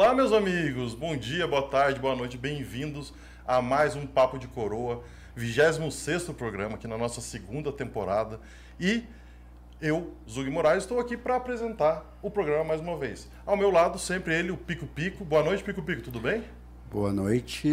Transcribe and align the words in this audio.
Olá, 0.00 0.14
meus 0.14 0.32
amigos. 0.32 0.94
Bom 0.94 1.16
dia, 1.16 1.44
boa 1.44 1.62
tarde, 1.62 1.98
boa 1.98 2.14
noite. 2.14 2.38
Bem-vindos 2.38 3.12
a 3.44 3.60
mais 3.60 3.96
um 3.96 4.06
Papo 4.06 4.38
de 4.38 4.46
Coroa, 4.46 5.02
26 5.34 6.30
programa 6.36 6.76
aqui 6.76 6.86
na 6.86 6.96
nossa 6.96 7.20
segunda 7.20 7.72
temporada. 7.72 8.38
E 8.78 9.02
eu, 9.80 10.14
Zug 10.30 10.48
Moraes, 10.50 10.84
estou 10.84 11.00
aqui 11.00 11.16
para 11.16 11.34
apresentar 11.34 12.16
o 12.22 12.30
programa 12.30 12.62
mais 12.62 12.80
uma 12.80 12.96
vez. 12.96 13.28
Ao 13.44 13.56
meu 13.56 13.72
lado, 13.72 13.98
sempre 13.98 14.36
ele, 14.36 14.52
o 14.52 14.56
Pico 14.56 14.86
Pico. 14.86 15.24
Boa 15.24 15.42
noite, 15.42 15.64
Pico 15.64 15.82
Pico, 15.82 16.00
tudo 16.00 16.20
bem? 16.20 16.44
Boa 16.88 17.12
noite. 17.12 17.68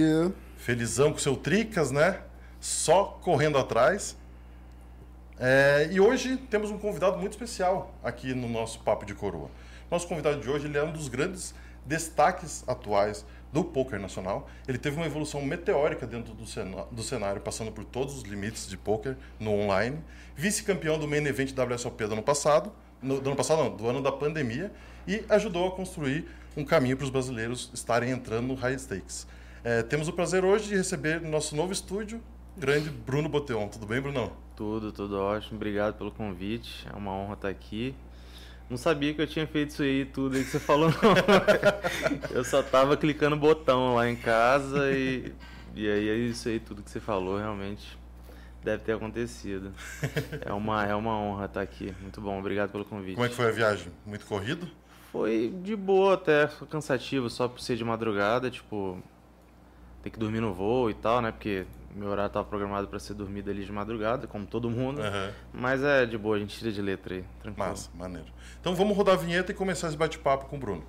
Felizão 0.57 1.12
com 1.12 1.19
seu 1.19 1.36
Tricas, 1.36 1.92
né? 1.92 2.22
Só 2.60 3.19
correndo 3.22 3.60
atrás. 3.60 4.18
É, 5.39 5.89
e 5.92 6.00
hoje 6.00 6.38
temos 6.50 6.72
um 6.72 6.80
convidado 6.80 7.19
muito 7.19 7.33
especial 7.33 7.94
aqui 8.04 8.33
no 8.33 8.50
nosso 8.50 8.80
Papo 8.80 9.06
de 9.06 9.13
Coroa. 9.13 9.51
Nosso 9.92 10.07
convidado 10.07 10.42
de 10.42 10.50
hoje 10.50 10.66
ele 10.66 10.75
é 10.75 10.83
um 10.83 10.92
dos 10.92 11.07
grandes 11.07 11.54
destaques 11.86 12.64
atuais 12.68 13.26
do 13.54 13.64
poker 13.64 14.00
nacional. 14.00 14.50
Ele 14.68 14.78
teve 14.78 14.98
uma 14.98 15.06
evolução 15.06 15.42
meteórica 15.42 16.06
dentro 16.06 16.34
do, 16.34 16.44
do 16.92 17.04
cenário, 17.04 17.42
passando 17.42 17.72
por 17.72 17.86
todos 17.86 18.18
os 18.18 18.24
limites 18.24 18.68
de 18.68 18.78
poker 18.78 19.16
no 19.40 19.52
online. 19.52 20.00
Vice-campeão 20.36 21.00
do 21.00 21.08
Main 21.08 21.26
Event 21.26 21.54
WSOP 21.58 22.06
do 22.06 22.14
ano 22.14 22.24
passado, 22.24 22.72
no, 23.02 23.22
do 23.22 23.30
ano 23.30 23.38
passado 23.38 23.64
não, 23.64 23.76
do 23.76 23.88
ano 23.88 24.02
da 24.02 24.12
pandemia, 24.12 24.72
e 25.08 25.24
ajudou 25.30 25.68
a 25.68 25.72
construir 25.72 26.28
um 26.58 26.66
caminho 26.66 26.98
para 26.98 27.06
os 27.06 27.10
brasileiros 27.10 27.70
estarem 27.74 28.12
entrando 28.12 28.48
no 28.48 28.56
High 28.56 28.78
Stakes. 28.78 29.28
É, 29.64 29.84
temos 29.84 30.08
o 30.08 30.14
prazer 30.14 30.44
hoje 30.44 30.70
de 30.70 30.76
receber 30.76 31.22
no 31.22 31.30
nosso 31.30 31.56
novo 31.56 31.72
estúdio 31.72 32.22
grande 32.58 32.90
Bruno 32.90 33.28
Boteon. 33.28 33.68
Tudo 33.68 33.86
bem, 33.86 34.00
Brunão? 34.00 34.32
Tudo, 34.56 34.92
tudo 34.92 35.20
ótimo. 35.20 35.58
Obrigado 35.58 35.96
pelo 35.96 36.12
convite. 36.12 36.88
É 36.92 36.96
uma 36.96 37.12
honra 37.12 37.34
estar 37.34 37.50
aqui. 37.50 37.94
Não 38.69 38.77
sabia 38.77 39.13
que 39.13 39.21
eu 39.21 39.27
tinha 39.27 39.45
feito 39.45 39.69
isso 39.69 39.83
aí, 39.83 40.06
tudo 40.06 40.35
aí 40.35 40.44
que 40.44 40.50
você 40.50 40.59
falou, 40.59 40.89
não. 40.89 41.15
eu 42.35 42.44
só 42.44 42.63
tava 42.63 42.97
clicando 42.97 43.35
botão 43.35 43.95
lá 43.95 44.09
em 44.09 44.15
casa 44.15 44.91
e, 44.91 45.31
e 45.75 45.88
aí 45.88 46.09
é 46.09 46.15
isso 46.15 46.50
aí, 46.50 46.59
tudo 46.59 46.81
que 46.81 46.89
você 46.89 47.00
falou, 47.00 47.38
realmente 47.38 47.97
deve 48.65 48.83
ter 48.83 48.94
acontecido. 48.94 49.71
É 50.41 50.51
uma, 50.51 50.83
é 50.83 50.95
uma 50.95 51.15
honra 51.15 51.45
estar 51.45 51.62
aqui. 51.62 51.94
Muito 52.01 52.19
bom, 52.19 52.39
obrigado 52.39 52.71
pelo 52.71 52.83
convite. 52.83 53.13
Como 53.13 53.25
é 53.25 53.29
que 53.29 53.35
foi 53.35 53.47
a 53.47 53.51
viagem? 53.51 53.91
Muito 54.03 54.25
corrido? 54.25 54.67
Foi 55.12 55.53
de 55.63 55.75
boa 55.75 56.15
até, 56.15 56.47
foi 56.47 56.67
cansativo, 56.67 57.29
só 57.29 57.47
por 57.47 57.62
ser 57.62 57.77
de 57.77 57.83
madrugada, 57.85 58.50
tipo, 58.50 59.01
ter 60.01 60.09
que 60.09 60.19
dormir 60.19 60.41
no 60.41 60.53
voo 60.53 60.89
e 60.89 60.94
tal, 60.95 61.21
né? 61.21 61.31
Porque 61.31 61.65
meu 61.95 62.09
horário 62.09 62.27
estava 62.27 62.45
programado 62.45 62.88
para 62.88 63.00
ser 63.00 63.13
dormido 63.13 63.50
ali 63.50 63.63
de 63.63 63.71
madrugada, 63.71 64.27
como 64.27 64.45
todo 64.45 64.69
mundo. 64.69 65.01
Uhum. 65.01 65.31
Mas 65.53 65.81
é 65.81 66.06
de 66.06 66.18
boa, 66.18 66.36
a 66.36 66.39
gente 66.39 66.57
tira 66.57 66.71
de 66.71 66.81
letra 66.81 67.15
aí, 67.15 67.24
tranquilo. 67.42 67.69
Massa, 67.69 67.89
maneiro. 67.95 68.27
Então 68.59 68.75
vamos 68.75 68.95
rodar 68.97 69.15
a 69.15 69.18
vinheta 69.18 69.51
e 69.51 69.56
começar 69.56 69.88
esse 69.88 69.97
bate-papo 69.97 70.45
com 70.47 70.57
o 70.57 70.59
Bruno. 70.59 70.83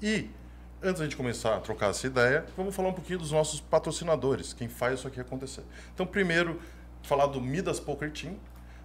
E 0.00 0.30
antes 0.80 0.96
de 0.96 1.02
a 1.02 1.04
gente 1.04 1.16
começar 1.16 1.56
a 1.56 1.60
trocar 1.60 1.90
essa 1.90 2.06
ideia, 2.06 2.46
vamos 2.56 2.72
falar 2.76 2.90
um 2.90 2.92
pouquinho 2.92 3.18
dos 3.18 3.32
nossos 3.32 3.60
patrocinadores, 3.60 4.52
quem 4.52 4.68
faz 4.68 5.00
isso 5.00 5.08
aqui 5.08 5.18
acontecer. 5.18 5.64
Então, 5.92 6.06
primeiro, 6.06 6.60
falar 7.02 7.26
do 7.26 7.40
Midas 7.40 7.80
Poker 7.80 8.12
Team, 8.12 8.36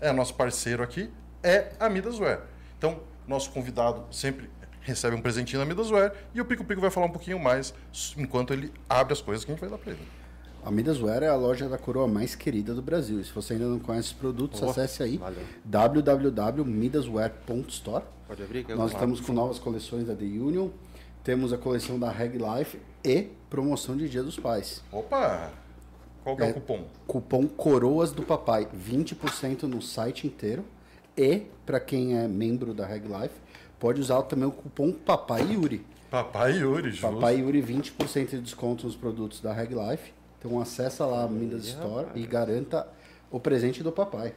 é 0.00 0.10
nosso 0.10 0.34
parceiro 0.34 0.82
aqui 0.82 1.10
é 1.42 1.72
a 1.78 1.90
Midasware. 1.90 2.40
Então, 2.78 3.02
nosso 3.26 3.50
convidado 3.50 4.06
sempre 4.10 4.48
recebe 4.80 5.14
um 5.14 5.20
presentinho 5.20 5.60
da 5.60 5.66
Midasware 5.66 6.12
e 6.34 6.40
o 6.40 6.44
Pico 6.44 6.64
Pico 6.64 6.80
vai 6.80 6.90
falar 6.90 7.06
um 7.06 7.12
pouquinho 7.12 7.38
mais 7.38 7.72
enquanto 8.16 8.52
ele 8.52 8.72
abre 8.88 9.12
as 9.12 9.20
coisas 9.20 9.44
que 9.44 9.50
a 9.50 9.54
gente 9.54 9.60
vai 9.60 9.70
dar 9.70 9.78
para 9.78 9.92
ele. 9.92 10.21
A 10.64 10.70
Midasware 10.70 11.24
é 11.24 11.28
a 11.28 11.34
loja 11.34 11.68
da 11.68 11.76
coroa 11.76 12.06
mais 12.06 12.36
querida 12.36 12.72
do 12.72 12.80
Brasil. 12.80 13.20
E 13.20 13.24
se 13.24 13.32
você 13.32 13.54
ainda 13.54 13.66
não 13.66 13.80
conhece 13.80 14.06
os 14.08 14.14
produtos, 14.14 14.62
oh, 14.62 14.70
acesse 14.70 15.02
aí 15.02 15.20
www.midasware.store. 15.64 18.04
Pode 18.28 18.44
abrir. 18.44 18.64
Que 18.64 18.72
Nós 18.74 18.92
estamos 18.92 19.20
com 19.20 19.32
novas 19.32 19.58
coleções 19.58 20.06
da 20.06 20.14
The 20.14 20.24
Union. 20.24 20.68
Temos 21.24 21.52
a 21.52 21.58
coleção 21.58 21.98
da 21.98 22.08
Reg 22.10 22.38
Life 22.38 22.78
e 23.04 23.30
promoção 23.50 23.96
de 23.96 24.08
Dia 24.08 24.22
dos 24.22 24.38
Pais. 24.38 24.84
Opa! 24.92 25.50
Qual 26.22 26.36
que 26.36 26.44
é, 26.44 26.46
é 26.46 26.50
o 26.50 26.54
cupom? 26.54 26.84
Cupom 27.08 27.48
Coroas 27.48 28.12
do 28.12 28.22
Papai, 28.22 28.66
20% 28.66 29.64
no 29.64 29.82
site 29.82 30.28
inteiro. 30.28 30.64
E, 31.16 31.42
para 31.66 31.80
quem 31.80 32.16
é 32.16 32.28
membro 32.28 32.72
da 32.72 32.86
Reg 32.86 33.06
Life, 33.06 33.34
pode 33.80 34.00
usar 34.00 34.22
também 34.22 34.46
o 34.46 34.52
cupom 34.52 34.92
Papai 34.92 35.42
Yuri. 35.52 35.84
Papai 36.08 36.58
Yuri, 36.58 36.90
justo. 36.90 37.12
Papai 37.14 37.40
Yuri, 37.40 37.60
20% 37.60 38.30
de 38.30 38.40
desconto 38.40 38.86
nos 38.86 38.94
produtos 38.94 39.40
da 39.40 39.52
Reg 39.52 39.74
Life. 39.74 40.12
Então 40.42 40.60
acessa 40.60 41.06
lá 41.06 41.22
a 41.22 41.28
Midas 41.28 41.66
Store 41.66 42.06
rapaz. 42.06 42.16
e 42.16 42.26
garanta 42.26 42.88
o 43.30 43.38
presente 43.38 43.80
do 43.80 43.92
papai. 43.92 44.34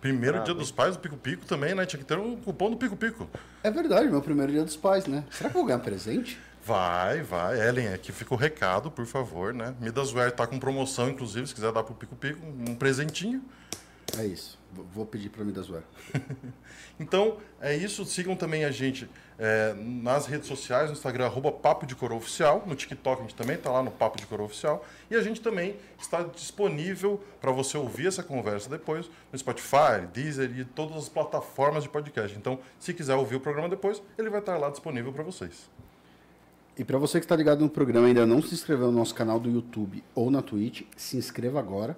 Primeiro 0.00 0.38
ah, 0.38 0.40
dia 0.40 0.54
dos 0.54 0.72
pais 0.72 0.96
do 0.96 1.00
Pico 1.00 1.16
Pico 1.16 1.44
também, 1.46 1.74
né? 1.74 1.84
Tinha 1.86 1.98
que 1.98 2.04
ter 2.04 2.18
um 2.18 2.36
cupom 2.36 2.70
do 2.70 2.76
Pico 2.76 2.96
Pico. 2.96 3.28
É 3.62 3.70
verdade, 3.70 4.08
meu 4.08 4.20
primeiro 4.20 4.50
dia 4.50 4.64
dos 4.64 4.76
pais, 4.76 5.06
né? 5.06 5.24
Será 5.30 5.48
que 5.48 5.56
eu 5.56 5.60
vou 5.60 5.66
ganhar 5.66 5.78
presente? 5.78 6.38
Vai, 6.64 7.22
vai. 7.22 7.60
Ellen, 7.60 7.88
aqui 7.88 8.10
fica 8.10 8.34
o 8.34 8.36
recado, 8.36 8.90
por 8.90 9.06
favor, 9.06 9.52
né? 9.52 9.74
Midasware 9.80 10.32
tá 10.32 10.46
com 10.46 10.58
promoção, 10.58 11.08
inclusive, 11.08 11.46
se 11.46 11.54
quiser 11.54 11.72
dar 11.72 11.82
pro 11.82 11.94
Pico 11.94 12.16
Pico 12.16 12.44
um 12.44 12.74
presentinho. 12.74 13.42
É 14.18 14.24
isso. 14.24 14.58
Vou 14.92 15.06
pedir 15.06 15.28
para 15.28 15.44
zoar. 15.62 15.82
então, 16.98 17.38
é 17.60 17.74
isso. 17.76 18.04
Sigam 18.04 18.34
também 18.34 18.64
a 18.64 18.70
gente 18.70 19.08
é, 19.38 19.74
nas 19.74 20.26
redes 20.26 20.46
sociais, 20.46 20.88
no 20.88 20.92
Instagram, 20.92 21.26
arroba 21.26 21.50
Papo 21.50 21.86
de 21.86 21.94
Coroa 21.94 22.18
Oficial. 22.18 22.62
No 22.66 22.74
TikTok 22.74 23.20
a 23.20 23.22
gente 23.22 23.34
também 23.34 23.56
está 23.56 23.70
lá 23.70 23.82
no 23.82 23.90
Papo 23.90 24.18
de 24.18 24.26
Coroa 24.26 24.46
Oficial. 24.46 24.84
E 25.10 25.16
a 25.16 25.22
gente 25.22 25.40
também 25.40 25.76
está 25.98 26.22
disponível 26.22 27.20
para 27.40 27.50
você 27.50 27.76
ouvir 27.76 28.06
essa 28.06 28.22
conversa 28.22 28.68
depois 28.68 29.10
no 29.32 29.38
Spotify, 29.38 30.06
Deezer 30.12 30.50
e 30.58 30.64
todas 30.64 30.96
as 30.96 31.08
plataformas 31.08 31.82
de 31.82 31.88
podcast. 31.88 32.36
Então, 32.36 32.58
se 32.78 32.94
quiser 32.94 33.14
ouvir 33.14 33.36
o 33.36 33.40
programa 33.40 33.68
depois, 33.68 34.02
ele 34.18 34.30
vai 34.30 34.40
estar 34.40 34.56
lá 34.58 34.70
disponível 34.70 35.12
para 35.12 35.22
vocês. 35.22 35.68
E 36.76 36.84
para 36.84 36.96
você 36.96 37.18
que 37.18 37.26
está 37.26 37.36
ligado 37.36 37.60
no 37.60 37.68
programa 37.68 38.06
e 38.06 38.08
ainda 38.08 38.24
não 38.24 38.40
se 38.40 38.54
inscreveu 38.54 38.90
no 38.90 38.98
nosso 38.98 39.14
canal 39.14 39.38
do 39.38 39.50
YouTube 39.50 40.02
ou 40.14 40.30
na 40.30 40.40
Twitch, 40.40 40.82
se 40.96 41.18
inscreva 41.18 41.58
agora 41.58 41.96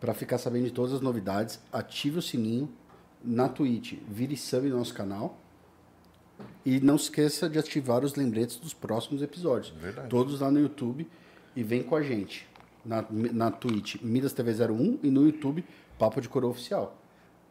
para 0.00 0.12
ficar 0.12 0.38
sabendo 0.38 0.64
de 0.64 0.72
todas 0.72 0.92
as 0.92 1.00
novidades, 1.00 1.60
ative 1.72 2.18
o 2.18 2.22
sininho 2.22 2.68
na 3.22 3.48
Twitch, 3.48 3.94
vire 4.08 4.36
sub 4.36 4.68
no 4.68 4.78
nosso 4.78 4.92
canal. 4.92 5.38
E 6.64 6.80
não 6.80 6.96
se 6.96 7.04
esqueça 7.04 7.48
de 7.48 7.58
ativar 7.58 8.04
os 8.04 8.14
lembretes 8.14 8.56
dos 8.56 8.74
próximos 8.74 9.22
episódios. 9.22 9.74
Verdade. 9.76 10.08
Todos 10.08 10.40
lá 10.40 10.50
no 10.50 10.60
YouTube. 10.60 11.08
E 11.54 11.62
vem 11.62 11.82
com 11.82 11.96
a 11.96 12.02
gente. 12.02 12.46
Na, 12.84 13.04
na 13.10 13.50
Twitch, 13.50 13.96
Midas 14.02 14.32
TV 14.32 14.52
01 14.64 14.98
e 15.04 15.10
no 15.10 15.24
YouTube, 15.24 15.64
Papo 15.98 16.20
de 16.20 16.28
Coroa 16.28 16.50
Oficial. 16.50 16.96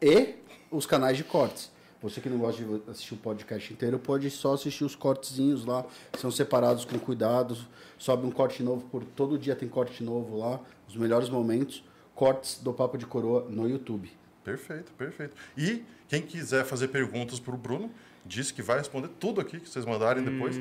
E 0.02 0.36
os 0.70 0.86
canais 0.86 1.16
de 1.16 1.24
cortes. 1.24 1.72
Você 2.02 2.20
que 2.20 2.28
não 2.28 2.40
gosta 2.40 2.64
de 2.64 2.90
assistir 2.90 3.14
o 3.14 3.18
podcast 3.18 3.72
inteiro, 3.72 4.00
pode 4.00 4.30
só 4.32 4.56
assistir 4.56 4.84
os 4.84 4.96
cortezinhos 4.96 5.66
lá, 5.66 5.86
são 6.18 6.32
separados 6.32 6.84
com 6.84 6.98
cuidado. 6.98 7.56
Sobe 7.98 8.26
um 8.26 8.32
corte 8.32 8.64
novo 8.64 8.84
por 8.88 9.06
todo 9.06 9.38
dia 9.38 9.56
tem 9.56 9.70
corte 9.70 10.04
novo 10.04 10.36
lá, 10.36 10.60
os 10.88 10.96
melhores 10.96 11.30
momentos 11.30 11.84
cortes 12.16 12.60
do 12.60 12.74
Papo 12.74 12.98
de 12.98 13.06
Coroa 13.06 13.46
no 13.48 13.70
YouTube. 13.70 14.12
Perfeito, 14.44 14.92
perfeito. 14.94 15.36
E 15.56 15.84
quem 16.08 16.22
quiser 16.22 16.66
fazer 16.66 16.88
perguntas 16.88 17.40
para 17.40 17.54
o 17.54 17.58
Bruno, 17.58 17.92
disse 18.26 18.54
que 18.54 18.62
vai 18.62 18.78
responder 18.78 19.10
tudo 19.20 19.42
aqui 19.42 19.60
que 19.60 19.70
vocês 19.70 19.86
mandarem 19.86 20.24
hum. 20.24 20.32
depois. 20.32 20.56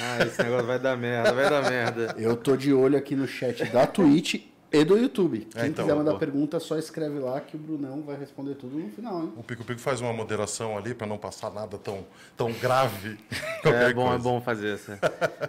Ah, 0.00 0.24
esse 0.24 0.42
negócio 0.42 0.66
vai 0.66 0.78
dar 0.78 0.96
merda, 0.96 1.32
vai 1.32 1.50
dar 1.50 1.68
merda. 1.68 2.14
Eu 2.18 2.36
tô 2.36 2.56
de 2.56 2.72
olho 2.72 2.96
aqui 2.96 3.16
no 3.16 3.26
chat 3.26 3.64
da 3.66 3.86
Twitch 3.86 4.46
e 4.70 4.84
do 4.84 4.96
YouTube. 4.96 5.48
É, 5.54 5.58
Quem 5.58 5.62
é, 5.62 5.66
então, 5.68 5.84
quiser 5.84 5.96
mandar 5.96 6.18
pergunta, 6.18 6.60
só 6.60 6.78
escreve 6.78 7.18
lá 7.18 7.40
que 7.40 7.56
o 7.56 7.58
Brunão 7.58 8.02
vai 8.02 8.16
responder 8.16 8.54
tudo 8.54 8.78
no 8.78 8.90
final. 8.90 9.22
Hein? 9.22 9.32
O 9.36 9.42
Pico 9.42 9.64
Pico 9.64 9.80
faz 9.80 10.00
uma 10.00 10.12
moderação 10.12 10.76
ali 10.76 10.94
para 10.94 11.06
não 11.06 11.18
passar 11.18 11.50
nada 11.50 11.78
tão, 11.78 12.06
tão 12.36 12.52
grave. 12.52 13.18
é 13.64 13.92
bom, 13.92 14.12
é 14.12 14.18
bom 14.18 14.40
fazer 14.40 14.76
isso. 14.76 14.92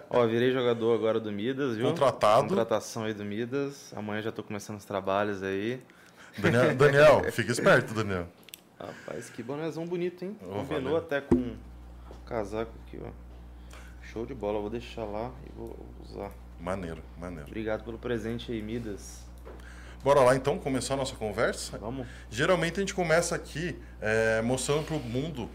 Ó, 0.08 0.26
virei 0.26 0.52
jogador 0.52 0.94
agora 0.94 1.20
do 1.20 1.30
Midas, 1.30 1.76
viu? 1.76 1.86
Contratado. 1.86 2.48
Contratação 2.48 3.04
aí 3.04 3.14
do 3.14 3.24
Midas. 3.24 3.92
Amanhã 3.94 4.22
já 4.22 4.32
tô 4.32 4.42
começando 4.42 4.78
os 4.78 4.84
trabalhos 4.84 5.42
aí. 5.42 5.80
Daniel, 6.38 6.74
Daniel 6.74 7.32
fica 7.32 7.52
esperto, 7.52 7.92
Daniel. 7.92 8.26
Rapaz, 8.80 9.28
que 9.28 9.42
bonézão 9.42 9.86
bonito, 9.86 10.24
hein? 10.24 10.36
Oh, 10.42 10.64
Combinou 10.64 10.96
até 10.96 11.20
com 11.20 11.36
o 11.36 12.24
casaco 12.24 12.72
aqui, 12.86 12.98
ó. 13.04 13.10
Show 14.02 14.24
de 14.24 14.34
bola, 14.34 14.58
vou 14.58 14.70
deixar 14.70 15.04
lá 15.04 15.30
e 15.46 15.52
vou 15.56 15.76
usar. 16.02 16.32
Maneiro, 16.58 17.02
maneiro. 17.18 17.46
Obrigado 17.46 17.84
pelo 17.84 17.98
presente 17.98 18.50
aí, 18.50 18.62
Midas. 18.62 19.22
Bora 20.02 20.20
lá 20.20 20.34
então 20.34 20.58
começar 20.58 20.94
a 20.94 20.96
nossa 20.96 21.14
conversa? 21.14 21.76
Vamos. 21.76 22.06
Geralmente 22.30 22.76
a 22.76 22.80
gente 22.80 22.94
começa 22.94 23.34
aqui 23.34 23.78
é, 24.00 24.40
mostrando 24.40 24.86
para 24.86 24.96
o 24.96 25.00
mundo 25.00 25.48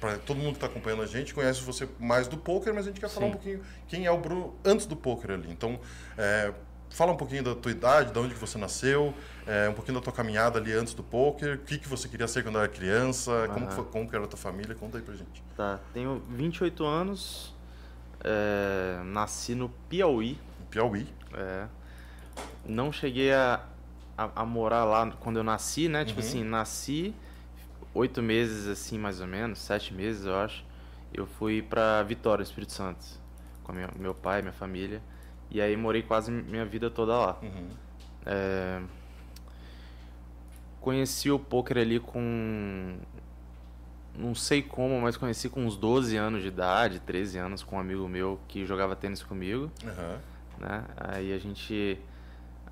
para 0.00 0.18
todo 0.18 0.36
mundo 0.36 0.54
que 0.54 0.56
está 0.56 0.66
acompanhando 0.66 1.02
a 1.02 1.06
gente, 1.06 1.32
conhece 1.32 1.62
você 1.62 1.88
mais 2.00 2.26
do 2.26 2.36
poker, 2.36 2.74
mas 2.74 2.86
a 2.86 2.88
gente 2.88 2.98
quer 2.98 3.08
Sim. 3.08 3.14
falar 3.14 3.26
um 3.28 3.30
pouquinho 3.30 3.62
quem 3.86 4.04
é 4.04 4.10
o 4.10 4.18
Bruno 4.18 4.56
antes 4.64 4.84
do 4.84 4.96
poker 4.96 5.30
ali. 5.30 5.48
Então, 5.48 5.78
é, 6.18 6.52
fala 6.90 7.12
um 7.12 7.16
pouquinho 7.16 7.44
da 7.44 7.54
tua 7.54 7.70
idade, 7.70 8.12
de 8.12 8.18
onde 8.18 8.34
que 8.34 8.40
você 8.40 8.58
nasceu, 8.58 9.14
é, 9.46 9.68
um 9.68 9.74
pouquinho 9.74 9.98
da 9.98 10.04
tua 10.04 10.12
caminhada 10.12 10.58
ali 10.58 10.72
antes 10.72 10.94
do 10.94 11.02
poker, 11.02 11.56
o 11.56 11.58
que, 11.58 11.78
que 11.78 11.88
você 11.88 12.08
queria 12.08 12.28
ser 12.28 12.42
quando 12.42 12.58
era 12.58 12.68
criança, 12.68 13.30
uhum. 13.30 13.48
como, 13.48 13.70
foi, 13.70 13.84
como 13.84 14.08
que 14.08 14.14
era 14.14 14.24
a 14.24 14.28
tua 14.28 14.38
família, 14.38 14.74
conta 14.74 14.98
aí 14.98 15.02
pra 15.02 15.14
gente. 15.14 15.42
Tá, 15.56 15.80
tenho 15.92 16.22
28 16.28 16.84
anos, 16.84 17.54
é, 18.22 19.02
nasci 19.04 19.54
no 19.54 19.68
Piauí. 19.88 20.38
Piauí? 20.70 21.08
É. 21.34 21.66
Não 22.64 22.92
cheguei 22.92 23.32
a, 23.32 23.64
a, 24.16 24.42
a, 24.42 24.46
morar 24.46 24.84
lá 24.84 25.10
quando 25.20 25.38
eu 25.38 25.44
nasci, 25.44 25.88
né? 25.88 26.04
Tipo 26.04 26.20
uhum. 26.20 26.26
assim, 26.26 26.44
nasci 26.44 27.14
oito 27.94 28.22
meses, 28.22 28.66
assim, 28.68 28.98
mais 28.98 29.20
ou 29.20 29.26
menos, 29.26 29.58
sete 29.58 29.92
meses, 29.92 30.24
eu 30.24 30.36
acho. 30.36 30.64
Eu 31.12 31.26
fui 31.26 31.60
pra 31.60 32.02
Vitória, 32.02 32.42
Espírito 32.42 32.72
Santo, 32.72 33.04
com 33.64 33.72
minha, 33.72 33.90
meu 33.98 34.14
pai, 34.14 34.40
minha 34.40 34.52
família. 34.52 35.02
E 35.50 35.60
aí 35.60 35.76
morei 35.76 36.02
quase 36.02 36.30
minha 36.30 36.64
vida 36.64 36.90
toda 36.90 37.14
lá. 37.14 37.38
Uhum. 37.42 37.68
É... 38.24 38.80
Conheci 40.82 41.30
o 41.30 41.38
poker 41.38 41.78
ali 41.78 42.00
com. 42.00 42.96
Não 44.18 44.34
sei 44.34 44.60
como, 44.60 45.00
mas 45.00 45.16
conheci 45.16 45.48
com 45.48 45.64
uns 45.64 45.76
12 45.76 46.16
anos 46.16 46.42
de 46.42 46.48
idade, 46.48 46.98
13 47.00 47.38
anos, 47.38 47.62
com 47.62 47.76
um 47.76 47.78
amigo 47.78 48.06
meu 48.08 48.38
que 48.48 48.66
jogava 48.66 48.96
tênis 48.96 49.22
comigo. 49.22 49.70
Uhum. 49.84 50.18
Né? 50.58 50.84
Aí 50.96 51.32
a 51.32 51.38
gente 51.38 51.98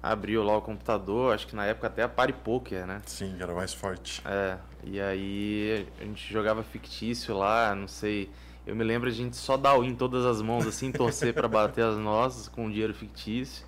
abriu 0.03 0.43
lá 0.43 0.57
o 0.57 0.61
computador, 0.61 1.33
acho 1.33 1.47
que 1.47 1.55
na 1.55 1.67
época 1.67 1.87
até 1.87 2.03
a 2.03 2.09
Party 2.09 2.33
Poker, 2.33 2.85
né? 2.85 3.01
Sim, 3.07 3.37
era 3.39 3.55
mais 3.55 3.73
forte. 3.73 4.21
É, 4.27 4.59
e 4.83 5.01
aí 5.01 5.87
a 6.01 6.05
gente 6.05 6.33
jogava 6.33 6.65
fictício 6.65 7.37
lá, 7.39 7.75
não 7.77 7.87
sei. 7.87 8.29
Eu 8.67 8.75
me 8.75 8.83
lembro 8.83 9.09
a 9.09 9.13
gente 9.13 9.37
só 9.37 9.57
dar 9.57 9.79
in 9.85 9.95
todas 9.95 10.27
as 10.27 10.43
mãos 10.43 10.67
assim, 10.67 10.91
torcer 10.93 11.33
para 11.33 11.47
bater 11.47 11.85
as 11.85 11.97
nossas 11.97 12.49
com 12.49 12.69
dinheiro 12.69 12.93
fictício. 12.93 13.65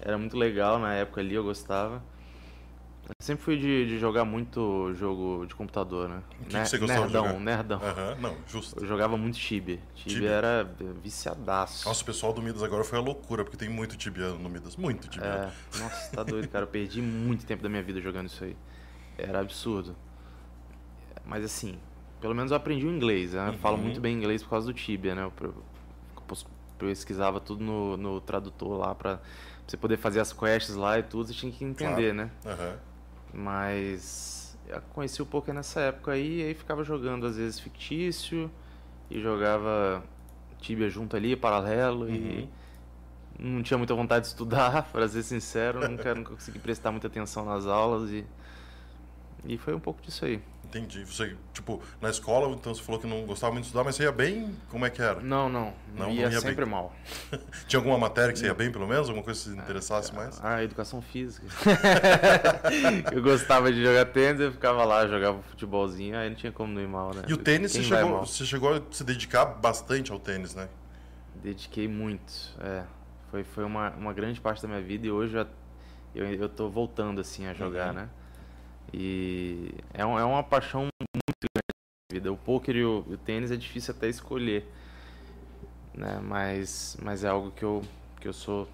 Era 0.00 0.18
muito 0.18 0.36
legal 0.36 0.80
na 0.80 0.94
época 0.94 1.20
ali, 1.20 1.34
eu 1.34 1.44
gostava. 1.44 2.02
Eu 3.06 3.14
sempre 3.20 3.44
fui 3.44 3.58
de, 3.58 3.86
de, 3.86 3.98
jogar 3.98 4.24
muito 4.24 4.92
jogo 4.94 5.44
de 5.46 5.54
computador, 5.54 6.08
né? 6.08 6.22
O 6.40 6.44
que, 6.44 6.54
Ner 6.54 6.62
que 6.62 6.68
você 6.70 6.78
gostava 6.78 7.00
nerdão, 7.02 7.22
de 7.22 7.28
jogar? 7.28 7.40
Nerdão, 7.40 7.78
Uhum, 7.78 8.20
não, 8.20 8.36
justo. 8.46 8.80
Eu 8.80 8.86
jogava 8.86 9.16
muito 9.16 9.38
Tibia. 9.38 9.78
Tibia, 9.94 10.14
Tibia. 10.14 10.30
era 10.30 10.74
viciadaço. 11.02 11.86
Nossa, 11.86 12.02
o 12.02 12.06
pessoal 12.06 12.32
do 12.32 12.40
Midas 12.40 12.62
agora 12.62 12.82
foi 12.82 12.98
a 12.98 13.02
loucura, 13.02 13.44
porque 13.44 13.58
tem 13.58 13.68
muito 13.68 13.96
Tibia 13.96 14.30
no 14.30 14.48
Midas. 14.48 14.76
Muito 14.76 15.08
Tibia. 15.08 15.28
É, 15.28 15.78
nossa, 15.78 16.16
tá 16.16 16.22
doido, 16.22 16.48
cara. 16.48 16.64
Eu 16.64 16.68
perdi 16.68 17.02
muito 17.02 17.44
tempo 17.44 17.62
da 17.62 17.68
minha 17.68 17.82
vida 17.82 18.00
jogando 18.00 18.28
isso 18.28 18.42
aí. 18.42 18.56
Era 19.18 19.40
absurdo. 19.40 19.94
Mas 21.26 21.44
assim, 21.44 21.78
pelo 22.20 22.34
menos 22.34 22.52
eu 22.52 22.56
aprendi 22.56 22.86
o 22.86 22.90
inglês. 22.90 23.34
Né? 23.34 23.50
Eu 23.50 23.58
falo 23.58 23.76
muito 23.76 24.00
bem 24.00 24.16
inglês 24.16 24.42
por 24.42 24.50
causa 24.50 24.66
do 24.66 24.72
Tibia, 24.72 25.14
né? 25.14 25.24
Eu, 25.24 25.54
pesquisava 26.78 27.40
tudo 27.40 27.62
no, 27.62 27.96
no 27.96 28.20
tradutor 28.20 28.76
lá 28.78 28.94
pra 28.94 29.20
você 29.66 29.76
poder 29.76 29.96
fazer 29.96 30.20
as 30.20 30.32
quests 30.32 30.74
lá 30.74 30.98
e 30.98 31.02
tudo, 31.02 31.28
você 31.28 31.34
tinha 31.34 31.50
que 31.50 31.64
entender, 31.64 32.14
claro. 32.14 32.14
né? 32.14 32.30
Uhum. 32.44 32.93
Mas 33.34 34.56
eu 34.68 34.80
conheci 34.92 35.20
o 35.20 35.26
poker 35.26 35.52
nessa 35.52 35.80
época 35.80 36.12
aí, 36.12 36.40
e 36.40 36.44
aí 36.44 36.54
ficava 36.54 36.84
jogando 36.84 37.26
às 37.26 37.36
vezes 37.36 37.58
fictício 37.58 38.50
e 39.10 39.20
jogava 39.20 40.02
Tibia 40.58 40.88
junto 40.88 41.16
ali, 41.16 41.36
paralelo 41.36 42.06
uhum. 42.06 42.14
e 42.14 42.48
não 43.38 43.62
tinha 43.62 43.76
muita 43.76 43.94
vontade 43.94 44.22
de 44.22 44.28
estudar, 44.28 44.88
para 44.92 45.08
ser 45.08 45.22
sincero, 45.22 45.86
nunca, 45.88 46.14
nunca 46.14 46.32
consegui 46.32 46.58
prestar 46.58 46.92
muita 46.92 47.08
atenção 47.08 47.44
nas 47.44 47.66
aulas 47.66 48.10
e 48.10 48.24
e 49.46 49.58
foi 49.58 49.74
um 49.74 49.80
pouco 49.80 50.00
disso 50.00 50.24
aí. 50.24 50.40
Entendi. 50.74 51.04
Você, 51.04 51.36
tipo, 51.52 51.80
na 52.00 52.10
escola, 52.10 52.52
então 52.52 52.74
você 52.74 52.82
falou 52.82 53.00
que 53.00 53.06
não 53.06 53.24
gostava 53.24 53.52
muito 53.52 53.62
de 53.62 53.68
estudar, 53.68 53.84
mas 53.84 53.94
você 53.94 54.02
ia 54.02 54.10
bem? 54.10 54.56
Como 54.68 54.84
é 54.84 54.90
que 54.90 55.00
era? 55.00 55.20
Não, 55.20 55.48
não. 55.48 55.72
Não, 55.96 56.10
ia, 56.10 56.26
não 56.26 56.32
ia 56.32 56.40
sempre 56.40 56.64
bem. 56.64 56.74
mal. 56.74 56.92
Tinha 57.68 57.78
alguma 57.78 57.96
matéria 57.96 58.32
que 58.32 58.40
você 58.40 58.46
ia 58.46 58.54
bem, 58.54 58.72
pelo 58.72 58.88
menos? 58.88 59.08
Alguma 59.08 59.24
coisa 59.24 59.40
que 59.40 59.50
se 59.50 59.56
interessasse 59.56 60.10
ah, 60.10 60.16
mais? 60.16 60.40
Ah, 60.42 60.64
educação 60.64 61.00
física. 61.00 61.46
eu 63.14 63.22
gostava 63.22 63.72
de 63.72 63.84
jogar 63.84 64.06
tênis, 64.06 64.40
eu 64.40 64.50
ficava 64.50 64.84
lá, 64.84 65.06
jogava 65.06 65.40
futebolzinho, 65.42 66.18
aí 66.18 66.28
não 66.28 66.36
tinha 66.36 66.50
como 66.50 66.72
não 66.72 66.82
ir 66.82 66.88
mal, 66.88 67.14
né? 67.14 67.22
E 67.28 67.32
o 67.32 67.36
tênis, 67.36 67.70
você 67.70 67.82
chegou, 67.84 68.26
você 68.26 68.44
chegou 68.44 68.74
a 68.74 68.82
se 68.90 69.04
dedicar 69.04 69.44
bastante 69.44 70.10
ao 70.10 70.18
tênis, 70.18 70.56
né? 70.56 70.68
Dediquei 71.36 71.86
muito, 71.86 72.32
é. 72.60 72.82
Foi, 73.30 73.44
foi 73.44 73.64
uma, 73.64 73.90
uma 73.90 74.12
grande 74.12 74.40
parte 74.40 74.60
da 74.60 74.68
minha 74.68 74.80
vida 74.80 75.06
e 75.06 75.10
hoje 75.10 75.36
eu, 75.36 75.46
eu, 76.14 76.34
eu 76.34 76.48
tô 76.48 76.68
voltando, 76.68 77.20
assim, 77.20 77.46
a 77.46 77.52
jogar, 77.52 77.88
uhum. 77.88 77.94
né? 77.94 78.08
E 78.92 79.74
é, 79.92 80.04
um, 80.04 80.18
é 80.18 80.24
uma 80.24 80.42
paixão 80.42 80.82
muito 80.82 81.48
grande 81.54 82.12
na 82.12 82.14
vida. 82.14 82.32
O 82.32 82.36
poker 82.36 82.76
e 82.76 82.84
o, 82.84 83.04
o, 83.08 83.16
tênis 83.16 83.50
é 83.50 83.56
difícil 83.56 83.94
até 83.94 84.08
escolher, 84.08 84.66
né? 85.94 86.20
Mas, 86.22 86.96
mas 87.02 87.24
é 87.24 87.28
algo 87.28 87.50
que 87.50 87.64
eu, 87.64 87.82
que 88.20 88.28
eu 88.28 88.32
sou 88.32 88.68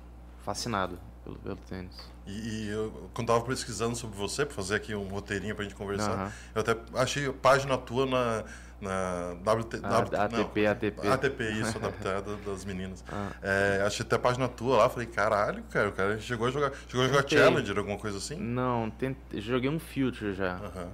fascinado 0.45 0.99
pelo, 1.25 1.37
pelo 1.37 1.57
tênis. 1.57 2.11
E, 2.27 2.31
e 2.31 2.69
eu, 2.69 3.11
quando 3.15 3.29
estava 3.29 3.45
pesquisando 3.45 3.97
sobre 3.97 4.17
você, 4.17 4.45
para 4.45 4.55
fazer 4.55 4.75
aqui 4.75 4.95
um 4.95 5.09
roteirinho 5.09 5.55
para 5.55 5.65
a 5.65 5.69
gente 5.69 5.77
conversar, 5.77 6.27
uhum. 6.27 6.33
eu 6.55 6.61
até 6.61 6.77
achei 6.95 7.27
a 7.27 7.33
página 7.33 7.77
tua 7.79 8.07
na 8.07 8.45
na 8.81 9.33
WT, 9.45 9.81
ah, 9.83 10.01
w, 10.01 10.17
ATP, 10.17 10.61
não, 10.63 10.71
ATP. 10.71 11.09
ATP, 11.09 11.43
isso, 11.53 11.77
adaptada 11.77 12.37
das 12.37 12.65
meninas. 12.65 13.05
Ah. 13.11 13.31
É, 13.43 13.83
achei 13.87 14.05
até 14.05 14.17
a 14.17 14.19
página 14.19 14.49
tua 14.49 14.79
lá, 14.79 14.89
falei, 14.89 15.07
caralho, 15.07 15.63
cara, 15.65 15.89
o 15.89 15.93
cara 15.93 16.19
chegou 16.19 16.47
a 16.47 16.51
jogar. 16.51 16.73
Chegou 16.89 17.05
a 17.05 17.09
jogar 17.09 17.23
Tentei. 17.23 17.39
Challenger, 17.39 17.79
alguma 17.79 17.99
coisa 17.99 18.19
assim? 18.19 18.37
Não, 18.37 18.91
tentei, 18.91 19.41
joguei 19.41 19.69
um 19.69 19.79
Future 19.79 20.35
já. 20.35 20.57
Uh 20.57 20.63
-huh. 20.63 20.89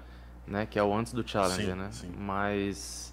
Né, 0.47 0.66
que 0.66 0.78
é 0.78 0.83
o 0.83 0.95
antes 0.95 1.12
do 1.12 1.26
Challenger, 1.26 1.75
sim, 1.75 1.75
né? 1.75 1.88
Sim. 1.90 2.14
Mas 2.16 3.12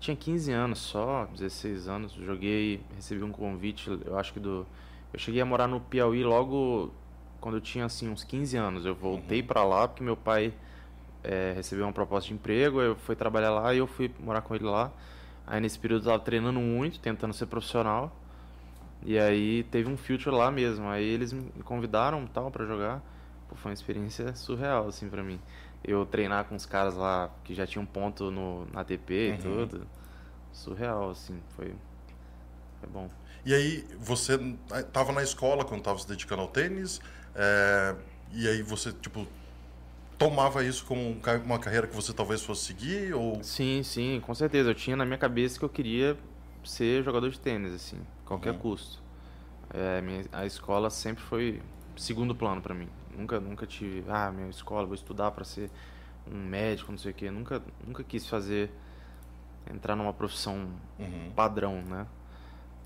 tinha 0.00 0.16
15 0.16 0.52
anos 0.52 0.78
só, 0.78 1.26
16 1.26 1.86
anos, 1.86 2.12
joguei, 2.12 2.80
recebi 2.96 3.22
um 3.22 3.30
convite, 3.30 3.90
eu 4.04 4.18
acho 4.18 4.32
que 4.32 4.40
do. 4.40 4.66
Eu 5.12 5.18
cheguei 5.18 5.40
a 5.40 5.44
morar 5.44 5.66
no 5.66 5.80
Piauí 5.80 6.22
logo 6.22 6.92
quando 7.40 7.56
eu 7.56 7.60
tinha 7.60 7.84
assim 7.84 8.08
uns 8.08 8.22
15 8.22 8.56
anos. 8.56 8.86
Eu 8.86 8.94
voltei 8.94 9.40
uhum. 9.40 9.46
para 9.46 9.64
lá 9.64 9.88
porque 9.88 10.02
meu 10.02 10.16
pai 10.16 10.52
é, 11.22 11.52
recebeu 11.54 11.84
uma 11.84 11.92
proposta 11.92 12.28
de 12.28 12.34
emprego, 12.34 12.80
eu 12.80 12.96
fui 12.96 13.14
trabalhar 13.14 13.50
lá 13.50 13.74
e 13.74 13.78
eu 13.78 13.86
fui 13.86 14.10
morar 14.20 14.40
com 14.42 14.54
ele 14.54 14.64
lá. 14.64 14.90
Aí 15.46 15.60
nesse 15.60 15.78
período 15.78 16.02
eu 16.02 16.12
tava 16.12 16.22
treinando 16.22 16.60
muito, 16.60 17.00
tentando 17.00 17.34
ser 17.34 17.46
profissional. 17.46 18.14
E 19.02 19.18
aí 19.18 19.64
teve 19.64 19.88
um 19.88 19.96
future 19.96 20.34
lá 20.34 20.50
mesmo. 20.50 20.88
Aí 20.88 21.04
eles 21.04 21.32
me 21.32 21.62
convidaram 21.64 22.26
tal 22.26 22.50
para 22.50 22.66
jogar. 22.66 23.02
Pô, 23.48 23.56
foi 23.56 23.70
uma 23.70 23.74
experiência 23.74 24.34
surreal 24.34 24.88
assim 24.88 25.08
para 25.08 25.22
mim. 25.22 25.40
Eu 25.82 26.04
treinar 26.04 26.44
com 26.44 26.54
os 26.54 26.66
caras 26.66 26.94
lá 26.94 27.30
que 27.42 27.54
já 27.54 27.66
tinham 27.66 27.84
ponto 27.86 28.30
no 28.30 28.66
na 28.72 28.82
ATP 28.82 29.30
uhum. 29.30 29.34
e 29.34 29.38
tudo. 29.38 29.86
Surreal 30.52 31.10
assim, 31.10 31.40
foi 31.56 31.74
foi 32.80 32.88
bom. 32.88 33.10
E 33.44 33.54
aí 33.54 33.86
você 33.98 34.38
tava 34.92 35.12
na 35.12 35.22
escola 35.22 35.64
quando 35.64 35.82
tava 35.82 35.98
se 35.98 36.06
dedicando 36.06 36.42
ao 36.42 36.48
tênis, 36.48 37.00
é, 37.34 37.96
e 38.32 38.46
aí 38.46 38.62
você 38.62 38.92
tipo 38.92 39.26
tomava 40.20 40.62
isso 40.62 40.84
como 40.84 41.18
uma 41.46 41.58
carreira 41.58 41.86
que 41.86 41.96
você 41.96 42.12
talvez 42.12 42.42
fosse 42.42 42.66
seguir 42.66 43.14
ou? 43.14 43.42
Sim 43.42 43.82
sim 43.82 44.20
com 44.20 44.34
certeza. 44.34 44.68
Eu 44.68 44.74
tinha 44.74 44.94
na 44.94 45.06
minha 45.06 45.16
cabeça 45.16 45.58
que 45.58 45.64
eu 45.64 45.68
queria 45.68 46.14
ser 46.62 47.02
jogador 47.02 47.30
de 47.30 47.40
tênis 47.40 47.72
assim 47.72 47.98
qualquer 48.26 48.52
uhum. 48.52 48.58
custo. 48.58 49.02
É, 49.72 50.02
minha, 50.02 50.22
a 50.30 50.44
escola 50.44 50.90
sempre 50.90 51.24
foi 51.24 51.62
segundo 51.96 52.34
plano 52.34 52.60
para 52.60 52.74
mim. 52.74 52.88
Nunca 53.16 53.40
nunca 53.40 53.66
tive 53.66 54.04
ah 54.10 54.30
minha 54.30 54.50
escola 54.50 54.84
vou 54.84 54.94
estudar 54.94 55.30
para 55.30 55.42
ser 55.42 55.70
um 56.30 56.36
médico 56.36 56.92
não 56.92 56.98
sei 56.98 57.12
o 57.12 57.14
que 57.14 57.30
nunca 57.30 57.62
nunca 57.86 58.04
quis 58.04 58.26
fazer 58.26 58.70
entrar 59.72 59.96
numa 59.96 60.12
profissão 60.12 60.68
uhum. 60.98 61.32
padrão 61.34 61.82
né? 61.82 62.06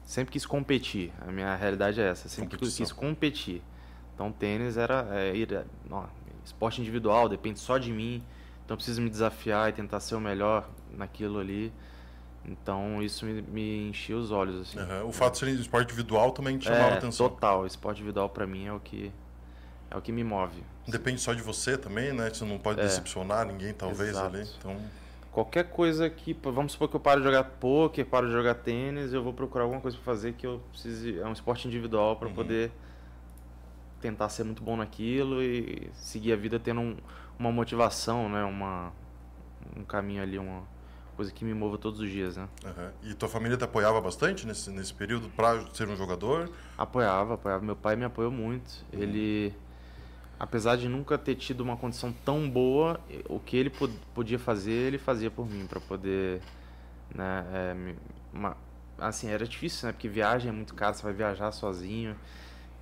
Sempre 0.05 0.33
quis 0.33 0.47
competir. 0.47 1.13
A 1.27 1.33
minha 1.33 1.57
realidade 1.57 2.01
é 2.01 2.11
essa. 2.11 2.29
Sempre 2.29 2.59
quis 2.59 2.93
competir. 2.93 3.61
Então 4.15 4.31
tênis 4.31 4.77
era 4.77 5.09
é, 5.11 5.35
ir 5.35 5.67
ó, 5.91 6.05
esporte 6.45 6.81
individual, 6.81 7.29
depende 7.29 7.59
só 7.59 7.79
de 7.79 7.93
mim. 7.93 8.23
Então 8.65 8.77
preciso 8.77 9.01
me 9.01 9.11
desafiar 9.11 9.69
e 9.69 9.73
tentar 9.73 10.01
ser 10.01 10.15
o 10.15 10.21
melhor 10.21 10.69
naquilo 10.97 11.39
ali. 11.39 11.73
Então 12.47 13.03
isso 13.03 13.25
me, 13.25 13.43
me 13.43 13.89
enchia 13.89 14.17
os 14.17 14.31
olhos 14.31 14.61
assim. 14.61 14.79
Uhum. 14.79 15.09
O 15.09 15.13
fato 15.13 15.35
de 15.35 15.39
ser 15.39 15.49
esporte 15.51 15.93
individual 15.93 16.31
também 16.33 16.59
te 16.59 16.65
chamava 16.65 16.95
é, 16.95 16.99
atenção. 16.99 17.29
Total, 17.29 17.67
esporte 17.67 17.99
individual 17.99 18.29
para 18.29 18.47
mim 18.47 18.67
é 18.67 18.73
o 18.73 18.81
que 18.81 19.13
é 19.91 19.97
o 19.97 20.03
que 20.03 20.13
me 20.13 20.25
move. 20.25 20.63
Depende 20.89 21.21
só 21.21 21.33
de 21.33 21.43
você 21.43 21.79
também, 21.79 22.13
né? 22.13 22.29
Você 22.29 22.45
não 22.45 22.59
pode 22.59 22.81
é. 22.81 22.85
decepcionar 22.85 23.47
ninguém 23.47 23.73
talvez 23.73 24.11
Exato. 24.11 24.37
ali. 24.37 24.49
Então 24.59 24.77
qualquer 25.35 25.65
coisa 25.65 26.09
que, 26.09 26.33
vamos 26.33 26.73
supor 26.73 26.89
que 26.89 26.95
eu 26.95 27.01
paro 27.01 27.21
de 27.21 27.27
jogar 27.27 27.43
poker, 27.43 28.07
paro 28.07 28.29
de 28.29 28.33
jogar 28.33 28.55
tênis, 28.55 29.13
eu 29.13 29.21
vou 29.21 29.33
procurar 29.33 29.65
alguma 29.65 29.81
coisa 29.81 29.97
para 29.97 30.05
fazer 30.05 30.35
que 30.35 30.47
eu 30.47 30.63
precise, 30.71 31.19
é 31.19 31.27
um 31.27 31.33
esporte 31.33 31.67
individual 31.67 32.15
para 32.15 32.29
uhum. 32.29 32.35
poder 32.35 32.71
tentar 34.05 34.29
ser 34.29 34.45
muito 34.45 34.63
bom 34.63 34.77
naquilo 34.77 35.43
e 35.43 35.91
seguir 35.95 36.35
a 36.35 36.37
vida 36.37 36.61
tendo 36.61 36.83
um, 36.83 36.97
uma 37.39 37.51
motivação, 37.51 38.29
né? 38.29 38.45
Uma, 38.45 38.93
um 39.75 39.83
caminho 39.83 40.23
ali, 40.23 40.39
uma 40.39 40.63
coisa 41.17 41.33
que 41.33 41.43
me 41.43 41.55
mova 41.55 41.79
todos 41.79 42.01
os 42.01 42.11
dias, 42.11 42.37
né? 42.37 42.47
Uhum. 42.63 43.11
E 43.11 43.15
tua 43.15 43.31
família 43.31 43.57
te 43.57 43.65
apoiava 43.65 43.99
bastante 44.03 44.47
nesse, 44.47 44.71
nesse 44.71 44.93
período 44.93 45.31
para 45.31 45.67
ser 45.73 45.89
um 45.89 45.97
jogador? 45.97 46.51
Apoiava, 46.77 47.33
apoiava. 47.33 47.65
Meu 47.65 47.75
pai 47.75 47.97
me 47.97 48.05
apoiou 48.05 48.31
muito. 48.31 48.85
Uhum. 48.93 49.01
Ele 49.01 49.55
apesar 50.39 50.77
de 50.77 50.87
nunca 50.87 51.17
ter 51.17 51.37
tido 51.37 51.63
uma 51.63 51.79
condição 51.79 52.13
tão 52.25 52.51
boa, 52.51 53.01
o 53.27 53.41
que 53.41 53.57
ele 53.57 53.73
podia 54.13 54.39
fazer, 54.39 54.73
ele 54.73 54.99
fazia 54.99 55.31
por 55.31 55.49
mim, 55.49 55.67
para 55.67 55.81
poder, 55.81 56.43
né, 57.15 57.47
é, 57.55 57.95
uma, 58.35 58.55
assim, 58.99 59.29
era 59.29 59.47
difícil, 59.47 59.87
né, 59.87 59.93
porque 59.93 60.09
viagem 60.09 60.51
é 60.51 60.53
muito 60.53 60.75
caro, 60.75 60.95
você 60.95 61.03
vai 61.03 61.13
viajar 61.13 61.51
sozinho, 61.53 62.17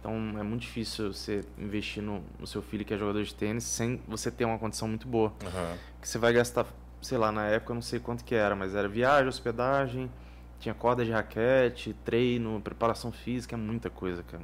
então 0.02 0.12
é 0.36 0.42
muito 0.42 0.62
difícil 0.62 1.12
você 1.12 1.44
investir 1.56 2.02
no, 2.02 2.24
no 2.36 2.44
seu 2.46 2.60
filho 2.60 2.84
que 2.84 2.92
é 2.92 2.98
jogador 2.98 3.22
de 3.22 3.32
tênis 3.32 3.62
sem 3.62 4.02
você 4.08 4.32
ter 4.32 4.44
uma 4.44 4.58
condição 4.58 4.88
muito 4.88 5.06
boa, 5.06 5.28
Uhum. 5.44 5.76
que 6.00 6.08
você 6.08 6.18
vai 6.18 6.32
gastar, 6.32 6.66
sei 7.00 7.16
lá, 7.16 7.30
na 7.30 7.46
época 7.46 7.70
eu 7.70 7.74
não 7.76 7.82
sei 7.82 8.00
quanto 8.00 8.24
que 8.24 8.34
era, 8.34 8.56
mas 8.56 8.74
era 8.74 8.88
viagem, 8.88 9.28
hospedagem, 9.28 10.10
tinha 10.58 10.74
corda 10.74 11.04
de 11.04 11.12
raquete, 11.12 11.94
treino, 12.04 12.60
preparação 12.60 13.12
física, 13.12 13.54
é 13.54 13.58
muita 13.58 13.88
coisa, 13.88 14.24
cara. 14.24 14.42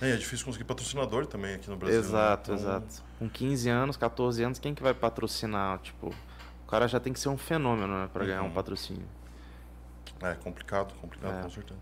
É, 0.00 0.12
é 0.12 0.16
difícil 0.16 0.46
conseguir 0.46 0.64
patrocinador 0.64 1.26
também 1.26 1.56
aqui 1.56 1.68
no 1.68 1.76
Brasil. 1.76 2.00
né? 2.00 2.06
Exato, 2.06 2.52
Então, 2.52 2.54
exato. 2.54 3.02
Com 3.18 3.28
15 3.28 3.68
anos, 3.68 3.96
14 3.96 4.44
anos, 4.44 4.58
quem 4.60 4.74
que 4.74 4.82
vai 4.82 4.94
patrocinar? 4.94 5.78
Tipo, 5.80 6.14
o 6.64 6.70
cara 6.70 6.86
já 6.86 7.00
tem 7.00 7.12
que 7.12 7.18
ser 7.20 7.28
um 7.30 7.36
fenômeno, 7.36 8.02
né, 8.02 8.08
pra 8.12 8.24
ganhar 8.24 8.42
um 8.42 8.46
Uhum. 8.46 8.52
patrocínio. 8.52 9.06
É 10.22 10.34
complicado, 10.34 10.94
complicado, 11.00 11.38
É. 11.40 11.42
com 11.42 11.50
certeza. 11.50 11.80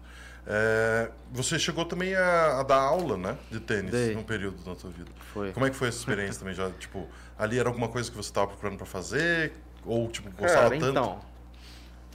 É, 0.51 1.11
você 1.31 1.59
chegou 1.59 1.85
também 1.85 2.15
a, 2.15 2.61
a 2.61 2.63
dar 2.63 2.81
aula, 2.81 3.19
né? 3.19 3.37
De 3.51 3.61
tênis, 3.61 3.91
Dei. 3.91 4.15
num 4.15 4.23
período 4.23 4.65
da 4.65 4.75
sua 4.75 4.89
vida. 4.89 5.11
Foi. 5.35 5.53
Como 5.53 5.67
é 5.67 5.71
que 5.71 5.77
foi 5.77 5.89
essa 5.89 5.99
experiência 5.99 6.39
também? 6.41 6.55
Já, 6.55 6.71
tipo, 6.71 7.07
ali 7.39 7.59
era 7.59 7.69
alguma 7.69 7.89
coisa 7.89 8.11
que 8.11 8.17
você 8.17 8.31
estava 8.31 8.47
procurando 8.47 8.79
para 8.79 8.87
fazer? 8.87 9.53
Ou, 9.85 10.09
tipo, 10.09 10.31
gostava 10.31 10.71
Cara, 10.71 10.81
tanto? 10.81 10.91
então, 10.91 11.21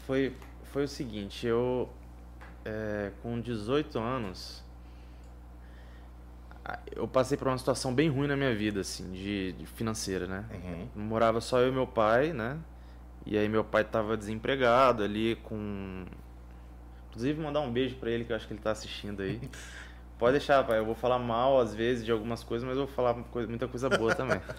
foi, 0.07 0.35
foi 0.71 0.85
o 0.85 0.87
seguinte, 0.87 1.45
eu, 1.45 1.87
é, 2.65 3.11
com 3.21 3.39
18 3.39 3.99
anos, 3.99 4.63
eu 6.95 7.07
passei 7.07 7.37
por 7.37 7.47
uma 7.47 7.57
situação 7.57 7.93
bem 7.93 8.09
ruim 8.09 8.27
na 8.27 8.35
minha 8.35 8.55
vida, 8.55 8.81
assim, 8.81 9.11
de, 9.11 9.51
de 9.53 9.65
financeira, 9.67 10.25
né? 10.25 10.45
Uhum. 10.95 11.03
Morava 11.03 11.39
só 11.39 11.59
eu 11.59 11.69
e 11.69 11.71
meu 11.71 11.85
pai, 11.85 12.33
né? 12.33 12.57
E 13.27 13.37
aí 13.37 13.47
meu 13.47 13.63
pai 13.63 13.83
tava 13.83 14.17
desempregado 14.17 15.03
ali 15.03 15.35
com... 15.43 16.05
Inclusive 17.13 17.39
mandar 17.39 17.59
um 17.61 17.71
beijo 17.71 17.95
pra 17.97 18.09
ele, 18.09 18.25
que 18.25 18.31
eu 18.31 18.35
acho 18.35 18.47
que 18.47 18.53
ele 18.53 18.59
tá 18.61 18.71
assistindo 18.71 19.21
aí. 19.21 19.39
Pode 20.17 20.31
deixar, 20.39 20.63
pai. 20.63 20.79
Eu 20.79 20.85
vou 20.85 20.95
falar 20.95 21.19
mal 21.19 21.59
às 21.59 21.75
vezes 21.75 22.03
de 22.03 22.11
algumas 22.11 22.43
coisas, 22.43 22.67
mas 22.67 22.75
eu 22.75 22.87
vou 22.87 22.95
falar 22.95 23.13
muita 23.47 23.67
coisa 23.67 23.87
boa 23.89 24.13
também. 24.15 24.41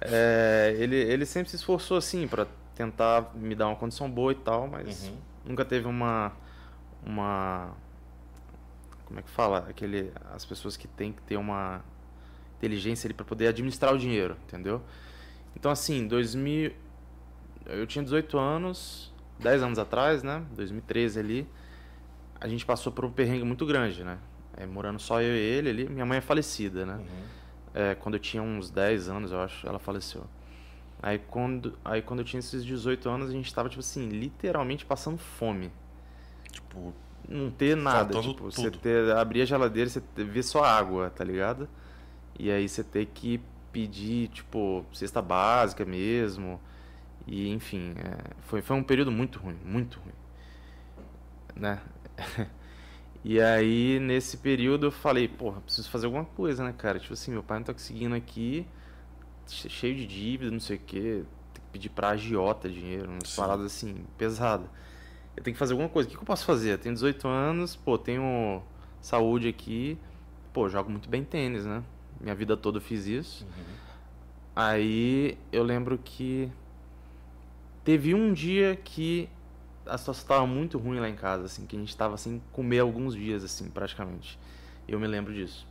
É, 0.00 0.76
ele, 0.78 0.94
ele 0.94 1.26
sempre 1.26 1.50
se 1.50 1.56
esforçou 1.56 1.96
assim 1.96 2.28
pra 2.28 2.46
tentar 2.74 3.32
me 3.34 3.52
dar 3.54 3.66
uma 3.66 3.74
condição 3.74 4.08
boa 4.08 4.30
e 4.30 4.36
tal, 4.36 4.68
mas 4.68 5.08
Uhum. 5.08 5.16
nunca 5.46 5.64
teve 5.64 5.88
uma 5.88 6.32
uma 7.04 7.72
como 9.04 9.18
é 9.18 9.22
que 9.22 9.28
fala 9.30 9.66
aquele 9.68 10.12
as 10.32 10.44
pessoas 10.44 10.76
que 10.76 10.86
têm 10.86 11.12
que 11.12 11.20
ter 11.22 11.36
uma 11.36 11.82
inteligência 12.58 13.08
ali 13.08 13.14
para 13.14 13.24
poder 13.24 13.48
administrar 13.48 13.92
o 13.92 13.98
dinheiro, 13.98 14.36
entendeu? 14.46 14.80
Então 15.56 15.68
assim, 15.70 16.06
2000 16.06 16.72
eu 17.66 17.84
tinha 17.86 18.04
18 18.04 18.38
anos, 18.38 19.12
10 19.38 19.62
anos 19.62 19.78
atrás, 19.78 20.22
né? 20.22 20.42
2013 20.54 21.18
ali, 21.20 21.46
a 22.40 22.48
gente 22.48 22.64
passou 22.66 22.92
por 22.92 23.04
um 23.04 23.10
perrengue 23.10 23.44
muito 23.44 23.64
grande, 23.66 24.02
né? 24.04 24.18
É, 24.56 24.66
morando 24.66 24.98
só 24.98 25.20
eu 25.22 25.34
e 25.34 25.38
ele 25.38 25.70
ali, 25.70 25.88
minha 25.88 26.04
mãe 26.06 26.18
é 26.18 26.20
falecida, 26.20 26.84
né? 26.84 26.94
Uhum. 26.94 27.24
É, 27.74 27.94
quando 27.94 28.14
eu 28.14 28.20
tinha 28.20 28.42
uns 28.42 28.70
10 28.70 29.08
anos, 29.08 29.30
eu 29.30 29.40
acho, 29.40 29.66
ela 29.66 29.78
faleceu. 29.78 30.24
Aí 31.00 31.18
quando, 31.18 31.78
aí 31.84 32.02
quando 32.02 32.20
eu 32.20 32.24
tinha 32.24 32.40
esses 32.40 32.64
18 32.64 33.08
anos, 33.08 33.28
a 33.28 33.32
gente 33.32 33.54
tava, 33.54 33.68
tipo 33.68 33.80
assim, 33.80 34.08
literalmente 34.08 34.84
passando 34.84 35.18
fome. 35.18 35.70
Tipo, 36.50 36.92
Não 37.28 37.50
ter 37.50 37.76
nada, 37.76 38.20
tipo, 38.20 38.44
você 38.50 38.70
tudo. 38.70 38.78
ter, 38.78 39.12
abrir 39.12 39.42
a 39.42 39.44
geladeira 39.44 39.88
e 39.88 39.92
você 39.92 40.00
ter- 40.00 40.24
ver 40.24 40.42
só 40.42 40.64
água, 40.64 41.10
tá 41.10 41.22
ligado? 41.22 41.68
E 42.38 42.50
aí 42.50 42.68
você 42.68 42.82
ter 42.82 43.06
que 43.06 43.40
pedir, 43.70 44.28
tipo, 44.28 44.84
cesta 44.92 45.22
básica 45.22 45.84
mesmo. 45.84 46.60
E 47.28 47.50
enfim, 47.50 47.94
é, 47.98 48.34
foi, 48.42 48.62
foi 48.62 48.76
um 48.76 48.84
período 48.84 49.12
muito 49.12 49.38
ruim, 49.40 49.58
muito 49.64 50.00
ruim. 50.00 50.14
Né? 51.56 51.80
E 53.24 53.40
aí, 53.40 53.98
nesse 54.00 54.36
período, 54.38 54.86
eu 54.86 54.90
falei, 54.92 55.28
porra, 55.28 55.60
preciso 55.60 55.90
fazer 55.90 56.06
alguma 56.06 56.24
coisa, 56.24 56.64
né, 56.64 56.72
cara? 56.76 56.98
Tipo 57.00 57.14
assim, 57.14 57.32
meu 57.32 57.42
pai 57.42 57.58
não 57.58 57.64
tá 57.64 57.72
conseguindo 57.74 58.14
aqui, 58.14 58.66
che- 59.48 59.68
cheio 59.68 59.96
de 59.96 60.06
dívida, 60.06 60.50
não 60.50 60.60
sei 60.60 60.76
o 60.76 60.80
quê, 60.80 61.24
tem 61.54 61.62
que 61.64 61.70
pedir 61.72 61.88
pra 61.90 62.10
agiota 62.10 62.68
dinheiro, 62.68 63.10
umas 63.10 63.28
Sim. 63.28 63.36
paradas 63.36 63.66
assim, 63.66 64.04
pesadas. 64.18 64.68
Eu 65.36 65.42
tenho 65.44 65.54
que 65.54 65.58
fazer 65.58 65.74
alguma 65.74 65.88
coisa. 65.90 66.08
O 66.08 66.10
que, 66.12 66.16
que 66.16 66.22
eu 66.22 66.26
posso 66.26 66.44
fazer? 66.46 66.74
Eu 66.74 66.78
tenho 66.78 66.94
18 66.94 67.28
anos, 67.28 67.76
pô, 67.76 67.98
tenho 67.98 68.62
saúde 69.00 69.48
aqui, 69.48 69.98
pô, 70.52 70.68
jogo 70.68 70.90
muito 70.90 71.08
bem 71.08 71.24
tênis, 71.24 71.66
né? 71.66 71.84
Minha 72.20 72.34
vida 72.34 72.56
toda 72.56 72.78
eu 72.78 72.82
fiz 72.82 73.06
isso. 73.06 73.46
uhum. 73.46 73.78
Aí 74.54 75.38
eu 75.52 75.62
lembro 75.62 75.98
que 75.98 76.50
teve 77.88 78.14
um 78.14 78.34
dia 78.34 78.76
que 78.76 79.30
a 79.86 79.96
situação 79.96 80.22
estava 80.22 80.46
muito 80.46 80.76
ruim 80.76 81.00
lá 81.00 81.08
em 81.08 81.14
casa, 81.14 81.46
assim, 81.46 81.64
que 81.64 81.74
a 81.74 81.78
gente 81.78 81.88
estava 81.88 82.18
sem 82.18 82.38
comer 82.52 82.80
alguns 82.80 83.14
dias, 83.14 83.42
assim, 83.42 83.70
praticamente. 83.70 84.38
Eu 84.86 85.00
me 85.00 85.06
lembro 85.06 85.32
disso. 85.32 85.66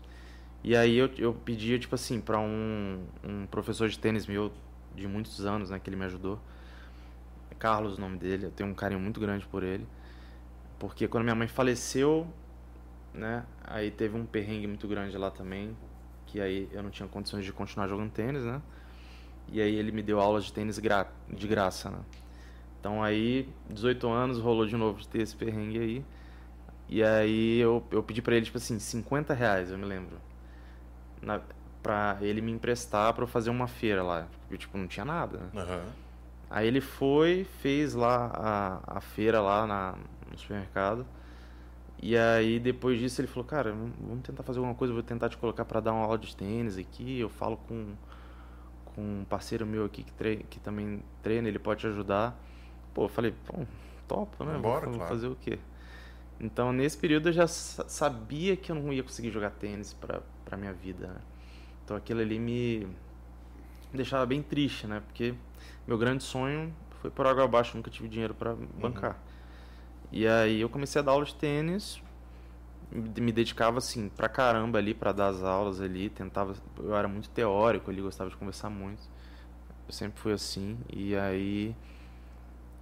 E 0.63 0.75
aí 0.75 0.97
eu, 0.97 1.11
eu 1.19 1.31
pedia, 1.31 1.77
tipo 1.77 1.93
assim, 1.93 2.19
para 2.19 2.39
um, 2.39 3.05
um 3.23 3.45
professor 3.45 3.87
de 3.87 3.99
tênis 3.99 4.25
meu 4.25 4.51
de 4.95 5.07
muitos 5.07 5.45
anos, 5.45 5.69
né, 5.69 5.77
que 5.77 5.91
ele 5.91 5.95
me 5.95 6.05
ajudou. 6.05 6.39
Carlos, 7.59 7.99
o 7.99 8.01
nome 8.01 8.17
dele, 8.17 8.47
eu 8.47 8.51
tenho 8.51 8.67
um 8.67 8.73
carinho 8.73 8.99
muito 8.99 9.19
grande 9.19 9.45
por 9.45 9.61
ele. 9.61 9.87
Porque 10.79 11.07
quando 11.07 11.23
minha 11.23 11.35
mãe 11.35 11.47
faleceu, 11.47 12.27
né, 13.13 13.45
aí 13.63 13.91
teve 13.91 14.17
um 14.17 14.25
perrengue 14.25 14.65
muito 14.65 14.87
grande 14.87 15.15
lá 15.19 15.29
também, 15.29 15.77
que 16.25 16.41
aí 16.41 16.67
eu 16.71 16.81
não 16.81 16.89
tinha 16.89 17.07
condições 17.07 17.45
de 17.45 17.53
continuar 17.53 17.87
jogando 17.87 18.09
tênis, 18.09 18.43
né? 18.43 18.59
E 19.51 19.61
aí 19.61 19.75
ele 19.75 19.91
me 19.91 20.01
deu 20.03 20.19
aulas 20.19 20.45
de 20.45 20.53
tênis 20.53 20.77
gra 20.79 21.07
de 21.29 21.47
graça, 21.47 21.89
né? 21.89 21.99
Então 22.79 23.03
aí, 23.03 23.49
18 23.69 24.07
anos, 24.09 24.39
rolou 24.39 24.65
de 24.65 24.75
novo 24.77 24.99
de 24.99 25.07
ter 25.07 25.21
esse 25.21 25.35
perrengue 25.35 25.79
aí. 25.79 26.05
E 26.89 27.03
aí 27.03 27.57
eu, 27.59 27.83
eu 27.91 28.01
pedi 28.03 28.21
pra 28.21 28.35
ele, 28.35 28.45
tipo 28.45 28.57
assim, 28.57 28.79
50 28.79 29.33
reais, 29.33 29.71
eu 29.71 29.77
me 29.77 29.85
lembro. 29.85 30.17
Na, 31.21 31.41
pra 31.81 32.17
ele 32.21 32.41
me 32.41 32.51
emprestar 32.51 33.13
pra 33.13 33.23
eu 33.23 33.27
fazer 33.27 33.49
uma 33.49 33.67
feira 33.67 34.03
lá. 34.03 34.27
Porque, 34.41 34.57
tipo, 34.57 34.77
não 34.77 34.87
tinha 34.87 35.05
nada, 35.05 35.37
né? 35.37 35.49
Aham. 35.55 35.85
Aí 36.49 36.67
ele 36.67 36.79
foi, 36.79 37.45
fez 37.61 37.93
lá 37.93 38.31
a, 38.87 38.97
a 38.97 39.01
feira 39.01 39.41
lá 39.41 39.65
na, 39.67 39.95
no 40.31 40.37
supermercado. 40.37 41.05
E 42.01 42.15
aí 42.15 42.59
depois 42.59 42.99
disso 42.99 43.19
ele 43.19 43.27
falou, 43.27 43.43
cara, 43.43 43.71
vamos- 43.71 44.21
tentar 44.23 44.43
fazer 44.43 44.59
alguma 44.59 44.75
coisa, 44.75 44.93
vou 44.93 45.03
tentar 45.03 45.29
te 45.29 45.37
colocar 45.37 45.65
pra 45.65 45.79
dar 45.79 45.91
uma 45.93 46.05
aula 46.05 46.17
de 46.17 46.33
tênis 46.35 46.77
aqui. 46.77 47.19
Eu 47.19 47.27
falo 47.27 47.57
com, 47.57 47.93
com 48.97 49.21
um 49.21 49.25
parceiro 49.29 49.65
meu 49.65 49.85
aqui 49.85 50.03
que, 50.03 50.11
tre 50.13 50.45
que 50.49 50.59
também 50.59 51.03
treina, 51.21 51.47
ele 51.47 51.59
pode 51.59 51.81
te 51.81 51.87
ajudar. 51.87 52.35
Pô, 52.95 53.05
eu 53.05 53.09
falei, 53.09 53.31
pô, 53.45 53.53
topo, 54.07 54.43
né? 54.43 54.53
Vambora, 54.53 54.87
vou, 54.87 54.95
claro. 54.97 55.13
fazer 55.13 55.27
o 55.27 55.35
quê? 55.35 55.59
Então 56.39 56.73
nesse 56.73 56.97
período 56.97 57.29
eu 57.29 57.33
já 57.33 57.47
sa- 57.47 57.87
sabia 57.87 58.57
que 58.57 58.71
eu 58.71 58.75
não 58.75 58.91
ia 58.91 59.03
conseguir 59.03 59.31
jogar 59.31 59.51
tênis 59.51 59.93
pra, 59.93 60.21
pra 60.45 60.57
minha 60.57 60.73
vida, 60.73 61.07
né? 61.07 61.21
Então 61.85 61.95
aquilo 61.95 62.21
ali 62.21 62.39
me 62.39 62.87
deixava 63.93 64.25
bem 64.25 64.41
triste, 64.41 64.87
né? 64.87 65.01
Porque 65.05 65.33
meu 65.87 65.97
grande 65.97 66.23
sonho 66.23 66.73
foi 67.01 67.09
por 67.11 67.25
água 67.27 67.43
abaixo, 67.45 67.77
nunca 67.77 67.89
tive 67.89 68.07
dinheiro 68.07 68.33
pra 68.33 68.55
bancar. 68.55 69.17
E 70.11 70.27
aí 70.27 70.61
eu 70.61 70.69
comecei 70.69 70.99
a 71.01 71.03
dar 71.03 71.11
aula 71.13 71.25
de 71.25 71.35
tênis, 71.35 72.01
me 72.91 73.31
dedicava 73.31 73.77
assim 73.79 74.09
pra 74.09 74.29
caramba 74.29 74.77
ali 74.77 74.93
pra 74.93 75.11
dar 75.11 75.27
as 75.27 75.43
aulas 75.43 75.81
ali, 75.81 76.09
tentava, 76.09 76.55
eu 76.79 76.95
era 76.95 77.07
muito 77.07 77.29
teórico 77.29 77.91
ali, 77.91 78.01
gostava 78.01 78.29
de 78.29 78.37
conversar 78.37 78.69
muito. 78.69 79.01
Eu 79.87 79.93
sempre 79.93 80.19
fui 80.19 80.33
assim 80.33 80.77
e 80.91 81.15
aí 81.15 81.75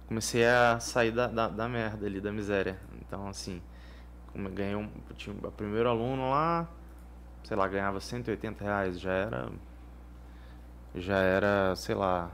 comecei 0.08 0.44
a 0.46 0.78
sair 0.80 1.10
da, 1.10 1.26
da, 1.26 1.48
da 1.48 1.68
merda 1.68 2.06
ali, 2.06 2.20
da 2.20 2.32
miséria. 2.32 2.78
Então 3.00 3.28
assim, 3.28 3.60
como 4.32 4.48
ganhei 4.50 4.76
um, 4.76 4.88
tinha 5.16 5.34
o 5.34 5.52
primeiro 5.52 5.88
aluno 5.88 6.30
lá, 6.30 6.68
sei 7.44 7.56
lá, 7.56 7.66
ganhava 7.68 8.00
180 8.00 8.64
reais, 8.64 9.00
já 9.00 9.12
era 9.12 9.50
já 10.94 11.18
era, 11.18 11.76
sei 11.76 11.94
lá, 11.94 12.30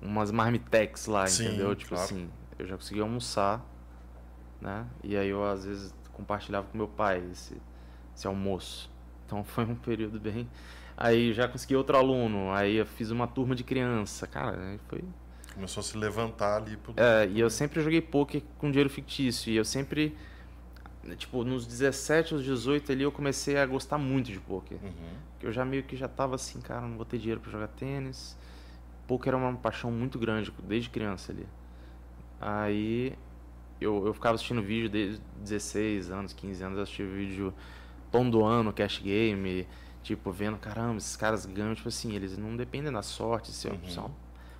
umas 0.00 0.30
marmitex 0.30 1.06
lá, 1.06 1.26
Sim, 1.26 1.46
entendeu? 1.48 1.74
Tipo 1.74 1.90
claro. 1.90 2.04
assim, 2.04 2.30
eu 2.58 2.66
já 2.66 2.76
conseguia 2.76 3.02
almoçar, 3.02 3.62
né? 4.60 4.86
E 5.02 5.16
aí 5.16 5.28
eu 5.28 5.44
às 5.44 5.64
vezes 5.64 5.94
compartilhava 6.16 6.66
com 6.66 6.78
meu 6.78 6.88
pai 6.88 7.22
esse, 7.30 7.60
esse 8.16 8.26
almoço. 8.26 8.90
Então 9.26 9.44
foi 9.44 9.64
um 9.64 9.74
período 9.74 10.18
bem. 10.18 10.48
Aí 10.96 11.34
já 11.34 11.46
consegui 11.46 11.76
outro 11.76 11.96
aluno, 11.96 12.50
aí 12.52 12.76
eu 12.76 12.86
fiz 12.86 13.10
uma 13.10 13.26
turma 13.26 13.54
de 13.54 13.62
criança, 13.62 14.26
cara, 14.26 14.58
aí 14.58 14.80
foi. 14.88 15.04
Começou 15.52 15.82
a 15.82 15.84
se 15.84 15.96
levantar 15.96 16.56
ali. 16.56 16.76
Pro... 16.78 16.94
É, 16.96 17.28
e 17.28 17.38
eu 17.38 17.50
sempre 17.50 17.82
joguei 17.82 18.00
poker 18.00 18.42
com 18.56 18.70
dinheiro 18.70 18.88
fictício, 18.88 19.52
e 19.52 19.56
eu 19.56 19.64
sempre. 19.64 20.16
Tipo, 21.18 21.44
nos 21.44 21.66
17 21.66 22.34
aos 22.34 22.42
18 22.42 22.90
ali 22.90 23.02
eu 23.04 23.12
comecei 23.12 23.56
a 23.58 23.66
gostar 23.66 23.96
muito 23.96 24.32
de 24.32 24.40
poker. 24.40 24.78
Uhum. 24.82 25.14
Que 25.38 25.46
eu 25.46 25.52
já 25.52 25.64
meio 25.64 25.84
que 25.84 25.94
já 25.96 26.08
tava 26.08 26.34
assim, 26.34 26.60
cara, 26.60 26.80
não 26.80 26.96
vou 26.96 27.04
ter 27.04 27.18
dinheiro 27.18 27.40
pra 27.40 27.50
jogar 27.52 27.68
tênis. 27.68 28.36
Poker 29.06 29.28
era 29.28 29.36
uma 29.36 29.54
paixão 29.54 29.92
muito 29.92 30.18
grande 30.18 30.52
desde 30.64 30.90
criança 30.90 31.30
ali. 31.30 31.46
Aí 32.40 33.16
eu, 33.80 34.06
eu 34.06 34.14
ficava 34.14 34.34
assistindo 34.34 34.62
vídeo 34.62 34.88
desde 34.88 35.20
16 35.38 36.10
anos, 36.10 36.32
15 36.32 36.62
anos, 36.64 36.76
eu 36.78 36.82
assistia 36.84 37.06
vídeo 37.06 37.52
todo 38.10 38.44
ano, 38.44 38.72
cash 38.72 39.00
game. 39.02 39.66
Tipo, 40.02 40.30
vendo, 40.30 40.56
caramba, 40.56 40.98
esses 40.98 41.16
caras 41.16 41.44
ganham, 41.46 41.74
tipo 41.74 41.88
assim, 41.88 42.14
eles 42.14 42.38
não 42.38 42.56
dependem 42.56 42.92
da 42.92 43.02
sorte, 43.02 43.50
isso 43.50 43.66
é 43.66 43.72
Uhum. 43.72 43.78
uma, 43.96 44.10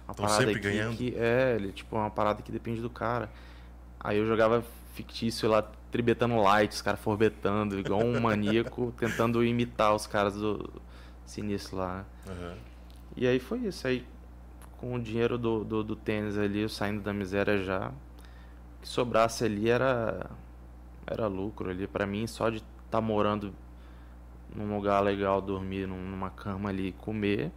uma 0.08 0.14
parada 0.14 0.34
sempre 0.38 0.52
aqui 0.52 0.60
ganhando. 0.60 0.96
que 0.96 1.14
é, 1.16 1.54
ele, 1.54 1.72
tipo, 1.72 1.94
é 1.94 1.98
uma 2.00 2.10
parada 2.10 2.42
que 2.42 2.50
depende 2.50 2.80
do 2.80 2.90
cara. 2.90 3.30
Aí 4.00 4.18
eu 4.18 4.26
jogava 4.26 4.64
fictício 4.94 5.48
lá, 5.48 5.62
tribetando 5.90 6.36
light, 6.40 6.72
os 6.72 6.82
caras 6.82 6.98
forbetando, 7.00 7.78
igual 7.78 8.00
um 8.00 8.20
maníaco, 8.20 8.92
tentando 8.98 9.44
imitar 9.44 9.94
os 9.94 10.06
caras 10.06 10.34
do 10.34 10.68
sinistro 11.24 11.76
lá. 11.76 12.04
Aham. 12.26 12.54
E 13.16 13.26
aí 13.26 13.38
foi 13.38 13.60
isso. 13.60 13.86
Aí 13.86 14.04
com 14.78 14.94
o 14.94 15.00
dinheiro 15.00 15.38
do, 15.38 15.62
do, 15.64 15.82
do 15.84 15.94
tênis 15.96 16.36
ali, 16.36 16.60
eu 16.60 16.68
saindo 16.68 17.00
da 17.00 17.12
miséria 17.12 17.62
já, 17.62 17.92
que 18.86 18.92
sobrasse 18.92 19.44
ali 19.44 19.68
era, 19.68 20.30
era 21.06 21.26
lucro 21.26 21.68
ali. 21.70 21.86
Pra 21.88 22.06
mim, 22.06 22.26
só 22.28 22.48
de 22.48 22.62
estar 22.84 23.00
morando 23.00 23.52
num 24.54 24.74
lugar 24.76 25.00
legal, 25.00 25.42
dormir 25.42 25.86
num- 25.88 26.08
numa 26.08 26.30
cama 26.30 26.68
ali 26.68 26.92
comer, 26.92 27.50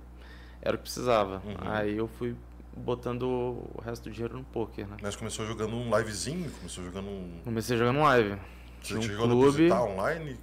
era 0.60 0.76
o 0.76 0.78
que 0.78 0.84
precisava. 0.84 1.42
Uhum. 1.46 1.54
Aí 1.72 1.96
eu 1.96 2.08
fui 2.08 2.36
botando 2.76 3.24
o 3.24 3.82
resto 3.86 4.06
do 4.10 4.12
dinheiro 4.12 4.38
no 4.38 4.44
poker, 4.44 4.88
né? 4.88 4.98
Mas 5.02 5.16
começou 5.16 5.46
jogando 5.46 5.76
um 5.76 5.96
livezinho, 5.96 6.50
começou 6.52 6.84
jogando 6.84 7.08
um. 7.08 7.42
Comecei 7.44 7.78
jogando 7.78 8.00
live. 8.00 8.36
Você 8.82 8.98
um 8.98 9.02
chegou 9.02 9.26
a 9.26 9.28
clube. 9.30 9.42
depositar 9.68 9.84
online, 9.84 10.38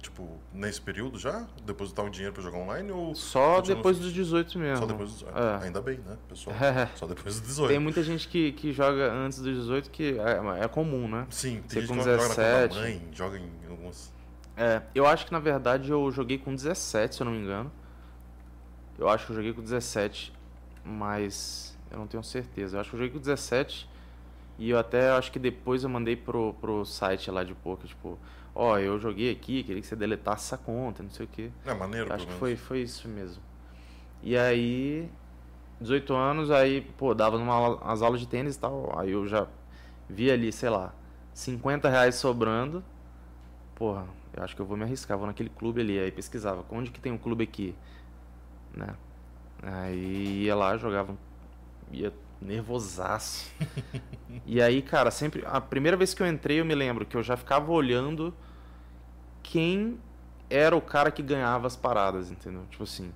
tipo, 0.00 0.28
nesse 0.52 0.80
período 0.80 1.18
já? 1.18 1.46
Depositar 1.64 2.04
um 2.04 2.10
dinheiro 2.10 2.32
pra 2.32 2.42
jogar 2.42 2.58
online 2.58 2.90
ou 2.90 3.14
Só 3.14 3.60
depois 3.60 3.98
dos 3.98 4.12
18 4.12 4.58
mesmo. 4.58 4.78
só 4.78 4.86
depois 4.86 5.10
dos 5.10 5.18
18? 5.20 5.38
É. 5.38 5.64
Ainda 5.66 5.80
bem, 5.80 5.98
né, 5.98 6.16
pessoal? 6.28 6.56
É. 6.56 6.86
Só 6.96 7.06
depois 7.06 7.38
dos 7.40 7.48
18. 7.48 7.70
Tem 7.70 7.78
muita 7.78 8.02
gente 8.02 8.28
que, 8.28 8.52
que 8.52 8.72
joga 8.72 9.12
antes 9.12 9.38
dos 9.40 9.54
18 9.56 9.90
que 9.90 10.18
é, 10.18 10.64
é 10.64 10.68
comum, 10.68 11.08
né? 11.08 11.26
Sim, 11.30 11.62
Você 11.66 11.74
tem 11.74 11.80
gente 11.82 11.88
com 11.88 11.98
que 11.98 12.04
joga 12.04 12.16
na 12.16 12.28
conta 12.28 12.42
da 12.42 12.66
17. 12.66 12.78
mãe, 12.78 13.08
joga 13.12 13.38
em 13.38 13.50
algumas. 13.68 14.12
É, 14.56 14.82
eu 14.94 15.06
acho 15.06 15.26
que 15.26 15.32
na 15.32 15.40
verdade 15.40 15.90
eu 15.90 16.10
joguei 16.10 16.38
com 16.38 16.54
17, 16.54 17.14
se 17.14 17.22
eu 17.22 17.24
não 17.24 17.32
me 17.32 17.38
engano. 17.40 17.72
Eu 18.98 19.08
acho 19.08 19.26
que 19.26 19.32
eu 19.32 19.36
joguei 19.36 19.52
com 19.52 19.62
17, 19.62 20.32
mas 20.84 21.76
eu 21.90 21.98
não 21.98 22.06
tenho 22.06 22.22
certeza. 22.22 22.76
Eu 22.76 22.80
acho 22.80 22.90
que 22.90 22.96
eu 22.96 23.00
joguei 23.00 23.12
com 23.12 23.18
17 23.18 23.88
e 24.58 24.70
eu 24.70 24.78
até 24.78 25.10
acho 25.10 25.32
que 25.32 25.38
depois 25.38 25.82
eu 25.82 25.88
mandei 25.88 26.14
pro, 26.14 26.54
pro 26.60 26.84
site 26.84 27.30
lá 27.30 27.42
de 27.42 27.54
poker, 27.54 27.88
tipo, 27.88 28.18
ó, 28.54 28.78
eu 28.78 28.98
joguei 28.98 29.30
aqui, 29.30 29.62
queria 29.62 29.80
que 29.80 29.86
você 29.86 29.96
deletasse 29.96 30.46
essa 30.46 30.58
conta, 30.58 31.02
não 31.02 31.10
sei 31.10 31.26
o 31.26 31.28
quê. 31.28 31.50
É 31.64 31.74
maneiro, 31.74 32.12
acho 32.12 32.26
que 32.26 32.32
foi, 32.34 32.56
foi 32.56 32.82
isso 32.82 33.08
mesmo. 33.08 33.42
E 34.22 34.36
aí, 34.36 35.08
18 35.80 36.14
anos, 36.14 36.50
aí, 36.50 36.80
pô, 36.96 37.14
dava 37.14 37.38
numa, 37.38 37.78
as 37.82 38.02
aulas 38.02 38.20
de 38.20 38.28
tênis 38.28 38.56
e 38.56 38.58
tal. 38.58 38.98
Aí 38.98 39.10
eu 39.10 39.26
já 39.26 39.46
vi 40.08 40.30
ali, 40.30 40.52
sei 40.52 40.70
lá, 40.70 40.94
50 41.34 41.88
reais 41.88 42.14
sobrando. 42.14 42.84
Porra, 43.74 44.06
eu 44.32 44.42
acho 44.42 44.54
que 44.54 44.62
eu 44.62 44.66
vou 44.66 44.76
me 44.76 44.84
arriscar, 44.84 45.18
vou 45.18 45.26
naquele 45.26 45.50
clube 45.50 45.80
ali. 45.80 45.98
Aí 45.98 46.10
pesquisava, 46.10 46.64
onde 46.70 46.90
que 46.90 47.00
tem 47.00 47.12
um 47.12 47.18
clube 47.18 47.42
aqui? 47.44 47.74
Né? 48.74 48.94
Aí 49.62 50.44
ia 50.44 50.54
lá, 50.54 50.76
jogava, 50.76 51.16
ia 51.90 52.12
nervosaço. 52.42 53.50
e 54.44 54.60
aí, 54.60 54.82
cara, 54.82 55.10
sempre. 55.10 55.44
A 55.46 55.60
primeira 55.60 55.96
vez 55.96 56.14
que 56.14 56.22
eu 56.22 56.26
entrei, 56.26 56.60
eu 56.60 56.64
me 56.64 56.74
lembro 56.74 57.06
que 57.06 57.16
eu 57.16 57.22
já 57.22 57.36
ficava 57.36 57.70
olhando 57.72 58.34
quem 59.42 59.98
era 60.48 60.76
o 60.76 60.80
cara 60.80 61.10
que 61.10 61.22
ganhava 61.22 61.66
as 61.66 61.76
paradas, 61.76 62.30
entendeu? 62.30 62.66
Tipo 62.70 62.84
assim, 62.84 63.12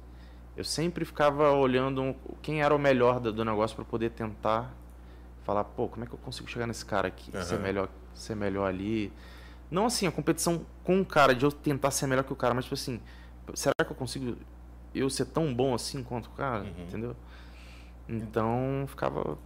eu 0.56 0.64
sempre 0.64 1.04
ficava 1.04 1.52
olhando 1.52 2.16
quem 2.42 2.62
era 2.62 2.74
o 2.74 2.78
melhor 2.78 3.20
do, 3.20 3.44
negócio 3.44 3.76
pra 3.76 3.84
poder 3.84 4.10
tentar 4.10 4.74
falar, 5.44 5.64
pô, 5.64 5.86
como 5.86 6.04
é 6.04 6.06
que 6.08 6.14
eu 6.14 6.18
consigo 6.18 6.48
chegar 6.48 6.66
nesse 6.66 6.84
cara 6.84 7.08
aqui, 7.08 7.30
ser 7.36 7.54
Aham. 7.54 7.62
melhor, 7.62 7.88
ser 8.14 8.34
melhor 8.34 8.66
ali. 8.66 9.12
Não 9.70 9.86
assim, 9.86 10.06
a 10.06 10.12
competição 10.12 10.64
com 10.82 11.00
o 11.00 11.04
cara, 11.04 11.34
de 11.34 11.44
eu 11.44 11.52
tentar 11.52 11.90
ser 11.90 12.06
melhor 12.06 12.24
que 12.24 12.32
o 12.32 12.36
cara, 12.36 12.54
mas 12.54 12.64
tipo 12.64 12.74
assim, 12.74 13.00
será 13.54 13.74
que 13.84 13.92
eu 13.92 13.96
consigo 13.96 14.36
eu 14.94 15.10
ser 15.10 15.26
tão 15.26 15.54
bom 15.54 15.74
assim 15.74 16.02
quanto 16.02 16.26
o 16.26 16.30
cara, 16.30 16.64
Uhum. 16.64 16.84
entendeu? 16.86 17.16
Então, 18.08 18.84
ficava 18.88 19.36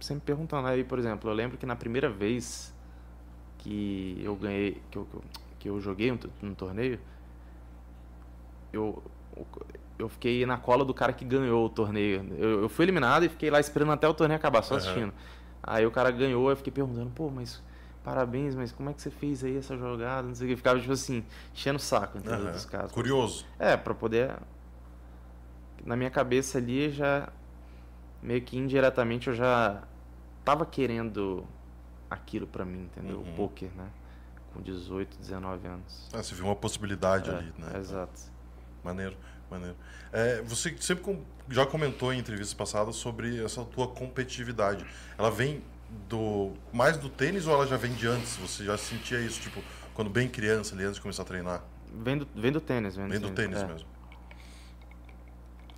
sempre 0.00 0.24
perguntando. 0.24 0.68
Aí, 0.68 0.84
por 0.84 0.98
exemplo, 0.98 1.30
eu 1.30 1.34
lembro 1.34 1.58
que 1.58 1.66
na 1.66 1.76
primeira 1.76 2.08
vez 2.08 2.74
que 3.58 4.20
eu 4.22 4.34
ganhei, 4.36 4.82
que 4.90 4.98
eu, 4.98 5.08
que 5.58 5.68
eu, 5.68 5.80
joguei 5.80 6.12
um, 6.12 6.18
no 6.42 6.54
torneio, 6.54 6.98
eu, 8.72 9.02
eu 9.98 10.08
fiquei 10.08 10.44
na 10.46 10.56
cola 10.56 10.84
do 10.84 10.94
cara 10.94 11.12
que 11.12 11.24
ganhou 11.24 11.66
o 11.66 11.68
torneio. 11.68 12.26
Eu, 12.38 12.62
eu 12.62 12.68
fui 12.68 12.84
eliminado 12.84 13.24
e 13.24 13.28
fiquei 13.28 13.50
lá 13.50 13.60
esperando 13.60 13.92
até 13.92 14.08
o 14.08 14.14
torneio 14.14 14.38
acabar, 14.38 14.62
só 14.62 14.76
assistindo. 14.76 15.12
Aí 15.62 15.84
o 15.84 15.90
cara 15.90 16.10
ganhou, 16.10 16.48
eu 16.48 16.56
fiquei 16.56 16.72
perguntando, 16.72 17.10
pô, 17.10 17.28
mas 17.28 17.62
parabéns, 18.04 18.54
mas 18.54 18.70
como 18.70 18.88
é 18.88 18.92
que 18.92 19.02
você 19.02 19.10
fez 19.10 19.42
aí 19.42 19.56
essa 19.56 19.76
jogada? 19.76 20.28
Não 20.28 20.34
sei 20.34 20.46
o 20.46 20.50
que. 20.50 20.56
Ficava, 20.56 20.78
tipo 20.78 20.92
assim, 20.92 21.24
enchendo 21.52 21.76
o 21.76 21.80
saco, 21.80 22.18
entendeu? 22.18 22.38
Aham. 22.38 22.52
Dos 22.52 22.64
caras. 22.64 22.92
Curioso. 22.92 23.44
É, 23.58 23.76
pra 23.76 23.92
poder. 23.94 24.36
Na 25.84 25.96
minha 25.96 26.10
cabeça 26.10 26.58
ali 26.58 26.90
já. 26.90 27.28
Meio 28.26 28.42
que 28.42 28.58
indiretamente 28.58 29.28
eu 29.28 29.34
já 29.34 29.82
tava 30.44 30.66
querendo 30.66 31.46
aquilo 32.10 32.44
pra 32.46 32.64
mim, 32.64 32.82
entendeu? 32.82 33.18
Uhum. 33.20 33.32
O 33.32 33.36
poker, 33.36 33.70
né? 33.76 33.88
Com 34.52 34.60
18, 34.60 35.16
19 35.16 35.68
anos. 35.68 36.08
Ah, 36.12 36.20
você 36.22 36.34
viu 36.34 36.44
uma 36.46 36.56
possibilidade 36.56 37.30
É, 37.30 37.34
ali, 37.36 37.52
né? 37.56 37.78
Exato. 37.78 38.20
Maneiro, 38.82 39.16
maneiro. 39.48 39.76
É, 40.12 40.42
você 40.42 40.76
sempre 40.80 41.04
com- 41.04 41.22
já 41.48 41.64
comentou 41.64 42.12
em 42.12 42.18
entrevistas 42.18 42.52
passadas 42.52 42.96
sobre 42.96 43.44
essa 43.44 43.64
tua 43.64 43.86
competitividade. 43.86 44.84
Ela 45.16 45.30
vem 45.30 45.62
do 46.08 46.52
mais 46.72 46.96
do 46.96 47.08
tênis 47.08 47.46
ou 47.46 47.54
ela 47.54 47.64
já 47.66 47.76
vem 47.76 47.92
de 47.94 48.08
antes? 48.08 48.36
Você 48.38 48.64
já 48.64 48.76
sentia 48.76 49.20
isso, 49.20 49.40
tipo, 49.40 49.62
quando 49.94 50.10
bem 50.10 50.28
criança, 50.28 50.74
ali, 50.74 50.82
antes 50.82 50.96
de 50.96 51.00
começar 51.00 51.22
a 51.22 51.26
treinar? 51.26 51.62
Vem 51.92 52.18
do, 52.18 52.26
vem 52.34 52.50
do 52.50 52.60
tênis, 52.60 52.96
vem 52.96 53.06
do 53.06 53.10
Vem 53.12 53.20
do 53.20 53.30
tênis 53.30 53.58
é. 53.62 53.66
mesmo. 53.68 53.88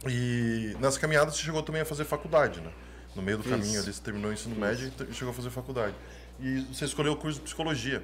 E 0.06 0.76
nessa 0.80 0.98
caminhada 1.00 1.30
você 1.30 1.38
chegou 1.42 1.62
também 1.62 1.82
a 1.82 1.84
fazer 1.84 2.04
faculdade, 2.04 2.60
né? 2.60 2.70
No 3.16 3.22
meio 3.22 3.38
do 3.38 3.42
Fiz. 3.42 3.52
caminho 3.52 3.80
ali, 3.80 3.92
você 3.92 4.00
terminou 4.02 4.30
o 4.30 4.34
ensino 4.34 4.54
Fiz. 4.54 4.64
médio 4.64 4.92
e 5.10 5.14
chegou 5.14 5.32
a 5.32 5.34
fazer 5.34 5.50
faculdade. 5.50 5.94
E 6.40 6.60
você 6.72 6.84
escolheu 6.84 7.14
o 7.14 7.16
curso 7.16 7.38
de 7.38 7.44
psicologia 7.46 8.02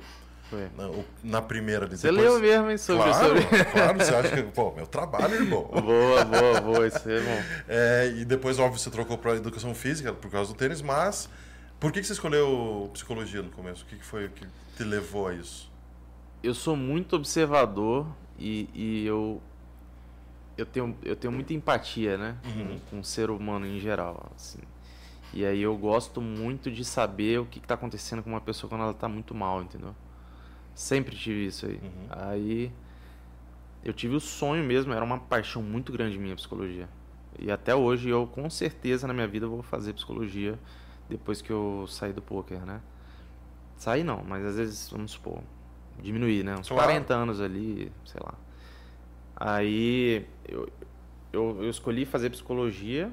Foi. 0.51 0.67
na, 0.77 0.91
na 1.23 1.43
primeira 1.43 1.87
ali. 1.87 1.97
Você 1.97 2.09
Depois- 2.11 2.25
leu 2.33 2.41
mesmo, 2.41 2.71
hein, 2.71 2.79
sobre, 2.79 3.05
Claro, 3.11 3.27
sobre... 3.43 3.65
claro, 3.67 3.99
você 3.99 4.15
acha 4.15 4.29
que, 4.31 4.43
pô, 4.43 4.73
meu 4.73 4.87
trabalho, 4.89 5.35
irmão. 5.35 5.63
boa, 5.71 6.25
boa, 6.25 6.61
boa, 6.61 6.87
isso 6.89 7.09
é 7.09 7.21
bom. 7.21 7.43
É, 7.69 8.13
e 8.17 8.25
depois, 8.25 8.59
óbvio, 8.59 8.79
você 8.81 8.91
trocou 8.91 9.17
para 9.17 9.37
educação 9.37 9.73
física 9.73 10.13
por 10.13 10.31
causa 10.31 10.53
do 10.53 10.57
tênis, 10.59 10.83
mas 10.83 11.29
por 11.79 11.93
que, 11.93 12.01
que 12.01 12.07
você 12.09 12.15
escolheu 12.15 12.91
psicologia 12.93 13.41
no 13.43 13.51
começo? 13.51 13.85
O 13.85 13.87
que, 13.87 13.97
que 13.97 14.05
foi 14.05 14.29
que 14.31 14.45
te 14.77 14.83
levou 14.83 15.29
a 15.29 15.35
isso? 15.35 15.73
eu 16.43 16.53
sou 16.55 16.77
muito 16.77 17.17
observador 17.17 18.07
e, 18.39 18.69
e 18.75 19.07
eu 19.07 19.41
eu 20.57 20.65
tenho 20.67 20.97
eu 21.03 21.17
tenho 21.17 21.33
muita 21.33 21.53
empatia 21.53 22.17
né 22.17 22.37
Uhum. 22.45 22.79
com, 22.91 23.01
o 23.01 23.05
ser 23.05 23.31
humano 23.31 23.67
em 23.67 23.79
geral 23.81 24.31
assim 24.37 24.61
e 25.33 25.45
aí 25.45 25.61
eu 25.63 25.77
gosto 25.77 26.21
muito 26.21 26.71
de 26.71 26.85
saber 26.85 27.41
o 27.41 27.47
que 27.47 27.59
está 27.59 27.75
acontecendo 27.75 28.23
com 28.23 28.31
uma 28.31 28.41
pessoa 28.41 28.69
quando 28.69 28.83
ela 28.83 28.93
está 28.93 29.09
muito 29.09 29.35
mal 29.35 29.63
entendeu 29.63 29.95
sempre 30.75 31.17
tive 31.17 31.47
isso 31.47 31.67
aí 31.67 31.81
Uhum. 31.83 32.07
aí 32.11 32.73
eu 33.85 33.93
tive 33.93 34.15
o 34.15 34.21
sonho 34.21 34.65
mesmo 34.65 34.93
era 34.93 35.05
uma 35.05 35.19
paixão 35.19 35.63
muito 35.63 35.93
grande 35.93 36.19
minha 36.19 36.37
psicologia 36.37 36.89
e 37.39 37.51
até 37.51 37.75
hoje 37.75 38.09
eu 38.09 38.27
com 38.27 38.49
certeza 38.49 39.07
na 39.09 39.13
minha 39.15 39.27
vida 39.27 39.47
vou 39.47 39.63
fazer 39.63 39.93
psicologia 39.93 40.59
depois 41.09 41.43
que 41.43 41.51
eu 41.51 41.85
sair 41.89 42.13
do 42.13 42.23
poker 42.23 42.65
né 42.65 42.81
sair 43.77 44.05
não 44.05 44.23
mas 44.23 44.45
às 44.45 44.57
vezes 44.57 44.89
vamos 44.91 45.11
supor 45.13 45.41
diminuir, 46.03 46.43
né? 46.45 46.57
Uns 46.57 46.67
Claro. 46.69 46.83
40 46.89 47.15
anos 47.15 47.41
ali, 47.41 47.91
sei 48.05 48.21
lá. 48.25 48.35
Aí 49.37 50.27
eu, 50.49 50.69
eu, 51.33 51.63
eu 51.65 51.71
escolhi 51.71 52.05
fazer 52.05 52.31
psicologia, 52.31 53.11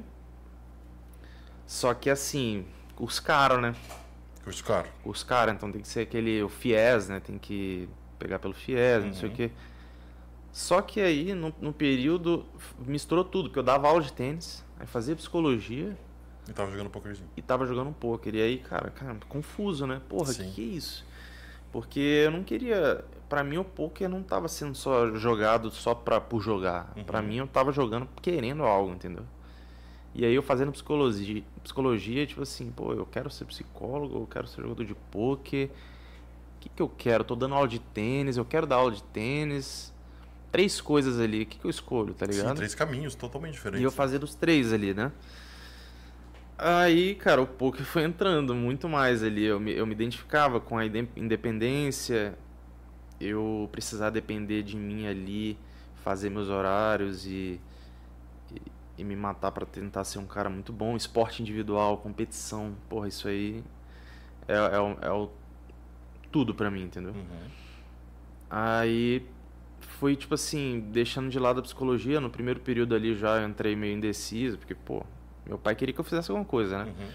só 1.66 1.94
que 1.94 2.10
assim, 2.10 2.66
curso 2.96 3.22
caro, 3.24 3.60
né? 3.60 3.76
Curso 4.44 4.64
caro. 4.64 4.88
Curso 5.04 5.26
caro, 5.26 5.52
então 5.52 5.72
tem 5.72 5.82
que 5.82 5.88
ser 5.88 6.02
aquele, 6.02 6.42
o 6.44 6.50
FIES, 6.50 7.10
né? 7.10 7.20
Tem 7.20 7.38
que 7.38 7.88
pegar 8.20 8.40
pelo 8.40 8.54
FIES, 8.54 9.06
não 9.06 9.14
sei 9.14 9.30
o 9.30 9.32
Uhum. 9.32 9.38
quê. 9.38 9.52
Só 10.52 10.82
que 10.82 11.00
aí, 11.00 11.34
no, 11.34 11.54
no 11.62 11.72
período, 11.72 12.46
misturou 12.86 13.24
tudo, 13.24 13.48
porque 13.50 13.60
eu 13.60 13.64
dava 13.64 13.88
aula 13.88 14.02
de 14.02 14.12
tênis, 14.12 14.66
aí 14.80 14.86
fazia 14.86 15.16
psicologia 15.16 15.98
E 16.50 16.52
tava 16.52 16.70
jogando 16.72 16.90
pokerzinho. 16.90 17.30
e 17.38 17.42
tava 17.42 17.66
jogando 17.66 17.90
um 17.90 17.94
poker. 17.94 18.36
E 18.36 18.42
aí, 18.42 18.58
cara, 18.58 18.90
cara, 18.90 19.18
confuso, 19.30 19.88
né? 19.88 20.02
Porra, 20.10 20.34
Sim. 20.34 20.50
que 20.50 20.56
que 20.56 20.62
é 20.62 20.66
isso? 20.76 21.06
Porque 21.72 22.00
eu 22.00 22.32
não 22.32 22.44
queria. 22.44 23.06
Pra 23.32 23.46
mim, 23.46 23.56
o 23.56 23.64
poker 23.64 24.10
não 24.10 24.22
tava 24.22 24.50
sendo 24.50 24.76
só 24.76 25.16
jogado 25.16 25.72
só 25.72 25.96
pra, 25.96 26.20
por 26.20 26.42
jogar. 26.42 26.92
Uhum. 26.98 27.06
Pra 27.06 27.22
mim, 27.22 27.38
eu 27.38 27.48
tava 27.48 27.72
jogando 27.72 28.06
querendo 28.22 28.64
algo, 28.64 28.92
entendeu? 28.92 29.24
E 30.14 30.26
aí, 30.26 30.36
eu 30.36 30.44
fazendo 30.44 30.70
psicologia, 30.74 31.42
psicologia, 31.64 32.28
tipo 32.28 32.42
assim, 32.42 32.70
pô, 32.72 32.92
eu 32.92 33.06
quero 33.06 33.30
ser 33.30 33.46
psicólogo, 33.46 34.18
eu 34.20 34.28
quero 34.28 34.48
ser 34.48 34.62
jogador 34.62 34.84
de 34.84 34.94
poker. 35.10 35.68
O 35.70 36.60
que, 36.60 36.68
que 36.68 36.82
eu 36.82 36.90
quero? 36.90 37.22
Eu 37.22 37.26
tô 37.26 37.34
dando 37.38 37.56
aula 37.56 37.70
de 37.70 37.80
tênis, 37.80 38.36
eu 38.36 38.44
quero 38.44 38.68
dar 38.68 38.76
aula 38.76 38.92
de 38.92 39.02
tênis. 39.02 39.94
Três 40.52 40.82
coisas 40.82 41.18
ali, 41.18 41.44
o 41.44 41.46
que, 41.46 41.58
que 41.58 41.64
eu 41.66 41.72
escolho, 41.72 42.14
tá 42.14 42.26
ligado? 42.26 42.50
Sim, 42.50 42.56
três 42.56 42.76
caminhos 42.76 43.16
totalmente 43.16 43.54
diferentes. 43.54 43.80
E 43.80 43.84
eu 43.86 43.92
fazia 43.92 44.20
dos 44.20 44.36
três 44.36 44.74
ali, 44.74 44.94
né? 44.94 45.10
Aí, 46.58 47.16
cara, 47.16 47.42
o 47.42 47.48
poker 47.48 47.86
foi 47.86 48.04
entrando 48.04 48.54
muito 48.54 48.90
mais 48.90 49.24
ali. 49.24 49.46
Eu 49.46 49.58
me, 49.58 49.72
eu 49.72 49.86
me 49.88 49.94
identificava 49.94 50.60
com 50.60 50.78
a 50.78 50.86
inde- 50.86 51.08
independência, 51.16 52.38
eu 53.22 53.70
precisar 53.72 54.10
depender 54.10 54.64
de 54.64 54.76
mim 54.76 55.08
ali, 55.08 55.58
fazer 56.04 56.30
meus 56.30 56.50
horários 56.50 57.26
e, 57.26 57.60
e, 58.54 58.62
e 58.98 59.04
me 59.04 59.16
matar 59.16 59.52
para 59.52 59.66
tentar 59.66 60.04
ser 60.04 60.20
um 60.20 60.26
cara 60.26 60.50
muito 60.50 60.74
bom. 60.74 60.96
Esporte 60.96 61.42
individual, 61.42 61.98
competição, 61.98 62.76
porra, 62.90 63.08
isso 63.08 63.28
aí 63.28 63.64
é, 64.48 64.56
é, 64.56 64.80
o, 64.80 64.98
é 65.02 65.12
o 65.12 65.30
tudo 66.32 66.56
pra 66.56 66.72
mim, 66.72 66.84
entendeu? 66.84 67.14
Uhum. 67.14 67.50
Aí 68.50 69.26
fui, 69.80 70.16
tipo 70.16 70.34
assim, 70.34 70.90
deixando 70.92 71.30
de 71.30 71.38
lado 71.38 71.60
a 71.60 71.64
psicologia. 71.64 72.20
No 72.20 72.30
primeiro 72.30 72.60
período 72.60 72.96
ali 72.96 73.16
já 73.16 73.46
entrei 73.46 73.76
meio 73.76 73.96
indeciso, 73.96 74.58
porque, 74.58 74.74
pô, 74.74 75.06
meu 75.46 75.58
pai 75.58 75.76
queria 75.76 75.94
que 75.94 76.00
eu 76.00 76.04
fizesse 76.04 76.32
alguma 76.32 76.46
coisa, 76.46 76.84
né? 76.84 76.86
Uhum. 76.86 77.08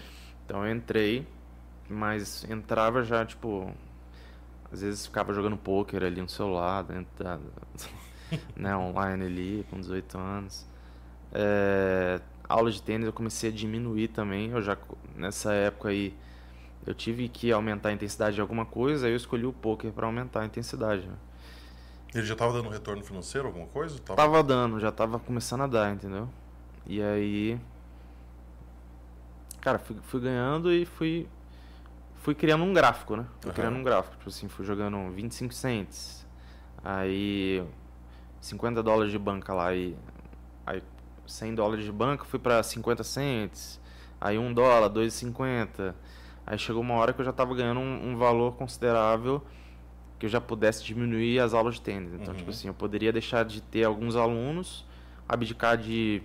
Então 0.45 0.65
eu 0.65 0.75
entrei, 0.75 1.27
mas 1.89 2.43
entrava 2.49 3.03
já, 3.03 3.25
tipo. 3.25 3.73
Às 4.77 4.83
vezes 4.83 5.05
ficava 5.07 5.33
jogando 5.33 5.57
pôquer 5.57 6.03
ali 6.03 6.21
no 6.21 6.29
celular, 6.29 6.83
dentro 6.83 7.07
da, 7.17 7.39
né, 8.55 8.77
online 8.77 9.25
ali, 9.25 9.65
com 9.71 9.79
18 9.79 10.17
anos. 10.19 10.67
É, 11.33 12.21
aula 12.47 12.69
de 12.69 12.79
tênis 12.79 13.07
eu 13.07 13.13
comecei 13.13 13.49
a 13.49 13.53
diminuir 13.53 14.09
também. 14.09 14.51
Eu 14.51 14.61
já, 14.61 14.77
nessa 15.15 15.51
época 15.51 15.89
aí, 15.89 16.15
eu 16.85 16.93
tive 16.93 17.27
que 17.27 17.51
aumentar 17.51 17.89
a 17.89 17.91
intensidade 17.91 18.35
de 18.35 18.41
alguma 18.41 18.65
coisa, 18.65 19.07
aí 19.07 19.13
eu 19.13 19.17
escolhi 19.17 19.47
o 19.47 19.51
poker 19.51 19.91
para 19.91 20.05
aumentar 20.05 20.41
a 20.41 20.45
intensidade. 20.45 21.07
Né? 21.07 21.15
Ele 22.13 22.27
já 22.27 22.33
estava 22.33 22.53
dando 22.53 22.69
retorno 22.69 23.03
financeiro, 23.03 23.47
alguma 23.47 23.65
coisa? 23.65 23.97
Tava... 23.97 24.15
Tava 24.15 24.43
dando, 24.43 24.79
já 24.79 24.91
tava 24.91 25.17
começando 25.17 25.61
a 25.61 25.67
dar, 25.67 25.91
entendeu? 25.91 26.29
E 26.85 27.01
aí. 27.01 27.59
Cara, 29.59 29.79
fui, 29.79 29.95
fui 30.03 30.21
ganhando 30.21 30.71
e 30.71 30.85
fui. 30.85 31.27
Fui 32.27 32.35
criando 32.35 32.65
um 32.65 32.73
gráfico, 32.73 33.15
né? 33.15 33.25
Fui 33.39 33.51
Aham. 33.51 33.55
criando 33.55 33.77
um 33.77 33.83
gráfico. 33.83 34.17
Tipo 34.17 34.27
assim, 34.27 34.49
fui 34.49 34.65
jogando 34.65 35.09
25 35.13 35.53
cents. 35.53 36.27
Aí. 36.83 37.63
50 38.41 38.83
dólares 38.83 39.13
de 39.13 39.17
banca 39.17 39.53
lá. 39.53 39.73
E, 39.73 39.95
aí 40.65 40.83
100 41.25 41.55
dólares 41.55 41.85
de 41.85 41.91
banca 41.93 42.25
fui 42.25 42.37
pra 42.37 42.61
50 42.61 43.01
cents. 43.01 43.79
Aí 44.19 44.37
1 44.37 44.53
dólar, 44.53 44.89
2,50. 44.89 45.95
Aí 46.45 46.59
chegou 46.59 46.81
uma 46.81 46.95
hora 46.95 47.13
que 47.13 47.21
eu 47.21 47.23
já 47.23 47.31
tava 47.31 47.55
ganhando 47.55 47.79
um, 47.79 48.09
um 48.11 48.17
valor 48.17 48.57
considerável 48.57 49.41
que 50.19 50.25
eu 50.25 50.29
já 50.29 50.41
pudesse 50.41 50.83
diminuir 50.83 51.39
as 51.39 51.53
aulas 51.53 51.75
de 51.75 51.81
tênis. 51.81 52.13
Então, 52.13 52.33
Uhum. 52.33 52.39
tipo 52.39 52.49
assim, 52.49 52.67
eu 52.67 52.73
poderia 52.73 53.13
deixar 53.13 53.45
de 53.45 53.61
ter 53.61 53.85
alguns 53.85 54.17
alunos, 54.17 54.85
abdicar 55.29 55.77
de, 55.77 56.21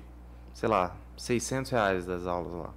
sei 0.52 0.68
lá, 0.68 0.96
600 1.16 1.70
reais 1.70 2.04
das 2.04 2.26
aulas 2.26 2.52
lá. 2.54 2.70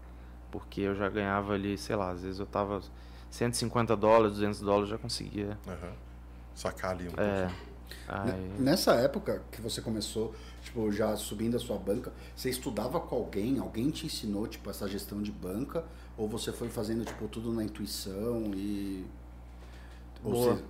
Porque 0.51 0.81
eu 0.81 0.93
já 0.93 1.09
ganhava 1.09 1.53
ali, 1.53 1.75
sei 1.75 1.95
lá, 1.95 2.11
às 2.11 2.21
vezes 2.21 2.39
eu 2.39 2.45
tava 2.45 2.81
150 3.29 3.95
dólares, 3.95 4.33
200 4.33 4.59
dólares, 4.61 4.89
já 4.89 4.97
conseguia. 4.97 5.57
Aham. 5.67 5.91
Sacar 6.53 6.91
ali 6.91 7.07
um 7.09 7.21
É. 7.21 7.51
Aí, 8.07 8.51
Nessa 8.59 8.93
época 8.95 9.43
que 9.51 9.61
você 9.61 9.81
começou, 9.81 10.33
tipo, 10.63 10.91
já 10.91 11.15
subindo 11.15 11.55
a 11.57 11.59
sua 11.59 11.77
banca, 11.77 12.11
você 12.35 12.49
estudava 12.49 12.99
com 12.99 13.15
alguém? 13.15 13.59
Alguém 13.59 13.89
te 13.89 14.05
ensinou, 14.05 14.47
tipo, 14.47 14.69
essa 14.69 14.87
gestão 14.87 15.21
de 15.21 15.31
banca? 15.31 15.83
Ou 16.17 16.27
você 16.29 16.51
foi 16.51 16.69
fazendo, 16.69 17.03
tipo, 17.05 17.27
tudo 17.27 17.51
na 17.51 17.63
intuição 17.63 18.51
e... 18.55 19.05
Boa. 20.23 20.55
você- 20.55 20.63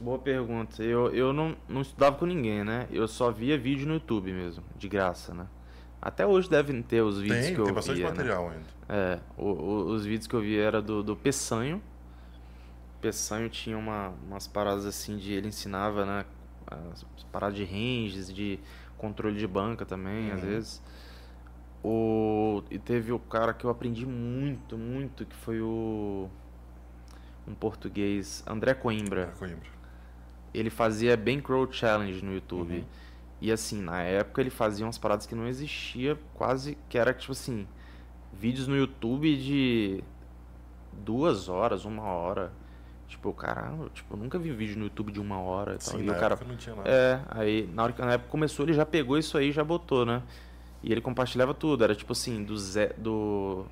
Boa 0.00 0.18
pergunta. 0.18 0.82
Eu, 0.82 1.14
eu 1.14 1.32
não, 1.32 1.54
não 1.68 1.82
estudava 1.82 2.16
com 2.16 2.24
ninguém, 2.24 2.64
né? 2.64 2.86
Eu 2.90 3.06
só 3.06 3.30
via 3.30 3.58
vídeo 3.58 3.86
no 3.86 3.94
YouTube 3.94 4.32
mesmo, 4.32 4.64
de 4.76 4.88
graça, 4.88 5.34
né? 5.34 5.46
Até 6.02 6.26
hoje 6.26 6.48
devem 6.48 6.80
ter 6.82 7.02
os 7.02 7.20
vídeos 7.20 7.44
Tem, 7.46 7.54
que 7.54 7.60
eu 7.60 7.64
tem 7.66 7.74
bastante 7.74 7.96
via, 7.96 8.04
né? 8.06 8.10
material 8.10 8.48
ainda. 8.50 8.64
É, 8.88 9.18
o- 9.36 9.44
o- 9.52 9.84
os 9.92 10.04
vídeos 10.04 10.26
que 10.26 10.34
eu 10.34 10.40
vi 10.40 10.58
era 10.58 10.80
do, 10.80 11.02
do 11.02 11.14
Peçanho. 11.14 11.82
Peçanho 13.00 13.48
tinha 13.48 13.76
uma, 13.76 14.12
umas 14.26 14.46
paradas 14.46 14.86
assim 14.86 15.16
de. 15.16 15.32
Ele 15.32 15.48
ensinava, 15.48 16.04
né? 16.06 16.24
As 16.92 17.04
paradas 17.32 17.56
de 17.56 17.64
ranges, 17.64 18.32
de 18.32 18.58
controle 18.96 19.38
de 19.38 19.46
banca 19.46 19.84
também, 19.84 20.30
às 20.30 20.40
Uhum. 20.42 20.48
vezes. 20.48 20.82
O, 21.82 22.62
e 22.70 22.78
teve 22.78 23.10
o 23.12 23.18
cara 23.18 23.54
que 23.54 23.64
eu 23.64 23.70
aprendi 23.70 24.04
muito, 24.06 24.76
muito, 24.76 25.24
que 25.24 25.34
foi 25.36 25.60
o. 25.60 26.28
Um 27.48 27.54
português, 27.54 28.44
André 28.46 28.74
Coimbra. 28.74 29.32
É, 29.34 29.38
Coimbra. 29.38 29.68
Ele 30.52 30.68
fazia 30.70 31.16
Bankroll 31.16 31.70
Challenge 31.72 32.22
no 32.24 32.34
YouTube. 32.34 32.74
Uhum. 32.78 32.84
E 33.40 33.50
assim, 33.50 33.80
na 33.80 34.02
época 34.02 34.40
ele 34.40 34.50
fazia 34.50 34.84
umas 34.84 34.98
paradas 34.98 35.26
que 35.26 35.34
não 35.34 35.46
existia, 35.46 36.18
quase 36.34 36.76
que 36.88 36.98
era 36.98 37.14
tipo 37.14 37.32
assim, 37.32 37.66
vídeos 38.32 38.66
no 38.66 38.76
YouTube 38.76 39.34
de 39.36 40.04
duas 40.92 41.48
horas, 41.48 41.84
uma 41.84 42.04
hora. 42.04 42.52
Tipo, 43.08 43.32
caramba, 43.32 43.90
tipo, 43.92 44.14
eu 44.14 44.18
nunca 44.18 44.38
vi 44.38 44.52
vídeo 44.52 44.78
no 44.78 44.84
YouTube 44.84 45.10
de 45.10 45.20
uma 45.20 45.40
hora 45.40 45.74
e 45.74 45.78
tal. 45.78 45.94
Sim, 45.94 46.02
e 46.02 46.06
na 46.06 46.12
o 46.12 46.20
cara. 46.20 46.34
época 46.34 46.48
não 46.48 46.56
tinha 46.56 46.76
nada. 46.76 46.88
É, 46.88 47.20
aí 47.28 47.68
na 47.74 47.82
hora 47.82 47.92
que 47.92 48.00
na 48.00 48.12
época 48.12 48.30
começou, 48.30 48.64
ele 48.64 48.72
já 48.72 48.86
pegou 48.86 49.18
isso 49.18 49.36
aí 49.36 49.48
e 49.48 49.52
já 49.52 49.64
botou, 49.64 50.06
né? 50.06 50.22
E 50.82 50.92
ele 50.92 51.00
compartilhava 51.00 51.52
tudo, 51.52 51.82
era 51.82 51.94
tipo 51.94 52.12
assim, 52.12 52.44
do, 52.44 52.56
ze, 52.56 52.94
do, 52.96 53.66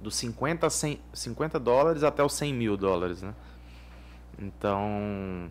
do 0.00 0.10
50, 0.10 0.66
a 0.66 0.70
100, 0.70 1.00
50 1.12 1.58
dólares 1.58 2.04
até 2.04 2.22
os 2.22 2.32
100 2.34 2.54
mil 2.54 2.76
dólares, 2.76 3.20
né? 3.20 3.34
Então, 4.38 5.50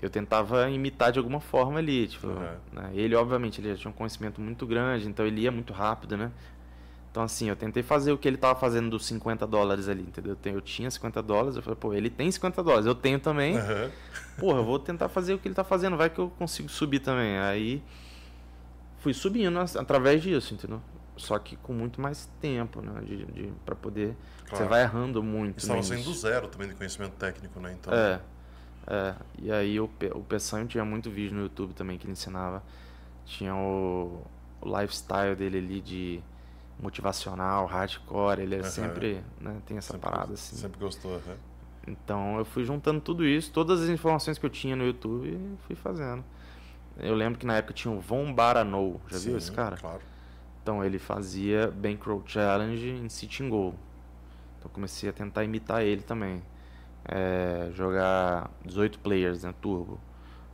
eu 0.00 0.08
tentava 0.10 0.68
imitar 0.70 1.12
de 1.12 1.18
alguma 1.18 1.40
forma 1.40 1.78
ali, 1.78 2.08
tipo, 2.08 2.26
Uhum. 2.26 2.56
né? 2.72 2.90
Ele, 2.94 3.14
obviamente, 3.14 3.60
ele 3.60 3.70
já 3.70 3.76
tinha 3.76 3.90
um 3.90 3.94
conhecimento 3.94 4.40
muito 4.40 4.66
grande, 4.66 5.06
então 5.08 5.26
ele 5.26 5.42
ia 5.42 5.50
muito 5.52 5.72
rápido, 5.72 6.16
né? 6.16 6.30
Então, 7.10 7.22
assim, 7.24 7.48
eu 7.48 7.56
tentei 7.56 7.82
fazer 7.82 8.12
o 8.12 8.18
que 8.18 8.28
ele 8.28 8.36
tava 8.36 8.58
fazendo 8.58 8.88
dos 8.90 9.04
50 9.04 9.46
dólares 9.46 9.88
ali, 9.88 10.02
entendeu? 10.02 10.36
Eu 10.44 10.60
tinha 10.60 10.88
50 10.90 11.20
dólares, 11.22 11.56
eu 11.56 11.62
falei, 11.62 11.76
pô, 11.76 11.92
ele 11.92 12.08
tem 12.08 12.30
50 12.30 12.62
dólares, 12.62 12.86
eu 12.86 12.94
tenho 12.94 13.18
também. 13.18 13.56
Aham. 13.58 13.90
Porra, 14.38 14.58
eu 14.60 14.64
vou 14.64 14.78
tentar 14.78 15.08
fazer 15.08 15.34
o 15.34 15.38
que 15.38 15.48
ele 15.48 15.54
tá 15.54 15.64
fazendo, 15.64 15.96
vai 15.96 16.08
que 16.08 16.18
eu 16.20 16.30
consigo 16.30 16.68
subir 16.68 17.00
também. 17.00 17.36
Aí 17.38 17.82
fui 19.00 19.12
subindo 19.12 19.58
através 19.58 20.22
disso, 20.22 20.54
entendeu? 20.54 20.80
Só 21.16 21.38
que 21.38 21.56
com 21.56 21.72
muito 21.74 22.00
mais 22.00 22.30
tempo, 22.40 22.80
né? 22.80 23.00
De, 23.04 23.24
de, 23.26 23.52
pra 23.66 23.74
poder. 23.74 24.16
Você 24.38 24.48
Claro. 24.56 24.68
vai 24.68 24.82
errando 24.82 25.22
muito. 25.22 25.58
Estava 25.58 25.82
saindo 25.82 26.04
do 26.04 26.14
zero 26.14 26.48
também 26.48 26.68
de 26.68 26.74
conhecimento 26.74 27.12
técnico, 27.16 27.60
né? 27.60 27.76
Então, 27.78 27.92
É. 27.92 28.20
É. 28.90 29.14
E 29.38 29.52
aí 29.52 29.80
o, 29.80 29.88
Pe- 29.88 30.12
o 30.14 30.20
Peçanho 30.22 30.66
tinha 30.66 30.84
muito 30.84 31.10
vídeo 31.10 31.34
no 31.36 31.42
YouTube 31.42 31.74
também 31.74 31.98
que 31.98 32.04
ele 32.06 32.12
ensinava. 32.12 32.62
Tinha 33.26 33.54
o, 33.54 34.22
o 34.60 34.80
lifestyle 34.80 35.36
dele 35.36 35.58
ali 35.58 35.80
de 35.80 36.20
motivacional, 36.80 37.66
hardcore. 37.66 38.40
Ele 38.42 38.56
é 38.56 38.60
Aham. 38.60 38.70
sempre, 38.70 39.24
né? 39.40 39.62
Tem 39.66 39.78
essa 39.78 39.92
sempre, 39.92 40.10
parada 40.10 40.34
assim. 40.34 40.56
sempre 40.56 40.80
gostou. 40.80 41.16
aham. 41.16 41.36
Então 41.86 42.38
eu 42.38 42.44
fui 42.44 42.64
juntando 42.64 43.00
tudo 43.00 43.26
isso, 43.26 43.52
todas 43.52 43.80
as 43.82 43.88
informações 43.88 44.38
que 44.38 44.44
eu 44.46 44.50
tinha 44.50 44.76
no 44.76 44.84
YouTube 44.84 45.28
e 45.28 45.56
fui 45.66 45.74
fazendo. 45.76 46.24
Eu 46.98 47.14
lembro 47.14 47.38
que 47.38 47.46
na 47.46 47.56
época 47.56 47.74
tinha 47.74 47.92
o 47.94 48.00
Von 48.00 48.32
Baranou, 48.34 49.00
já 49.08 49.18
viu 49.18 49.32
Sim, 49.32 49.38
esse 49.38 49.52
cara? 49.52 49.80
Claro. 49.80 50.02
Então 50.62 50.84
ele 50.84 50.98
fazia 50.98 51.70
Bankroll 51.70 52.22
Challenge 52.26 52.88
em 52.88 53.08
Sitting 53.08 53.48
Goal. 53.48 53.74
Então 54.58 54.66
eu 54.66 54.70
comecei 54.70 55.08
a 55.10 55.12
tentar 55.12 55.44
imitar 55.44 55.82
ele 55.82 56.02
também. 56.02 56.42
É, 57.04 57.70
jogar 57.72 58.50
18 58.64 58.98
players, 58.98 59.42
né, 59.42 59.54
turbo. 59.60 59.98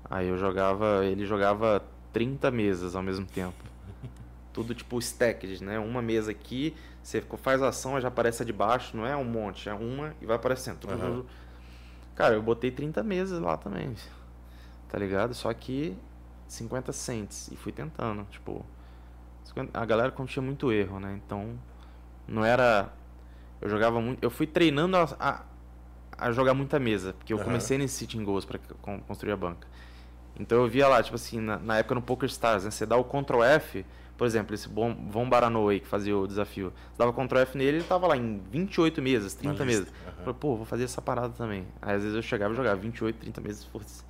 Aí 0.09 0.29
eu 0.29 0.39
jogava, 0.39 1.05
ele 1.05 1.27
jogava 1.27 1.83
30 2.13 2.51
mesas 2.51 2.95
ao 2.95 3.03
mesmo 3.03 3.27
tempo. 3.27 3.65
Tudo 4.53 4.75
tipo 4.75 4.99
stacked, 4.99 5.63
né? 5.63 5.79
Uma 5.79 6.01
mesa 6.01 6.31
aqui, 6.31 6.75
você 7.03 7.21
faz 7.39 7.63
a 7.63 7.69
ação, 7.69 8.01
já 8.01 8.09
aparece 8.09 8.43
a 8.43 8.47
de 8.47 8.53
baixo, 8.53 8.97
não 8.97 9.07
é 9.07 9.17
um 9.17 9.25
monte, 9.25 9.69
é 9.69 9.75
uma 9.75 10.15
e 10.21 10.27
vai 10.27 10.37
aparecendo. 10.37 10.79
Aham. 10.89 11.25
Cara, 12.15 12.35
eu 12.35 12.43
botei 12.43 12.71
30 12.71 13.03
mesas 13.03 13.41
lá 13.41 13.57
também. 13.57 13.95
Tá 14.89 14.99
ligado? 14.99 15.35
Só 15.35 15.53
que 15.53 15.97
50 16.49 16.93
cents 16.93 17.49
e 17.49 17.57
fui 17.57 17.73
tentando, 17.73 18.25
tipo, 18.31 18.65
50 19.45 19.79
a 19.79 19.85
galera 19.85 20.11
cometia 20.11 20.41
muito 20.41 20.73
erro, 20.73 20.99
né? 20.99 21.21
Então, 21.23 21.59
não 22.27 22.45
era 22.45 22.91
eu 23.61 23.69
jogava 23.69 24.01
muito, 24.01 24.23
eu 24.23 24.31
fui 24.31 24.47
treinando 24.47 24.97
a, 24.97 25.09
a, 25.19 25.43
a 26.19 26.33
jogar 26.33 26.55
muita 26.55 26.79
mesa, 26.79 27.13
porque 27.13 27.33
eu 27.33 27.37
Aham. 27.39 27.45
comecei 27.47 27.79
nesse 27.79 27.95
sitting 27.97 28.25
goals 28.25 28.45
para 28.45 28.59
construir 29.07 29.33
a 29.33 29.37
banca. 29.37 29.67
Então 30.39 30.59
eu 30.63 30.69
via 30.69 30.87
lá, 30.89 31.03
tipo 31.03 31.17
assim, 31.17 31.41
na, 31.41 31.59
na 31.59 31.79
época 31.79 31.95
no 31.95 32.03
Poker 32.03 32.29
Stars, 32.29 32.65
né? 32.65 32.71
Você 32.71 32.85
dá 32.85 32.97
o 32.97 33.05
Ctrl 33.05 33.43
F, 33.43 33.85
por 34.17 34.27
exemplo, 34.27 34.55
esse 34.55 34.69
Von, 34.69 34.95
Von 35.09 35.29
Baranoa 35.29 35.73
aí 35.73 35.81
que 35.81 35.87
fazia 35.87 36.17
o 36.17 36.27
desafio. 36.27 36.73
Você 36.93 36.99
dava 36.99 37.13
Ctrl 37.13 37.39
F 37.41 37.57
nele, 37.59 37.79
ele 37.79 37.85
tava 37.85 38.07
lá 38.07 38.17
em 38.17 38.41
28 38.51 39.01
mesas, 39.01 39.35
30 39.35 39.61
Na 39.61 39.65
mesas. 39.65 39.89
aham. 39.89 39.95
Eu 40.19 40.25
Falei, 40.25 40.35
pô, 40.41 40.57
vou 40.57 40.67
fazer 40.67 40.85
essa 40.85 41.01
parada 41.01 41.31
também. 41.31 41.67
Aí 41.81 41.95
às 41.97 42.03
vezes 42.03 42.17
eu 42.17 42.23
chegava 42.23 42.53
e 42.53 42.57
jogava 42.57 42.77
28, 42.77 43.17
30 43.19 43.41
mesas, 43.41 43.65
foda-se. 43.65 44.03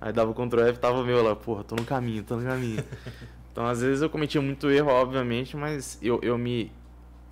Aí 0.00 0.12
dava 0.12 0.30
o 0.30 0.34
Ctrl 0.34 0.60
F, 0.68 0.78
tava 0.78 1.04
meu 1.04 1.22
lá, 1.22 1.34
porra, 1.36 1.64
tô 1.64 1.74
no 1.76 1.84
caminho, 1.84 2.22
tô 2.24 2.36
no 2.36 2.44
caminho. 2.44 2.84
então 3.52 3.66
às 3.66 3.80
vezes 3.80 4.02
eu 4.02 4.10
cometia 4.10 4.40
muito 4.42 4.68
erro, 4.70 4.90
obviamente, 4.90 5.56
mas 5.56 5.98
eu, 6.02 6.18
eu 6.22 6.36
me. 6.36 6.72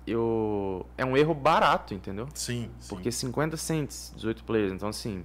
Eu. 0.05 0.85
É 0.97 1.05
um 1.05 1.15
erro 1.15 1.33
barato, 1.33 1.93
entendeu? 1.93 2.27
Sim, 2.33 2.69
sim. 2.79 2.89
Porque 2.89 3.11
50 3.11 3.55
cents, 3.57 4.13
18 4.15 4.43
players. 4.43 4.73
Então, 4.73 4.89
assim, 4.89 5.23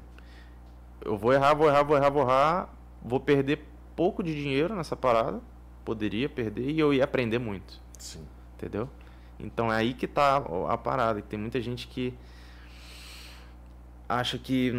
eu 1.05 1.17
vou 1.17 1.33
errar, 1.33 1.55
vou 1.55 1.69
errar, 1.69 1.83
vou 1.83 1.97
errar, 1.97 2.11
vou 2.11 2.23
errar. 2.23 2.75
Vou 3.03 3.21
perder 3.21 3.65
pouco 3.95 4.23
de 4.23 4.35
dinheiro 4.35 4.75
nessa 4.75 4.97
parada. 4.97 5.41
Poderia 5.85 6.29
perder 6.29 6.71
e 6.71 6.79
eu 6.79 6.93
ia 6.93 7.05
aprender 7.05 7.39
muito. 7.39 7.81
Sim. 7.99 8.27
Entendeu? 8.57 8.89
Então 9.39 9.73
é 9.73 9.77
aí 9.77 9.95
que 9.95 10.07
tá 10.07 10.43
a 10.69 10.77
parada. 10.77 11.21
Tem 11.23 11.39
muita 11.39 11.61
gente 11.61 11.87
que 11.87 12.15
acha 14.09 14.39
que, 14.39 14.73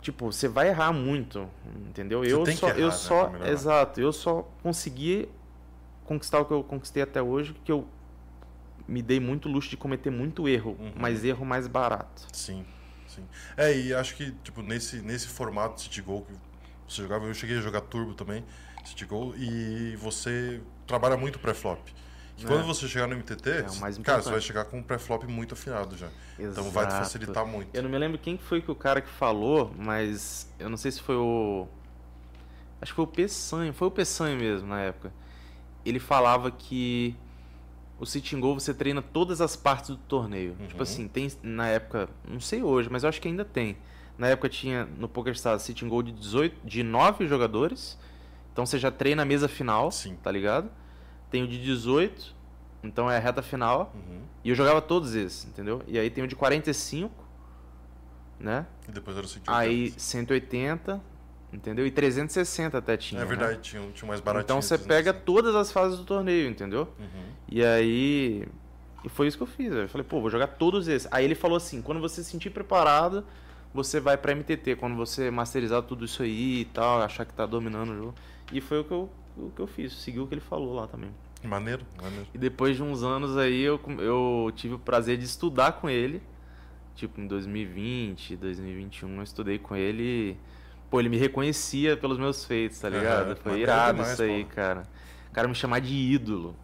tipo, 0.00 0.30
você 0.32 0.48
vai 0.48 0.68
errar 0.68 0.92
muito, 0.92 1.48
entendeu? 1.88 2.20
Você 2.20 2.32
eu 2.32 2.56
só, 2.56 2.68
errar, 2.68 2.78
eu 2.78 2.86
né, 2.86 2.92
só, 2.92 3.32
exato, 3.44 4.00
eu 4.00 4.12
só 4.12 4.48
consegui 4.62 5.28
conquistar 6.04 6.40
o 6.40 6.44
que 6.44 6.52
eu 6.52 6.62
conquistei 6.62 7.02
até 7.02 7.22
hoje, 7.22 7.54
que 7.64 7.70
eu 7.70 7.86
me 8.88 9.02
dei 9.02 9.20
muito 9.20 9.48
luxo 9.48 9.70
de 9.70 9.76
cometer 9.76 10.10
muito 10.10 10.48
erro, 10.48 10.76
Uhum. 10.78 10.92
mas 10.96 11.24
erro 11.24 11.44
mais 11.44 11.66
barato. 11.66 12.26
Sim, 12.32 12.64
sim. 13.06 13.24
É, 13.56 13.76
e 13.76 13.94
acho 13.94 14.14
que, 14.16 14.32
tipo, 14.44 14.62
nesse, 14.62 15.00
nesse 15.00 15.28
formato 15.28 15.76
de 15.76 15.82
City 15.82 16.02
Go 16.02 16.22
que 16.22 16.32
você 16.88 17.02
jogava, 17.02 17.24
eu 17.26 17.34
cheguei 17.34 17.58
a 17.58 17.60
jogar 17.60 17.80
Turbo 17.82 18.14
também, 18.14 18.44
City 18.84 19.04
Go, 19.04 19.34
e 19.36 19.96
você 19.96 20.60
trabalha 20.86 21.16
muito 21.16 21.38
pré-flop. 21.38 21.78
E 22.38 22.44
É. 22.44 22.46
quando 22.46 22.64
você 22.64 22.88
chegar 22.88 23.06
no 23.06 23.14
MTT, 23.14 23.50
É, 23.50 23.62
cara, 24.02 24.22
você 24.22 24.30
vai 24.30 24.40
chegar 24.40 24.64
com 24.64 24.78
um 24.78 24.82
pré-flop 24.82 25.24
muito 25.24 25.54
afinado 25.54 25.96
já. 25.96 26.08
Então 26.38 26.64
vai 26.70 26.86
te 26.86 26.88
Exato. 26.90 27.04
facilitar 27.04 27.46
muito. 27.46 27.74
Eu 27.74 27.82
não 27.82 27.90
me 27.90 27.98
lembro 27.98 28.18
quem 28.18 28.36
que 28.36 28.42
foi 28.42 28.60
que 28.62 28.70
o 28.70 28.74
cara 28.74 29.00
que 29.00 29.08
falou, 29.10 29.72
mas 29.76 30.50
eu 30.58 30.68
não 30.70 30.76
sei 30.76 30.90
se 30.90 31.00
foi 31.02 31.14
o. 31.16 31.68
Acho 32.80 32.92
que 32.92 32.96
foi 32.96 33.04
o 33.04 33.08
Peçanha, 33.08 33.72
foi 33.72 33.86
o 33.86 33.90
Peçanha 33.90 34.34
mesmo 34.36 34.66
na 34.66 34.80
época. 34.80 35.12
Ele 35.84 36.00
falava 36.00 36.50
que 36.50 37.14
o 38.02 38.06
Sitting 38.06 38.40
Go 38.40 38.52
você 38.54 38.74
treina 38.74 39.00
todas 39.00 39.40
as 39.40 39.54
partes 39.54 39.90
do 39.90 39.96
torneio. 39.96 40.56
Uhum. 40.58 40.66
Tipo 40.66 40.82
assim, 40.82 41.06
tem 41.06 41.30
na 41.40 41.68
época, 41.68 42.08
não 42.28 42.40
sei 42.40 42.60
hoje, 42.60 42.88
mas 42.90 43.04
eu 43.04 43.08
acho 43.08 43.20
que 43.20 43.28
ainda 43.28 43.44
tem. 43.44 43.76
Na 44.18 44.26
época 44.26 44.48
tinha 44.48 44.84
no 44.98 45.08
PokerStars 45.08 45.62
Sitting 45.62 45.86
Go 45.88 46.02
de 46.02 46.10
18, 46.10 46.66
de 46.66 46.82
9 46.82 47.28
jogadores. 47.28 47.96
Então 48.52 48.66
você 48.66 48.76
já 48.76 48.90
treina 48.90 49.22
a 49.22 49.24
mesa 49.24 49.46
final, 49.48 49.92
Sim. 49.92 50.16
tá 50.20 50.32
ligado? 50.32 50.68
Tem 51.30 51.44
o 51.44 51.46
de 51.46 51.62
18, 51.62 52.34
então 52.82 53.08
é 53.08 53.16
a 53.18 53.20
reta 53.20 53.40
final. 53.40 53.92
Uhum. 53.94 54.22
E 54.42 54.50
eu 54.50 54.56
jogava 54.56 54.82
todos 54.82 55.14
esses, 55.14 55.44
entendeu? 55.44 55.80
E 55.86 55.96
aí 55.96 56.10
tem 56.10 56.24
o 56.24 56.26
de 56.26 56.34
45, 56.34 57.14
né? 58.40 58.66
E 58.88 58.90
depois 58.90 59.16
era 59.16 59.24
o 59.24 59.28
City 59.28 59.44
Aí 59.46 59.94
180, 59.96 61.00
entendeu? 61.52 61.86
E 61.86 61.90
360 61.92 62.78
até 62.78 62.96
tinha. 62.96 63.20
É 63.20 63.24
né? 63.24 63.28
verdade, 63.28 63.60
tinha, 63.60 63.80
um- 63.80 63.92
tinha 63.92 64.04
um 64.04 64.08
mais 64.08 64.20
baratinho. 64.20 64.44
Então 64.44 64.60
você 64.60 64.76
pega 64.76 65.12
todas 65.14 65.54
as 65.54 65.70
fases 65.70 65.96
do 65.98 66.04
torneio, 66.04 66.50
entendeu? 66.50 66.88
Uhum. 66.98 67.21
E 67.52 67.62
aí. 67.64 68.46
E 69.04 69.08
foi 69.08 69.26
isso 69.26 69.36
que 69.36 69.42
eu 69.42 69.46
fiz. 69.46 69.72
Eu 69.72 69.88
falei, 69.88 70.06
pô, 70.06 70.20
vou 70.20 70.30
jogar 70.30 70.46
todos 70.46 70.88
esses. 70.88 71.06
Aí 71.12 71.24
ele 71.24 71.34
falou 71.34 71.56
assim: 71.58 71.82
quando 71.82 72.00
você 72.00 72.22
se 72.24 72.30
sentir 72.30 72.48
preparado, 72.50 73.24
você 73.74 74.00
vai 74.00 74.16
pra 74.16 74.34
MTT. 74.34 74.76
Quando 74.76 74.96
você 74.96 75.30
masterizar 75.30 75.82
tudo 75.82 76.04
isso 76.06 76.22
aí 76.22 76.60
e 76.60 76.64
tal, 76.66 77.02
achar 77.02 77.26
que 77.26 77.34
tá 77.34 77.44
dominando 77.44 77.90
o 77.90 77.96
jogo. 77.96 78.14
E 78.50 78.60
foi 78.60 78.80
o 78.80 78.84
que 78.84 78.92
eu, 78.92 79.10
o 79.36 79.50
que 79.50 79.60
eu 79.60 79.66
fiz. 79.66 79.92
Seguiu 79.92 80.22
o 80.24 80.26
que 80.26 80.34
ele 80.34 80.40
falou 80.40 80.74
lá 80.74 80.86
também. 80.86 81.10
Maneiro, 81.44 81.84
maneiro. 82.00 82.26
E 82.32 82.38
depois 82.38 82.76
de 82.76 82.82
uns 82.82 83.02
anos 83.02 83.36
aí, 83.36 83.60
eu, 83.62 83.78
eu 83.98 84.50
tive 84.54 84.74
o 84.74 84.78
prazer 84.78 85.18
de 85.18 85.24
estudar 85.24 85.72
com 85.72 85.90
ele. 85.90 86.22
Tipo, 86.94 87.20
em 87.20 87.26
2020, 87.26 88.36
2021, 88.36 89.16
eu 89.16 89.22
estudei 89.22 89.58
com 89.58 89.74
ele. 89.76 90.02
e, 90.02 90.36
Pô, 90.88 91.00
ele 91.00 91.08
me 91.08 91.16
reconhecia 91.16 91.96
pelos 91.96 92.18
meus 92.18 92.44
feitos, 92.44 92.78
tá 92.78 92.88
ligado? 92.88 93.32
Aham, 93.32 93.36
Foi 93.36 93.60
irado 93.60 93.96
demais, 93.96 94.12
isso 94.12 94.22
aí, 94.22 94.44
pô. 94.44 94.54
cara. 94.54 94.82
O 95.30 95.32
cara 95.32 95.48
me 95.48 95.54
chamar 95.54 95.80
de 95.80 95.94
ídolo. 95.94 96.54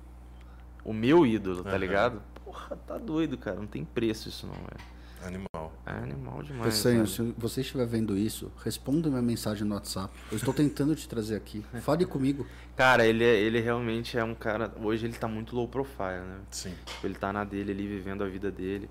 O 0.89 0.93
meu 0.95 1.27
ídolo, 1.27 1.63
tá 1.63 1.69
Aham. 1.69 1.79
ligado? 1.79 2.23
Porra, 2.43 2.75
tá 2.75 2.97
doido, 2.97 3.37
cara. 3.37 3.59
Não 3.59 3.67
tem 3.67 3.85
preço 3.85 4.31
isso 4.31 4.47
não, 4.47 4.55
velho. 4.55 4.81
Animal. 5.23 5.73
É 5.85 5.91
animal 5.91 6.43
demais. 6.43 6.83
Velho. 6.83 7.07
se 7.07 7.35
você 7.37 7.61
estiver 7.61 7.85
vendo 7.87 8.17
isso, 8.17 8.51
responda 8.65 9.11
minha 9.11 9.21
mensagem 9.21 9.67
no 9.67 9.75
WhatsApp. 9.75 10.15
Eu 10.31 10.39
estou 10.39 10.55
tentando 10.55 10.97
te 10.97 11.07
trazer 11.07 11.37
aqui. 11.37 11.63
Fale 11.83 12.07
comigo. 12.07 12.47
Cara, 12.75 13.05
ele, 13.07 13.23
é- 13.23 13.39
ele 13.39 13.61
realmente 13.61 14.17
é 14.17 14.25
um 14.25 14.35
cara. 14.35 14.73
Hoje 14.83 15.05
ele 15.05 15.13
tá 15.13 15.29
muito 15.29 15.55
low 15.55 15.69
profile, 15.69 16.23
né? 16.27 16.41
Sim. 16.51 16.73
Ele 17.05 17.15
tá 17.15 17.35
na 17.35 17.45
dele 17.45 17.73
ali, 17.73 17.87
vivendo 17.87 18.25
a 18.25 18.27
vida 18.27 18.51
dele. 18.51 18.89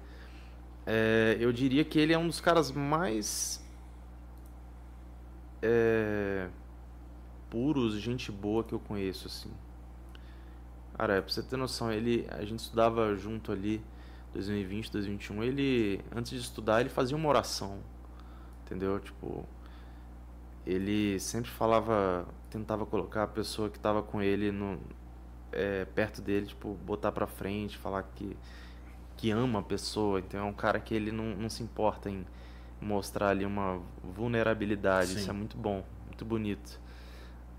É, 0.85 1.35
eu 1.39 1.51
diria 1.51 1.83
que 1.83 1.97
ele 1.97 2.13
é 2.13 2.17
um 2.17 2.27
dos 2.27 2.39
caras 2.39 2.71
mais 2.71 3.59
é, 5.63 6.47
puros, 7.49 7.99
gente 7.99 8.31
boa 8.31 8.63
que 8.63 8.73
eu 8.73 8.79
conheço, 8.79 9.25
assim. 9.25 9.49
Cara, 10.97 11.21
pra 11.21 11.31
você 11.31 11.43
ter 11.43 11.57
noção, 11.57 11.91
ele, 11.91 12.25
a 12.31 12.43
gente 12.43 12.59
estudava 12.59 13.15
junto 13.15 13.51
ali, 13.51 13.81
2020, 14.33 14.91
2021. 14.91 15.43
Ele, 15.43 16.01
antes 16.15 16.31
de 16.31 16.39
estudar, 16.39 16.81
ele 16.81 16.89
fazia 16.89 17.15
uma 17.15 17.29
oração, 17.29 17.79
entendeu? 18.65 18.99
Tipo, 18.99 19.45
ele 20.65 21.19
sempre 21.19 21.51
falava, 21.51 22.27
tentava 22.49 22.85
colocar 22.85 23.23
a 23.23 23.27
pessoa 23.27 23.69
que 23.69 23.79
tava 23.79 24.01
com 24.01 24.21
ele 24.21 24.51
no, 24.51 24.79
é, 25.51 25.85
perto 25.85 26.21
dele, 26.21 26.47
tipo, 26.47 26.73
botar 26.85 27.11
pra 27.11 27.27
frente, 27.27 27.77
falar 27.77 28.01
que, 28.15 28.35
que 29.15 29.29
ama 29.29 29.59
a 29.59 29.63
pessoa. 29.63 30.19
Então 30.19 30.39
é 30.39 30.43
um 30.43 30.53
cara 30.53 30.79
que 30.79 30.95
ele 30.95 31.11
não, 31.11 31.35
não 31.35 31.49
se 31.49 31.61
importa 31.61 32.09
em 32.09 32.25
mostrar 32.81 33.29
ali 33.29 33.45
uma 33.45 33.81
vulnerabilidade. 34.03 35.09
Sim. 35.09 35.19
Isso 35.19 35.29
é 35.29 35.33
muito 35.33 35.57
bom, 35.57 35.83
muito 36.07 36.25
bonito. 36.25 36.79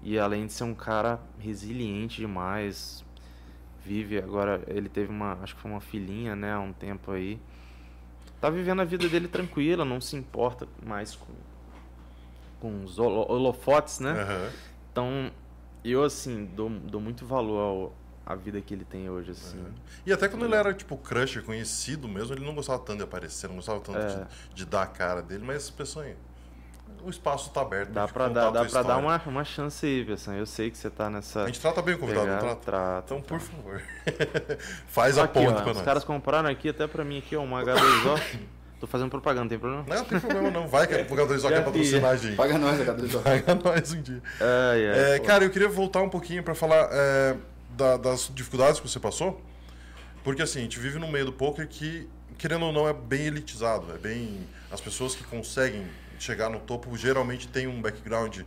E 0.02 0.18
além 0.18 0.46
de 0.46 0.52
ser 0.52 0.64
um 0.64 0.74
cara 0.74 1.20
resiliente 1.38 2.20
demais, 2.20 3.04
vive 3.88 4.18
agora, 4.18 4.62
ele 4.66 4.88
teve 4.88 5.10
uma, 5.10 5.32
acho 5.42 5.54
que 5.54 5.60
foi 5.62 5.70
uma 5.70 5.80
filhinha, 5.80 6.36
né, 6.36 6.52
há 6.52 6.60
um 6.60 6.72
tempo 6.72 7.10
aí. 7.10 7.40
Tá 8.40 8.50
vivendo 8.50 8.82
a 8.82 8.84
vida 8.84 9.08
dele 9.08 9.26
tranquila, 9.28 9.84
não 9.84 10.00
se 10.00 10.14
importa 10.16 10.68
mais 10.84 11.16
com 11.16 11.32
com 12.60 12.82
os 12.82 12.98
holo- 12.98 13.24
holofotes, 13.32 14.00
né? 14.00 14.12
Aham. 14.20 14.50
Então, 14.90 15.30
eu, 15.84 16.02
assim, 16.02 16.44
dou, 16.56 16.68
dou 16.68 17.00
muito 17.00 17.24
valor 17.24 17.60
ao, 17.60 17.96
à 18.26 18.34
vida 18.34 18.60
que 18.60 18.74
ele 18.74 18.84
tem 18.84 19.08
hoje, 19.08 19.30
assim. 19.30 19.64
E 20.04 20.12
até 20.12 20.28
quando 20.28 20.44
ele 20.44 20.56
era, 20.56 20.74
tipo, 20.74 20.96
crusher, 20.96 21.44
conhecido 21.44 22.08
mesmo, 22.08 22.34
ele 22.34 22.44
não 22.44 22.54
gostava 22.56 22.80
tanto 22.80 22.98
de 22.98 23.04
aparecer, 23.04 23.46
não 23.48 23.56
gostava 23.56 23.80
tanto 23.80 23.98
É. 23.98 24.26
de, 24.50 24.56
de 24.56 24.66
dar 24.66 24.82
a 24.82 24.86
cara 24.88 25.22
dele, 25.22 25.44
mas, 25.44 25.70
pessoal, 25.70 26.04
o 27.02 27.10
espaço 27.10 27.50
tá 27.50 27.60
aberto. 27.62 27.90
Dá 27.90 28.06
pra, 28.08 28.28
contar 28.28 28.40
dar, 28.40 28.48
a 28.48 28.50
dá 28.50 28.64
pra 28.70 28.82
dar 28.82 28.96
uma, 28.98 29.20
uma 29.26 29.44
chance 29.44 29.84
aí, 29.86 30.04
pessoal. 30.04 30.36
Eu 30.36 30.46
sei 30.46 30.70
que 30.70 30.76
você 30.78 30.90
tá 30.90 31.08
nessa. 31.08 31.42
A 31.44 31.46
gente 31.46 31.60
trata 31.60 31.80
bem 31.82 31.94
o 31.94 31.98
convidado, 31.98 32.26
não 32.26 32.36
pegada, 32.38 32.56
trata? 32.56 32.64
trata, 32.64 33.14
Então, 33.14 33.20
por 33.22 33.40
favor, 33.40 33.82
faz 34.88 35.18
a 35.18 35.24
Aqui, 35.24 35.38
ó, 35.46 35.52
pra 35.52 35.70
os 35.70 35.76
nós. 35.76 35.84
caras 35.84 36.04
compraram 36.04 36.48
aqui 36.48 36.68
até 36.68 36.86
pra 36.86 37.04
mim 37.04 37.18
aqui, 37.18 37.36
ó, 37.36 37.42
uma 37.42 37.62
H2O. 37.62 38.38
Tô 38.80 38.86
fazendo 38.86 39.10
propaganda, 39.10 39.42
não 39.42 39.48
tem 39.48 39.58
problema? 39.58 39.84
Não, 39.88 39.96
não 39.96 40.04
tem 40.04 40.20
problema 40.20 40.50
não. 40.52 40.68
Vai 40.68 40.86
que 40.86 40.94
o 40.94 41.08
jogador 41.08 41.38
só 41.40 41.48
Já 41.50 41.56
quer 41.56 41.64
patrocinar 41.64 42.10
a 42.12 42.16
gente. 42.16 42.36
Paga 42.36 42.58
nós, 42.58 42.78
H2O. 42.78 43.22
Paga 43.22 43.54
nós 43.56 43.92
um 43.92 44.00
dia. 44.02 44.22
Ai, 44.40 44.86
ai, 44.88 45.14
É, 45.16 45.18
cara, 45.18 45.42
eu 45.44 45.50
queria 45.50 45.68
voltar 45.68 46.00
um 46.00 46.08
pouquinho 46.08 46.44
pra 46.44 46.54
falar 46.54 46.88
é, 46.92 47.36
da- 47.70 47.96
das 47.96 48.30
dificuldades 48.32 48.78
que 48.78 48.88
você 48.88 49.00
passou. 49.00 49.42
Porque 50.22 50.42
assim, 50.42 50.60
a 50.60 50.62
gente 50.62 50.78
vive 50.78 50.98
num 50.98 51.10
meio 51.10 51.24
do 51.24 51.32
poker 51.32 51.66
que, 51.66 52.08
querendo 52.36 52.66
ou 52.66 52.72
não, 52.72 52.88
é 52.88 52.92
bem 52.92 53.22
elitizado. 53.26 53.92
É 53.92 53.98
bem. 53.98 54.46
As 54.70 54.80
pessoas 54.80 55.14
que 55.16 55.24
conseguem 55.24 55.84
chegar 56.22 56.48
no 56.48 56.60
topo 56.60 56.96
geralmente 56.96 57.48
têm 57.48 57.66
um 57.66 57.80
background 57.80 58.40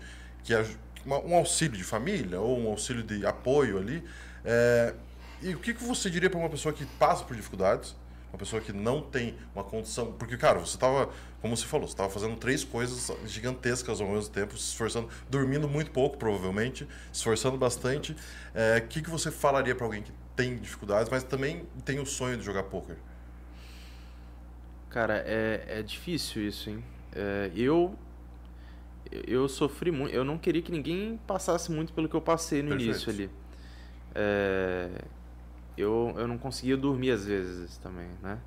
que 0.43 0.53
é 0.53 0.65
um 1.05 1.35
auxílio 1.35 1.77
de 1.77 1.83
família 1.83 2.39
ou 2.39 2.59
um 2.59 2.67
auxílio 2.67 3.03
de 3.03 3.25
apoio 3.25 3.77
ali. 3.77 4.03
É, 4.45 4.93
e 5.41 5.55
o 5.55 5.59
que, 5.59 5.73
que 5.73 5.83
você 5.83 6.09
diria 6.09 6.29
para 6.29 6.39
uma 6.39 6.49
pessoa 6.49 6.73
que 6.73 6.85
passa 6.85 7.23
por 7.23 7.35
dificuldades? 7.35 7.95
Uma 8.31 8.37
pessoa 8.37 8.61
que 8.61 8.71
não 8.71 9.01
tem 9.01 9.35
uma 9.53 9.63
condição. 9.63 10.13
Porque, 10.13 10.37
cara, 10.37 10.59
você 10.59 10.75
estava, 10.75 11.09
como 11.41 11.57
você 11.57 11.65
falou, 11.65 11.87
você 11.87 11.93
estava 11.93 12.09
fazendo 12.09 12.37
três 12.37 12.63
coisas 12.63 13.11
gigantescas 13.25 13.99
ao 13.99 14.07
mesmo 14.07 14.31
tempo, 14.31 14.57
se 14.57 14.69
esforçando, 14.69 15.09
dormindo 15.29 15.67
muito 15.67 15.91
pouco, 15.91 16.17
provavelmente, 16.17 16.85
se 17.11 17.19
esforçando 17.19 17.57
bastante. 17.57 18.15
É, 18.53 18.77
O 18.77 18.87
que, 18.87 19.01
que 19.01 19.09
você 19.09 19.31
falaria 19.31 19.75
para 19.75 19.85
alguém 19.85 20.03
que 20.03 20.13
tem 20.35 20.57
dificuldades, 20.57 21.09
mas 21.09 21.23
também 21.23 21.65
tem 21.83 21.99
o 21.99 22.05
sonho 22.05 22.37
de 22.37 22.43
jogar 22.43 22.63
poker? 22.63 22.95
Cara, 24.89 25.23
é, 25.25 25.79
é 25.79 25.83
difícil 25.83 26.47
isso, 26.47 26.69
hein? 26.69 26.83
É, 27.13 27.51
eu 27.55 27.95
eu 29.27 29.47
sofri 29.49 29.91
muito. 29.91 30.13
Eu 30.13 30.23
não 30.23 30.37
queria 30.37 30.61
que 30.61 30.71
ninguém 30.71 31.19
passasse 31.27 31.71
muito 31.71 31.91
pelo 31.93 32.07
que 32.07 32.15
eu 32.15 32.21
passei 32.21 32.61
no 32.61 32.69
Perfeito. 32.69 32.91
início 32.91 33.09
ali. 33.11 33.29
É, 34.15 34.89
eu, 35.77 36.13
eu 36.17 36.27
não 36.27 36.37
conseguia 36.37 36.77
dormir 36.77 37.11
às 37.11 37.25
vezes 37.25 37.77
também, 37.77 38.09
né? 38.21 38.39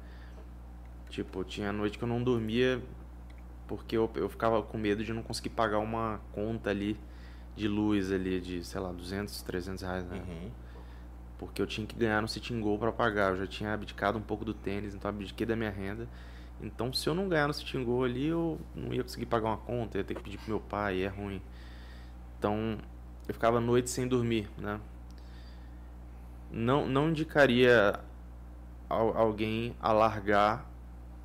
Tipo, 1.11 1.44
tinha 1.44 1.72
noite 1.72 1.98
que 1.98 2.05
eu 2.05 2.09
não 2.09 2.22
dormia 2.22 2.83
porque 3.66 3.96
eu, 3.96 4.11
eu 4.14 4.29
ficava 4.29 4.62
com 4.62 4.77
medo 4.77 5.03
de 5.05 5.12
não 5.12 5.22
conseguir 5.22 5.50
pagar 5.50 5.79
uma 5.79 6.20
conta 6.33 6.70
ali 6.70 6.98
de 7.57 7.68
luz 7.68 8.11
ali 8.12 8.40
de, 8.40 8.64
sei 8.64 8.81
lá, 8.81 8.92
200, 8.92 9.42
300 9.42 9.83
reais, 9.83 10.05
né? 10.07 10.22
Uhum. 10.27 10.50
porque 11.38 11.62
eu 11.62 11.66
tinha 11.66 11.87
que 11.87 11.94
ganhar 11.96 12.20
no 12.20 12.29
Sitting 12.29 12.61
Goal 12.61 12.79
para 12.79 12.92
pagar. 12.92 13.31
Eu 13.33 13.38
já 13.38 13.46
tinha 13.46 13.72
abdicado 13.72 14.18
um 14.18 14.22
pouco 14.22 14.44
do 14.44 14.53
tênis, 14.55 14.94
então 14.94 15.09
abdiquei 15.09 15.46
da 15.46 15.55
minha 15.57 15.70
renda. 15.70 16.09
Então, 16.61 16.93
se 16.93 17.09
eu 17.09 17.14
não 17.14 17.29
ganhar 17.29 17.47
no 17.49 17.55
Sitting 17.55 17.85
Goal 17.85 18.05
ali, 18.05 18.27
eu 18.29 18.59
não 18.75 18.93
ia 18.95 19.03
conseguir 19.03 19.27
pagar 19.27 19.49
uma 19.49 19.57
conta, 19.59 19.99
ia 19.99 20.05
ter 20.05 20.14
que 20.14 20.23
pedir 20.23 20.38
pro 20.38 20.51
meu 20.51 20.61
pai, 20.61 21.03
é 21.03 21.09
ruim. 21.09 21.43
Então, 22.38 22.79
eu 23.29 23.35
ficava 23.35 23.61
noite 23.61 23.90
sem 23.90 24.09
dormir, 24.09 24.51
né? 24.59 24.81
Não, 26.51 26.87
não 26.87 27.09
indicaria 27.09 27.99
al- 28.88 29.17
alguém 29.17 29.75
a 29.81 29.93
largar 29.93 30.71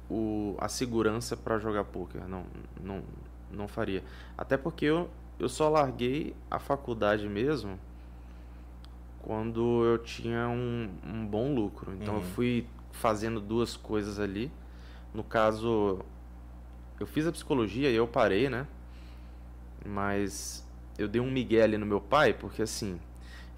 o, 0.09 0.55
a 0.59 0.69
segurança 0.69 1.37
para 1.37 1.59
jogar 1.59 1.85
poker. 1.85 2.27
Não, 2.27 2.45
não, 2.81 3.03
não 3.51 3.67
faria. 3.67 4.03
Até 4.37 4.57
porque 4.57 4.85
eu, 4.85 5.09
eu 5.39 5.49
só 5.49 5.69
larguei 5.69 6.35
a 6.51 6.59
faculdade 6.59 7.27
mesmo 7.27 7.79
quando 9.21 9.83
eu 9.85 9.97
tinha 9.97 10.47
um, 10.47 10.89
um 11.05 11.25
bom 11.25 11.53
lucro. 11.53 11.93
Então 11.93 12.15
eu 12.15 12.21
Uhum. 12.21 12.21
fui 12.21 12.67
fazendo 12.91 13.39
duas 13.39 13.75
coisas 13.75 14.19
ali. 14.19 14.51
No 15.13 15.23
caso, 15.23 15.99
eu 16.99 17.07
fiz 17.07 17.25
a 17.25 17.31
psicologia 17.31 17.89
e 17.89 17.95
eu 17.95 18.07
parei, 18.07 18.49
né? 18.49 18.67
Mas 19.85 20.67
eu 20.97 21.07
dei 21.07 21.21
um 21.21 21.31
migué 21.31 21.63
ali 21.63 21.77
no 21.77 21.85
meu 21.85 22.01
pai, 22.01 22.33
porque 22.33 22.61
assim, 22.61 22.99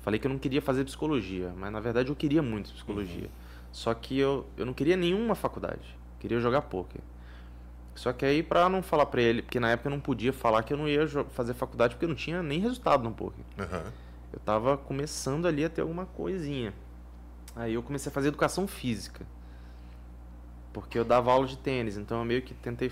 falei 0.01 0.19
que 0.19 0.28
eu 0.28 0.32
não 0.32 0.38
queria 0.38 0.61
fazer 0.61 0.86
psicologia, 0.86 1.51
mas 1.57 1.71
na 1.71 1.80
verdade 1.80 2.09
eu 2.09 2.15
queria 2.15 2.41
muito 2.41 2.71
psicologia. 2.71 3.25
Uhum. 3.25 3.41
Só 3.71 3.93
que 3.93 4.17
eu, 4.17 4.45
eu 4.57 4.65
não 4.65 4.73
queria 4.73 4.95
nenhuma 4.95 5.36
faculdade, 5.36 5.97
queria 6.19 6.39
jogar 6.39 6.61
poker. 6.63 7.01
Só 7.95 8.13
que 8.13 8.25
aí 8.25 8.41
pra 8.41 8.69
não 8.69 8.82
falar 8.82 9.05
pra 9.07 9.21
ele, 9.21 9.41
porque 9.41 9.59
na 9.59 9.71
época 9.71 9.89
eu 9.89 9.91
não 9.91 9.99
podia 9.99 10.32
falar 10.32 10.63
que 10.63 10.71
eu 10.71 10.78
não 10.78 10.88
ia 10.88 11.07
fazer 11.32 11.53
faculdade 11.53 11.95
porque 11.95 12.05
eu 12.05 12.09
não 12.09 12.15
tinha 12.15 12.41
nem 12.41 12.59
resultado 12.59 13.03
no 13.03 13.11
poker. 13.11 13.43
Uhum. 13.57 13.91
Eu 14.32 14.39
tava 14.39 14.78
começando 14.78 15.45
ali 15.45 15.65
a 15.65 15.69
ter 15.69 15.82
alguma 15.82 16.05
coisinha. 16.05 16.73
Aí 17.55 17.73
eu 17.73 17.84
comecei 17.84 18.09
a 18.09 18.13
fazer 18.13 18.30
educação 18.30 18.65
física. 18.65 19.25
Porque 20.74 20.97
eu 20.97 21.03
dava 21.03 21.32
aula 21.32 21.45
de 21.45 21.57
tênis, 21.57 21.97
então 21.97 22.19
eu 22.19 22.26
meio 22.26 22.41
que 22.41 22.53
tentei 22.53 22.91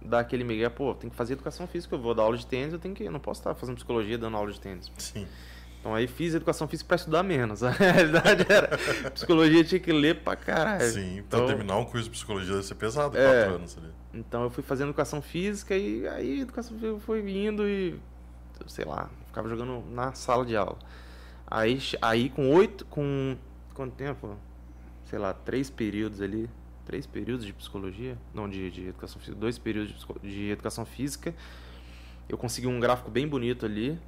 dar 0.00 0.20
aquele 0.20 0.44
migué, 0.44 0.68
pô, 0.68 0.94
tem 0.94 1.08
que 1.08 1.16
fazer 1.16 1.34
educação 1.34 1.66
física, 1.66 1.94
eu 1.94 1.98
vou 1.98 2.14
dar 2.14 2.24
aula 2.24 2.36
de 2.36 2.46
tênis, 2.46 2.72
eu 2.72 2.78
tenho 2.78 2.94
que, 2.94 3.04
eu 3.04 3.12
não 3.12 3.20
posso 3.20 3.40
estar 3.40 3.54
fazendo 3.54 3.76
psicologia 3.76 4.18
dando 4.18 4.36
aula 4.36 4.52
de 4.52 4.60
tênis. 4.60 4.90
Sim. 4.98 5.26
Então 5.80 5.94
aí 5.94 6.06
fiz 6.06 6.32
educação 6.32 6.68
física 6.68 6.86
para 6.86 6.94
estudar 6.96 7.22
menos. 7.24 7.62
A 7.64 7.70
realidade 7.70 8.46
era 8.48 8.78
psicologia 9.10 9.64
tinha 9.64 9.80
que 9.80 9.92
ler 9.92 10.20
pra 10.20 10.36
caralho. 10.36 10.88
Sim, 10.88 11.18
então, 11.18 11.40
pra 11.40 11.48
terminar 11.48 11.76
um 11.76 11.84
curso 11.84 12.04
de 12.04 12.10
psicologia 12.10 12.52
deve 12.52 12.66
ser 12.66 12.76
pesado, 12.76 13.18
é, 13.18 13.24
quatro 13.24 13.54
anos 13.56 13.76
ali. 13.76 13.88
Então 14.14 14.44
eu 14.44 14.50
fui 14.50 14.62
fazendo 14.62 14.88
educação 14.90 15.20
física 15.20 15.76
e 15.76 16.06
aí 16.06 16.40
educação 16.40 16.78
física 16.78 17.00
foi 17.00 17.20
vindo 17.20 17.66
e 17.68 17.98
sei 18.68 18.84
lá, 18.84 19.10
ficava 19.26 19.48
jogando 19.48 19.82
na 19.90 20.12
sala 20.12 20.44
de 20.44 20.56
aula. 20.56 20.78
Aí, 21.46 21.80
aí 22.00 22.30
com 22.30 22.50
oito, 22.50 22.84
com 22.86 23.36
quanto 23.74 23.94
tempo? 23.94 24.36
Sei 25.04 25.18
lá, 25.18 25.34
três 25.34 25.68
períodos 25.68 26.20
ali, 26.20 26.48
três 26.84 27.06
períodos 27.06 27.44
de 27.44 27.52
psicologia, 27.52 28.16
não 28.34 28.48
de, 28.48 28.70
de 28.70 28.88
educação 28.88 29.20
física, 29.20 29.38
dois 29.38 29.58
períodos 29.58 30.06
de, 30.22 30.30
de 30.30 30.50
educação 30.50 30.84
física. 30.84 31.34
Eu 32.28 32.38
consegui 32.38 32.66
um 32.66 32.80
gráfico 32.80 33.10
bem 33.10 33.26
bonito 33.26 33.66
ali. 33.66 33.98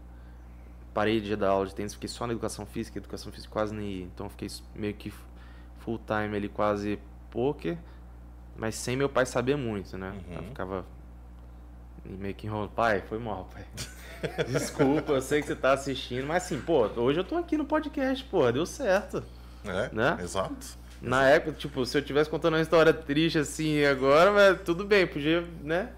Parei 0.92 1.20
de 1.20 1.34
dar 1.34 1.50
aula 1.50 1.66
de 1.66 1.74
tênis, 1.74 1.92
fiquei 1.92 2.08
só 2.08 2.26
na 2.26 2.32
educação 2.32 2.64
física, 2.64 2.98
educação 2.98 3.32
física 3.32 3.52
quase 3.52 3.74
nem 3.74 3.90
ia. 3.90 4.04
Então 4.04 4.28
fiquei 4.30 4.48
meio 4.74 4.94
que 4.94 5.12
full 5.78 5.98
time 5.98 6.36
ali, 6.36 6.48
quase 6.48 6.98
poker, 7.30 7.76
mas 8.56 8.76
sem 8.76 8.96
meu 8.96 9.08
pai 9.08 9.26
saber 9.26 9.56
muito, 9.56 9.98
né? 9.98 10.10
Uhum. 10.28 10.36
Eu 10.36 10.42
ficava 10.44 10.86
meio 12.04 12.34
que 12.34 12.46
enrolando. 12.46 12.70
Pai, 12.70 13.02
foi 13.02 13.18
mal, 13.18 13.48
pai. 13.52 13.64
Desculpa, 14.46 15.12
eu 15.12 15.20
sei 15.20 15.40
que 15.40 15.48
você 15.48 15.56
tá 15.56 15.72
assistindo, 15.72 16.26
mas 16.26 16.44
assim, 16.44 16.60
pô, 16.60 16.86
hoje 16.86 17.20
eu 17.20 17.24
tô 17.24 17.36
aqui 17.36 17.56
no 17.56 17.64
podcast, 17.64 18.24
pô, 18.24 18.50
deu 18.50 18.64
certo. 18.64 19.22
É, 19.64 19.90
né? 19.92 20.18
exato. 20.20 20.78
Na 21.04 21.28
época, 21.28 21.52
tipo, 21.52 21.84
se 21.84 21.96
eu 21.98 22.02
tivesse 22.02 22.30
contando 22.30 22.54
uma 22.54 22.62
história 22.62 22.92
triste 22.92 23.38
assim 23.38 23.84
agora, 23.84 24.32
mas 24.32 24.60
tudo 24.62 24.84
bem, 24.84 25.06
podia, 25.06 25.44
né? 25.62 25.90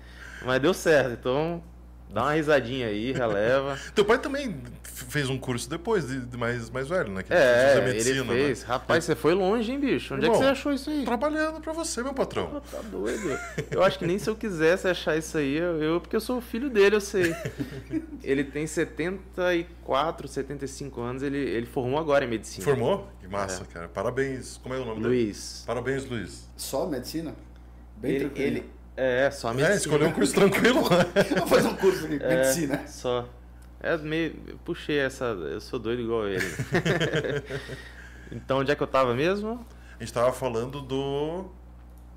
Mas 0.44 0.60
deu 0.60 0.74
certo, 0.74 1.12
então 1.12 1.62
dá 2.10 2.22
uma 2.22 2.32
risadinha 2.32 2.86
aí, 2.86 3.12
releva. 3.12 3.78
Teu 3.94 4.04
pai 4.04 4.18
também 4.18 4.56
fez 4.82 5.28
um 5.28 5.38
curso 5.38 5.68
depois, 5.68 6.06
de, 6.06 6.20
de 6.20 6.36
mais, 6.36 6.70
mais 6.70 6.88
velho, 6.88 7.10
né? 7.10 7.22
Que 7.22 7.32
é, 7.32 7.80
medicina, 7.84 8.32
ele 8.32 8.44
fez. 8.44 8.60
Né? 8.62 8.66
Rapaz, 8.68 9.04
você 9.04 9.14
foi 9.14 9.34
longe, 9.34 9.70
hein, 9.70 9.78
bicho? 9.78 10.14
Onde 10.14 10.26
Bom, 10.26 10.32
é 10.32 10.36
que 10.36 10.44
você 10.44 10.50
achou 10.50 10.72
isso 10.72 10.90
aí? 10.90 11.04
Trabalhando 11.04 11.60
pra 11.60 11.72
você, 11.72 12.02
meu 12.02 12.14
patrão. 12.14 12.50
Oh, 12.56 12.60
tá 12.60 12.80
doido. 12.82 13.38
Eu 13.70 13.82
acho 13.82 13.98
que 13.98 14.06
nem 14.06 14.18
se 14.18 14.28
eu 14.28 14.34
quisesse 14.34 14.88
achar 14.88 15.16
isso 15.16 15.36
aí, 15.36 15.56
eu, 15.56 15.82
eu 15.82 16.00
porque 16.00 16.16
eu 16.16 16.20
sou 16.20 16.40
filho 16.40 16.70
dele, 16.70 16.96
eu 16.96 17.00
sei. 17.00 17.34
ele 18.22 18.44
tem 18.44 18.66
74, 18.66 20.28
75 20.28 21.00
anos, 21.00 21.22
ele, 21.22 21.38
ele 21.38 21.66
formou 21.66 21.98
agora 21.98 22.24
em 22.24 22.28
medicina. 22.28 22.64
Formou? 22.64 23.08
Que 23.20 23.28
massa, 23.28 23.62
é. 23.62 23.72
cara. 23.72 23.88
Parabéns. 23.88 24.58
Como 24.62 24.74
é 24.74 24.78
o 24.78 24.84
nome 24.84 25.02
Luiz. 25.02 25.02
dele? 25.02 25.24
Luiz. 25.24 25.64
Parabéns, 25.66 26.04
Luiz. 26.08 26.48
Só 26.56 26.86
medicina? 26.86 27.34
Bem 27.96 28.12
ele, 28.12 28.20
tranquilo. 28.20 28.46
Ele, 28.46 28.70
é, 28.96 29.30
só 29.30 29.48
medicina. 29.52 29.74
É, 29.74 29.76
escolheu 29.76 30.08
um 30.08 30.12
curso 30.12 30.34
tranquilo. 30.34 30.82
Vou 31.38 31.46
fazer 31.46 31.68
um 31.68 31.76
curso 31.76 32.08
de 32.08 32.22
é, 32.22 32.28
medicina. 32.28 32.86
Só. 32.86 33.28
É 33.80 33.96
meio. 33.98 34.58
Puxei 34.64 34.98
essa. 34.98 35.24
Eu 35.24 35.60
sou 35.60 35.78
doido 35.78 36.02
igual 36.02 36.26
ele. 36.26 36.44
então 38.32 38.58
onde 38.58 38.70
é 38.70 38.74
que 38.74 38.82
eu 38.82 38.86
tava 38.86 39.14
mesmo? 39.14 39.64
A 39.98 40.02
gente 40.02 40.12
tava 40.12 40.32
falando 40.32 40.80
do. 40.80 41.50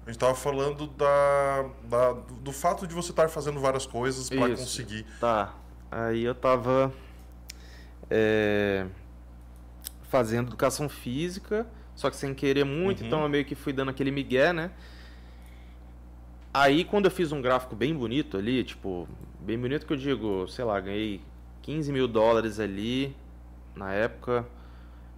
A 0.05 0.11
gente 0.11 0.19
tava 0.19 0.33
falando 0.33 0.87
da, 0.87 1.69
da 1.83 2.13
do 2.13 2.51
fato 2.51 2.87
de 2.87 2.95
você 2.95 3.11
estar 3.11 3.29
fazendo 3.29 3.59
várias 3.59 3.85
coisas 3.85 4.29
para 4.29 4.49
conseguir. 4.49 5.05
Tá. 5.19 5.53
Aí 5.91 6.23
eu 6.23 6.33
tava 6.33 6.93
é, 8.09 8.85
fazendo 10.09 10.47
educação 10.47 10.89
física, 10.89 11.67
só 11.95 12.09
que 12.09 12.15
sem 12.15 12.33
querer 12.33 12.63
muito, 12.63 13.01
uhum. 13.01 13.07
então 13.07 13.21
eu 13.21 13.29
meio 13.29 13.45
que 13.45 13.53
fui 13.53 13.71
dando 13.71 13.89
aquele 13.89 14.11
migué, 14.11 14.51
né? 14.51 14.71
Aí 16.53 16.83
quando 16.83 17.05
eu 17.05 17.11
fiz 17.11 17.31
um 17.31 17.41
gráfico 17.41 17.75
bem 17.75 17.93
bonito 17.93 18.37
ali, 18.37 18.63
tipo, 18.63 19.07
bem 19.39 19.57
bonito 19.57 19.85
que 19.85 19.93
eu 19.93 19.97
digo, 19.97 20.47
sei 20.47 20.65
lá, 20.65 20.79
ganhei 20.79 21.21
15 21.61 21.91
mil 21.91 22.07
dólares 22.07 22.59
ali 22.59 23.15
na 23.75 23.93
época, 23.93 24.45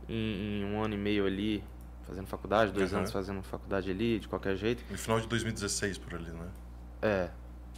em, 0.10 0.62
em, 0.62 0.66
um 0.66 0.84
ano 0.84 0.94
e 0.94 0.98
meio 0.98 1.26
ali 1.26 1.64
fazendo 2.06 2.28
faculdade, 2.28 2.74
dois 2.74 2.92
uhum. 2.92 3.00
anos 3.00 3.12
fazendo 3.12 3.42
faculdade 3.44 3.90
ali, 3.90 4.20
de 4.20 4.28
qualquer 4.28 4.56
jeito. 4.58 4.84
No 4.90 4.98
final 4.98 5.20
de 5.20 5.28
2016 5.28 5.98
por 5.98 6.16
ali, 6.16 6.30
né? 6.32 6.48
É. 7.02 7.30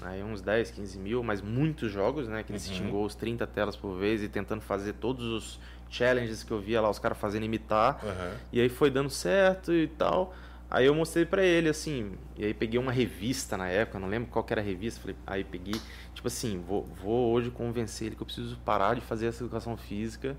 Aí 0.01 0.23
uns 0.23 0.41
10, 0.41 0.71
15 0.71 0.99
mil, 0.99 1.23
mas 1.23 1.41
muitos 1.41 1.91
jogos, 1.91 2.27
né? 2.27 2.43
Que 2.43 2.51
eles 2.51 2.67
uhum. 2.67 2.73
xingou 2.73 3.05
os 3.05 3.15
30 3.15 3.45
telas 3.47 3.75
por 3.75 3.95
vez 3.95 4.23
e 4.23 4.27
tentando 4.27 4.61
fazer 4.61 4.93
todos 4.93 5.25
os 5.25 5.59
challenges 5.89 6.43
que 6.43 6.51
eu 6.51 6.59
via 6.59 6.81
lá, 6.81 6.89
os 6.89 6.99
caras 6.99 7.17
fazendo 7.17 7.43
imitar. 7.45 8.03
Uhum. 8.03 8.37
E 8.51 8.59
aí 8.59 8.69
foi 8.69 8.89
dando 8.89 9.09
certo 9.09 9.71
e 9.71 9.87
tal. 9.87 10.33
Aí 10.73 10.87
eu 10.87 10.95
mostrei 10.95 11.23
para 11.23 11.43
ele, 11.43 11.69
assim, 11.69 12.13
e 12.35 12.43
aí 12.45 12.51
peguei 12.51 12.79
uma 12.79 12.91
revista 12.91 13.55
na 13.55 13.67
época, 13.67 13.99
não 13.99 14.07
lembro 14.07 14.31
qual 14.31 14.43
era 14.49 14.59
a 14.59 14.63
revista, 14.63 14.99
falei, 14.99 15.15
aí 15.27 15.43
peguei, 15.43 15.79
tipo 16.15 16.27
assim, 16.27 16.63
vou, 16.67 16.83
vou 16.99 17.31
hoje 17.31 17.51
convencer 17.51 18.07
ele 18.07 18.15
que 18.15 18.23
eu 18.23 18.25
preciso 18.25 18.57
parar 18.65 18.95
de 18.95 19.01
fazer 19.01 19.27
essa 19.27 19.43
educação 19.43 19.77
física 19.77 20.35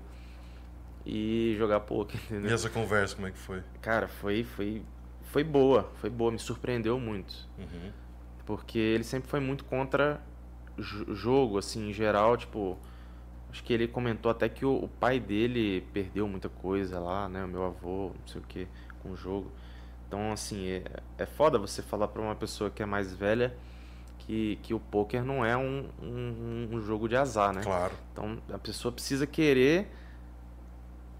e 1.05 1.55
jogar 1.57 1.79
poker, 1.79 2.19
entendeu? 2.27 2.51
E 2.51 2.53
essa 2.53 2.69
conversa, 2.69 3.15
como 3.15 3.27
é 3.27 3.31
que 3.31 3.37
foi? 3.37 3.63
Cara, 3.81 4.09
foi, 4.09 4.43
foi, 4.43 4.83
foi 5.23 5.41
boa, 5.41 5.89
foi 6.01 6.09
boa, 6.09 6.29
me 6.33 6.39
surpreendeu 6.39 6.99
muito. 6.99 7.33
Uhum. 7.57 7.93
Porque 8.45 8.77
ele 8.77 9.05
sempre 9.05 9.29
foi 9.29 9.39
muito 9.39 9.63
contra 9.63 10.21
jogo, 10.77 11.57
assim, 11.57 11.91
em 11.91 11.93
geral, 11.93 12.35
tipo, 12.35 12.77
acho 13.49 13.63
que 13.63 13.71
ele 13.71 13.87
comentou 13.87 14.29
até 14.29 14.49
que 14.49 14.65
o, 14.65 14.83
o 14.83 14.89
pai 14.89 15.17
dele 15.17 15.87
perdeu 15.93 16.27
muita 16.27 16.49
coisa 16.49 16.99
lá, 16.99 17.29
né, 17.29 17.45
o 17.45 17.47
meu 17.47 17.63
avô, 17.63 18.11
não 18.19 18.27
sei 18.27 18.41
o 18.41 18.43
que, 18.43 18.67
com 19.01 19.11
o 19.11 19.15
jogo. 19.15 19.49
Então, 20.07 20.31
assim, 20.31 20.67
é, 20.67 20.83
é 21.17 21.25
foda 21.25 21.57
você 21.57 21.81
falar 21.81 22.07
para 22.07 22.21
uma 22.21 22.35
pessoa 22.35 22.69
que 22.69 22.83
é 22.83 22.85
mais 22.85 23.13
velha 23.13 23.55
que, 24.19 24.57
que 24.63 24.73
o 24.73 24.79
poker 24.79 25.23
não 25.23 25.45
é 25.45 25.55
um, 25.55 25.87
um, 26.01 26.69
um, 26.71 26.81
jogo 26.81 27.07
de 27.07 27.15
azar, 27.15 27.53
né? 27.53 27.61
Claro. 27.61 27.93
Então, 28.11 28.37
a 28.51 28.57
pessoa 28.57 28.91
precisa 28.91 29.27
querer 29.27 29.87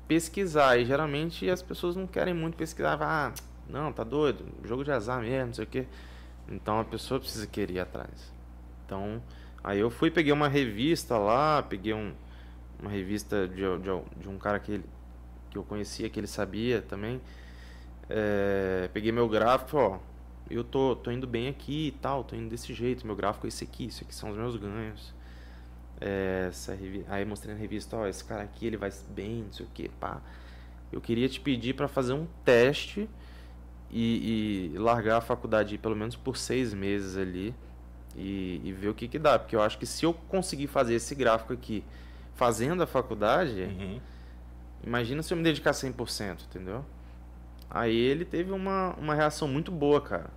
pesquisar. 0.07 0.77
E 0.77 0.85
geralmente 0.85 1.49
as 1.49 1.61
pessoas 1.61 1.95
não 1.95 2.07
querem 2.07 2.33
muito 2.33 2.57
pesquisar. 2.57 2.97
Ah, 3.01 3.31
não, 3.69 3.93
tá 3.93 4.03
doido, 4.03 4.45
jogo 4.63 4.83
de 4.83 4.91
azar 4.91 5.21
mesmo, 5.21 5.47
não 5.47 5.53
sei 5.53 5.65
o 5.65 5.67
quê. 5.67 5.87
Então, 6.47 6.79
a 6.79 6.83
pessoa 6.83 7.19
precisa 7.19 7.45
querer 7.45 7.75
ir 7.75 7.79
atrás. 7.79 8.33
Então, 8.85 9.21
aí 9.63 9.79
eu 9.79 9.89
fui, 9.89 10.09
peguei 10.09 10.31
uma 10.31 10.47
revista 10.47 11.17
lá, 11.17 11.61
peguei 11.61 11.93
um, 11.93 12.13
uma 12.79 12.89
revista 12.89 13.47
de, 13.47 13.55
de, 13.55 14.21
de 14.21 14.29
um 14.29 14.37
cara 14.37 14.59
que, 14.59 14.73
ele, 14.73 14.85
que 15.49 15.57
eu 15.57 15.63
conhecia, 15.63 16.09
que 16.09 16.19
ele 16.19 16.27
sabia 16.27 16.81
também 16.81 17.21
é, 18.09 18.89
peguei 18.93 19.11
meu 19.11 19.27
gráfico, 19.27 19.77
ó, 19.77 19.99
eu 20.49 20.63
tô, 20.63 20.95
tô 20.95 21.11
indo 21.11 21.25
bem 21.25 21.47
aqui 21.47 21.87
e 21.87 21.91
tal, 21.91 22.23
tô 22.23 22.35
indo 22.35 22.49
desse 22.49 22.73
jeito, 22.73 23.05
meu 23.05 23.15
gráfico 23.15 23.47
é 23.47 23.49
esse 23.49 23.63
aqui, 23.63 23.87
isso 23.87 24.03
aqui 24.03 24.13
são 24.13 24.29
os 24.29 24.37
meus 24.37 24.55
ganhos. 24.55 25.13
É, 25.99 26.47
essa 26.49 26.77
aí 27.07 27.25
mostrei 27.25 27.53
na 27.53 27.59
revista, 27.59 27.97
ó, 27.97 28.05
esse 28.05 28.23
cara 28.23 28.43
aqui 28.43 28.67
ele 28.67 28.77
vai 28.77 28.91
bem, 29.09 29.43
não 29.43 29.53
sei 29.53 29.65
o 29.65 29.69
que, 29.73 29.89
pá. 29.89 30.21
Eu 30.91 31.01
queria 31.01 31.27
te 31.27 31.39
pedir 31.39 31.73
para 31.73 31.87
fazer 31.87 32.13
um 32.13 32.27
teste 32.43 33.09
e, 33.89 34.73
e, 34.73 34.77
largar 34.77 35.17
a 35.17 35.21
faculdade 35.21 35.77
pelo 35.77 35.95
menos 35.95 36.15
por 36.15 36.37
seis 36.37 36.73
meses 36.73 37.17
ali 37.17 37.55
e, 38.15 38.61
e, 38.63 38.71
ver 38.71 38.89
o 38.89 38.93
que 38.93 39.07
que 39.07 39.17
dá, 39.17 39.39
porque 39.39 39.55
eu 39.55 39.61
acho 39.61 39.77
que 39.77 39.85
se 39.85 40.05
eu 40.05 40.13
conseguir 40.13 40.67
fazer 40.67 40.95
esse 40.95 41.15
gráfico 41.15 41.53
aqui 41.53 41.83
fazendo 42.35 42.83
a 42.83 42.87
faculdade, 42.87 43.61
uhum. 43.61 43.99
imagina 44.83 45.23
se 45.23 45.33
eu 45.33 45.37
me 45.37 45.43
dedicar 45.43 45.71
100%, 45.71 46.43
entendeu? 46.49 46.85
Aí 47.75 47.93
ele 47.93 48.23
teve 48.23 48.53
uma, 48.53 48.93
uma 48.93 49.13
reação 49.13 49.49
muito 49.49 49.69
boa, 49.69 49.99
cara. 49.99 50.29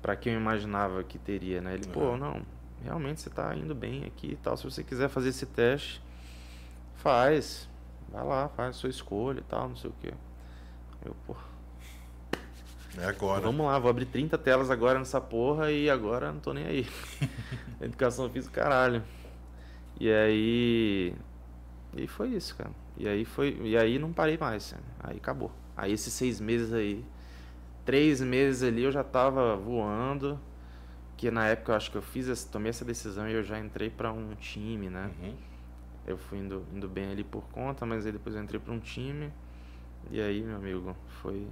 para 0.00 0.16
quem 0.16 0.32
eu 0.32 0.40
imaginava 0.40 1.04
que 1.04 1.18
teria, 1.18 1.60
né? 1.60 1.74
Ele, 1.74 1.86
pô, 1.86 2.16
não, 2.16 2.40
realmente 2.82 3.20
você 3.20 3.28
tá 3.28 3.54
indo 3.54 3.74
bem 3.74 4.06
aqui 4.06 4.28
e 4.28 4.36
tal. 4.36 4.56
Se 4.56 4.64
você 4.64 4.82
quiser 4.82 5.10
fazer 5.10 5.28
esse 5.28 5.44
teste, 5.44 6.00
faz. 6.94 7.68
Vai 8.08 8.24
lá, 8.24 8.48
faz 8.48 8.70
a 8.70 8.72
sua 8.72 8.88
escolha 8.88 9.40
e 9.40 9.42
tal, 9.42 9.68
não 9.68 9.76
sei 9.76 9.90
o 9.90 9.94
quê. 10.00 10.14
Eu, 11.04 11.14
pô. 11.26 11.36
É 12.96 13.04
agora. 13.04 13.42
Vamos 13.42 13.66
lá, 13.66 13.78
vou 13.78 13.90
abrir 13.90 14.06
30 14.06 14.38
telas 14.38 14.70
agora 14.70 14.98
nessa 14.98 15.20
porra 15.20 15.70
e 15.70 15.90
agora 15.90 16.32
não 16.32 16.40
tô 16.40 16.54
nem 16.54 16.64
aí. 16.64 16.88
Educação 17.82 18.30
física, 18.30 18.62
caralho. 18.62 19.04
E 20.00 20.10
aí. 20.10 21.14
E 21.94 22.06
foi 22.06 22.30
isso, 22.30 22.56
cara. 22.56 22.70
E 22.96 23.06
aí 23.06 23.26
foi. 23.26 23.60
E 23.62 23.76
aí 23.76 23.98
não 23.98 24.10
parei 24.10 24.38
mais. 24.38 24.74
Aí 25.00 25.18
acabou. 25.18 25.52
Aí 25.76 25.92
esses 25.92 26.12
seis 26.12 26.40
meses 26.40 26.72
aí, 26.72 27.04
três 27.84 28.20
meses 28.20 28.62
ali 28.62 28.82
eu 28.84 28.92
já 28.92 29.04
tava 29.04 29.56
voando 29.56 30.40
que 31.16 31.30
na 31.30 31.46
época 31.48 31.72
eu 31.72 31.76
acho 31.76 31.90
que 31.90 31.96
eu 31.96 32.02
fiz 32.02 32.28
essa, 32.28 32.48
tomei 32.48 32.70
essa 32.70 32.84
decisão 32.84 33.28
e 33.28 33.32
eu 33.32 33.42
já 33.42 33.58
entrei 33.58 33.88
para 33.90 34.12
um 34.12 34.34
time, 34.34 34.88
né? 34.90 35.10
Uhum. 35.20 35.34
Eu 36.06 36.16
fui 36.16 36.38
indo, 36.38 36.64
indo 36.74 36.88
bem 36.88 37.10
ali 37.10 37.24
por 37.24 37.42
conta, 37.50 37.84
mas 37.86 38.06
aí 38.06 38.12
depois 38.12 38.34
eu 38.36 38.42
entrei 38.42 38.60
para 38.60 38.72
um 38.72 38.78
time. 38.78 39.32
E 40.10 40.20
aí, 40.20 40.42
meu 40.42 40.56
amigo, 40.56 40.96
foi 41.22 41.46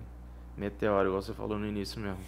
meteórico, 0.56 1.08
igual 1.08 1.22
você 1.22 1.32
falou 1.32 1.58
no 1.58 1.66
início 1.66 2.00
mesmo. 2.00 2.20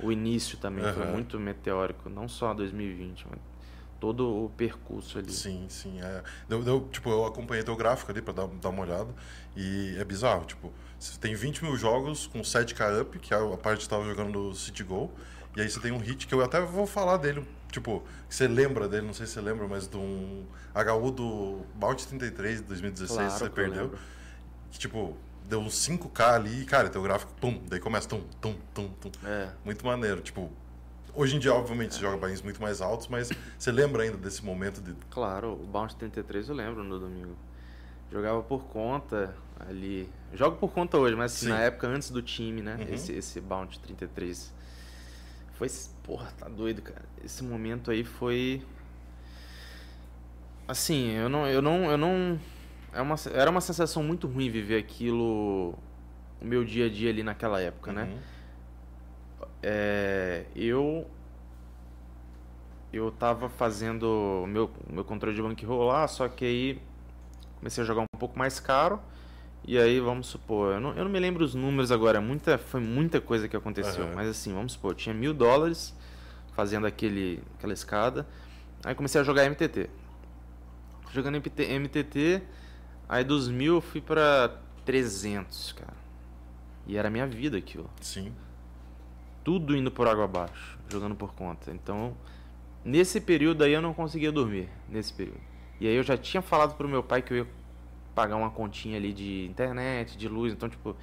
O 0.00 0.10
início 0.12 0.56
também 0.58 0.84
foi 0.84 1.02
Aham. 1.02 1.12
muito 1.12 1.38
meteórico, 1.40 2.08
não 2.08 2.28
só 2.28 2.54
2020, 2.54 3.26
mas 3.28 3.38
todo 4.00 4.44
o 4.44 4.50
percurso 4.50 5.18
ali. 5.18 5.32
Sim, 5.32 5.66
sim. 5.68 6.00
É. 6.00 6.22
Deu- 6.48 6.88
tipo, 6.90 7.10
eu 7.10 7.26
acompanhei 7.26 7.64
teu 7.64 7.76
gráfico 7.76 8.10
ali 8.12 8.22
pra 8.22 8.32
dar, 8.32 8.46
dar 8.46 8.68
uma 8.70 8.82
olhada. 8.82 9.12
E 9.56 9.96
é 9.98 10.04
bizarro, 10.04 10.44
tipo, 10.44 10.72
você 10.98 11.18
tem 11.18 11.34
20 11.34 11.64
mil 11.64 11.76
jogos 11.76 12.26
com 12.26 12.40
7k 12.40 13.02
up, 13.02 13.18
que 13.18 13.34
é 13.34 13.36
a 13.36 13.56
parte 13.56 13.80
que 13.80 13.88
tava 13.88 14.04
jogando 14.04 14.32
no 14.32 14.54
City 14.54 14.82
Goal. 14.82 15.10
E 15.56 15.60
aí 15.60 15.70
você 15.70 15.80
tem 15.80 15.92
um 15.92 15.98
hit 15.98 16.26
que 16.26 16.34
eu 16.34 16.42
até 16.42 16.60
vou 16.60 16.86
falar 16.86 17.16
dele, 17.16 17.46
tipo, 17.70 18.02
você 18.28 18.46
lembra 18.46 18.86
dele, 18.88 19.06
não 19.06 19.14
sei 19.14 19.26
se 19.26 19.32
você 19.32 19.40
lembra, 19.40 19.66
mas 19.66 19.88
de 19.88 19.96
um 19.96 20.44
HU 20.74 21.10
do 21.10 21.60
Bounty 21.74 22.06
33 22.06 22.58
de 22.58 22.64
2016 22.64 23.16
Claro 23.16 23.30
você 23.30 23.50
perdeu. 23.50 23.92
Que, 24.70 24.78
tipo, 24.78 25.16
deu 25.48 25.60
uns 25.60 25.74
5k 25.74 26.34
ali 26.34 26.62
e, 26.62 26.64
cara, 26.64 26.90
teu 26.90 27.02
gráfico, 27.02 27.32
pum, 27.40 27.62
daí 27.68 27.80
começa 27.80 28.08
tum, 28.08 28.22
tum, 28.40 28.54
tum, 28.74 28.88
tum. 29.00 29.10
É, 29.24 29.48
Muito 29.64 29.84
maneiro, 29.86 30.20
tipo. 30.20 30.50
Hoje 31.14 31.36
em 31.36 31.38
dia, 31.38 31.54
obviamente, 31.54 31.94
você 31.94 32.00
joga 32.02 32.18
bainhos 32.18 32.42
muito 32.42 32.60
mais 32.60 32.82
altos, 32.82 33.08
mas 33.08 33.30
você 33.58 33.72
lembra 33.72 34.02
ainda 34.02 34.18
desse 34.18 34.44
momento 34.44 34.82
de. 34.82 34.94
claro, 35.08 35.52
o 35.52 35.66
Bounty 35.66 35.96
33 35.96 36.50
eu 36.50 36.54
lembro 36.54 36.84
no 36.84 36.98
domingo. 36.98 37.34
Jogava 38.12 38.42
por 38.42 38.64
conta 38.64 39.34
ali. 39.60 40.08
Jogo 40.32 40.56
por 40.56 40.72
conta 40.72 40.98
hoje, 40.98 41.14
mas 41.14 41.32
assim, 41.32 41.46
Sim. 41.46 41.52
na 41.52 41.60
época 41.60 41.86
antes 41.86 42.10
do 42.10 42.22
time, 42.22 42.62
né? 42.62 42.76
Uhum. 42.76 42.94
Esse, 42.94 43.12
esse 43.12 43.40
Bounty 43.40 43.78
33. 43.80 44.52
Foi. 45.54 45.68
Porra, 46.02 46.32
tá 46.38 46.48
doido, 46.48 46.82
cara. 46.82 47.04
Esse 47.24 47.42
momento 47.42 47.90
aí 47.90 48.04
foi. 48.04 48.62
Assim, 50.68 51.12
eu 51.12 51.28
não. 51.28 51.46
Eu 51.46 51.62
não. 51.62 51.90
Eu 51.90 51.98
não 51.98 52.38
é 52.92 53.00
uma, 53.00 53.16
era 53.32 53.50
uma 53.50 53.60
sensação 53.60 54.02
muito 54.02 54.26
ruim 54.26 54.48
viver 54.48 54.78
aquilo. 54.78 55.74
O 56.40 56.44
meu 56.44 56.64
dia 56.64 56.86
a 56.86 56.88
dia 56.88 57.10
ali 57.10 57.22
naquela 57.22 57.60
época, 57.60 57.92
né? 57.92 58.04
Uhum. 58.04 58.18
É, 59.62 60.44
eu 60.54 61.06
eu 62.92 63.10
tava 63.10 63.48
fazendo 63.48 64.04
o 64.44 64.46
meu 64.46 64.70
meu 64.88 65.04
controle 65.04 65.34
de 65.34 65.42
bankroll 65.42 65.86
lá, 65.86 66.06
só 66.08 66.28
que 66.28 66.44
aí 66.44 66.82
comecei 67.58 67.82
a 67.82 67.86
jogar 67.86 68.02
um 68.02 68.18
pouco 68.18 68.38
mais 68.38 68.60
caro. 68.60 69.00
E 69.66 69.76
aí, 69.76 69.98
vamos 69.98 70.28
supor, 70.28 70.74
eu 70.74 70.80
não, 70.80 70.90
eu 70.90 71.02
não 71.02 71.10
me 71.10 71.18
lembro 71.18 71.44
os 71.44 71.52
números 71.52 71.90
agora, 71.90 72.20
muita, 72.20 72.56
foi 72.56 72.80
muita 72.80 73.20
coisa 73.20 73.48
que 73.48 73.56
aconteceu. 73.56 74.04
Aham. 74.04 74.14
Mas 74.14 74.28
assim, 74.28 74.54
vamos 74.54 74.74
supor, 74.74 74.92
eu 74.92 74.94
tinha 74.94 75.14
mil 75.14 75.34
dólares 75.34 75.92
fazendo 76.52 76.86
aquele, 76.86 77.42
aquela 77.58 77.72
escada. 77.72 78.24
Aí 78.84 78.94
comecei 78.94 79.20
a 79.20 79.24
jogar 79.24 79.44
MTT. 79.50 79.90
Jogando 81.12 81.36
MT, 81.36 81.78
MTT, 81.78 82.42
aí 83.08 83.24
dos 83.24 83.48
mil 83.48 83.76
eu 83.76 83.80
fui 83.80 84.00
pra 84.00 84.56
300, 84.84 85.72
cara. 85.72 85.96
E 86.86 86.96
era 86.96 87.08
a 87.08 87.10
minha 87.10 87.26
vida 87.26 87.58
aquilo 87.58 87.90
Sim. 88.00 88.32
tudo 89.42 89.76
indo 89.76 89.90
por 89.90 90.06
água 90.06 90.24
abaixo, 90.26 90.78
jogando 90.88 91.16
por 91.16 91.34
conta. 91.34 91.72
Então, 91.72 92.16
nesse 92.84 93.20
período 93.20 93.64
aí 93.64 93.72
eu 93.72 93.82
não 93.82 93.92
conseguia 93.92 94.30
dormir, 94.30 94.68
nesse 94.88 95.12
período. 95.12 95.40
E 95.80 95.88
aí 95.88 95.94
eu 95.96 96.04
já 96.04 96.16
tinha 96.16 96.40
falado 96.40 96.76
pro 96.76 96.88
meu 96.88 97.02
pai 97.02 97.20
que 97.22 97.32
eu 97.32 97.38
ia 97.38 97.46
pagar 98.16 98.36
uma 98.36 98.50
continha 98.50 98.96
ali 98.96 99.12
de 99.12 99.44
internet, 99.44 100.16
de 100.16 100.26
luz, 100.26 100.54
então 100.54 100.70
tipo, 100.70 100.96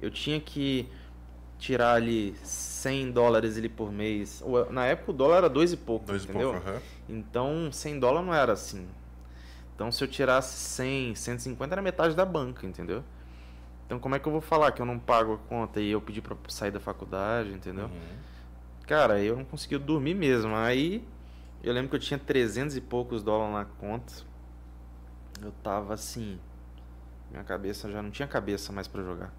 eu 0.00 0.10
tinha 0.10 0.40
que 0.40 0.88
tirar 1.58 1.92
ali 1.94 2.34
100 2.42 3.12
dólares 3.12 3.56
ali 3.58 3.68
por 3.68 3.92
mês. 3.92 4.42
Na 4.70 4.86
época 4.86 5.10
o 5.10 5.14
dólar 5.14 5.36
era 5.36 5.48
dois 5.48 5.72
e 5.72 5.76
pouco, 5.76 6.06
Dois 6.06 6.22
e 6.22 6.24
entendeu? 6.24 6.52
pouco, 6.52 6.66
aham. 6.68 6.80
Então, 7.06 7.70
100 7.70 8.00
dólares 8.00 8.26
não 8.26 8.34
era 8.34 8.52
assim. 8.54 8.88
Então, 9.74 9.92
se 9.92 10.02
eu 10.02 10.08
tirasse 10.08 10.56
100, 10.56 11.14
150 11.14 11.74
era 11.74 11.82
metade 11.82 12.16
da 12.16 12.24
banca, 12.24 12.66
entendeu? 12.66 13.04
Então, 13.84 13.98
como 13.98 14.14
é 14.14 14.18
que 14.18 14.26
eu 14.26 14.32
vou 14.32 14.40
falar 14.40 14.72
que 14.72 14.80
eu 14.80 14.86
não 14.86 14.98
pago 14.98 15.34
a 15.34 15.38
conta 15.38 15.80
e 15.80 15.90
eu 15.90 16.00
pedi 16.00 16.22
pra 16.22 16.34
sair 16.48 16.70
da 16.70 16.80
faculdade, 16.80 17.50
entendeu? 17.50 17.86
Uhum. 17.86 18.16
Cara, 18.86 19.20
eu 19.20 19.36
não 19.36 19.44
conseguia 19.44 19.78
dormir 19.78 20.14
mesmo. 20.14 20.54
Aí, 20.56 21.06
eu 21.62 21.72
lembro 21.74 21.90
que 21.90 21.96
eu 21.96 22.00
tinha 22.00 22.18
300 22.18 22.76
e 22.76 22.80
poucos 22.80 23.22
dólares 23.22 23.54
na 23.54 23.64
conta. 23.64 24.12
Eu 25.42 25.52
tava 25.62 25.92
assim. 25.92 26.38
Minha 27.34 27.42
cabeça 27.42 27.90
já 27.90 28.00
não 28.00 28.12
tinha 28.12 28.28
cabeça 28.28 28.72
mais 28.72 28.86
pra 28.86 29.02
jogar. 29.02 29.34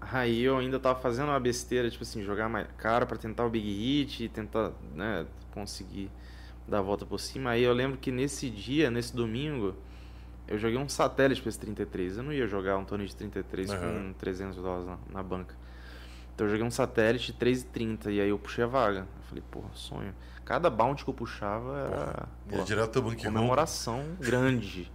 Aí 0.00 0.42
eu 0.42 0.56
ainda 0.56 0.80
tava 0.80 0.98
fazendo 0.98 1.28
uma 1.28 1.38
besteira, 1.38 1.90
tipo 1.90 2.02
assim, 2.02 2.22
jogar 2.22 2.48
mais 2.48 2.66
caro 2.78 3.06
pra 3.06 3.18
tentar 3.18 3.44
o 3.44 3.50
Big 3.50 3.68
Hit 3.68 4.24
e 4.24 4.28
tentar, 4.28 4.72
né, 4.94 5.26
conseguir 5.52 6.10
dar 6.66 6.78
a 6.78 6.82
volta 6.82 7.04
por 7.04 7.20
cima. 7.20 7.50
Aí 7.50 7.62
eu 7.62 7.74
lembro 7.74 7.98
que 7.98 8.10
nesse 8.10 8.48
dia, 8.48 8.90
nesse 8.90 9.14
domingo, 9.14 9.76
eu 10.46 10.56
joguei 10.56 10.78
um 10.78 10.88
satélite 10.88 11.42
pra 11.42 11.50
esse 11.50 11.58
33. 11.58 12.16
Eu 12.16 12.22
não 12.22 12.32
ia 12.32 12.46
jogar 12.46 12.78
um 12.78 12.86
torneio 12.86 13.06
de 13.10 13.16
33 13.16 13.70
Aham. 13.70 13.80
com 13.80 14.12
300 14.14 14.56
dólares 14.56 14.86
na, 14.86 14.98
na 15.12 15.22
banca. 15.22 15.54
Então 16.34 16.46
eu 16.46 16.50
joguei 16.52 16.66
um 16.66 16.70
satélite 16.70 17.34
3,30 17.34 18.06
e 18.06 18.20
aí 18.20 18.30
eu 18.30 18.38
puxei 18.38 18.64
a 18.64 18.66
vaga. 18.66 19.00
Eu 19.00 19.22
falei, 19.24 19.44
porra, 19.50 19.68
sonho. 19.74 20.14
Cada 20.42 20.70
bounty 20.70 21.04
que 21.04 21.10
eu 21.10 21.14
puxava 21.14 21.76
era 21.76 22.28
Ia 22.46 22.52
porra, 22.52 22.64
direto 22.64 22.92
teu 22.92 23.02
banco 23.02 23.22
comemoração 23.22 24.16
grande. 24.18 24.90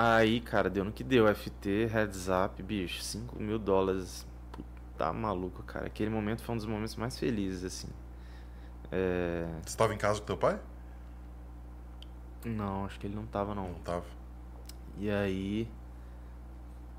Aí, 0.00 0.40
cara, 0.40 0.70
deu 0.70 0.84
no 0.84 0.92
que 0.92 1.02
deu. 1.02 1.26
FT, 1.34 1.86
heads 1.86 2.28
up, 2.28 2.62
bicho, 2.62 3.02
5 3.02 3.36
mil 3.42 3.58
dólares. 3.58 4.24
Puta 4.52 5.12
maluco, 5.12 5.64
cara. 5.64 5.86
Aquele 5.86 6.08
momento 6.08 6.40
foi 6.44 6.54
um 6.54 6.58
dos 6.58 6.66
momentos 6.66 6.94
mais 6.94 7.18
felizes, 7.18 7.64
assim. 7.64 7.88
É... 8.92 9.44
Você 9.66 9.76
tava 9.76 9.92
em 9.92 9.98
casa 9.98 10.20
com 10.20 10.26
teu 10.26 10.36
pai? 10.36 10.60
Não, 12.44 12.84
acho 12.84 13.00
que 13.00 13.08
ele 13.08 13.16
não 13.16 13.26
tava, 13.26 13.56
não. 13.56 13.70
Não 13.72 13.80
tava. 13.80 14.04
E 14.98 15.10
aí. 15.10 15.68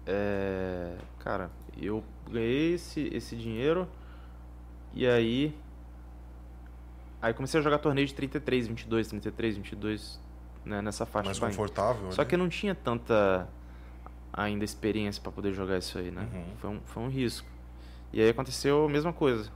É, 0.05 0.97
cara, 1.19 1.49
eu 1.77 2.03
ganhei 2.29 2.73
esse, 2.73 3.09
esse 3.13 3.33
dinheiro. 3.33 3.87
E 4.93 5.07
aí. 5.07 5.57
Aí 7.21 7.33
comecei 7.33 7.61
a 7.61 7.63
jogar 7.63 7.77
torneio 7.77 8.07
de 8.07 8.13
33, 8.13 8.67
22, 8.67 9.07
33, 9.07 9.55
22, 9.55 10.19
né, 10.66 10.82
nessa 10.82 11.05
faixa. 11.05 11.26
Mais 11.28 11.39
confortável. 11.39 12.12
Só 12.12 12.22
ali. 12.22 12.30
que 12.30 12.36
eu 12.36 12.39
não 12.39 12.49
tinha 12.49 12.74
tanta 12.76 13.47
ainda 14.32 14.64
experiência 14.64 15.22
pra 15.22 15.32
poder 15.32 15.53
jogar 15.53 15.78
isso 15.78 15.97
aí, 15.97 16.12
né? 16.12 16.28
Uhum. 16.34 16.43
Foi, 16.60 16.70
um, 16.70 16.80
foi 16.86 17.03
um 17.03 17.10
risco. 17.10 17.47
E 18.14 18.22
aí 18.22 18.30
aconteceu 18.30 18.86
a 18.86 18.89
mesma 18.89 19.12
coisa. 19.14 19.51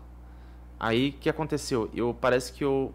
Aí 0.80 1.10
o 1.10 1.14
que 1.14 1.30
aconteceu? 1.30 1.90
Eu 1.94 2.14
parece 2.20 2.52
que 2.54 2.64
eu, 2.64 2.94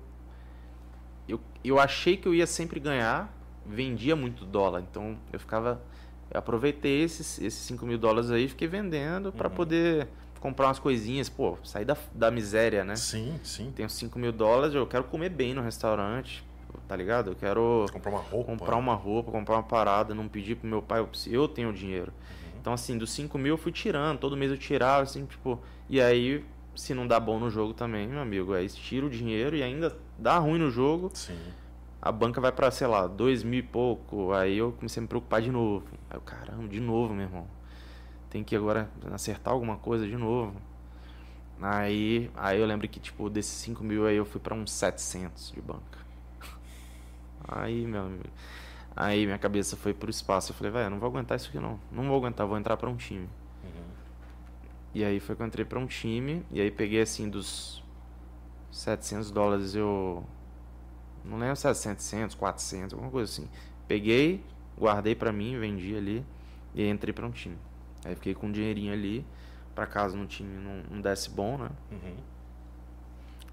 eu 1.28 1.40
eu 1.64 1.78
achei 1.78 2.16
que 2.16 2.26
eu 2.28 2.34
ia 2.34 2.46
sempre 2.46 2.78
ganhar, 2.80 3.32
vendia 3.66 4.14
muito 4.14 4.44
dólar, 4.44 4.80
então 4.80 5.16
eu 5.32 5.38
ficava 5.40 5.80
eu 6.30 6.38
aproveitei 6.38 7.02
esses 7.02 7.38
esses 7.40 7.60
5 7.66 7.84
mil 7.86 7.98
dólares 7.98 8.30
aí 8.30 8.48
fiquei 8.48 8.68
vendendo 8.68 9.32
pra 9.32 9.48
Uhum. 9.48 9.54
poder 9.54 10.08
comprar 10.40 10.66
umas 10.68 10.78
coisinhas, 10.78 11.28
pô, 11.28 11.58
sair 11.64 11.84
da, 11.84 11.96
da 12.14 12.30
miséria, 12.30 12.84
né? 12.84 12.94
Sim, 12.94 13.40
sim. 13.42 13.72
Tenho 13.74 13.90
5 13.90 14.18
mil 14.18 14.30
dólares, 14.32 14.74
eu 14.74 14.86
quero 14.86 15.04
comer 15.04 15.30
bem 15.30 15.52
no 15.54 15.62
restaurante, 15.62 16.44
tá 16.88 16.96
ligado? 16.96 17.30
Eu 17.30 17.36
quero 17.36 17.86
Comprar 17.92 18.10
uma 18.10 18.20
roupa. 18.20 18.44
comprar 18.50 18.76
uma 18.76 18.94
roupa, 18.94 19.30
comprar 19.30 19.56
uma 19.56 19.62
parada, 19.62 20.14
não 20.14 20.26
pedir 20.26 20.56
pro 20.56 20.66
meu 20.68 20.80
pai, 20.82 21.06
eu 21.26 21.46
tenho 21.46 21.68
o 21.68 21.72
dinheiro. 21.72 22.10
Uhum. 22.12 22.58
Então, 22.60 22.72
assim, 22.72 22.96
dos 22.96 23.10
5 23.12 23.36
mil 23.38 23.54
eu 23.54 23.58
fui 23.58 23.70
tirando, 23.70 24.18
todo 24.18 24.36
mês 24.36 24.50
eu 24.50 24.56
tirava, 24.58 25.02
assim, 25.02 25.26
tipo. 25.26 25.60
E 25.88 26.00
aí, 26.00 26.44
se 26.74 26.94
não 26.94 27.06
dá 27.06 27.20
bom 27.20 27.38
no 27.38 27.50
jogo 27.50 27.74
também, 27.74 28.08
meu 28.08 28.20
amigo, 28.20 28.54
aí 28.54 28.66
tira 28.68 29.04
o 29.06 29.10
dinheiro 29.10 29.54
e 29.54 29.62
ainda 29.62 29.94
dá 30.18 30.38
ruim 30.38 30.58
no 30.58 30.70
jogo, 30.70 31.10
Sim. 31.12 31.38
a 32.00 32.10
banca 32.10 32.40
vai 32.40 32.50
pra, 32.52 32.70
sei 32.70 32.86
lá, 32.86 33.06
dois 33.06 33.42
mil 33.42 33.60
e 33.60 33.62
pouco. 33.62 34.32
Aí 34.32 34.56
eu 34.56 34.72
comecei 34.72 35.00
a 35.00 35.02
me 35.02 35.08
preocupar 35.08 35.42
de 35.42 35.50
novo. 35.50 35.86
Aí 36.08 36.16
eu, 36.16 36.20
caramba, 36.22 36.66
de 36.68 36.80
novo, 36.80 37.12
meu 37.14 37.24
irmão. 37.24 37.46
Tem 38.30 38.42
que 38.42 38.56
agora 38.56 38.88
acertar 39.12 39.52
alguma 39.52 39.76
coisa 39.76 40.06
de 40.06 40.16
novo. 40.16 40.54
Aí, 41.60 42.30
aí 42.36 42.60
eu 42.60 42.66
lembro 42.66 42.86
que, 42.88 43.00
tipo, 43.00 43.28
desses 43.28 43.52
5 43.52 43.82
mil 43.82 44.06
aí 44.06 44.16
eu 44.16 44.24
fui 44.24 44.40
pra 44.40 44.54
uns 44.54 44.70
700 44.70 45.50
de 45.52 45.60
banca. 45.60 45.98
Aí, 47.46 47.86
meu 47.86 48.02
amigo. 48.02 48.24
Aí 49.00 49.24
minha 49.26 49.38
cabeça 49.38 49.76
foi 49.76 49.94
pro 49.94 50.10
espaço. 50.10 50.50
Eu 50.50 50.56
falei, 50.56 50.72
velho, 50.72 50.86
eu 50.86 50.90
não 50.90 50.98
vou 50.98 51.08
aguentar 51.08 51.36
isso 51.36 51.48
aqui 51.48 51.60
não. 51.60 51.78
Não 51.92 52.08
vou 52.08 52.16
aguentar, 52.16 52.46
vou 52.46 52.58
entrar 52.58 52.76
pra 52.76 52.90
um 52.90 52.96
time. 52.96 53.28
Uhum. 53.62 53.84
E 54.92 55.04
aí 55.04 55.20
foi 55.20 55.36
que 55.36 55.42
eu 55.42 55.46
entrei 55.46 55.64
pra 55.64 55.78
um 55.78 55.86
time. 55.86 56.44
E 56.50 56.60
aí 56.60 56.70
peguei 56.70 57.00
assim 57.00 57.28
dos 57.28 57.82
700 58.72 59.30
dólares 59.30 59.74
eu. 59.74 60.24
Não 61.24 61.38
lembro 61.38 61.56
se 61.56 61.66
era 61.66 61.74
700, 61.74 62.34
400, 62.34 62.94
alguma 62.94 63.10
coisa 63.10 63.30
assim. 63.30 63.48
Peguei, 63.86 64.44
guardei 64.76 65.14
pra 65.14 65.32
mim, 65.32 65.58
vendi 65.58 65.96
ali. 65.96 66.24
E 66.74 66.82
aí 66.82 66.88
entrei 66.88 67.12
pra 67.12 67.26
um 67.26 67.30
time. 67.30 67.56
Aí 68.04 68.14
fiquei 68.14 68.34
com 68.34 68.46
um 68.48 68.52
dinheirinho 68.52 68.92
ali. 68.92 69.24
Pra 69.76 69.86
caso 69.86 70.16
no 70.16 70.26
time 70.26 70.58
não, 70.58 70.82
não 70.90 71.00
desse 71.00 71.30
bom, 71.30 71.56
né? 71.56 71.70
Uhum. 71.92 72.16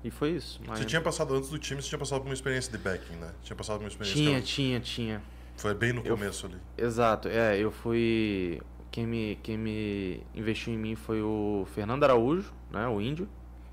E 0.05 0.11
foi 0.11 0.33
isso. 0.33 0.61
Você 0.67 0.85
tinha 0.85 1.01
passado 1.01 1.33
antes 1.33 1.49
do 1.49 1.57
time, 1.57 1.81
você 1.81 1.89
tinha 1.89 1.97
passado 1.97 2.19
por 2.19 2.27
uma 2.27 2.33
experiência 2.35 2.71
de 2.71 2.77
backing, 2.77 3.15
né? 3.15 3.31
Tinha 3.41 3.55
passado 3.55 3.77
por 3.77 3.85
uma 3.85 3.89
experiência. 3.89 4.21
tinha, 4.23 4.39
que 4.39 4.45
tinha, 4.45 4.79
tinha. 4.79 5.21
Foi 5.57 5.73
bem 5.73 5.93
no 5.93 6.01
Eu- 6.05 6.15
começo 6.15 6.45
ali. 6.45 6.57
Exato, 6.77 7.27
é, 7.27 7.57
eu 7.57 7.71
fui. 7.71 8.61
Quem 8.91 9.07
me, 9.07 9.39
quem 9.41 9.57
me 9.57 10.21
investiu 10.35 10.71
em 10.73 10.77
mim 10.77 10.95
foi 10.95 11.23
o 11.23 11.65
Fernando 11.73 12.03
Araújo, 12.03 12.53
né? 12.71 12.87
O 12.87 13.01
índio. 13.01 13.27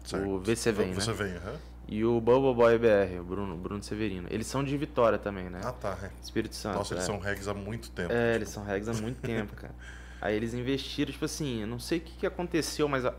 Certo. 0.05 0.27
O 0.27 0.41
VC 0.41 0.73
Vem, 0.73 0.87
O 0.87 0.95
né? 0.95 1.01
VC 1.01 1.13
vem, 1.13 1.35
aham. 1.37 1.57
E 1.87 2.03
o 2.03 2.19
Bubble 2.19 2.55
Boy 2.55 2.79
BR, 2.79 3.21
o 3.21 3.25
Bruno, 3.25 3.55
Bruno 3.57 3.83
Severino. 3.83 4.27
Eles 4.31 4.47
são 4.47 4.65
de 4.65 4.75
Vitória 4.79 5.19
também, 5.19 5.51
né? 5.51 5.61
Ah, 5.63 5.73
tá. 5.73 5.99
é. 6.03 6.11
Espírito 6.23 6.55
Santo. 6.57 6.79
Nossa, 6.79 6.95
eles 6.95 7.05
é. 7.05 7.07
são 7.07 7.19
regs 7.19 7.47
há 7.47 7.53
muito 7.53 7.91
tempo. 7.91 8.11
É, 8.11 8.37
eles 8.37 8.49
são 8.49 8.65
regs 8.65 8.89
há 8.89 8.95
muito 8.95 9.21
tempo, 9.21 9.55
cara. 9.55 9.75
Aí 10.19 10.35
eles 10.35 10.55
investiram, 10.55 11.13
tipo 11.13 11.25
assim, 11.27 11.61
eu 11.61 11.67
não 11.67 11.79
sei 11.79 11.99
o 11.99 12.01
que, 12.01 12.13
que 12.17 12.27
aconteceu, 12.27 12.89
mas 12.89 13.05
a- 13.05 13.15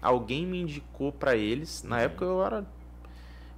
alguém 0.00 0.46
me 0.46 0.60
indicou 0.60 1.12
pra 1.12 1.36
eles. 1.36 1.82
Na 1.82 2.00
época 2.00 2.24
eu 2.24 2.44
era. 2.44 2.66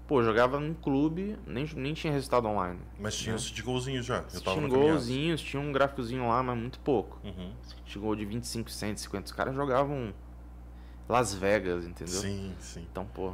Pô, 0.06 0.22
jogava 0.24 0.58
num 0.58 0.74
clube, 0.74 1.36
nem, 1.46 1.64
nem 1.76 1.94
tinha 1.94 2.12
resultado 2.12 2.48
online. 2.48 2.80
Mas 2.98 3.16
tinha 3.16 3.34
os 3.36 3.44
de 3.44 3.62
golzinhos 3.62 4.04
já. 4.04 4.24
Eu 4.34 4.40
tava 4.40 4.56
Tinha 4.56 4.68
golzinhos, 4.68 5.40
tinha 5.40 5.62
um 5.62 5.70
gráficozinho 5.70 6.26
lá, 6.26 6.42
mas 6.42 6.58
muito 6.58 6.80
pouco. 6.80 7.18
Uhum. 7.22 7.52
Tinha 7.84 8.02
gol 8.02 8.16
de 8.16 8.24
25, 8.24 8.68
150. 8.70 9.26
Os 9.26 9.32
caras 9.32 9.54
jogavam 9.54 10.12
Las 11.08 11.32
Vegas, 11.32 11.84
entendeu? 11.84 12.20
Sim, 12.20 12.54
sim. 12.58 12.84
Então, 12.90 13.04
pô, 13.06 13.32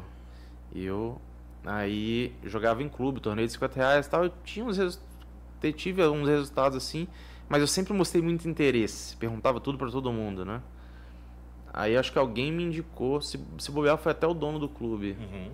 eu 0.74 1.18
aí 1.64 2.32
jogava 2.44 2.82
em 2.82 2.88
clube, 2.88 3.20
torneio 3.20 3.46
de 3.46 3.52
50 3.54 3.74
reais 3.76 4.07
e 4.07 4.11
tal. 4.11 4.24
Eu 4.24 4.32
tinha 4.44 4.64
uns 4.64 4.76
resu- 4.76 5.00
tive 5.76 6.02
alguns 6.02 6.28
resultados 6.28 6.76
assim, 6.76 7.09
mas 7.48 7.61
eu 7.61 7.66
sempre 7.66 7.92
mostrei 7.94 8.22
muito 8.22 8.46
interesse. 8.48 9.16
Perguntava 9.16 9.59
tudo 9.61 9.78
pra 9.78 9.90
todo 9.90 10.12
mundo, 10.12 10.44
né? 10.44 10.61
Aí 11.77 11.95
acho 11.97 12.11
que 12.11 12.18
alguém 12.18 12.51
me 12.51 12.64
indicou, 12.64 13.20
se, 13.20 13.39
se 13.59 13.70
bobear 13.70 13.99
foi 13.99 14.12
até 14.12 14.27
o 14.27 14.33
dono 14.33 14.59
do 14.59 14.66
clube, 14.68 15.14
Uhum. 15.20 15.51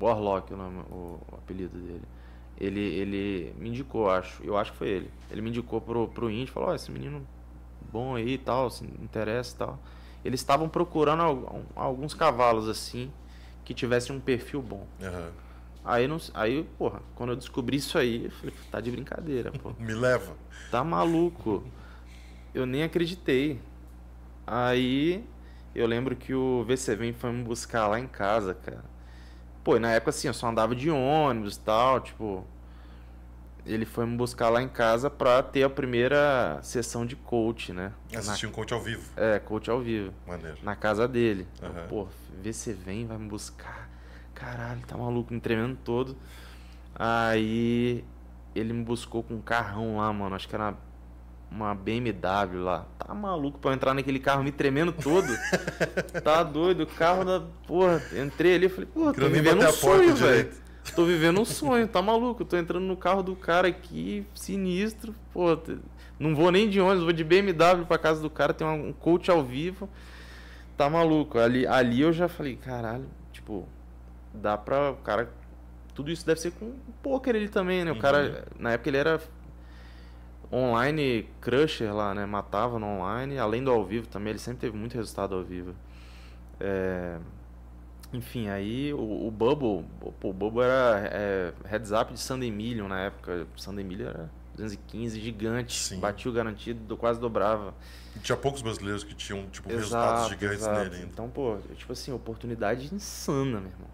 Warlock, 0.00 0.54
o, 0.54 0.56
nome, 0.56 0.78
o, 0.88 1.18
o 1.32 1.34
apelido 1.34 1.76
dele. 1.76 2.02
Ele, 2.56 2.80
ele 2.80 3.54
me 3.58 3.68
indicou, 3.68 4.08
acho. 4.08 4.40
Eu 4.44 4.56
acho 4.56 4.70
que 4.72 4.78
foi 4.78 4.88
ele. 4.88 5.10
Ele 5.30 5.40
me 5.42 5.48
indicou 5.50 5.80
pro, 5.80 6.06
pro 6.06 6.30
Indy, 6.30 6.48
falou, 6.50 6.68
ó, 6.70 6.74
esse 6.76 6.90
menino 6.92 7.26
bom 7.92 8.14
aí 8.14 8.34
e 8.34 8.38
tal, 8.38 8.70
se 8.70 8.84
interessa 9.02 9.54
e 9.54 9.58
tal. 9.58 9.78
Eles 10.24 10.38
estavam 10.40 10.68
procurando 10.68 11.22
al- 11.22 11.62
alguns 11.74 12.14
cavalos 12.14 12.68
assim 12.68 13.10
que 13.64 13.74
tivessem 13.74 14.14
um 14.14 14.20
perfil 14.20 14.62
bom. 14.62 14.86
Aham. 15.02 15.30
Aí, 15.84 16.06
não, 16.06 16.18
aí, 16.34 16.64
porra, 16.78 17.00
quando 17.16 17.30
eu 17.30 17.36
descobri 17.36 17.78
isso 17.78 17.96
aí, 17.98 18.26
eu 18.26 18.30
falei, 18.30 18.54
tá 18.70 18.80
de 18.80 18.90
brincadeira, 18.92 19.50
pô. 19.52 19.72
Me 19.78 19.94
leva. 19.94 20.36
Tá 20.70 20.84
maluco. 20.84 21.64
Eu 22.54 22.64
nem 22.66 22.82
acreditei. 22.84 23.60
Aí 24.46 25.24
eu 25.78 25.86
lembro 25.86 26.16
que 26.16 26.34
o 26.34 26.64
VCV 26.64 27.12
foi 27.12 27.32
me 27.32 27.42
buscar 27.42 27.86
lá 27.88 27.98
em 27.98 28.06
casa, 28.06 28.54
cara. 28.54 28.84
Pô, 29.64 29.78
na 29.78 29.92
época 29.92 30.10
assim, 30.10 30.28
eu 30.28 30.34
só 30.34 30.48
andava 30.48 30.74
de 30.74 30.90
ônibus 30.90 31.56
e 31.56 31.60
tal, 31.60 32.00
tipo. 32.00 32.44
Ele 33.66 33.84
foi 33.84 34.06
me 34.06 34.16
buscar 34.16 34.48
lá 34.48 34.62
em 34.62 34.68
casa 34.68 35.10
pra 35.10 35.42
ter 35.42 35.62
a 35.62 35.68
primeira 35.68 36.58
sessão 36.62 37.04
de 37.04 37.14
coach, 37.14 37.72
né? 37.72 37.92
Na- 38.10 38.18
Assistir 38.20 38.46
um 38.46 38.50
coach 38.50 38.72
ao 38.72 38.80
vivo. 38.80 39.02
É, 39.14 39.38
coach 39.38 39.70
ao 39.70 39.80
vivo. 39.80 40.12
Maneiro. 40.26 40.56
Na 40.62 40.74
casa 40.74 41.06
dele. 41.06 41.46
Eu, 41.60 41.68
Aham. 41.68 41.86
Pô, 41.88 42.08
vai 43.06 43.18
me 43.18 43.28
buscar. 43.28 43.90
Caralho, 44.34 44.80
tá 44.86 44.96
maluco, 44.96 45.34
me 45.34 45.40
tremendo 45.40 45.76
todo. 45.84 46.16
Aí 46.94 48.04
ele 48.54 48.72
me 48.72 48.82
buscou 48.84 49.22
com 49.22 49.34
um 49.34 49.40
carrão 49.42 49.98
lá, 49.98 50.10
mano. 50.12 50.34
Acho 50.34 50.48
que 50.48 50.54
era 50.54 50.64
uma 50.64 50.78
BMW 51.50 52.62
lá. 52.62 52.86
Tá 52.98 53.14
maluco 53.14 53.58
pra 53.58 53.70
eu 53.70 53.74
entrar 53.74 53.94
naquele 53.94 54.18
carro 54.18 54.42
me 54.44 54.52
tremendo 54.52 54.92
todo? 54.92 55.26
tá 56.22 56.42
doido, 56.42 56.82
o 56.82 56.86
carro 56.86 57.24
da. 57.24 57.42
Porra, 57.66 58.02
entrei 58.22 58.54
ali 58.54 58.66
e 58.66 58.68
falei, 58.68 58.86
porra, 58.92 59.12
tô 59.14 59.28
vivendo 59.28 59.64
um 59.66 59.72
sonho, 59.72 60.14
velho. 60.14 60.50
Tô 60.94 61.04
vivendo 61.04 61.40
um 61.40 61.44
sonho, 61.44 61.86
tá 61.86 62.00
maluco? 62.00 62.42
Eu 62.42 62.46
tô 62.46 62.56
entrando 62.56 62.84
no 62.84 62.96
carro 62.96 63.22
do 63.22 63.36
cara 63.36 63.68
aqui, 63.68 64.26
sinistro. 64.34 65.14
Pô, 65.32 65.56
te- 65.56 65.78
não 66.18 66.34
vou 66.34 66.50
nem 66.50 66.68
de 66.68 66.80
ônibus, 66.80 67.04
vou 67.04 67.12
de 67.12 67.22
BMW 67.24 67.84
pra 67.86 67.98
casa 67.98 68.20
do 68.22 68.30
cara, 68.30 68.54
tem 68.54 68.66
um 68.66 68.92
coach 68.92 69.30
ao 69.30 69.42
vivo. 69.44 69.88
Tá 70.76 70.88
maluco. 70.88 71.38
Ali, 71.38 71.66
ali 71.66 72.00
eu 72.00 72.12
já 72.12 72.28
falei, 72.28 72.56
caralho, 72.56 73.06
tipo, 73.32 73.68
dá 74.32 74.56
pra 74.56 74.92
o 74.92 74.96
cara. 74.96 75.28
Tudo 75.94 76.10
isso 76.10 76.24
deve 76.24 76.40
ser 76.40 76.52
com 76.52 76.66
o 76.66 76.76
poker 77.02 77.34
ele 77.34 77.48
também, 77.48 77.84
né? 77.84 77.90
O 77.90 77.94
Uhum. 77.94 78.00
cara, 78.00 78.46
na 78.58 78.72
época 78.72 78.88
ele 78.88 78.96
era 78.98 79.20
online 80.52 81.28
crusher 81.40 81.94
lá, 81.94 82.14
né? 82.14 82.24
Matava 82.26 82.78
no 82.78 82.86
online, 82.86 83.38
além 83.38 83.62
do 83.62 83.70
ao 83.70 83.84
vivo 83.84 84.06
também, 84.06 84.30
ele 84.30 84.38
sempre 84.38 84.60
teve 84.60 84.76
muito 84.76 84.94
resultado 84.94 85.34
ao 85.34 85.42
vivo. 85.42 85.74
É, 86.60 87.18
Enfim, 88.12 88.48
aí 88.48 88.92
o, 88.94 89.26
o 89.26 89.30
Bubble, 89.30 89.84
pô, 90.18 90.30
o 90.30 90.32
Bubble 90.32 90.62
era 90.62 91.00
é, 91.12 91.52
heads 91.66 91.92
up 91.92 92.12
de 92.12 92.18
Sunday 92.18 92.50
Million 92.50 92.88
na 92.88 93.00
época. 93.00 93.46
Sunday 93.56 93.84
Million 93.84 94.08
era 94.08 94.30
215, 94.56 95.20
gigante, 95.20 95.78
Sim. 95.78 96.00
batia 96.00 96.30
o 96.30 96.34
garantido, 96.34 96.80
do- 96.84 96.96
quase 96.96 97.20
dobrava. 97.20 97.74
Tinha 98.22 98.36
poucos 98.36 98.62
brasileiros 98.62 99.04
que 99.04 99.14
tinham, 99.14 99.46
tipo, 99.50 99.68
resultados 99.68 100.28
gigantes 100.30 100.60
exato. 100.62 100.78
nele 100.84 100.94
ainda. 100.96 101.06
Então, 101.12 101.28
pô, 101.28 101.58
tipo 101.76 101.92
assim, 101.92 102.10
oportunidade 102.10 102.92
insana, 102.92 103.60
meu 103.60 103.70
irmão. 103.70 103.88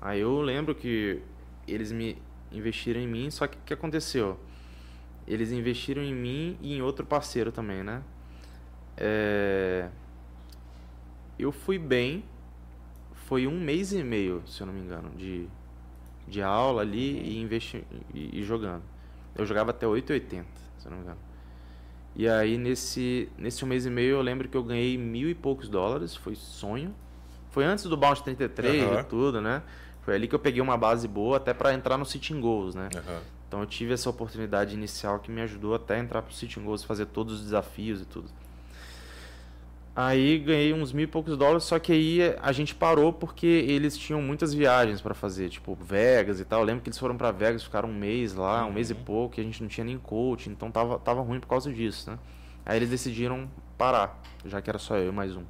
Aí 0.00 0.20
eu 0.20 0.40
lembro 0.40 0.74
que 0.74 1.20
eles 1.68 1.92
me 1.92 2.16
investiram 2.50 3.00
em 3.00 3.06
mim, 3.06 3.30
só 3.30 3.46
que 3.46 3.56
o 3.56 3.60
que 3.64 3.74
aconteceu? 3.74 4.38
Eles 5.26 5.50
investiram 5.50 6.02
em 6.02 6.14
mim 6.14 6.56
e 6.60 6.76
em 6.76 6.82
outro 6.82 7.04
parceiro 7.04 7.50
também, 7.50 7.82
né? 7.82 8.02
É... 8.96 9.88
Eu 11.38 11.52
fui 11.52 11.78
bem, 11.78 12.24
foi 13.26 13.46
um 13.46 13.60
mês 13.60 13.92
e 13.92 14.02
meio, 14.02 14.42
se 14.46 14.62
eu 14.62 14.66
não 14.66 14.72
me 14.72 14.80
engano, 14.80 15.10
de, 15.16 15.46
de 16.26 16.40
aula 16.40 16.80
ali 16.82 17.20
e, 17.20 17.40
investi 17.40 17.84
e, 18.14 18.40
e 18.40 18.42
jogando. 18.42 18.82
Eu 19.34 19.44
jogava 19.44 19.70
até 19.70 19.86
8,80, 19.86 20.44
se 20.78 20.86
eu 20.86 20.90
não 20.90 20.98
me 20.98 21.04
engano. 21.04 21.18
E 22.14 22.26
aí, 22.26 22.56
nesse, 22.56 23.28
nesse 23.36 23.62
um 23.62 23.68
mês 23.68 23.84
e 23.84 23.90
meio, 23.90 24.16
eu 24.16 24.22
lembro 24.22 24.48
que 24.48 24.56
eu 24.56 24.62
ganhei 24.62 24.96
mil 24.96 25.28
e 25.28 25.34
poucos 25.34 25.68
dólares, 25.68 26.16
foi 26.16 26.34
sonho. 26.34 26.94
Foi 27.50 27.64
antes 27.64 27.84
do 27.84 27.96
Bounce 27.96 28.24
33 28.24 28.82
Aham. 28.82 29.00
e 29.00 29.04
tudo, 29.04 29.40
né? 29.42 29.62
Foi 30.00 30.14
ali 30.14 30.26
que 30.26 30.34
eu 30.34 30.38
peguei 30.38 30.62
uma 30.62 30.78
base 30.78 31.06
boa 31.06 31.36
até 31.36 31.52
pra 31.52 31.74
entrar 31.74 31.98
no 31.98 32.06
Sitting 32.06 32.40
Goals, 32.40 32.74
né? 32.74 32.88
Aham. 32.94 33.35
Então 33.46 33.60
eu 33.60 33.66
tive 33.66 33.94
essa 33.94 34.10
oportunidade 34.10 34.74
inicial 34.74 35.18
que 35.18 35.30
me 35.30 35.40
ajudou 35.42 35.74
até 35.74 35.98
entrar 35.98 36.22
pro 36.22 36.34
Sitting 36.34 36.62
Goals, 36.62 36.82
fazer 36.82 37.06
todos 37.06 37.34
os 37.34 37.42
desafios 37.42 38.02
e 38.02 38.04
tudo. 38.04 38.28
Aí 39.94 40.38
ganhei 40.40 40.74
uns 40.74 40.92
mil 40.92 41.04
e 41.04 41.06
poucos 41.06 41.38
dólares, 41.38 41.64
só 41.64 41.78
que 41.78 41.90
aí 41.90 42.20
a 42.42 42.52
gente 42.52 42.74
parou 42.74 43.14
porque 43.14 43.46
eles 43.46 43.96
tinham 43.96 44.20
muitas 44.20 44.52
viagens 44.52 45.00
pra 45.00 45.14
fazer, 45.14 45.48
tipo 45.48 45.74
Vegas 45.74 46.38
e 46.38 46.44
tal. 46.44 46.60
Eu 46.60 46.66
lembro 46.66 46.82
que 46.82 46.90
eles 46.90 46.98
foram 46.98 47.16
pra 47.16 47.30
Vegas, 47.30 47.64
ficaram 47.64 47.88
um 47.88 47.94
mês 47.94 48.34
lá, 48.34 48.66
um 48.66 48.72
mês 48.72 48.90
e 48.90 48.94
pouco, 48.94 49.38
e 49.38 49.40
a 49.40 49.44
gente 49.44 49.62
não 49.62 49.70
tinha 49.70 49.84
nem 49.84 49.96
coach, 49.96 50.50
então 50.50 50.70
tava, 50.70 50.98
tava 50.98 51.22
ruim 51.22 51.40
por 51.40 51.46
causa 51.46 51.72
disso, 51.72 52.10
né? 52.10 52.18
Aí 52.66 52.76
eles 52.76 52.90
decidiram 52.90 53.48
parar, 53.78 54.20
já 54.44 54.60
que 54.60 54.68
era 54.68 54.78
só 54.78 54.96
eu 54.96 55.08
e 55.08 55.12
mais 55.12 55.34
um. 55.34 55.44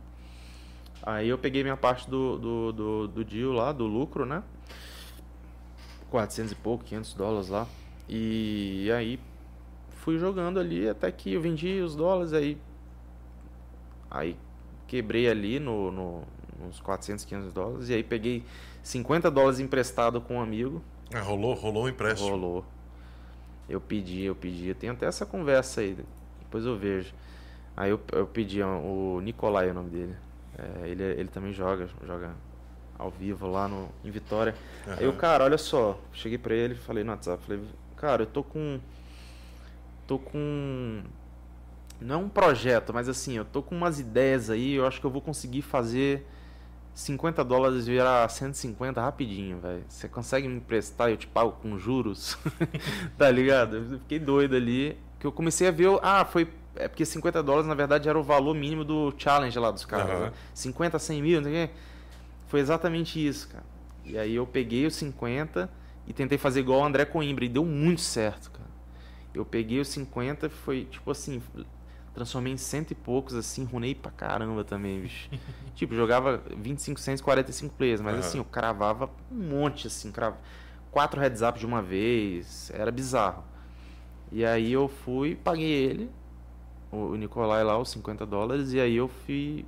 Aí 1.03 1.29
eu 1.29 1.39
peguei 1.39 1.65
minha 1.65 1.77
parte 1.77 2.09
do, 2.09 2.39
do, 2.39 2.73
do, 2.73 3.09
do 3.09 3.25
deal 3.25 3.51
lá, 3.51 3.73
do 3.73 3.85
lucro, 3.85 4.25
né? 4.25 4.45
400 6.09 6.53
e 6.53 6.55
pouco, 6.55 6.85
500 6.85 7.15
dólares 7.15 7.49
lá. 7.49 7.67
E 8.09 8.91
aí 8.93 9.19
fui 9.91 10.19
jogando 10.19 10.61
ali 10.61 10.89
até 10.89 11.11
que 11.11 11.33
eu 11.33 11.41
vendi 11.41 11.81
os 11.81 11.97
dólares, 11.97 12.33
aí 12.33 12.59
aí 14.11 14.37
quebrei 14.87 15.29
ali 15.29 15.59
no, 15.59 15.91
no, 15.91 16.23
nos 16.61 16.81
400, 16.81 17.25
500 17.25 17.53
dólares. 17.53 17.89
E 17.89 17.95
aí 17.95 18.03
peguei 18.03 18.45
50 18.83 19.31
dólares 19.31 19.59
emprestado 19.59 20.21
com 20.21 20.37
um 20.37 20.41
amigo. 20.41 20.83
Ah, 21.13 21.21
rolou, 21.21 21.55
rolou 21.55 21.85
um 21.85 21.89
empréstimo. 21.89 22.31
Rolou. 22.31 22.65
Eu 23.69 23.81
pedi, 23.81 24.23
eu 24.23 24.35
pedi. 24.35 24.73
Tem 24.75 24.91
até 24.91 25.07
essa 25.07 25.27
conversa 25.27 25.81
aí, 25.81 25.97
depois 26.41 26.65
eu 26.65 26.77
vejo. 26.77 27.13
Aí 27.77 27.91
eu, 27.91 28.01
eu 28.13 28.27
pedi, 28.27 28.63
o 28.63 29.21
Nicolai 29.21 29.69
é 29.69 29.71
o 29.73 29.75
nome 29.75 29.91
dele. 29.91 30.17
É, 30.57 30.89
ele, 30.89 31.03
ele 31.03 31.29
também 31.29 31.53
joga, 31.53 31.89
joga 32.07 32.35
ao 32.99 33.11
vivo 33.11 33.47
lá 33.47 33.69
no, 33.69 33.89
em 34.05 34.11
Vitória. 34.11 34.55
Aí 34.87 35.07
o 35.07 35.13
cara, 35.13 35.45
olha 35.45 35.59
só, 35.59 35.99
cheguei 36.13 36.39
pra 36.39 36.55
ele, 36.55 36.75
falei 36.75 37.05
no 37.05 37.11
WhatsApp, 37.11 37.43
falei, 37.45 37.63
cara, 37.97 38.23
eu 38.23 38.27
tô 38.27 38.43
com. 38.43 38.79
Tô 40.07 40.19
com. 40.19 41.03
Não 42.01 42.15
é 42.15 42.19
um 42.19 42.29
projeto, 42.29 42.93
mas 42.93 43.09
assim, 43.09 43.37
eu 43.37 43.45
tô 43.45 43.63
com 43.63 43.75
umas 43.75 43.99
ideias 43.99 44.51
aí, 44.51 44.75
eu 44.75 44.87
acho 44.87 45.01
que 45.01 45.07
eu 45.07 45.11
vou 45.11 45.23
conseguir 45.23 45.63
fazer 45.63 46.27
50 46.97 47.45
dólares 47.45 47.87
virar 47.87 48.27
150 48.29 49.01
rapidinho, 49.01 49.59
velho. 49.59 49.85
Você 49.87 50.09
consegue 50.09 50.49
me 50.49 50.57
emprestar 50.57 51.11
e 51.11 51.13
eu 51.13 51.17
te 51.19 51.27
pago 51.27 51.53
com 51.53 51.79
juros? 51.79 52.39
tá 53.19 53.31
ligado? 53.31 53.77
Eu 53.77 53.99
fiquei 53.99 54.19
doido 54.19 54.57
ali. 54.57 54.97
Que 55.19 55.27
eu 55.27 55.33
comecei 55.33 55.69
a 55.69 55.71
ver. 55.71 55.99
Ah, 56.03 56.25
foi. 56.25 56.49
É 56.75 56.89
porque 56.89 57.05
50 57.05 57.43
dólares 57.43 57.67
na 57.67 57.75
verdade 57.75 58.09
era 58.09 58.19
o 58.19 58.23
valor 58.23 58.55
mínimo 58.55 58.83
do 58.83 59.13
challenge 59.17 59.59
lá 59.59 59.71
dos 59.71 59.85
caras. 59.85 60.11
Aham. 60.11 60.21
né? 60.27 60.33
50, 60.55 60.99
100 60.99 61.23
mil, 61.23 61.41
não 61.43 61.51
sei 61.51 61.65
o 61.65 61.69
quê. 61.69 61.75
Foi 62.49 62.61
exatamente 62.61 63.25
isso, 63.25 63.49
cara. 63.49 63.65
E 64.05 64.17
aí 64.17 64.35
eu 64.35 64.47
peguei 64.47 64.87
os 64.87 64.95
50 64.95 65.69
e 66.07 66.13
tentei 66.13 66.39
fazer 66.39 66.61
igual 66.61 66.81
o 66.81 66.85
André 66.85 67.05
Coimbra 67.05 67.45
e 67.45 67.49
deu 67.49 67.65
muito 67.65 68.01
certo, 68.01 68.51
cara. 68.51 68.71
Eu 69.35 69.45
peguei 69.45 69.81
os 69.81 69.89
50, 69.89 70.49
foi 70.49 70.85
tipo 70.85 71.11
assim, 71.11 71.43
transformei 72.15 72.53
em 72.53 72.57
cento 72.57 72.93
e 72.93 72.95
poucos 72.95 73.35
assim, 73.35 73.65
runei 73.65 73.95
pra 73.95 74.11
caramba 74.11 74.65
também, 74.65 75.01
bicho. 75.03 75.29
tipo, 75.75 75.95
jogava 75.95 76.43
25 76.57 76.99
cents, 76.99 77.21
45 77.21 77.75
players, 77.75 78.01
mas 78.01 78.15
Aham. 78.15 78.27
assim, 78.27 78.39
eu 78.39 78.45
cravava 78.45 79.11
um 79.31 79.49
monte 79.49 79.87
assim, 79.87 80.11
crava 80.11 80.39
quatro 80.91 81.21
heads 81.21 81.43
up 81.43 81.59
de 81.59 81.67
uma 81.67 81.83
vez, 81.83 82.71
era 82.73 82.91
bizarro. 82.91 83.45
E 84.33 84.45
aí 84.45 84.73
eu 84.73 84.89
fui, 84.89 85.37
paguei 85.37 85.71
ele, 85.71 86.11
o 86.91 87.15
Nicolai 87.17 87.63
lá, 87.63 87.79
os 87.79 87.91
50 87.91 88.25
dólares, 88.25 88.73
e 88.73 88.81
aí 88.81 88.97
eu 88.97 89.09
fui. 89.09 89.67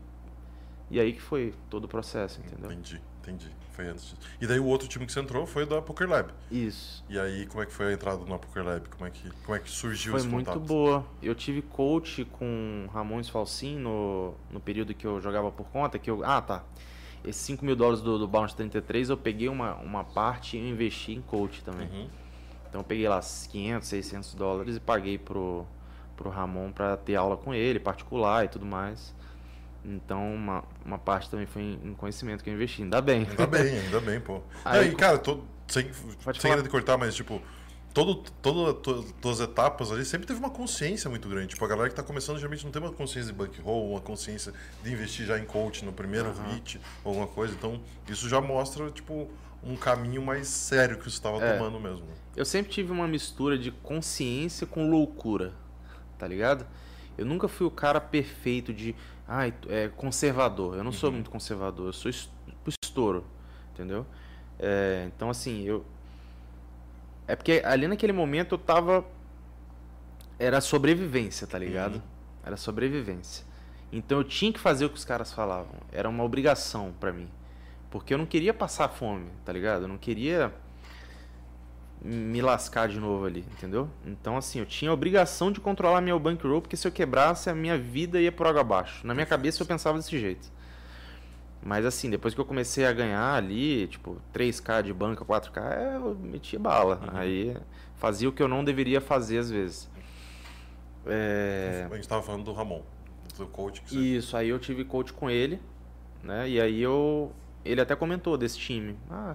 E 0.90 0.98
aí 0.98 1.12
que 1.12 1.20
foi 1.20 1.52
todo 1.68 1.84
o 1.84 1.88
processo, 1.88 2.40
entendeu? 2.40 2.72
Entendi, 2.72 3.02
entendi. 3.30 3.50
Foi 3.72 3.86
antes 3.86 4.02
disso. 4.02 4.16
E 4.40 4.46
daí 4.46 4.58
o 4.58 4.64
outro 4.64 4.88
time 4.88 5.06
que 5.06 5.12
você 5.12 5.20
entrou 5.20 5.46
foi 5.46 5.64
da 5.64 5.80
Poker 5.80 6.08
Lab. 6.08 6.32
Isso. 6.50 7.04
E 7.08 7.18
aí, 7.18 7.46
como 7.46 7.62
é 7.62 7.66
que 7.66 7.72
foi 7.72 7.86
a 7.86 7.92
entrada 7.92 8.24
na 8.24 8.36
Poker 8.36 8.64
Lab? 8.64 8.88
Como 8.88 9.06
é 9.06 9.10
que, 9.10 9.30
como 9.44 9.56
é 9.56 9.60
que 9.60 9.70
surgiu 9.70 10.12
Foi 10.12 10.20
esse 10.20 10.28
muito 10.28 10.46
contato? 10.46 10.66
boa. 10.66 11.06
Eu 11.22 11.34
tive 11.34 11.62
coach 11.62 12.24
com 12.24 12.88
Ramon 12.92 13.22
Falsin 13.22 13.78
no, 13.78 14.34
no 14.50 14.58
período 14.58 14.94
que 14.94 15.06
eu 15.06 15.20
jogava 15.20 15.52
por 15.52 15.66
conta, 15.68 15.98
que 15.98 16.10
eu... 16.10 16.24
Ah, 16.24 16.42
tá. 16.42 16.64
Esses 17.24 17.42
5 17.42 17.64
mil 17.64 17.76
dólares 17.76 18.02
do, 18.02 18.18
do 18.18 18.26
Bounce 18.26 18.56
33, 18.56 19.10
eu 19.10 19.16
peguei 19.16 19.48
uma, 19.48 19.74
uma 19.76 20.02
parte 20.02 20.56
e 20.56 20.70
investi 20.70 21.12
em 21.12 21.20
coach 21.20 21.62
também. 21.62 21.88
Uhum. 21.88 22.08
Então 22.68 22.80
eu 22.80 22.84
peguei 22.84 23.08
lá 23.08 23.20
500, 23.20 23.88
600 23.88 24.34
dólares 24.34 24.76
e 24.76 24.80
paguei 24.80 25.18
pro, 25.18 25.66
pro 26.16 26.30
Ramon 26.30 26.70
para 26.72 26.96
ter 26.96 27.14
aula 27.14 27.36
com 27.36 27.54
ele, 27.54 27.78
particular 27.78 28.44
e 28.44 28.48
tudo 28.48 28.66
mais. 28.66 29.14
Então 29.84 30.34
uma, 30.34 30.64
uma 30.84 30.98
parte 30.98 31.30
também 31.30 31.46
foi 31.46 31.62
em, 31.62 31.80
em 31.90 31.94
conhecimento 31.94 32.42
que 32.44 32.50
eu 32.50 32.54
investi. 32.54 32.82
Ainda 32.82 33.00
bem. 33.00 33.26
Ainda 33.28 33.46
bem, 33.46 33.78
ainda 33.78 34.00
bem, 34.00 34.20
pô. 34.20 34.40
Aí, 34.64 34.86
Não, 34.88 34.92
e, 34.92 34.96
cara, 34.96 35.18
tô, 35.18 35.40
sem, 35.66 35.84
Pode 36.24 36.40
sem 36.40 36.50
falar. 36.50 36.56
querer 36.62 36.68
cortar, 36.68 36.98
mas, 36.98 37.14
tipo, 37.14 37.40
todo, 37.94 38.16
todo, 38.42 38.74
to- 38.74 39.04
todas 39.20 39.40
as 39.40 39.48
etapas 39.48 39.90
ali 39.92 40.04
sempre 40.04 40.26
teve 40.26 40.38
uma 40.38 40.50
consciência 40.50 41.08
muito 41.08 41.28
grande. 41.28 41.48
Tipo, 41.48 41.64
a 41.64 41.68
galera 41.68 41.88
que 41.88 41.94
tá 41.94 42.02
começando 42.02 42.36
geralmente 42.36 42.64
não 42.64 42.72
tem 42.72 42.82
uma 42.82 42.92
consciência 42.92 43.32
de 43.32 43.38
bankroll, 43.38 43.92
uma 43.92 44.00
consciência 44.00 44.52
de 44.82 44.92
investir 44.92 45.24
já 45.26 45.38
em 45.38 45.44
coach 45.44 45.84
no 45.84 45.92
primeiro 45.92 46.28
Aham. 46.30 46.54
hit, 46.54 46.80
ou 47.04 47.10
alguma 47.10 47.26
coisa. 47.28 47.54
Então, 47.54 47.80
isso 48.08 48.28
já 48.28 48.40
mostra, 48.40 48.90
tipo, 48.90 49.30
um 49.62 49.76
caminho 49.76 50.22
mais 50.22 50.48
sério 50.48 50.98
que 50.98 51.04
você 51.04 51.10
estava 51.16 51.42
É. 51.42 51.52
tomando 51.56 51.80
mesmo. 51.80 52.04
Eu 52.36 52.44
sempre 52.44 52.70
tive 52.70 52.92
uma 52.92 53.08
mistura 53.08 53.56
de 53.58 53.70
consciência 53.70 54.66
com 54.66 54.90
loucura, 54.90 55.54
tá 56.18 56.26
ligado? 56.28 56.66
Eu 57.16 57.24
nunca 57.26 57.48
fui 57.48 57.66
o 57.66 57.70
cara 57.70 58.00
perfeito 58.00 58.72
de, 58.72 58.94
ai, 59.28 59.54
é 59.68 59.88
conservador. 59.88 60.76
Eu 60.76 60.82
não 60.82 60.90
sou 60.90 61.12
muito 61.12 61.30
conservador, 61.30 61.86
eu 61.88 61.92
sou 61.92 62.10
estouro, 62.66 63.24
entendeu? 63.72 64.06
É, 64.58 65.08
então 65.14 65.28
assim, 65.30 65.62
eu 65.62 65.84
é 67.26 67.36
porque 67.36 67.62
ali 67.64 67.86
naquele 67.86 68.12
momento 68.12 68.54
eu 68.54 68.58
tava 68.58 69.04
era 70.38 70.60
sobrevivência, 70.60 71.46
tá 71.46 71.58
ligado? 71.58 71.96
Uhum. 71.96 72.02
Era 72.42 72.56
sobrevivência. 72.56 73.44
Então 73.92 74.18
eu 74.18 74.24
tinha 74.24 74.52
que 74.52 74.58
fazer 74.58 74.86
o 74.86 74.90
que 74.90 74.96
os 74.96 75.04
caras 75.04 75.32
falavam. 75.32 75.74
Era 75.92 76.08
uma 76.08 76.24
obrigação 76.24 76.94
pra 76.98 77.12
mim. 77.12 77.28
Porque 77.90 78.14
eu 78.14 78.18
não 78.18 78.26
queria 78.26 78.54
passar 78.54 78.88
fome, 78.88 79.30
tá 79.44 79.52
ligado? 79.52 79.82
Eu 79.82 79.88
não 79.88 79.98
queria 79.98 80.54
me 82.00 82.40
lascar 82.40 82.88
de 82.88 82.98
novo 82.98 83.24
ali, 83.24 83.44
entendeu? 83.52 83.88
Então, 84.06 84.36
assim, 84.36 84.60
eu 84.60 84.66
tinha 84.66 84.90
a 84.90 84.94
obrigação 84.94 85.50
de 85.50 85.60
controlar 85.60 86.00
meu 86.00 86.18
bankroll, 86.18 86.62
porque 86.62 86.76
se 86.76 86.86
eu 86.86 86.92
quebrasse, 86.92 87.50
a 87.50 87.54
minha 87.54 87.76
vida 87.76 88.20
ia 88.20 88.30
por 88.30 88.46
água 88.46 88.60
abaixo. 88.60 89.06
Na 89.06 89.14
minha 89.14 89.26
cabeça 89.26 89.62
eu 89.62 89.66
pensava 89.66 89.98
desse 89.98 90.18
jeito. 90.18 90.50
Mas, 91.62 91.84
assim, 91.84 92.08
depois 92.08 92.34
que 92.34 92.40
eu 92.40 92.44
comecei 92.44 92.86
a 92.86 92.92
ganhar 92.92 93.34
ali, 93.34 93.88
tipo, 93.88 94.16
3K 94.32 94.82
de 94.84 94.92
banca, 94.92 95.24
4K, 95.24 95.72
é, 95.72 95.96
eu 95.96 96.14
metia 96.14 96.58
bala. 96.58 97.00
Aí 97.12 97.56
fazia 97.96 98.28
o 98.28 98.32
que 98.32 98.42
eu 98.42 98.48
não 98.48 98.64
deveria 98.64 99.00
fazer 99.00 99.38
às 99.38 99.50
vezes. 99.50 99.90
É... 101.04 101.88
A 101.90 101.94
gente 101.94 102.08
tava 102.08 102.22
falando 102.22 102.44
do 102.44 102.52
Ramon, 102.52 102.82
do 103.36 103.46
coach 103.46 103.80
que 103.82 103.90
você... 103.90 103.98
Isso, 103.98 104.36
aí 104.36 104.48
eu 104.48 104.58
tive 104.58 104.84
coach 104.84 105.12
com 105.12 105.28
ele, 105.28 105.60
né? 106.22 106.48
E 106.48 106.60
aí 106.60 106.80
eu. 106.80 107.32
Ele 107.64 107.80
até 107.80 107.96
comentou 107.96 108.38
desse 108.38 108.58
time. 108.58 108.96
Ah, 109.10 109.34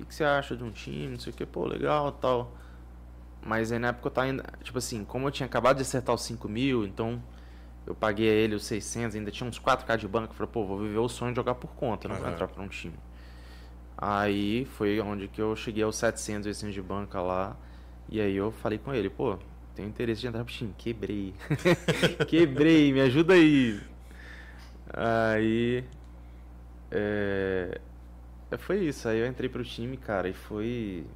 que, 0.00 0.06
que 0.06 0.14
você 0.14 0.24
acha 0.24 0.56
de 0.56 0.64
um 0.64 0.70
time? 0.70 1.08
Não 1.08 1.18
sei 1.18 1.32
o 1.32 1.36
que, 1.36 1.46
pô, 1.46 1.66
legal 1.66 2.12
tal. 2.12 2.52
Mas 3.42 3.72
aí 3.72 3.78
na 3.78 3.88
época 3.88 4.08
eu 4.08 4.10
tava 4.10 4.26
ainda. 4.26 4.44
Tipo 4.62 4.78
assim, 4.78 5.04
como 5.04 5.26
eu 5.26 5.30
tinha 5.30 5.46
acabado 5.46 5.76
de 5.76 5.82
acertar 5.82 6.14
os 6.14 6.22
5 6.22 6.48
mil, 6.48 6.84
então 6.84 7.22
eu 7.86 7.94
paguei 7.94 8.28
a 8.28 8.32
ele 8.32 8.54
os 8.54 8.64
600, 8.64 9.16
ainda 9.16 9.30
tinha 9.30 9.48
uns 9.48 9.58
4k 9.58 9.96
de 9.96 10.06
banco. 10.06 10.32
Eu 10.32 10.36
falei, 10.36 10.52
pô, 10.52 10.64
vou 10.66 10.78
viver 10.78 10.98
o 10.98 11.08
sonho 11.08 11.32
de 11.32 11.36
jogar 11.36 11.54
por 11.54 11.70
conta, 11.72 12.08
não 12.08 12.16
vou 12.16 12.24
Aham. 12.24 12.34
entrar 12.34 12.48
pra 12.48 12.62
um 12.62 12.68
time. 12.68 12.94
Aí 13.96 14.64
foi 14.64 15.00
onde 15.00 15.28
que 15.28 15.40
eu 15.40 15.54
cheguei 15.56 15.82
aos 15.82 15.96
700, 15.96 16.46
800 16.46 16.74
de 16.74 16.82
banca 16.82 17.20
lá. 17.20 17.56
E 18.08 18.20
aí 18.20 18.34
eu 18.34 18.50
falei 18.50 18.78
com 18.78 18.94
ele, 18.94 19.10
pô, 19.10 19.38
tenho 19.74 19.88
interesse 19.88 20.20
de 20.20 20.26
entrar 20.26 20.44
pro 20.44 20.52
time. 20.52 20.74
Quebrei. 20.76 21.34
Quebrei, 22.26 22.92
me 22.92 23.00
ajuda 23.00 23.34
aí. 23.34 23.80
Aí. 24.92 25.84
É... 26.90 27.80
é, 28.50 28.56
Foi 28.56 28.78
isso. 28.78 29.08
Aí 29.08 29.18
eu 29.18 29.26
entrei 29.26 29.48
pro 29.48 29.64
time, 29.64 29.96
cara, 29.96 30.28
e 30.28 30.32
foi. 30.32 31.06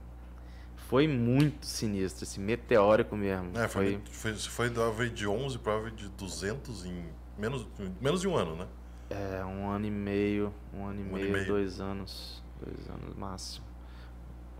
Foi 0.89 1.09
muito 1.09 1.65
sinistro, 1.65 2.25
assim, 2.25 2.41
meteórico 2.41 3.17
mesmo. 3.17 3.57
É, 3.59 3.67
foi, 3.67 3.99
foi... 4.11 4.35
foi, 4.35 4.71
da 4.71 4.91
de 4.91 5.27
11 5.27 5.59
para 5.59 5.91
de 5.91 6.09
200 6.11 6.85
em 6.85 7.07
menos, 7.39 7.67
menos 8.01 8.21
de 8.21 8.29
um 8.29 8.37
ano, 8.37 8.55
né? 8.55 8.67
É, 9.11 9.45
um 9.45 9.69
ano 9.71 9.87
e 9.87 9.91
meio, 9.91 10.53
um 10.73 10.87
ano 10.87 11.01
e, 11.01 11.05
Um 11.05 11.07
ano 11.07 11.19
e 11.19 11.23
meio, 11.23 11.33
meio. 11.33 11.47
dois 11.47 11.81
anos, 11.81 12.43
dois 12.63 12.89
anos 12.89 13.17
máximo. 13.17 13.65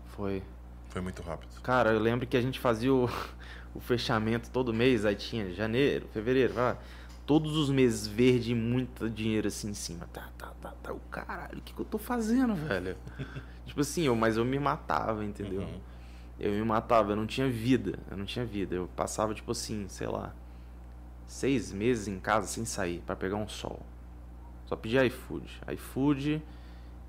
Foi. 0.07 0.41
Foi 0.89 1.01
muito 1.01 1.21
rápido. 1.21 1.61
Cara, 1.61 1.91
eu 1.91 1.99
lembro 1.99 2.25
que 2.25 2.37
a 2.37 2.41
gente 2.41 2.59
fazia 2.59 2.93
o, 2.93 3.09
o 3.75 3.79
fechamento 3.79 4.49
todo 4.49 4.73
mês, 4.73 5.05
aí 5.05 5.15
tinha 5.15 5.53
janeiro, 5.53 6.07
fevereiro, 6.11 6.53
vai. 6.53 6.77
Todos 7.25 7.57
os 7.57 7.69
meses 7.69 8.05
verde 8.05 8.51
e 8.51 8.55
muito 8.55 9.09
dinheiro 9.09 9.47
assim 9.47 9.69
em 9.69 9.73
cima. 9.73 10.07
Tá, 10.13 10.29
tá, 10.37 10.53
tá, 10.61 10.73
tá. 10.83 10.93
O 10.93 10.99
caralho, 11.11 11.57
o 11.57 11.61
que, 11.61 11.73
que 11.73 11.79
eu 11.79 11.85
tô 11.85 11.97
fazendo, 11.97 12.53
velho? 12.53 12.95
tipo 13.65 13.81
assim, 13.81 14.03
eu, 14.03 14.15
mas 14.15 14.37
eu 14.37 14.45
me 14.45 14.59
matava, 14.59 15.25
entendeu? 15.25 15.61
Uhum. 15.61 15.79
Eu 16.39 16.51
me 16.51 16.63
matava, 16.63 17.13
eu 17.13 17.15
não 17.15 17.25
tinha 17.25 17.49
vida. 17.49 17.97
Eu 18.11 18.17
não 18.17 18.25
tinha 18.25 18.45
vida. 18.45 18.75
Eu 18.75 18.87
passava, 18.95 19.33
tipo 19.33 19.51
assim, 19.51 19.87
sei 19.87 20.07
lá, 20.07 20.33
seis 21.25 21.71
meses 21.71 22.07
em 22.07 22.19
casa 22.19 22.47
sem 22.47 22.65
sair 22.65 23.01
pra 23.05 23.15
pegar 23.15 23.37
um 23.37 23.47
sol. 23.47 23.79
Só 24.65 24.75
pedia 24.75 25.05
iFood. 25.05 25.61
iFood 25.73 26.43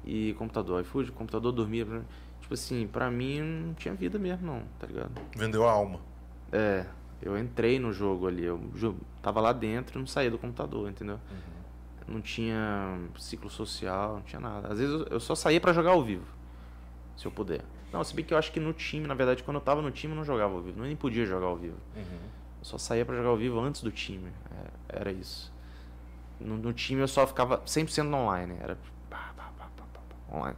e 0.04 0.34
computador. 0.34 0.80
iFood, 0.82 1.12
computador, 1.12 1.52
dormia. 1.52 1.84
Tipo 2.40 2.54
assim, 2.54 2.86
pra 2.86 3.10
mim 3.10 3.40
não 3.40 3.74
tinha 3.74 3.92
vida 3.92 4.18
mesmo, 4.18 4.46
não, 4.46 4.62
tá 4.78 4.86
ligado? 4.86 5.10
Vendeu 5.36 5.66
a 5.66 5.72
alma. 5.72 6.00
É, 6.52 6.86
eu 7.22 7.38
entrei 7.38 7.78
no 7.78 7.92
jogo 7.92 8.26
ali. 8.26 8.44
Eu 8.44 8.60
tava 9.22 9.40
lá 9.40 9.52
dentro 9.52 9.98
e 9.98 10.00
não 10.00 10.06
saía 10.06 10.30
do 10.30 10.38
computador, 10.38 10.88
entendeu? 10.88 11.18
Não 12.08 12.20
tinha 12.20 12.98
ciclo 13.18 13.50
social, 13.50 14.14
não 14.16 14.22
tinha 14.22 14.40
nada. 14.40 14.68
Às 14.72 14.78
vezes 14.78 15.04
eu- 15.10 15.18
só 15.20 15.34
saía 15.34 15.60
pra 15.60 15.72
jogar 15.72 15.90
ao 15.90 16.02
vivo, 16.04 16.24
se 17.16 17.26
eu 17.26 17.32
puder. 17.32 17.62
Não, 17.92 18.02
se 18.04 18.14
bem 18.14 18.24
que 18.24 18.32
eu 18.34 18.38
acho 18.38 18.52
que 18.52 18.60
no 18.60 18.72
time, 18.72 19.06
na 19.06 19.14
verdade, 19.14 19.42
quando 19.42 19.56
eu 19.56 19.60
tava 19.60 19.82
no 19.82 19.90
time, 19.90 20.12
eu 20.12 20.16
não 20.16 20.24
jogava 20.24 20.54
ao 20.54 20.60
vivo. 20.60 20.78
Eu 20.80 20.84
nem 20.84 20.94
podia 20.96 21.24
jogar 21.26 21.46
ao 21.46 21.56
vivo. 21.56 21.76
Uhum. 21.96 22.02
Eu 22.60 22.64
só 22.64 22.78
saía 22.78 23.04
pra 23.04 23.16
jogar 23.16 23.30
ao 23.30 23.36
vivo 23.36 23.58
antes 23.60 23.82
do 23.82 23.90
time. 23.90 24.28
É, 24.90 25.00
era 25.00 25.10
isso. 25.12 25.52
No, 26.40 26.56
no 26.56 26.72
time 26.72 27.00
eu 27.00 27.08
só 27.08 27.26
ficava 27.26 27.60
100% 27.66 28.12
online. 28.14 28.54
Era 28.60 28.76
pá, 29.10 29.32
pá, 29.36 29.50
pá, 29.58 29.68
pá, 29.76 29.84
pá, 29.94 30.00
pá, 30.28 30.36
online. 30.36 30.56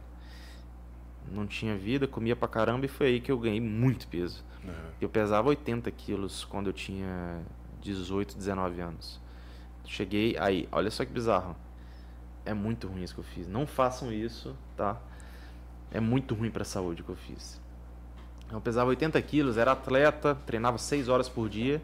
Não 1.31 1.45
tinha 1.47 1.75
vida, 1.77 2.07
comia 2.07 2.35
pra 2.35 2.47
caramba 2.47 2.85
e 2.85 2.89
foi 2.89 3.07
aí 3.07 3.21
que 3.21 3.31
eu 3.31 3.37
ganhei 3.39 3.61
muito 3.61 4.07
peso. 4.07 4.43
Uhum. 4.63 4.73
Eu 4.99 5.09
pesava 5.09 5.49
80 5.49 5.89
quilos 5.91 6.43
quando 6.45 6.67
eu 6.67 6.73
tinha 6.73 7.41
18, 7.81 8.35
19 8.35 8.81
anos. 8.81 9.19
Cheguei 9.85 10.37
aí, 10.37 10.67
olha 10.71 10.91
só 10.91 11.05
que 11.05 11.11
bizarro. 11.11 11.55
É 12.45 12.53
muito 12.53 12.87
ruim 12.87 13.03
isso 13.03 13.13
que 13.13 13.19
eu 13.19 13.25
fiz. 13.25 13.47
Não 13.47 13.65
façam 13.65 14.11
isso, 14.11 14.55
tá? 14.75 14.97
É 15.91 15.99
muito 15.99 16.35
ruim 16.35 16.51
pra 16.51 16.63
saúde 16.63 17.01
o 17.01 17.05
que 17.05 17.11
eu 17.11 17.15
fiz. 17.15 17.59
Eu 18.51 18.59
pesava 18.59 18.89
80 18.89 19.21
quilos, 19.21 19.57
era 19.57 19.71
atleta, 19.71 20.35
treinava 20.45 20.77
6 20.77 21.07
horas 21.07 21.29
por 21.29 21.47
dia, 21.47 21.81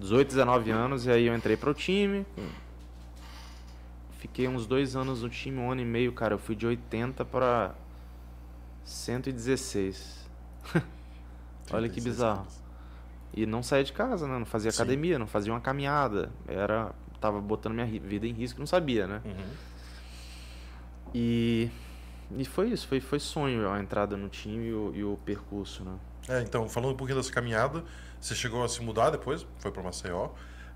18, 0.00 0.28
19 0.28 0.70
anos, 0.70 1.06
e 1.06 1.10
aí 1.10 1.26
eu 1.26 1.34
entrei 1.34 1.56
pro 1.56 1.74
time. 1.74 2.26
Fiquei 4.18 4.48
uns 4.48 4.66
dois 4.66 4.96
anos 4.96 5.22
no 5.22 5.28
time, 5.28 5.58
um 5.58 5.70
ano 5.70 5.82
e 5.82 5.84
meio, 5.84 6.12
cara. 6.12 6.34
Eu 6.34 6.38
fui 6.38 6.56
de 6.56 6.66
80 6.66 7.24
pra 7.26 7.74
116. 8.84 10.24
Olha 11.72 11.88
que 11.88 12.00
36 12.00 12.04
bizarro. 12.04 12.46
E 13.32 13.46
não 13.46 13.62
saía 13.62 13.82
de 13.84 13.92
casa, 13.92 14.28
né? 14.28 14.38
Não 14.38 14.46
fazia 14.46 14.70
Sim. 14.70 14.82
academia, 14.82 15.18
não 15.18 15.26
fazia 15.26 15.52
uma 15.52 15.60
caminhada. 15.60 16.30
Era. 16.46 16.92
Tava 17.20 17.40
botando 17.40 17.72
minha 17.74 17.86
vida 17.86 18.26
em 18.26 18.32
risco, 18.32 18.60
não 18.60 18.66
sabia, 18.66 19.06
né? 19.06 19.20
Uhum. 19.24 19.44
E. 21.14 21.70
E 22.36 22.44
foi 22.44 22.70
isso, 22.70 22.88
foi, 22.88 23.00
foi 23.00 23.20
sonho 23.20 23.68
a 23.70 23.78
entrada 23.80 24.16
no 24.16 24.28
time 24.28 24.68
e 24.68 24.72
o, 24.72 24.92
e 24.94 25.04
o 25.04 25.18
percurso, 25.24 25.84
né? 25.84 25.92
É, 26.28 26.40
então, 26.40 26.68
falando 26.68 26.92
um 26.92 26.96
pouquinho 26.96 27.18
dessa 27.18 27.30
caminhada, 27.30 27.84
você 28.20 28.34
chegou 28.34 28.64
a 28.64 28.68
se 28.68 28.82
mudar 28.82 29.10
depois, 29.10 29.46
foi 29.58 29.70
para 29.70 29.82
Maceió, 29.82 30.30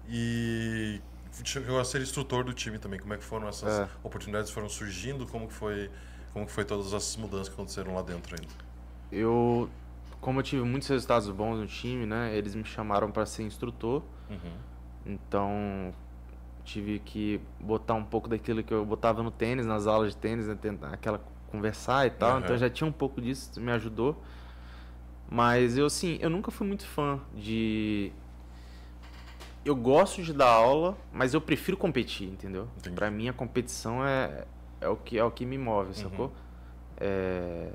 e 0.09 1.01
chegou 1.45 1.81
a 1.81 1.85
ser 1.85 2.03
instrutor 2.03 2.45
do 2.45 2.53
time 2.53 2.79
também. 2.79 3.01
Como 3.01 3.15
é 3.15 3.17
que 3.17 3.25
foram 3.25 3.49
essas 3.49 3.81
É. 3.81 3.89
oportunidades 4.03 4.51
foram 4.51 4.69
surgindo? 4.69 5.27
Como 5.27 5.49
que 5.49 5.55
foi, 5.55 5.91
como 6.33 6.47
que 6.47 6.53
foi 6.53 6.65
todas 6.65 6.89
essas 6.93 7.17
mudanças 7.17 7.49
que 7.49 7.55
aconteceram 7.55 7.95
lá 7.95 8.03
dentro 8.03 8.37
ainda? 8.39 8.53
Eu. 9.11 9.69
Como 10.21 10.41
eu 10.41 10.43
tive 10.43 10.63
muitos 10.63 10.89
resultados 10.89 11.29
bons 11.31 11.59
no 11.59 11.67
time, 11.67 12.07
né? 12.07 12.37
Eles 12.37 12.55
me 12.55 12.65
chamaram 12.65 13.11
para 13.11 13.25
ser 13.27 13.45
instrutor. 13.45 14.03
Uhum. 14.31 14.53
Então 15.07 15.95
tive 16.65 16.99
que 16.99 17.41
botar 17.59 17.95
um 17.95 18.05
pouco 18.05 18.29
daquilo 18.29 18.63
que 18.63 18.75
eu 18.75 18.85
botava 18.85 19.23
no 19.23 19.31
tênis, 19.31 19.65
nas 19.65 19.87
aulas 19.87 20.11
de 20.11 20.19
tênis, 20.19 20.47
né? 20.47 20.59
aquela 20.93 21.21
conversar 21.51 22.07
e 22.07 22.11
tal. 22.11 22.33
Aham. 22.33 22.41
Então 22.41 22.59
já 22.59 22.69
tinha 22.69 22.87
um 22.87 22.93
pouco 22.93 23.21
disso, 23.21 23.51
isso 23.51 23.61
me 23.61 23.73
ajudou. 23.73 24.23
Mas 25.31 25.77
eu 25.77 25.87
assim, 25.87 26.19
eu 26.21 26.31
nunca 26.31 26.51
fui 26.51 26.67
muito 26.67 26.87
fã 26.87 27.21
de 27.35 28.13
eu 29.65 29.77
gosto 29.77 30.23
de 30.23 30.33
dar 30.33 30.49
aula, 30.49 30.97
mas 31.13 31.35
eu 31.35 31.41
prefiro 31.41 31.77
competir, 31.77 32.29
entendeu? 32.29 32.69
Pra 32.95 33.11
mim 33.11 33.29
a 33.29 33.33
competição 33.33 34.05
é 34.07 34.47
é 34.81 34.89
o 34.89 34.97
que 34.97 35.19
é 35.19 35.25
o 35.25 35.31
que 35.31 35.45
me 35.45 35.59
move, 35.59 35.95
sacou? 35.95 36.33
É... 36.97 37.73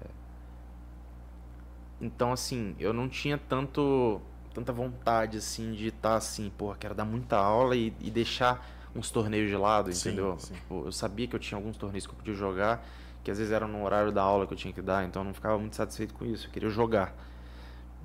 Então, 2.04 2.34
assim, 2.34 2.76
eu 2.80 2.92
não 2.94 3.08
tinha 3.08 3.38
tanto 3.38 4.22
tanta 4.54 4.72
vontade, 4.72 5.38
assim, 5.38 5.72
de 5.72 5.88
estar 5.88 6.16
assim, 6.16 6.52
porra, 6.56 6.76
quero 6.78 6.94
dar 6.94 7.06
muita 7.06 7.36
aula 7.38 7.76
e, 7.76 7.92
e 8.00 8.12
deixar 8.12 8.64
uns 8.96 9.10
torneios 9.10 9.50
de 9.50 9.56
lado, 9.56 9.92
Sim, 9.92 10.12
entendeu? 10.12 10.38
sim. 10.38 10.54
Tipo, 10.54 10.84
eu 10.86 10.92
sabia 10.92 11.28
que 11.28 11.36
eu 11.36 11.40
tinha 11.40 11.58
alguns 11.58 11.76
torneios 11.76 12.06
que 12.06 12.14
eu 12.14 12.18
podia 12.18 12.36
jogar, 12.36 12.86
que 13.24 13.32
às 13.32 13.40
vezes 13.40 13.52
era 13.52 13.68
no 13.68 13.84
horário 13.84 14.12
da 14.12 14.22
aula 14.22 14.46
que 14.46 14.54
eu 14.54 14.58
tinha 14.58 14.72
que 14.72 14.82
dar, 14.82 15.04
então 15.06 15.24
eu 15.24 15.26
não 15.26 15.34
ficava 15.34 15.58
muito 15.58 15.76
satisfeito 15.76 16.14
com 16.14 16.24
isso, 16.24 16.46
eu 16.46 16.52
queria 16.52 16.70
jogar. 16.70 17.16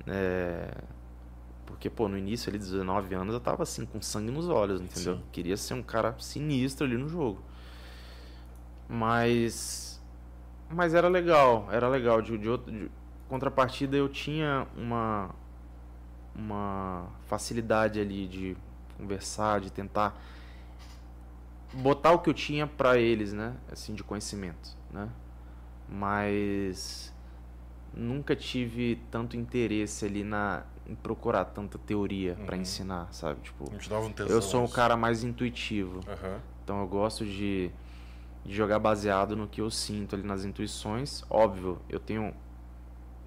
É... 0.07 0.71
Porque, 1.67 1.91
pô, 1.91 2.09
no 2.09 2.17
início 2.17 2.49
ali, 2.49 2.59
19 2.59 3.15
anos, 3.15 3.35
eu 3.35 3.41
tava 3.41 3.63
assim, 3.63 3.85
com 3.85 4.01
sangue 4.01 4.31
nos 4.31 4.49
olhos, 4.49 4.81
entendeu? 4.81 5.17
Sim. 5.17 5.23
Queria 5.31 5.57
ser 5.57 5.75
um 5.75 5.83
cara 5.83 6.15
sinistro 6.19 6.87
ali 6.87 6.97
no 6.97 7.09
jogo. 7.11 7.43
Mas. 8.89 10.01
Mas 10.71 10.95
era 10.95 11.09
legal, 11.09 11.69
era 11.71 11.89
legal. 11.89 12.23
De, 12.23 12.37
de, 12.39 12.49
outro- 12.49 12.73
de 12.73 12.91
contrapartida, 13.29 13.97
eu 13.97 14.09
tinha 14.09 14.67
uma. 14.77 15.31
Uma 16.35 17.09
facilidade 17.27 17.99
ali 17.99 18.29
de 18.29 18.57
conversar, 18.97 19.61
de 19.61 19.73
tentar 19.73 20.17
botar 21.73 22.13
o 22.13 22.21
que 22.21 22.31
eu 22.31 22.35
tinha 22.35 22.67
pra 22.67 22.97
eles, 22.97 23.33
né? 23.33 23.57
Assim, 23.71 23.93
de 23.93 24.05
conhecimento, 24.05 24.77
né? 24.91 25.09
Mas 25.89 27.13
nunca 27.93 28.37
tive 28.37 29.03
tanto 29.11 29.37
interesse 29.37 30.05
ali 30.05 30.23
na 30.23 30.65
em 30.87 30.95
procurar 30.95 31.45
tanta 31.45 31.77
teoria 31.77 32.35
pra 32.47 32.57
Uhum. 32.57 32.63
ensinar, 32.63 33.13
sabe? 33.13 33.41
Tipo, 33.43 33.71
um 33.71 34.27
eu 34.27 34.41
sou 34.41 34.63
um 34.63 34.69
cara 34.69 34.97
mais 34.97 35.23
intuitivo. 35.23 36.01
Aham. 36.09 36.41
Então 36.65 36.81
eu 36.81 36.87
gosto 36.87 37.27
de, 37.27 37.71
de 38.45 38.55
jogar 38.55 38.79
baseado 38.79 39.37
no 39.37 39.47
que 39.47 39.61
eu 39.61 39.71
sinto 39.71 40.15
ali 40.15 40.23
nas 40.25 40.45
intuições. 40.45 41.23
Óbvio, 41.29 41.79
eu 41.91 42.01
tenho 42.01 42.35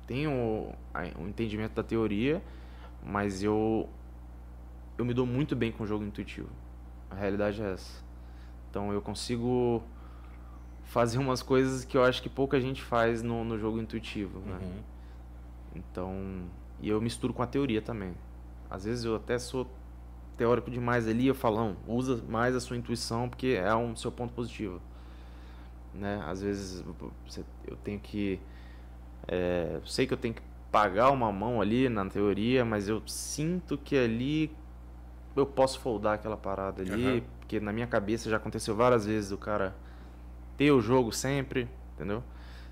tenho 0.08 0.74
o 1.18 1.28
entendimento 1.28 1.74
da 1.74 1.84
teoria, 1.84 2.42
mas 3.04 3.42
eu 3.44 3.90
eu 4.98 5.06
me 5.06 5.14
dou 5.14 5.26
muito 5.26 5.56
bem 5.56 5.72
com 5.72 5.84
o 5.84 5.88
jogo 5.88 6.04
intuitivo. 6.04 6.50
A 7.10 7.16
realidade 7.16 7.62
é 7.62 7.74
essa. 7.74 8.04
Então 8.70 8.94
eu 8.94 9.02
consigo 9.02 9.84
fazer 10.84 11.18
umas 11.20 11.42
coisas 11.42 11.84
que 11.84 11.98
eu 11.98 12.04
acho 12.04 12.22
que 12.22 12.30
pouca 12.30 12.60
gente 12.60 12.82
faz 12.82 13.22
no, 13.22 13.44
no 13.44 13.58
jogo 13.58 13.80
intuitivo, 13.80 14.40
né? 14.40 14.60
Uhum. 14.62 14.80
Então, 15.76 16.44
e 16.82 16.90
eu 16.90 17.00
misturo 17.02 17.34
com 17.34 17.42
a 17.42 17.48
teoria 17.48 17.82
também. 17.82 18.14
Às 18.70 18.86
vezes 18.86 19.06
eu 19.06 19.16
até 19.16 19.38
sou 19.40 19.68
teórico 20.38 20.72
demais 20.72 21.08
ali, 21.08 21.28
eu 21.28 21.36
falo, 21.36 21.58
não, 21.58 21.78
usa 21.88 22.24
mais 22.28 22.56
a 22.56 22.60
sua 22.60 22.76
intuição 22.76 23.30
porque 23.30 23.60
é 23.62 23.76
um 23.76 23.96
seu 23.96 24.12
ponto 24.12 24.34
positivo. 24.34 24.82
Né? 25.94 26.24
Às 26.26 26.42
vezes 26.42 26.84
eu 27.68 27.76
tenho 27.78 28.00
que 28.00 28.40
é, 29.28 29.80
sei 29.86 30.08
que 30.08 30.14
eu 30.14 30.18
tenho 30.18 30.34
que 30.34 30.42
pagar 30.72 31.12
uma 31.12 31.32
mão 31.32 31.62
ali 31.62 31.90
na 31.90 32.06
teoria, 32.06 32.64
mas 32.64 32.88
eu 32.88 33.02
sinto 33.06 33.78
que 33.78 33.98
ali 33.98 34.56
eu 35.36 35.46
posso 35.46 35.80
foldar 35.80 36.16
aquela 36.16 36.38
parada 36.38 36.82
ali, 36.82 37.08
Aham. 37.08 37.22
porque 37.40 37.60
na 37.60 37.72
minha 37.72 37.88
cabeça 37.88 38.30
já 38.30 38.38
aconteceu 38.38 38.76
várias 38.76 39.06
vezes 39.06 39.32
o 39.32 39.38
cara 39.38 39.76
ter 40.58 40.72
o 40.72 40.82
jogo 40.82 41.12
sempre, 41.12 41.68
entendeu? 41.96 42.24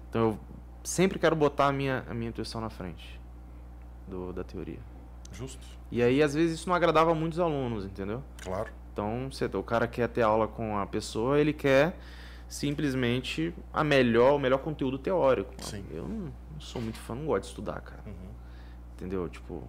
Então 0.09 0.21
eu 0.21 0.39
sempre 0.83 1.19
quero 1.19 1.35
botar 1.35 1.67
a 1.67 1.71
minha, 1.71 2.03
a 2.09 2.13
minha 2.13 2.29
intuição 2.29 2.59
na 2.59 2.69
frente 2.69 3.19
do, 4.07 4.33
da 4.33 4.43
teoria. 4.43 4.79
Justo. 5.31 5.65
E 5.91 6.01
aí, 6.01 6.21
às 6.21 6.33
vezes, 6.33 6.59
isso 6.59 6.69
não 6.69 6.75
agradava 6.75 7.13
muitos 7.15 7.39
alunos, 7.39 7.85
entendeu? 7.85 8.23
Claro. 8.43 8.69
Então, 8.93 9.29
você, 9.31 9.45
o 9.45 9.63
cara 9.63 9.87
quer 9.87 10.07
ter 10.09 10.21
aula 10.21 10.47
com 10.47 10.77
a 10.77 10.85
pessoa, 10.85 11.39
ele 11.39 11.53
quer 11.53 11.95
simplesmente 12.49 13.53
a 13.71 13.83
melhor, 13.83 14.35
o 14.35 14.39
melhor 14.39 14.57
conteúdo 14.57 14.97
teórico. 14.97 15.53
Sim. 15.63 15.85
Eu 15.91 16.07
não, 16.07 16.33
não 16.53 16.59
sou 16.59 16.81
muito 16.81 16.97
fã, 16.97 17.13
não 17.15 17.27
gosto 17.27 17.43
de 17.43 17.47
estudar, 17.49 17.79
cara. 17.79 18.01
Uhum. 18.05 18.13
Entendeu? 18.95 19.29
Tipo, 19.29 19.63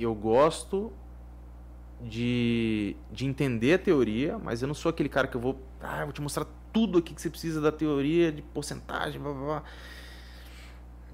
eu 0.00 0.14
gosto 0.14 0.90
de, 2.00 2.96
de 3.12 3.26
entender 3.26 3.74
a 3.74 3.78
teoria, 3.78 4.38
mas 4.38 4.62
eu 4.62 4.66
não 4.66 4.74
sou 4.74 4.88
aquele 4.88 5.10
cara 5.10 5.28
que 5.28 5.36
eu 5.36 5.40
vou, 5.40 5.60
ah, 5.80 6.00
eu 6.00 6.06
vou 6.06 6.12
te 6.12 6.22
mostrar 6.22 6.46
tudo 6.72 6.98
aqui 6.98 7.14
que 7.14 7.20
você 7.20 7.28
precisa 7.28 7.60
da 7.60 7.70
teoria, 7.70 8.32
de 8.32 8.40
porcentagem, 8.40 9.20
blá 9.20 9.32
blá 9.32 9.44
blá. 9.44 9.62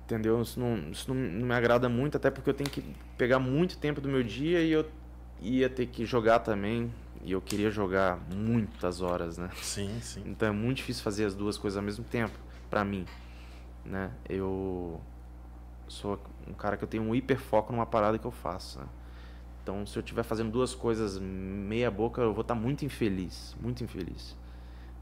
Entendeu? 0.05 0.41
Isso, 0.41 0.61
não, 0.61 0.91
isso 0.91 1.13
não, 1.13 1.21
não 1.21 1.47
me 1.47 1.55
agrada 1.55 1.89
muito, 1.89 2.17
até 2.17 2.31
porque 2.31 2.49
eu 2.49 2.55
tenho 2.55 2.71
que 2.71 2.85
pegar 3.19 3.39
muito 3.39 3.77
tempo 3.79 4.01
do 4.01 4.09
meu 4.09 4.23
dia 4.23 4.61
e 4.61 4.71
eu 4.71 4.87
ia 5.41 5.69
ter 5.69 5.87
que 5.87 6.07
jogar 6.07 6.41
também. 6.41 6.93
E 7.25 7.33
eu 7.33 7.41
queria 7.41 7.71
jogar 7.71 8.19
muitas 8.33 9.01
horas, 9.01 9.39
né? 9.39 9.51
Sim, 9.63 9.99
sim. 10.01 10.23
Então 10.27 10.49
é 10.49 10.53
muito 10.53 10.79
difícil 10.79 11.03
fazer 11.03 11.25
as 11.25 11.35
duas 11.35 11.57
coisas 11.57 11.77
ao 11.77 11.83
mesmo 11.83 12.05
tempo, 12.05 12.39
pra 12.69 12.85
mim, 12.85 13.07
né? 13.85 14.11
Eu 14.29 15.01
sou 15.89 16.21
um 16.47 16.53
cara 16.53 16.77
que 16.77 16.85
eu 16.85 16.89
tenho 16.89 17.03
um 17.03 17.15
hiperfoco 17.15 17.73
numa 17.73 17.87
parada 17.87 18.19
que 18.19 18.27
eu 18.27 18.31
faço, 18.31 18.79
né? 18.79 18.87
Então, 19.63 19.87
se 19.87 19.97
eu 19.99 20.01
estiver 20.01 20.23
fazendo 20.23 20.51
duas 20.51 20.75
coisas 20.75 21.19
meia 21.19 21.91
boca, 21.91 22.21
eu 22.21 22.35
vou 22.35 22.43
estar 22.43 22.55
muito 22.55 22.85
infeliz, 22.85 23.57
muito 23.59 23.83
infeliz. 23.83 24.37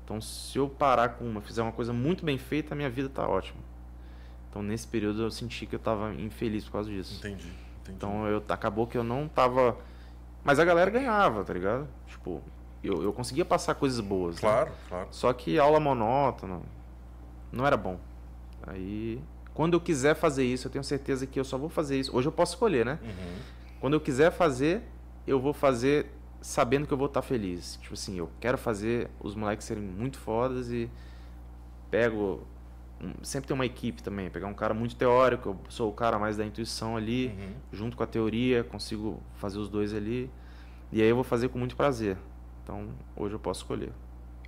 Então, 0.04 0.20
se 0.20 0.56
eu 0.56 0.68
parar 0.68 1.10
com 1.10 1.24
uma, 1.24 1.40
fizer 1.40 1.62
uma 1.62 1.72
coisa 1.72 1.92
muito 1.92 2.24
bem 2.24 2.38
feita, 2.38 2.72
a 2.72 2.76
minha 2.76 2.88
vida 2.88 3.08
tá 3.08 3.26
ótima. 3.26 3.60
Então, 4.48 4.62
nesse 4.62 4.86
período 4.86 5.22
eu 5.22 5.30
senti 5.32 5.66
que 5.66 5.74
eu 5.74 5.80
tava 5.80 6.14
infeliz 6.14 6.64
por 6.64 6.72
causa 6.72 6.90
disso. 6.90 7.18
Entendi. 7.18 7.48
entendi. 7.80 7.96
Então 7.96 8.26
eu, 8.28 8.42
acabou 8.48 8.86
que 8.86 8.96
eu 8.96 9.02
não 9.02 9.26
tava. 9.26 9.76
Mas 10.44 10.60
a 10.60 10.64
galera 10.64 10.90
ganhava, 10.90 11.42
tá 11.42 11.52
ligado? 11.52 11.88
Tipo, 12.22 12.40
eu, 12.84 13.02
eu 13.02 13.12
conseguia 13.12 13.44
passar 13.44 13.74
coisas 13.74 13.98
boas. 13.98 14.36
né? 14.36 14.40
Claro, 14.42 14.70
claro. 14.88 15.08
Só 15.10 15.32
que 15.32 15.58
aula 15.58 15.80
monótona 15.80 16.60
não 17.50 17.66
era 17.66 17.76
bom. 17.76 17.98
Aí, 18.64 19.20
quando 19.52 19.74
eu 19.74 19.80
quiser 19.80 20.14
fazer 20.14 20.44
isso, 20.44 20.68
eu 20.68 20.70
tenho 20.70 20.84
certeza 20.84 21.26
que 21.26 21.38
eu 21.38 21.44
só 21.44 21.58
vou 21.58 21.68
fazer 21.68 21.98
isso. 21.98 22.16
Hoje 22.16 22.28
eu 22.28 22.32
posso 22.32 22.52
escolher, 22.54 22.86
né? 22.86 22.98
Uhum. 23.02 23.36
Quando 23.80 23.94
eu 23.94 24.00
quiser 24.00 24.30
fazer, 24.30 24.82
eu 25.26 25.40
vou 25.40 25.52
fazer 25.52 26.06
sabendo 26.40 26.86
que 26.86 26.92
eu 26.92 26.98
vou 26.98 27.08
estar 27.08 27.22
feliz. 27.22 27.76
Tipo 27.82 27.94
assim, 27.94 28.16
eu 28.18 28.30
quero 28.40 28.56
fazer 28.56 29.10
os 29.20 29.34
moleques 29.34 29.66
serem 29.66 29.82
muito 29.82 30.18
fodas 30.18 30.70
e 30.70 30.88
pego. 31.90 32.40
Sempre 33.22 33.48
tem 33.48 33.54
uma 33.54 33.66
equipe 33.66 34.00
também, 34.00 34.30
pegar 34.30 34.46
um 34.46 34.54
cara 34.54 34.72
muito 34.72 34.94
teórico, 34.94 35.48
eu 35.48 35.56
sou 35.68 35.90
o 35.90 35.92
cara 35.92 36.20
mais 36.20 36.36
da 36.36 36.46
intuição 36.46 36.96
ali 36.96 37.26
Uhum. 37.36 37.52
junto 37.72 37.96
com 37.96 38.02
a 38.04 38.06
teoria, 38.06 38.62
consigo 38.62 39.20
fazer 39.34 39.58
os 39.58 39.68
dois 39.68 39.92
ali. 39.92 40.30
E 40.92 41.00
aí 41.02 41.08
eu 41.08 41.14
vou 41.14 41.24
fazer 41.24 41.48
com 41.48 41.58
muito 41.58 41.74
prazer. 41.76 42.16
Então, 42.62 42.88
hoje 43.16 43.34
eu 43.34 43.38
posso 43.38 43.60
escolher. 43.62 43.90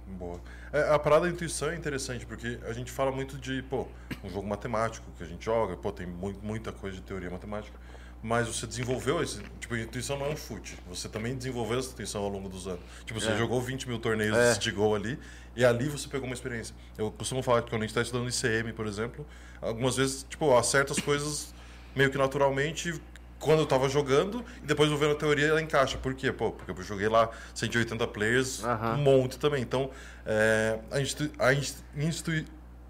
Boa. 0.07 0.39
É, 0.73 0.93
a 0.95 0.99
parada 0.99 1.27
da 1.27 1.33
intuição 1.33 1.71
é 1.71 1.77
interessante, 1.77 2.27
porque 2.27 2.59
a 2.67 2.73
gente 2.73 2.93
fala 2.93 3.11
muito 3.11 3.39
de, 3.39 3.63
pô, 3.63 3.87
um 4.23 4.29
jogo 4.29 4.47
matemático 4.47 5.07
que 5.17 5.25
a 5.25 5.27
gente 5.27 5.45
joga, 5.45 5.77
pô, 5.77 5.91
tem 5.91 6.07
mu- 6.07 6.35
muita 6.43 6.71
coisa 6.73 6.97
de 6.97 7.03
teoria 7.03 7.31
matemática, 7.31 7.77
mas 8.23 8.47
você 8.47 8.67
desenvolveu 8.67 9.23
esse. 9.23 9.41
Tipo, 9.59 9.75
a 9.75 9.81
intuição 9.81 10.19
não 10.19 10.27
é 10.27 10.29
um 10.31 10.37
chute. 10.37 10.79
Você 10.89 11.09
também 11.09 11.35
desenvolveu 11.35 11.79
essa 11.79 11.91
intuição 11.93 12.23
ao 12.23 12.29
longo 12.29 12.49
dos 12.49 12.67
anos. 12.67 12.81
Tipo, 13.07 13.19
você 13.19 13.31
É. 13.31 13.37
jogou 13.37 13.61
20 13.63 13.89
mil 13.89 13.99
torneios 13.99 14.37
É. 14.37 14.55
de 14.55 14.71
gol 14.71 14.95
ali, 14.95 15.19
e 15.57 15.65
ali 15.65 15.89
você 15.89 16.07
pegou 16.09 16.27
uma 16.27 16.35
experiência. 16.35 16.75
Eu 16.99 17.11
costumo 17.11 17.43
falar 17.43 17.63
que 17.63 17.71
quando 17.71 17.83
a 17.83 17.87
gente 17.87 17.91
está 17.97 18.03
estudando 18.03 18.29
ICM, 18.29 18.73
por 18.75 18.87
exemplo, 18.87 19.27
algumas 19.63 19.97
vezes, 19.97 20.25
tipo, 20.29 20.45
eu 20.45 20.59
acerto 20.59 20.93
as 20.93 20.99
coisas 21.01 21.55
meio 21.97 22.11
que 22.11 22.19
naturalmente 22.19 23.01
quando 23.45 23.61
eu 23.61 23.67
tava 23.67 23.91
jogando, 23.91 24.43
e 24.63 24.67
depois 24.67 24.91
eu 24.91 24.97
vendo 24.97 25.13
a 25.13 25.15
teoria 25.17 25.49
ela 25.49 25.61
encaixa. 25.61 25.99
Por 25.99 26.15
quê? 26.15 26.33
Pô, 26.33 26.51
porque 26.51 26.71
eu 26.71 26.83
joguei 26.83 27.09
lá 27.09 27.29
180 27.55 28.07
players, 28.07 28.65
Aham. 28.65 28.95
um 28.95 29.03
monte 29.03 29.39
também. 29.39 29.63
Então, 29.63 29.91
é, 30.25 30.79
a, 30.91 30.99
instui- 30.99 31.31
a 31.39 31.53
inst- 31.53 31.85
instui- 31.95 32.47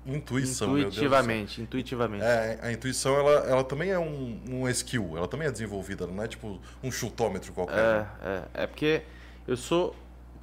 intuição, 0.06 0.78
intuitivamente, 0.78 1.60
intuitivamente. 1.60 2.24
É, 2.24 2.58
a 2.62 2.70
intuição, 2.72 3.16
ela, 3.18 3.32
ela 3.48 3.64
também 3.64 3.90
é 3.90 3.98
um, 3.98 4.40
um 4.48 4.68
skill, 4.68 5.14
ela 5.16 5.26
também 5.26 5.48
é 5.48 5.50
desenvolvida, 5.50 6.06
não 6.06 6.22
é 6.22 6.28
tipo 6.28 6.60
um 6.82 6.92
chutômetro 6.92 7.52
qualquer. 7.52 7.76
É, 7.76 8.06
é, 8.22 8.42
é 8.62 8.66
porque 8.68 9.02
eu 9.48 9.56
sou 9.56 9.96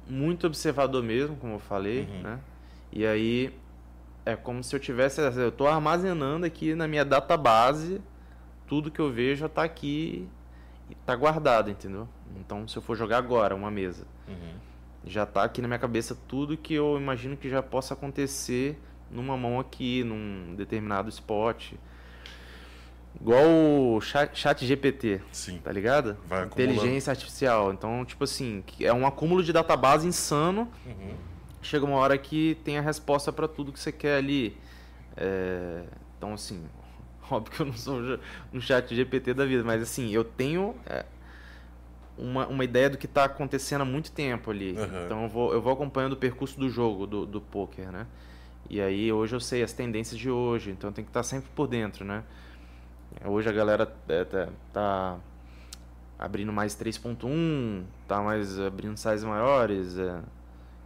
muito 0.06 0.46
observador 0.46 1.02
mesmo, 1.02 1.36
como 1.36 1.54
eu 1.54 1.58
falei, 1.58 2.00
Uhum. 2.02 2.22
né? 2.22 2.38
E 2.92 3.06
aí 3.06 3.54
é 4.26 4.36
como 4.36 4.62
se 4.62 4.76
eu 4.76 4.80
tivesse, 4.80 5.20
eu 5.22 5.50
tô 5.50 5.66
armazenando 5.66 6.44
aqui 6.44 6.74
na 6.74 6.86
minha 6.86 7.04
database 7.04 7.98
tudo 8.66 8.90
que 8.90 9.00
eu 9.00 9.10
vejo 9.12 9.48
tá 9.48 9.62
aqui 9.64 10.28
e 10.90 10.94
tá 11.06 11.14
guardado, 11.16 11.70
entendeu? 11.70 12.08
Então, 12.40 12.66
se 12.68 12.76
eu 12.76 12.82
for 12.82 12.96
jogar 12.96 13.18
agora 13.18 13.54
uma 13.54 13.70
mesa, 13.70 14.06
Uhum. 14.28 14.54
já 15.06 15.24
tá 15.26 15.42
aqui 15.44 15.60
na 15.62 15.68
minha 15.68 15.78
cabeça 15.78 16.16
tudo 16.28 16.56
que 16.56 16.74
eu 16.74 16.96
imagino 16.98 17.36
que 17.36 17.48
já 17.48 17.62
possa 17.62 17.94
acontecer 17.94 18.78
numa 19.10 19.36
mão 19.36 19.60
aqui, 19.60 20.02
num 20.04 20.54
determinado 20.56 21.08
spot. 21.10 21.72
Igual 23.20 23.44
o 23.96 24.00
chat, 24.00 24.36
chat 24.38 24.64
GPT, 24.66 25.20
Sim. 25.30 25.58
tá 25.62 25.70
ligado? 25.70 26.16
Vai 26.26 26.44
acumulando. 26.44 26.72
Inteligência 26.74 27.10
artificial. 27.10 27.72
Então, 27.72 28.04
tipo 28.04 28.24
assim, 28.24 28.64
é 28.80 28.92
um 28.92 29.06
acúmulo 29.06 29.42
de 29.44 29.52
database 29.52 30.06
insano. 30.08 30.68
Uhum. 30.86 31.14
Chega 31.60 31.84
uma 31.84 31.96
hora 31.96 32.16
que 32.18 32.56
tem 32.64 32.78
a 32.78 32.80
resposta 32.80 33.30
pra 33.30 33.46
tudo 33.46 33.70
que 33.70 33.78
você 33.78 33.92
quer 33.92 34.16
ali. 34.16 34.56
É, 35.16 35.84
Então, 36.16 36.32
assim, 36.34 36.64
óbvio 37.36 37.52
que 37.54 37.60
eu 37.60 37.66
não 37.66 37.72
sou 37.72 38.00
um 38.52 38.60
chat 38.60 38.94
GPT 38.94 39.34
da 39.34 39.44
vida, 39.44 39.64
mas 39.64 39.82
assim, 39.82 40.10
eu 40.10 40.24
tenho 40.24 40.74
é, 40.86 41.04
uma, 42.16 42.46
uma 42.46 42.64
ideia 42.64 42.90
do 42.90 42.98
que 42.98 43.06
está 43.06 43.24
acontecendo 43.24 43.82
há 43.82 43.84
muito 43.84 44.12
tempo 44.12 44.50
ali. 44.50 44.72
Uhum. 44.72 45.04
Então 45.04 45.22
eu 45.24 45.28
vou, 45.28 45.52
eu 45.52 45.62
vou 45.62 45.72
acompanhando 45.72 46.12
o 46.12 46.16
percurso 46.16 46.58
do 46.58 46.68
jogo, 46.68 47.06
do, 47.06 47.26
do 47.26 47.40
poker, 47.40 47.90
né? 47.90 48.06
E 48.70 48.80
aí 48.80 49.12
hoje 49.12 49.34
eu 49.34 49.40
sei 49.40 49.62
as 49.62 49.72
tendências 49.72 50.18
de 50.18 50.30
hoje, 50.30 50.70
então 50.70 50.92
tem 50.92 51.04
que 51.04 51.10
estar 51.10 51.22
sempre 51.22 51.50
por 51.54 51.66
dentro, 51.66 52.04
né? 52.04 52.22
Hoje 53.24 53.48
a 53.48 53.52
galera 53.52 53.92
é, 54.08 54.24
tá, 54.24 54.48
tá 54.72 55.18
abrindo 56.18 56.52
mais 56.52 56.74
3.1, 56.74 57.82
tá 58.08 58.22
mais 58.22 58.58
abrindo 58.58 58.96
sizes 58.96 59.24
maiores. 59.24 59.96
O 59.96 60.00
é. 60.00 60.20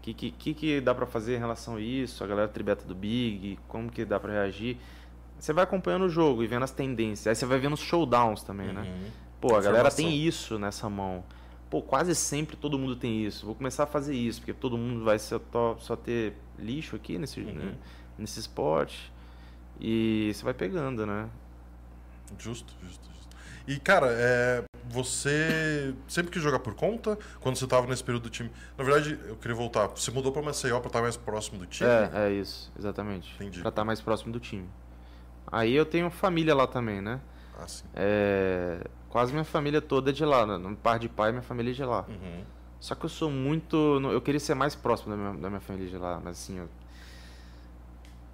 que, 0.03 0.15
que, 0.33 0.55
que 0.55 0.81
dá 0.81 0.95
para 0.95 1.07
fazer 1.07 1.37
em 1.37 1.39
relação 1.39 1.77
a 1.77 1.81
isso? 1.81 2.25
A 2.25 2.27
galera 2.27 2.49
tribeta 2.49 2.85
do 2.85 2.95
Big, 2.95 3.59
como 3.69 3.91
que 3.91 4.05
dá 4.05 4.19
para 4.19 4.33
reagir? 4.33 4.79
Você 5.39 5.53
vai 5.53 5.65
acompanhando 5.65 6.05
o 6.05 6.09
jogo 6.09 6.43
e 6.43 6.47
vendo 6.47 6.63
as 6.63 6.71
tendências. 6.71 7.27
Aí 7.27 7.35
você 7.35 7.47
vai 7.47 7.59
vendo 7.59 7.75
os 7.75 7.81
showdowns 7.81 8.43
também, 8.43 8.73
né? 8.73 8.83
Uhum. 8.83 9.11
Pô, 9.41 9.55
a 9.55 9.61
galera 9.61 9.91
tem 9.91 10.15
isso 10.17 10.59
nessa 10.59 10.89
mão. 10.89 11.23
Pô, 11.69 11.83
quase 11.83 12.15
sempre 12.15 12.57
todo 12.57 12.79
mundo 12.79 12.97
tem 12.97 13.25
isso. 13.25 13.45
Vou 13.45 13.55
começar 13.55 13.85
a 13.85 13.87
fazer 13.87 14.15
isso, 14.15 14.41
porque 14.41 14.53
todo 14.53 14.79
mundo 14.79 15.05
vai 15.05 15.19
só, 15.19 15.41
só 15.79 15.97
ter 15.97 16.35
lixo 16.59 16.97
aqui 16.97 17.19
nesse, 17.19 17.41
uhum. 17.41 17.53
né? 17.53 17.75
nesse 18.19 18.41
esporte. 18.41 19.13
E 19.81 20.33
você 20.35 20.45
vai 20.45 20.55
pegando, 20.55 21.05
né? 21.05 21.29
Justo, 22.39 22.73
justo, 22.83 23.07
justo. 23.07 23.37
E, 23.67 23.79
cara, 23.79 24.07
é, 24.11 24.65
você 24.89 25.95
sempre 26.09 26.31
quis 26.31 26.41
jogar 26.41 26.61
por 26.61 26.75
conta? 26.75 27.19
Quando 27.41 27.57
você 27.57 27.65
estava 27.65 27.87
nesse 27.87 28.03
período 28.03 28.25
do 28.25 28.31
time? 28.31 28.51
Na 28.79 28.85
verdade, 28.85 29.19
eu 29.27 29.37
queria 29.37 29.57
voltar. 29.57 29.89
Você 29.89 30.11
mudou 30.11 30.33
para 30.33 30.43
Maceió 30.43 30.79
para 30.79 30.89
estar 30.89 31.03
mais 31.03 31.17
próximo 31.17 31.59
do 31.59 31.67
time? 31.67 31.91
É, 31.91 32.11
é 32.29 32.33
isso, 32.33 32.73
exatamente. 32.79 33.35
Entendi. 33.35 33.61
Para 33.61 33.69
estar 33.69 33.85
mais 33.85 34.01
próximo 34.01 34.33
do 34.33 34.41
time. 34.41 34.69
Aí 35.51 35.75
eu 35.75 35.87
tenho 35.87 36.11
família 36.11 36.55
lá 36.55 36.67
também, 36.67 37.01
né? 37.01 37.21
Ah, 37.59 37.67
sim. 37.67 37.85
É, 37.95 38.87
quase 39.09 39.33
minha 39.33 39.45
família 39.45 39.81
toda 39.81 40.11
é 40.11 40.13
de 40.13 40.25
lá. 40.25 40.47
Né? 40.47 40.59
No 40.59 40.77
par 40.77 40.99
de 40.99 41.09
pai, 41.09 41.31
minha 41.31 41.43
família 41.43 41.71
é 41.71 41.75
de 41.75 41.85
lá. 41.85 42.05
Uhum. 42.09 42.45
Só 42.81 42.95
que 42.95 43.05
eu 43.05 43.11
sou 43.11 43.31
muito. 43.31 43.77
Eu 44.13 44.21
queria 44.21 44.41
ser 44.41 44.55
mais 44.55 44.75
próximo 44.75 45.11
da 45.11 45.17
minha, 45.17 45.35
da 45.41 45.49
minha 45.49 45.61
família 45.61 45.89
de 45.89 45.97
lá, 45.97 46.21
mas 46.23 46.39
assim, 46.39 46.59
eu 46.59 46.69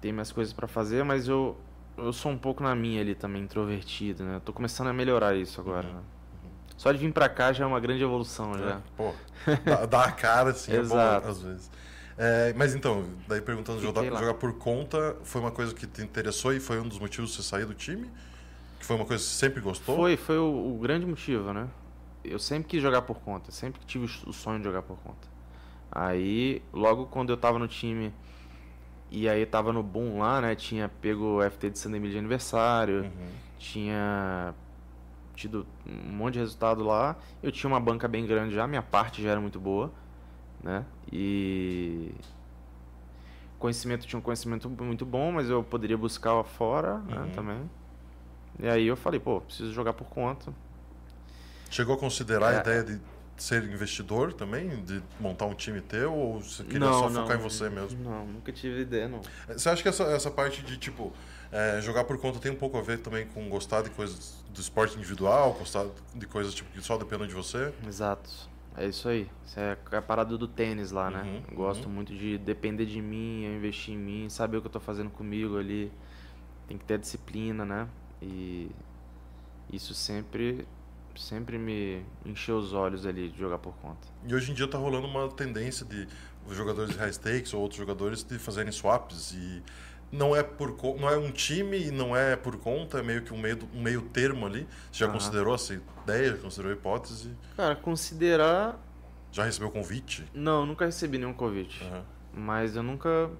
tenho 0.01 0.13
minhas 0.13 0.31
coisas 0.31 0.53
para 0.53 0.67
fazer, 0.67 1.03
mas 1.03 1.27
eu, 1.27 1.57
eu 1.97 2.11
sou 2.11 2.31
um 2.31 2.37
pouco 2.37 2.61
na 2.61 2.75
minha 2.75 2.99
ali 2.99 3.15
também, 3.15 3.43
introvertido, 3.43 4.23
né? 4.23 4.35
Eu 4.35 4.41
tô 4.41 4.51
começando 4.51 4.87
a 4.87 4.93
melhorar 4.93 5.35
isso 5.35 5.61
agora, 5.61 5.87
uhum. 5.87 5.93
né? 5.93 6.01
Só 6.75 6.91
de 6.91 6.97
vir 6.97 7.13
pra 7.13 7.29
cá 7.29 7.53
já 7.53 7.63
é 7.63 7.67
uma 7.67 7.79
grande 7.79 8.03
evolução, 8.03 8.57
já. 8.57 8.71
É, 8.71 8.77
pô, 8.97 9.13
dá, 9.63 9.85
dá, 9.85 10.03
a 10.05 10.11
cara, 10.11 10.49
assim, 10.49 10.73
é 10.73 10.81
bom 10.81 10.97
às 10.99 11.41
vezes. 11.41 11.71
É, 12.17 12.53
mas 12.55 12.75
então, 12.75 13.05
daí 13.27 13.41
perguntando, 13.41 13.81
jogar, 13.81 14.03
jogar, 14.03 14.33
por 14.35 14.53
conta 14.53 15.15
foi 15.23 15.41
uma 15.41 15.51
coisa 15.51 15.73
que 15.73 15.87
te 15.87 16.01
interessou 16.01 16.53
e 16.53 16.59
foi 16.59 16.79
um 16.79 16.87
dos 16.87 16.99
motivos 16.99 17.31
de 17.31 17.37
você 17.37 17.43
sair 17.43 17.65
do 17.65 17.73
time? 17.73 18.09
Que 18.79 18.85
foi 18.85 18.95
uma 18.95 19.05
coisa 19.05 19.23
que 19.23 19.29
você 19.29 19.35
sempre 19.35 19.61
gostou? 19.61 19.95
Foi, 19.95 20.17
foi 20.17 20.37
o, 20.37 20.75
o 20.75 20.79
grande 20.79 21.05
motivo, 21.05 21.53
né? 21.53 21.67
Eu 22.23 22.39
sempre 22.39 22.69
quis 22.69 22.81
jogar 22.81 23.01
por 23.01 23.19
conta, 23.19 23.51
sempre 23.51 23.81
tive 23.85 24.05
o 24.05 24.33
sonho 24.33 24.59
de 24.59 24.65
jogar 24.65 24.81
por 24.83 24.97
conta. 24.97 25.27
Aí, 25.91 26.61
logo 26.71 27.05
quando 27.07 27.31
eu 27.31 27.37
tava 27.37 27.59
no 27.59 27.67
time 27.67 28.13
e 29.11 29.29
aí 29.29 29.45
tava 29.45 29.71
no 29.71 29.83
boom 29.83 30.19
lá, 30.19 30.41
né? 30.41 30.55
Tinha 30.55 30.89
pego 30.89 31.37
o 31.37 31.49
FT 31.49 31.69
de 31.69 31.79
Santa 31.79 31.97
Emília 31.97 32.13
de 32.13 32.17
aniversário, 32.19 33.03
uhum. 33.03 33.27
tinha 33.59 34.55
tido 35.35 35.67
um 35.85 36.11
monte 36.11 36.33
de 36.33 36.39
resultado 36.39 36.83
lá. 36.83 37.15
Eu 37.41 37.51
tinha 37.51 37.69
uma 37.69 37.79
banca 37.79 38.07
bem 38.07 38.25
grande 38.25 38.55
já, 38.55 38.65
minha 38.67 38.81
parte 38.81 39.21
já 39.21 39.31
era 39.31 39.39
muito 39.39 39.59
boa, 39.59 39.91
né? 40.63 40.85
E 41.11 42.11
conhecimento 43.59 44.05
tinha 44.05 44.19
um 44.19 44.21
conhecimento 44.21 44.69
muito 44.69 45.05
bom, 45.05 45.31
mas 45.31 45.49
eu 45.49 45.63
poderia 45.63 45.97
buscar 45.97 46.33
lá 46.33 46.43
fora, 46.43 46.97
né, 46.97 47.15
uhum. 47.15 47.25
né, 47.25 47.31
também. 47.33 47.69
E 48.59 48.67
aí 48.67 48.87
eu 48.87 48.97
falei, 48.97 49.19
pô, 49.19 49.39
preciso 49.39 49.71
jogar 49.71 49.93
por 49.93 50.05
conta. 50.05 50.53
Chegou 51.69 51.95
a 51.95 51.97
considerar 51.97 52.53
é, 52.53 52.57
a 52.57 52.61
ideia 52.61 52.83
de 52.83 52.99
ser 53.37 53.63
investidor 53.63 54.33
também? 54.33 54.83
De 54.83 55.01
montar 55.19 55.45
um 55.45 55.55
time 55.55 55.81
teu? 55.81 56.13
Ou 56.13 56.41
você 56.41 56.63
queria 56.63 56.81
não, 56.81 56.93
só 56.93 57.09
não, 57.09 57.21
focar 57.23 57.39
em 57.39 57.41
você 57.41 57.69
mesmo? 57.69 58.03
Não, 58.03 58.27
nunca 58.27 58.51
tive 58.51 58.81
ideia, 58.81 59.07
não. 59.07 59.21
Você 59.47 59.69
acha 59.69 59.81
que 59.81 59.87
essa, 59.87 60.03
essa 60.03 60.29
parte 60.29 60.61
de, 60.61 60.77
tipo, 60.77 61.13
é, 61.51 61.79
jogar 61.81 62.03
por 62.03 62.17
conta 62.17 62.39
tem 62.39 62.51
um 62.51 62.57
pouco 62.57 62.77
a 62.77 62.81
ver 62.81 62.99
também 62.99 63.27
com 63.27 63.47
gostar 63.47 63.81
de 63.81 63.89
coisas 63.91 64.43
do 64.53 64.59
esporte 64.59 64.97
individual, 64.97 65.53
gostar 65.53 65.85
de 66.13 66.27
coisas 66.27 66.53
tipo, 66.53 66.69
que 66.71 66.81
só 66.81 66.97
dependem 66.97 67.27
de 67.27 67.33
você? 67.33 67.73
Exato. 67.87 68.29
É 68.75 68.87
isso 68.87 69.07
aí. 69.07 69.29
Isso 69.45 69.59
é 69.59 69.77
a 69.91 70.01
parada 70.01 70.37
do 70.37 70.47
tênis 70.47 70.91
lá, 70.91 71.09
né? 71.11 71.43
Uhum, 71.49 71.55
gosto 71.55 71.85
uhum. 71.85 71.93
muito 71.93 72.13
de 72.13 72.37
depender 72.37 72.85
de 72.85 73.01
mim, 73.01 73.43
eu 73.43 73.55
investir 73.55 73.93
em 73.93 73.97
mim, 73.97 74.29
saber 74.29 74.57
o 74.57 74.61
que 74.61 74.67
eu 74.67 74.71
tô 74.71 74.79
fazendo 74.79 75.09
comigo 75.09 75.57
ali. 75.57 75.91
Tem 76.67 76.77
que 76.77 76.85
ter 76.85 76.97
disciplina, 76.97 77.65
né? 77.65 77.87
E 78.21 78.71
isso 79.71 79.93
sempre 79.93 80.67
sempre 81.15 81.57
me 81.57 82.03
encheu 82.25 82.57
os 82.57 82.73
olhos 82.73 83.05
ali 83.05 83.29
de 83.29 83.37
jogar 83.37 83.59
por 83.59 83.73
conta. 83.75 84.07
E 84.25 84.33
hoje 84.33 84.51
em 84.51 84.55
dia 84.55 84.67
tá 84.67 84.77
rolando 84.77 85.07
uma 85.07 85.29
tendência 85.29 85.85
de 85.85 86.07
jogadores 86.49 86.91
de 86.91 86.97
high 86.97 87.13
stakes 87.13 87.53
ou 87.53 87.61
outros 87.61 87.77
jogadores 87.77 88.23
de 88.23 88.39
fazerem 88.39 88.71
swaps 88.71 89.31
e 89.33 89.63
não 90.13 90.35
é 90.35 90.43
por 90.43 90.77
não 90.99 91.09
é 91.09 91.17
um 91.17 91.31
time 91.31 91.87
e 91.87 91.91
não 91.91 92.15
é 92.15 92.35
por 92.35 92.55
conta, 92.57 92.99
é 92.99 93.03
meio 93.03 93.23
que 93.23 93.33
um 93.33 93.37
meio, 93.37 93.67
um 93.73 93.81
meio 93.81 94.03
termo 94.03 94.45
ali. 94.45 94.67
Você 94.91 94.99
já 94.99 95.07
uhum. 95.07 95.13
considerou 95.13 95.55
essa 95.55 95.73
ideia, 95.73 96.35
já 96.35 96.37
considerou 96.37 96.71
a 96.71 96.75
hipótese? 96.75 97.31
Cara, 97.57 97.75
considerar 97.75 98.79
já 99.31 99.43
recebeu 99.43 99.71
convite? 99.71 100.23
Não, 100.31 100.63
nunca 100.63 100.85
recebi 100.85 101.17
nenhum 101.17 101.33
convite. 101.33 101.83
Uhum. 101.83 102.03
Mas 102.35 102.75
eu 102.75 102.83
nunca 102.83 103.31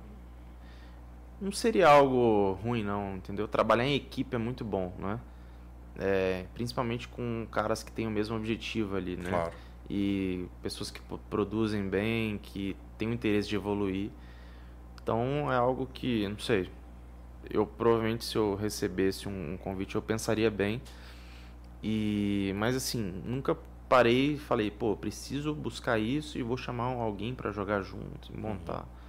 não 1.39 1.51
seria 1.51 1.87
algo 1.87 2.53
ruim 2.63 2.83
não, 2.83 3.17
entendeu? 3.17 3.47
Trabalhar 3.47 3.85
em 3.85 3.95
equipe 3.95 4.35
é 4.35 4.39
muito 4.39 4.65
bom, 4.65 4.91
né? 4.97 5.19
É, 5.99 6.45
principalmente 6.55 7.07
com 7.07 7.45
caras 7.51 7.83
que 7.83 7.91
têm 7.91 8.07
o 8.07 8.11
mesmo 8.11 8.35
objetivo 8.35 8.95
ali, 8.95 9.15
né? 9.15 9.29
Claro. 9.29 9.53
E 9.87 10.47
pessoas 10.63 10.89
que 10.89 10.99
produzem 11.29 11.87
bem, 11.87 12.39
que 12.39 12.75
têm 12.97 13.09
o 13.09 13.13
interesse 13.13 13.47
de 13.47 13.55
evoluir. 13.55 14.09
Então 15.03 15.51
é 15.51 15.57
algo 15.57 15.85
que, 15.93 16.27
não 16.29 16.39
sei, 16.39 16.69
eu 17.49 17.65
provavelmente 17.65 18.23
se 18.23 18.37
eu 18.37 18.55
recebesse 18.55 19.27
um, 19.27 19.57
convite 19.57 19.95
eu 19.95 20.01
pensaria 20.01 20.49
bem. 20.49 20.81
E 21.83 22.53
mas 22.55 22.75
assim, 22.75 23.21
nunca 23.25 23.57
parei 23.89 24.35
e 24.35 24.37
falei, 24.37 24.71
pô, 24.71 24.95
preciso 24.95 25.53
buscar 25.53 25.99
isso 25.99 26.37
e 26.37 26.41
vou 26.41 26.55
chamar 26.55 26.85
alguém 26.85 27.35
para 27.35 27.51
jogar 27.51 27.81
junto, 27.81 28.35
montar. 28.35 28.79
Uhum. 28.79 29.03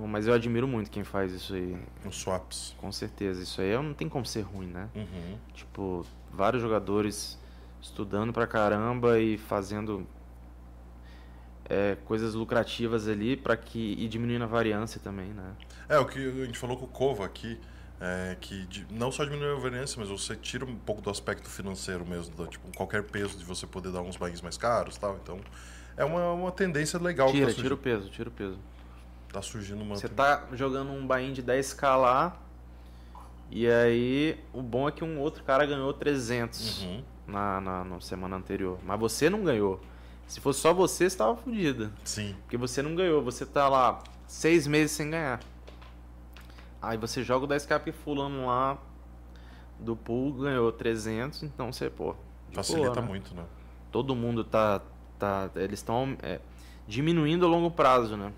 Não, 0.00 0.06
mas 0.06 0.26
eu 0.26 0.34
admiro 0.34 0.66
muito 0.66 0.90
quem 0.90 1.04
faz 1.04 1.32
isso 1.32 1.54
aí. 1.54 1.76
Os 2.04 2.16
swaps. 2.16 2.74
Com 2.76 2.90
certeza. 2.90 3.42
Isso 3.42 3.60
aí 3.60 3.72
não 3.80 3.94
tem 3.94 4.08
como 4.08 4.26
ser 4.26 4.42
ruim, 4.42 4.66
né? 4.66 4.88
Uhum. 4.94 5.38
Tipo, 5.54 6.04
vários 6.32 6.60
jogadores 6.60 7.38
estudando 7.80 8.32
pra 8.32 8.48
caramba 8.48 9.20
e 9.20 9.38
fazendo 9.38 10.04
é, 11.68 11.96
coisas 12.04 12.34
lucrativas 12.34 13.08
ali 13.08 13.36
para 13.36 13.56
que 13.56 13.94
e 13.98 14.08
diminuindo 14.08 14.44
a 14.44 14.46
variância 14.46 15.00
também, 15.02 15.28
né? 15.28 15.52
É, 15.88 15.98
o 15.98 16.06
que 16.06 16.18
a 16.18 16.44
gente 16.44 16.58
falou 16.58 16.76
com 16.76 16.84
o 16.84 16.88
Cova 16.88 17.24
aqui, 17.24 17.58
é, 18.00 18.36
que 18.40 18.66
de, 18.66 18.86
não 18.90 19.10
só 19.10 19.24
diminui 19.24 19.52
a 19.52 19.58
variância, 19.58 19.98
mas 19.98 20.08
você 20.08 20.36
tira 20.36 20.64
um 20.64 20.76
pouco 20.76 21.00
do 21.02 21.10
aspecto 21.10 21.48
financeiro 21.48 22.04
mesmo, 22.06 22.34
do, 22.34 22.46
tipo, 22.46 22.68
qualquer 22.76 23.02
peso 23.04 23.38
de 23.38 23.44
você 23.44 23.66
poder 23.66 23.92
dar 23.92 24.02
uns 24.02 24.16
bains 24.16 24.40
mais 24.40 24.56
caros 24.56 24.96
tal. 24.96 25.18
Então, 25.22 25.40
é 25.96 26.04
uma, 26.04 26.32
uma 26.32 26.52
tendência 26.52 26.98
legal. 26.98 27.30
Tira, 27.30 27.46
tá 27.46 27.54
tira 27.54 27.74
o 27.74 27.78
peso, 27.78 28.08
tira 28.10 28.28
o 28.28 28.32
peso. 28.32 28.58
Tá 29.32 29.42
surgindo 29.42 29.82
uma. 29.82 29.96
Você 29.96 30.08
tá 30.08 30.44
jogando 30.52 30.92
um 30.92 31.06
bain 31.06 31.32
de 31.32 31.42
10k 31.42 31.96
lá. 31.96 32.40
E 33.50 33.68
aí, 33.68 34.40
o 34.52 34.60
bom 34.60 34.88
é 34.88 34.92
que 34.92 35.04
um 35.04 35.20
outro 35.20 35.44
cara 35.44 35.64
ganhou 35.64 35.92
300 35.92 36.82
uhum. 36.82 37.04
na, 37.28 37.60
na, 37.60 37.84
na, 37.84 38.00
semana 38.00 38.36
anterior. 38.36 38.78
Mas 38.84 38.98
você 38.98 39.30
não 39.30 39.44
ganhou. 39.44 39.80
Se 40.26 40.40
fosse 40.40 40.60
só 40.60 40.72
você, 40.72 40.96
você 40.96 41.04
estava 41.04 41.36
fodido. 41.36 41.92
Sim. 42.04 42.34
Porque 42.42 42.56
você 42.56 42.82
não 42.82 42.94
ganhou. 42.94 43.22
Você 43.22 43.46
tá 43.46 43.68
lá 43.68 44.02
seis 44.26 44.66
meses 44.66 44.92
sem 44.92 45.10
ganhar. 45.10 45.40
Aí 46.82 46.96
você 46.96 47.22
joga 47.22 47.44
o 47.44 47.48
10k 47.48 47.92
fulano 47.92 48.46
lá 48.46 48.78
do 49.78 49.94
pool 49.96 50.32
ganhou 50.32 50.70
300. 50.72 51.42
Então 51.44 51.72
você, 51.72 51.90
pô. 51.90 52.14
Facilita 52.52 52.90
boa, 52.90 53.02
né? 53.02 53.08
muito, 53.08 53.34
né? 53.34 53.44
Todo 53.90 54.14
mundo 54.14 54.44
tá. 54.44 54.80
tá 55.18 55.50
eles 55.56 55.80
estão 55.80 56.16
é, 56.22 56.40
diminuindo 56.86 57.44
a 57.44 57.48
longo 57.48 57.70
prazo, 57.70 58.16
né? 58.16 58.32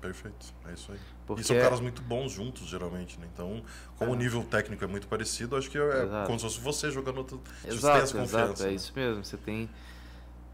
Perfeito, 0.00 0.52
é 0.68 0.72
isso 0.74 0.92
aí. 0.92 0.98
Porque... 1.26 1.40
E 1.40 1.44
são 1.44 1.56
caras 1.56 1.80
muito 1.80 2.02
bons 2.02 2.32
juntos, 2.32 2.66
geralmente, 2.66 3.18
né? 3.18 3.26
Então, 3.32 3.62
como 3.96 4.10
é. 4.10 4.14
o 4.14 4.16
nível 4.16 4.44
técnico 4.44 4.84
é 4.84 4.86
muito 4.86 5.06
parecido, 5.06 5.56
acho 5.56 5.70
que 5.70 5.78
é 5.78 6.02
exato. 6.02 6.26
como 6.26 6.38
se 6.38 6.44
fosse 6.44 6.60
você 6.60 6.90
jogando 6.90 7.18
outro. 7.18 7.40
Exato, 7.64 7.74
você 7.74 7.90
tem 7.90 8.02
essa 8.02 8.18
confiança. 8.18 8.44
Exato, 8.44 8.62
é 8.64 8.66
né? 8.66 8.74
isso 8.74 8.92
mesmo. 8.94 9.24
Você 9.24 9.36
tem, 9.38 9.70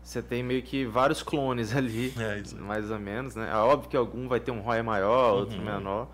você 0.02 0.22
tem 0.22 0.42
meio 0.42 0.62
que 0.62 0.84
vários 0.84 1.22
clones 1.22 1.74
ali, 1.76 2.12
é 2.18 2.42
mais 2.60 2.90
ou 2.90 2.98
menos, 2.98 3.34
né? 3.34 3.48
É 3.50 3.56
óbvio 3.56 3.88
que 3.90 3.96
algum 3.96 4.28
vai 4.28 4.40
ter 4.40 4.50
um 4.50 4.60
ROI 4.60 4.82
maior, 4.82 5.34
outro 5.40 5.58
uhum. 5.58 5.64
menor. 5.64 6.08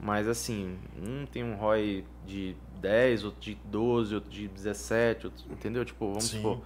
Mas 0.00 0.28
assim, 0.28 0.78
um 1.04 1.26
tem 1.26 1.42
um 1.42 1.56
ROI 1.56 2.04
de 2.26 2.54
10, 2.80 3.24
outro 3.24 3.40
de 3.40 3.54
12, 3.64 4.14
outro 4.14 4.30
de 4.30 4.46
17, 4.48 5.26
outro, 5.26 5.44
entendeu? 5.50 5.84
Tipo, 5.84 6.06
vamos 6.08 6.24
Sim. 6.24 6.36
supor. 6.36 6.60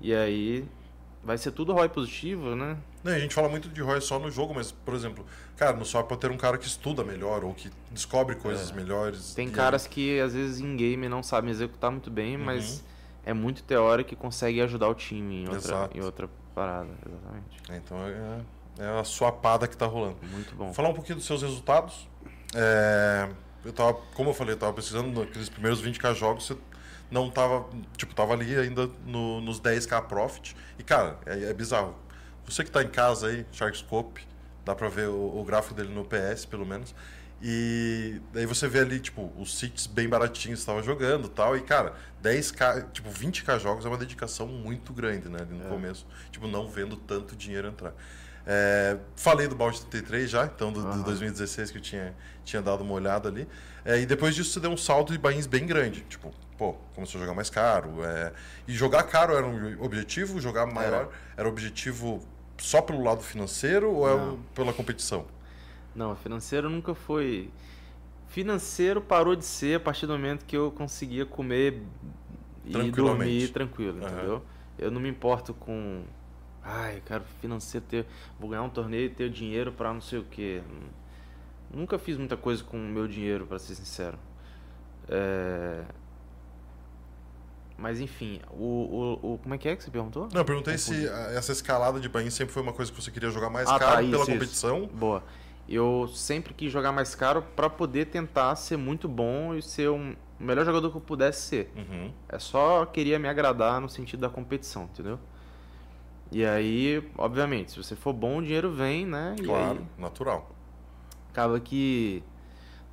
E 0.00 0.14
aí 0.14 0.64
vai 1.24 1.38
ser 1.38 1.50
tudo 1.52 1.72
ROI 1.72 1.88
positivo, 1.88 2.54
né? 2.54 2.76
Não, 3.02 3.12
a 3.12 3.18
gente 3.18 3.34
fala 3.34 3.48
muito 3.48 3.68
de 3.68 3.80
ROI 3.80 4.00
só 4.00 4.18
no 4.18 4.30
jogo, 4.30 4.52
mas, 4.54 4.70
por 4.72 4.92
exemplo, 4.94 5.24
cara, 5.56 5.76
no 5.76 5.84
swap 5.86 6.06
pode 6.08 6.20
ter 6.20 6.30
um 6.30 6.36
cara 6.36 6.58
que 6.58 6.66
estuda 6.66 7.02
melhor 7.02 7.44
ou 7.44 7.54
que 7.54 7.70
descobre 7.90 8.34
coisas 8.36 8.70
É. 8.70 8.74
melhores. 8.74 9.34
Tem 9.34 9.48
caras 9.48 9.86
que 9.86 10.20
às 10.20 10.34
vezes 10.34 10.60
em 10.60 10.76
game 10.76 11.08
não 11.08 11.22
sabem 11.22 11.50
executar 11.50 11.90
muito 11.90 12.10
bem, 12.10 12.36
Uhum. 12.36 12.44
mas 12.44 12.84
é 13.26 13.34
muito 13.34 13.62
teórico 13.64 14.14
e 14.14 14.16
consegue 14.16 14.60
ajudar 14.62 14.88
o 14.88 14.94
time 14.94 15.42
em 15.42 15.48
outra, 15.48 15.56
Exato. 15.58 15.98
em 15.98 16.00
outra 16.00 16.30
parada. 16.54 16.88
Exatamente. 17.06 17.62
Então 17.70 17.98
é, 18.06 18.40
é 18.78 19.00
a 19.00 19.04
sua 19.04 19.30
pada 19.32 19.66
que 19.68 19.76
tá 19.76 19.84
rolando. 19.84 20.16
Muito 20.30 20.54
bom. 20.54 20.72
Falar 20.72 20.88
um 20.88 20.94
pouquinho 20.94 21.16
dos 21.16 21.26
seus 21.26 21.42
resultados. 21.42 22.08
É, 22.54 23.28
eu 23.64 23.72
tava, 23.72 23.94
como 24.14 24.30
eu 24.30 24.34
falei, 24.34 24.54
eu 24.54 24.58
tava 24.58 24.72
precisando 24.72 25.18
naqueles 25.20 25.48
primeiros 25.48 25.82
20k 25.82 26.14
jogos, 26.14 26.46
você 26.46 26.56
não 27.10 27.28
tava, 27.30 27.66
tipo, 27.96 28.14
tava 28.14 28.32
ali 28.32 28.56
ainda 28.56 28.88
no- 29.04 29.40
nos 29.40 29.60
10k 29.60 30.00
profit. 30.02 30.56
E 30.78 30.82
cara, 30.84 31.18
é, 31.26 31.50
é 31.50 31.52
bizarro. 31.52 31.94
Você 32.44 32.62
que 32.62 32.70
tá 32.70 32.82
em 32.82 32.88
casa 32.88 33.26
aí, 33.26 33.44
Sharkscope, 33.52 34.24
dá 34.64 34.74
pra 34.74 34.88
ver 34.88 35.08
o, 35.08 35.40
o 35.40 35.44
gráfico 35.44 35.74
dele 35.74 35.92
no 35.92 36.04
PS, 36.04 36.46
pelo 36.46 36.64
menos. 36.64 36.94
E 37.42 38.20
daí 38.32 38.46
você 38.46 38.66
vê 38.66 38.80
ali, 38.80 38.98
tipo, 38.98 39.30
os 39.36 39.58
seats 39.58 39.86
bem 39.86 40.08
baratinhos 40.08 40.60
que 40.60 40.64
você 40.64 40.66
tava 40.66 40.82
jogando 40.82 41.26
e 41.26 41.30
tal. 41.30 41.56
E, 41.56 41.60
cara, 41.60 41.94
10k, 42.22 42.90
tipo, 42.92 43.10
20k 43.10 43.58
jogos 43.58 43.84
é 43.84 43.88
uma 43.88 43.98
dedicação 43.98 44.46
muito 44.46 44.92
grande, 44.92 45.28
né? 45.28 45.38
Ali 45.42 45.54
no 45.54 45.64
começo. 45.68 46.06
Tipo, 46.30 46.46
não 46.46 46.68
vendo 46.68 46.96
tanto 46.96 47.36
dinheiro 47.36 47.68
entrar. 47.68 47.92
É, 48.48 48.96
falei 49.16 49.48
do 49.48 49.56
Balde 49.56 49.80
33 49.80 50.30
já, 50.30 50.44
então 50.44 50.72
do, 50.72 50.80
do 50.80 50.88
Aham. 50.88 51.02
2016 51.02 51.72
que 51.72 51.78
eu 51.78 51.82
tinha, 51.82 52.14
tinha 52.44 52.62
dado 52.62 52.82
uma 52.82 52.94
olhada 52.94 53.28
ali. 53.28 53.46
É, 53.84 54.00
e 54.00 54.06
depois 54.06 54.36
disso 54.36 54.52
você 54.52 54.60
deu 54.60 54.70
um 54.70 54.76
salto 54.76 55.12
de 55.12 55.18
bains 55.18 55.46
bem 55.46 55.66
grande. 55.66 56.02
Tipo, 56.08 56.32
pô, 56.56 56.74
começou 56.94 57.18
a 57.18 57.22
jogar 57.22 57.34
mais 57.34 57.50
caro. 57.50 58.04
é, 58.04 58.32
e 58.68 58.72
jogar 58.72 59.02
caro 59.02 59.36
era 59.36 59.46
um 59.46 59.82
objetivo, 59.82 60.40
jogar 60.40 60.64
maior 60.64 61.10
era 61.36 61.48
objetivo 61.48 62.24
só 62.56 62.80
pelo 62.80 63.02
lado 63.02 63.22
financeiro 63.22 63.90
ou 63.92 64.08
é 64.08 64.36
pela 64.54 64.72
competição? 64.72 65.26
Não, 65.96 66.14
financeiro 66.14 66.68
nunca 66.70 66.94
foi. 66.94 67.50
Financeiro 68.28 69.00
parou 69.00 69.34
de 69.34 69.44
ser 69.44 69.76
a 69.76 69.80
partir 69.80 70.06
do 70.06 70.12
momento 70.12 70.44
que 70.44 70.56
eu 70.56 70.70
conseguia 70.70 71.24
comer 71.24 71.82
e 72.64 72.90
dormir 72.90 73.48
tranquilo, 73.52 73.98
Aham. 74.04 74.12
entendeu? 74.14 74.42
Eu 74.78 74.90
não 74.90 75.00
me 75.00 75.08
importo 75.08 75.54
com. 75.54 76.02
Ai, 76.62 77.02
quero 77.06 77.24
financeiro 77.40 77.86
ter. 77.88 78.06
Vou 78.38 78.50
ganhar 78.50 78.62
um 78.62 78.68
torneio 78.68 79.06
e 79.06 79.10
ter 79.10 79.30
dinheiro 79.30 79.72
pra 79.72 79.92
não 79.94 80.00
sei 80.00 80.18
o 80.18 80.24
quê. 80.24 80.60
Nunca 81.72 81.98
fiz 81.98 82.16
muita 82.16 82.36
coisa 82.36 82.62
com 82.62 82.76
o 82.76 82.80
meu 82.80 83.08
dinheiro, 83.08 83.46
pra 83.46 83.58
ser 83.58 83.74
sincero. 83.74 84.18
É... 85.08 85.82
Mas 87.78 88.00
enfim, 88.00 88.40
o, 88.50 89.18
o, 89.22 89.34
o- 89.34 89.38
Como 89.38 89.54
é 89.54 89.58
que 89.58 89.68
é 89.68 89.76
que 89.76 89.84
você 89.84 89.90
perguntou? 89.90 90.28
Não, 90.32 90.40
eu 90.40 90.44
perguntei 90.44 90.78
se 90.78 91.06
essa 91.34 91.52
escalada 91.52 92.00
de 92.00 92.08
bains 92.08 92.32
sempre 92.34 92.52
foi 92.54 92.62
uma 92.62 92.72
coisa 92.72 92.90
que 92.90 93.00
você 93.00 93.10
queria 93.10 93.30
jogar 93.30 93.50
mais 93.50 93.68
Ah, 93.68 93.78
tá, 93.78 93.86
caro 93.86 94.02
isso, 94.02 94.10
pela 94.10 94.22
isso. 94.22 94.32
competição. 94.32 94.86
Boa. 94.86 95.22
Eu 95.68 96.08
sempre 96.08 96.54
quis 96.54 96.70
jogar 96.72 96.92
mais 96.92 97.14
caro 97.14 97.42
pra 97.56 97.68
poder 97.68 98.06
tentar 98.06 98.54
ser 98.56 98.76
muito 98.76 99.08
bom 99.08 99.54
e 99.54 99.60
ser 99.62 99.90
um- 99.90 100.14
o 100.38 100.44
melhor 100.44 100.64
jogador 100.64 100.90
que 100.90 100.96
eu 100.96 101.00
pudesse 101.00 101.42
ser. 101.42 101.72
Uhum. 101.76 102.12
É 102.28 102.38
só 102.38 102.84
queria 102.86 103.18
me 103.18 103.28
agradar 103.28 103.80
no 103.80 103.88
sentido 103.88 104.20
da 104.20 104.28
competição, 104.28 104.84
entendeu? 104.84 105.18
E 106.30 106.44
aí, 106.44 107.02
obviamente, 107.16 107.72
se 107.72 107.78
você 107.78 107.96
for 107.96 108.12
bom, 108.12 108.38
o 108.38 108.42
dinheiro 108.42 108.70
vem, 108.70 109.06
né? 109.06 109.34
Claro, 109.44 109.78
aí 109.80 109.86
natural. 110.02 110.50
acaba 111.30 111.58
que, 111.60 112.22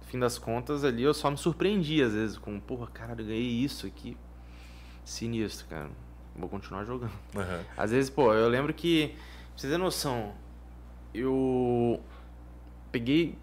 no 0.01 0.07
fim 0.07 0.19
das 0.19 0.37
contas, 0.37 0.83
ali 0.83 1.03
eu 1.03 1.13
só 1.13 1.29
me 1.29 1.37
surpreendi 1.37 2.01
às 2.01 2.13
vezes 2.13 2.37
com, 2.37 2.59
porra, 2.59 2.87
cara, 2.87 3.11
eu 3.21 3.25
ganhei 3.25 3.41
isso 3.41 3.85
aqui. 3.87 4.17
Sinistro, 5.03 5.67
cara. 5.67 5.89
Vou 6.35 6.47
continuar 6.49 6.85
jogando. 6.85 7.11
Uhum. 7.35 7.63
Às 7.77 7.91
vezes, 7.91 8.09
pô, 8.09 8.33
eu 8.33 8.47
lembro 8.49 8.73
que, 8.73 9.09
pra 9.09 9.17
vocês 9.57 9.71
terem 9.71 9.77
noção, 9.77 10.33
eu 11.13 11.99
peguei 12.93 13.37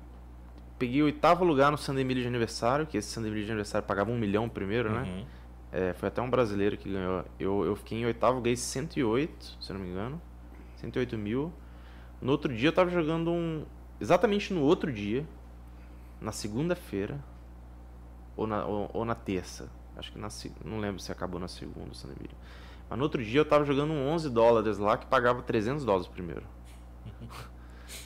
peguei 0.78 1.03
o 1.03 1.05
oitavo 1.05 1.44
lugar 1.44 1.70
no 1.70 1.76
Sandemilho 1.76 2.22
de 2.22 2.26
aniversário, 2.26 2.86
que 2.86 2.96
esse 2.96 3.11
Sandemilho 3.11 3.44
de 3.44 3.51
aniversário 3.51 3.86
pagava 3.86 4.11
um 4.11 4.18
milhão 4.18 4.48
primeiro, 4.48 4.90
né? 4.90 5.03
Uhum. 5.03 5.26
É, 5.72 5.92
foi 5.92 6.09
até 6.09 6.22
um 6.22 6.30
brasileiro 6.30 6.78
que 6.78 6.90
ganhou. 6.90 7.22
Eu, 7.38 7.64
eu 7.66 7.76
fiquei 7.76 7.98
em 8.01 8.07
oitavo, 8.07 8.40
ganhei 8.40 8.57
108, 8.57 9.59
se 9.61 9.72
não 9.74 9.78
me 9.80 9.88
engano. 9.90 10.18
108 10.76 11.18
mil. 11.18 11.53
No 12.22 12.32
outro 12.32 12.51
dia 12.55 12.68
eu 12.70 12.72
tava 12.72 12.88
jogando 12.90 13.30
um. 13.30 13.66
Exatamente 14.01 14.55
no 14.55 14.62
outro 14.62 14.90
dia, 14.90 15.26
na 16.18 16.32
segunda-feira, 16.32 17.20
ou 18.34 18.46
na, 18.46 18.64
ou, 18.64 18.90
ou 18.94 19.05
na 19.05 19.14
terça. 19.14 19.68
Acho 19.96 20.11
que 20.11 20.18
na. 20.18 20.30
se- 20.30 20.51
Não 20.64 20.78
lembro 20.80 20.98
se 21.01 21.12
acabou 21.12 21.38
na 21.38 21.46
segunda, 21.48 21.92
Sandemilho. 21.94 22.34
Mas 22.88 22.98
no 22.98 23.05
outro 23.05 23.22
dia 23.22 23.40
eu 23.40 23.44
tava 23.44 23.64
jogando 23.66 23.92
um 23.92 24.09
11 24.09 24.30
dólares 24.30 24.78
lá 24.78 24.96
que 24.96 25.05
pagava 25.07 25.42
300 25.42 25.84
dólares 25.84 26.09
primeiro. 26.09 26.42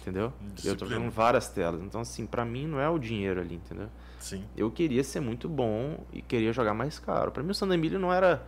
entendeu? 0.01 0.33
Eu 0.65 0.77
tô 0.77 0.87
jogando 0.87 1.11
várias 1.11 1.49
telas. 1.49 1.81
Então, 1.83 2.01
assim, 2.01 2.27
pra 2.27 2.45
mim 2.45 2.67
não 2.67 2.81
é 2.81 2.89
o 2.89 2.99
dinheiro 2.99 3.41
ali, 3.41 3.57
entendeu? 3.57 3.89
Sim. 4.19 4.45
Eu 4.57 4.71
queria 4.71 5.05
ser 5.05 5.21
muito 5.21 5.49
bom 5.49 6.05
e 6.13 6.23
queria 6.23 6.53
jogar 6.53 6.73
mais 6.75 6.99
caro. 6.99 7.31
Pra 7.31 7.43
mim 7.43 7.51
o 7.51 7.55
San 7.55 7.69
Emílio 7.73 7.99
não 7.99 8.13
era. 8.13 8.47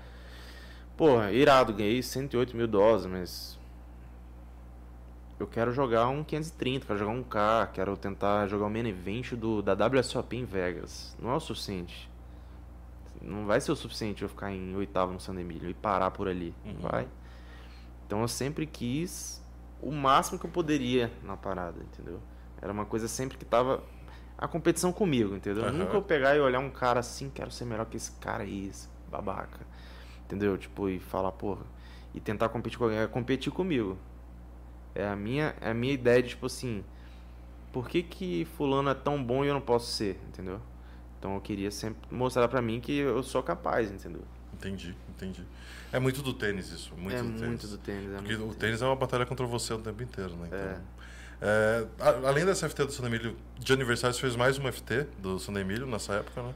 Pô, 0.96 1.22
irado, 1.24 1.72
ganhei 1.74 2.02
108 2.02 2.56
mil 2.56 2.66
dólares, 2.66 3.06
mas. 3.06 3.58
Eu 5.38 5.46
quero 5.46 5.70
jogar 5.70 6.08
um 6.08 6.24
530, 6.24 6.86
quero 6.86 6.98
jogar 6.98 7.12
um 7.12 7.22
K, 7.22 7.66
quero 7.74 7.94
tentar 7.96 8.46
jogar 8.48 8.66
o 8.66 8.70
main 8.70 8.86
event 8.88 9.34
do, 9.34 9.60
da 9.60 9.74
WSOP 9.86 10.34
em 10.34 10.46
Vegas. 10.46 11.14
Não 11.20 11.30
é 11.30 11.34
o 11.36 11.40
suficiente. 11.40 12.08
Não 13.20 13.44
vai 13.44 13.60
ser 13.60 13.70
o 13.72 13.76
suficiente 13.76 14.22
eu 14.22 14.30
ficar 14.30 14.50
em 14.52 14.74
oitavo 14.76 15.12
no 15.12 15.20
San 15.20 15.34
Emílio 15.38 15.68
e 15.68 15.74
parar 15.74 16.10
por 16.10 16.26
ali. 16.26 16.54
Não 16.64 16.72
Uhum. 16.72 16.80
vai. 16.80 17.08
Então 18.06 18.22
eu 18.22 18.28
sempre 18.28 18.64
quis 18.66 19.42
o 19.80 19.90
máximo 19.92 20.38
que 20.38 20.46
eu 20.46 20.50
poderia 20.50 21.12
na 21.22 21.36
parada, 21.36 21.80
entendeu? 21.82 22.20
Era 22.60 22.72
uma 22.72 22.84
coisa 22.84 23.08
sempre 23.08 23.36
que 23.36 23.44
tava 23.44 23.82
a 24.38 24.48
competição 24.48 24.92
comigo, 24.92 25.34
entendeu? 25.34 25.64
Aham. 25.64 25.72
Nunca 25.72 25.94
eu 25.94 26.02
pegar 26.02 26.36
e 26.36 26.40
olhar 26.40 26.60
um 26.60 26.70
cara 26.70 27.00
assim, 27.00 27.30
quero 27.30 27.50
ser 27.50 27.64
melhor 27.64 27.86
que 27.86 27.96
esse 27.96 28.12
cara 28.12 28.42
aí, 28.42 28.68
esse 28.68 28.88
babaca. 29.10 29.60
Entendeu? 30.24 30.58
Tipo, 30.58 30.88
e 30.88 30.98
falar, 30.98 31.32
porra, 31.32 31.64
e 32.14 32.20
tentar 32.20 32.48
competir 32.48 32.78
com 32.78 32.84
alguém, 32.84 32.98
é 32.98 33.06
competir 33.06 33.52
comigo. 33.52 33.96
É 34.94 35.06
a 35.06 35.14
minha, 35.14 35.54
é 35.60 35.70
a 35.70 35.74
minha 35.74 35.92
ideia 35.92 36.22
de, 36.22 36.30
tipo 36.30 36.46
assim, 36.46 36.82
por 37.72 37.88
que 37.88 38.02
que 38.02 38.44
fulano 38.56 38.88
é 38.88 38.94
tão 38.94 39.22
bom 39.22 39.44
e 39.44 39.48
eu 39.48 39.54
não 39.54 39.60
posso 39.60 39.92
ser, 39.92 40.18
entendeu? 40.28 40.60
Então 41.18 41.34
eu 41.34 41.40
queria 41.40 41.70
sempre 41.70 42.00
mostrar 42.10 42.48
pra 42.48 42.62
mim 42.62 42.80
que 42.80 42.96
eu 42.96 43.22
sou 43.22 43.42
capaz, 43.42 43.90
entendeu? 43.90 44.22
Entendi, 44.58 44.94
entendi. 45.10 45.42
É 45.92 45.98
muito 45.98 46.22
do 46.22 46.32
tênis 46.32 46.70
isso. 46.70 46.92
Muito 46.96 47.14
é 47.16 47.22
do 47.22 47.28
tênis. 47.28 47.40
muito 47.42 47.66
do 47.68 47.78
tênis, 47.78 48.12
é 48.12 48.16
Porque 48.16 48.34
o 48.34 48.48
do 48.48 48.54
tênis 48.54 48.82
é 48.82 48.86
uma 48.86 48.96
batalha 48.96 49.24
contra 49.26 49.46
você 49.46 49.72
o 49.74 49.78
tempo 49.78 50.02
inteiro, 50.02 50.34
né? 50.36 50.46
Então, 50.48 50.58
É. 50.58 50.78
é, 51.42 51.86
a- 52.00 52.28
além 52.28 52.44
dessa 52.44 52.66
FT 52.68 52.84
do 52.86 52.92
San 52.92 53.06
Emílio 53.06 53.36
de 53.58 53.72
aniversário, 53.72 54.14
você 54.14 54.20
fez 54.20 54.34
mais 54.36 54.58
uma 54.58 54.70
FT 54.72 55.06
do 55.18 55.38
San 55.38 55.52
Emílio 55.54 55.86
nessa 55.86 56.14
época, 56.14 56.42
né? 56.42 56.54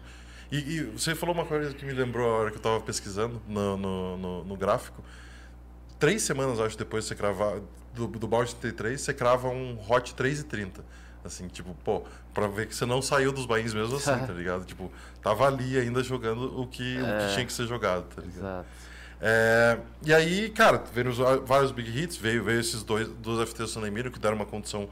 E, 0.50 0.56
e 0.58 0.82
você 0.84 1.14
falou 1.14 1.34
uma 1.34 1.44
coisa 1.46 1.72
que 1.74 1.84
me 1.84 1.92
lembrou 1.92 2.28
a 2.28 2.38
hora 2.38 2.50
que 2.50 2.56
eu 2.56 2.62
tava 2.62 2.80
pesquisando 2.80 3.40
no, 3.46 3.76
no, 3.76 4.16
no, 4.18 4.44
no 4.44 4.56
gráfico. 4.56 5.04
Três 5.98 6.22
semanas, 6.22 6.58
acho, 6.58 6.76
depois 6.76 7.04
de 7.04 7.08
você 7.08 7.14
cravar 7.14 7.60
do, 7.94 8.06
do 8.08 8.26
balde 8.26 8.54
33, 8.56 9.00
você 9.00 9.12
crava 9.14 9.48
um 9.48 9.78
Hot 9.88 10.14
3,30. 10.14 10.80
Assim, 11.24 11.48
tipo, 11.48 11.74
pô, 11.84 12.02
pra 12.32 12.46
ver 12.46 12.66
que 12.66 12.74
você 12.74 12.86
não 12.86 13.02
saiu 13.02 13.30
dos 13.32 13.44
bains 13.46 13.74
mesmo 13.74 13.96
assim, 13.96 14.10
tá 14.26 14.32
ligado? 14.32 14.64
Tipo, 14.64 14.90
tava 15.22 15.46
ali 15.46 15.78
ainda 15.78 16.02
jogando 16.02 16.58
o 16.60 16.66
que, 16.66 16.96
o 16.98 17.04
que 17.28 17.34
tinha 17.34 17.46
que 17.46 17.52
ser 17.52 17.66
jogado, 17.66 18.04
tá 18.14 18.22
ligado? 18.22 18.38
Exato. 18.38 18.68
É, 19.22 19.78
e 20.02 20.14
aí, 20.14 20.48
cara, 20.48 20.82
veio 20.94 21.10
os- 21.10 21.18
vários 21.46 21.72
big 21.72 21.90
hits, 21.90 22.16
veio, 22.16 22.42
veio 22.42 22.58
esses 22.58 22.82
dois, 22.82 23.06
dois 23.08 23.46
FTs 23.50 23.58
do 23.74 23.80
San 23.80 23.86
Emílio 23.86 24.10
que 24.10 24.18
deram 24.18 24.36
uma 24.36 24.46
condição, 24.46 24.88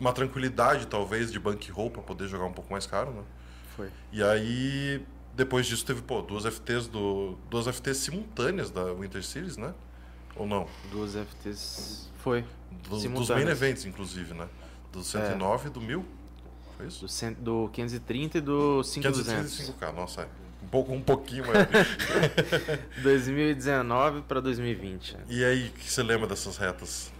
uma 0.00 0.12
tranquilidade 0.14 0.86
talvez 0.86 1.30
de 1.30 1.38
bankroll 1.38 1.90
pra 1.90 2.00
poder 2.02 2.26
jogar 2.26 2.46
um 2.46 2.52
pouco 2.52 2.72
mais 2.72 2.86
caro, 2.86 3.10
né? 3.10 3.22
Foi. 3.76 3.90
E 4.10 4.22
aí, 4.22 5.04
depois 5.34 5.66
disso 5.66 5.84
teve, 5.84 6.00
pô, 6.00 6.22
duas 6.22 6.46
FTs 6.46 6.86
do 6.88 7.36
duas 7.50 7.66
FTs 7.66 7.98
simultâneas 7.98 8.70
da 8.70 8.84
Winter 8.94 9.22
Series, 9.22 9.58
né? 9.58 9.74
Ou 10.34 10.46
não? 10.46 10.66
Duas 10.90 11.14
FTs. 11.14 12.08
Foi. 12.16 12.46
Do- 12.88 12.88
dos 12.90 13.02
main 13.44 13.52
events, 13.52 13.84
inclusive, 13.84 14.32
né? 14.32 14.48
Do 14.96 15.04
109 15.04 15.68
e 15.68 15.70
do 15.70 15.80
1000. 15.80 16.04
Foi 16.76 16.86
isso? 16.86 17.00
Do, 17.02 17.08
cento, 17.08 17.38
do 17.38 17.68
530 17.72 18.38
e 18.38 18.40
do 18.40 18.82
5200. 18.82 19.70
535k, 19.70 19.92
nossa, 19.94 20.22
é. 20.22 20.28
Um, 20.62 20.68
pouco, 20.68 20.92
um 20.92 21.00
pouquinho 21.02 21.44
mais. 21.46 21.66
2019 23.02 24.22
pra 24.28 24.40
2020. 24.40 25.16
e 25.28 25.44
aí, 25.44 25.68
o 25.68 25.72
que 25.72 25.90
você 25.90 26.02
lembra 26.02 26.26
dessas 26.26 26.56
retas? 26.56 27.12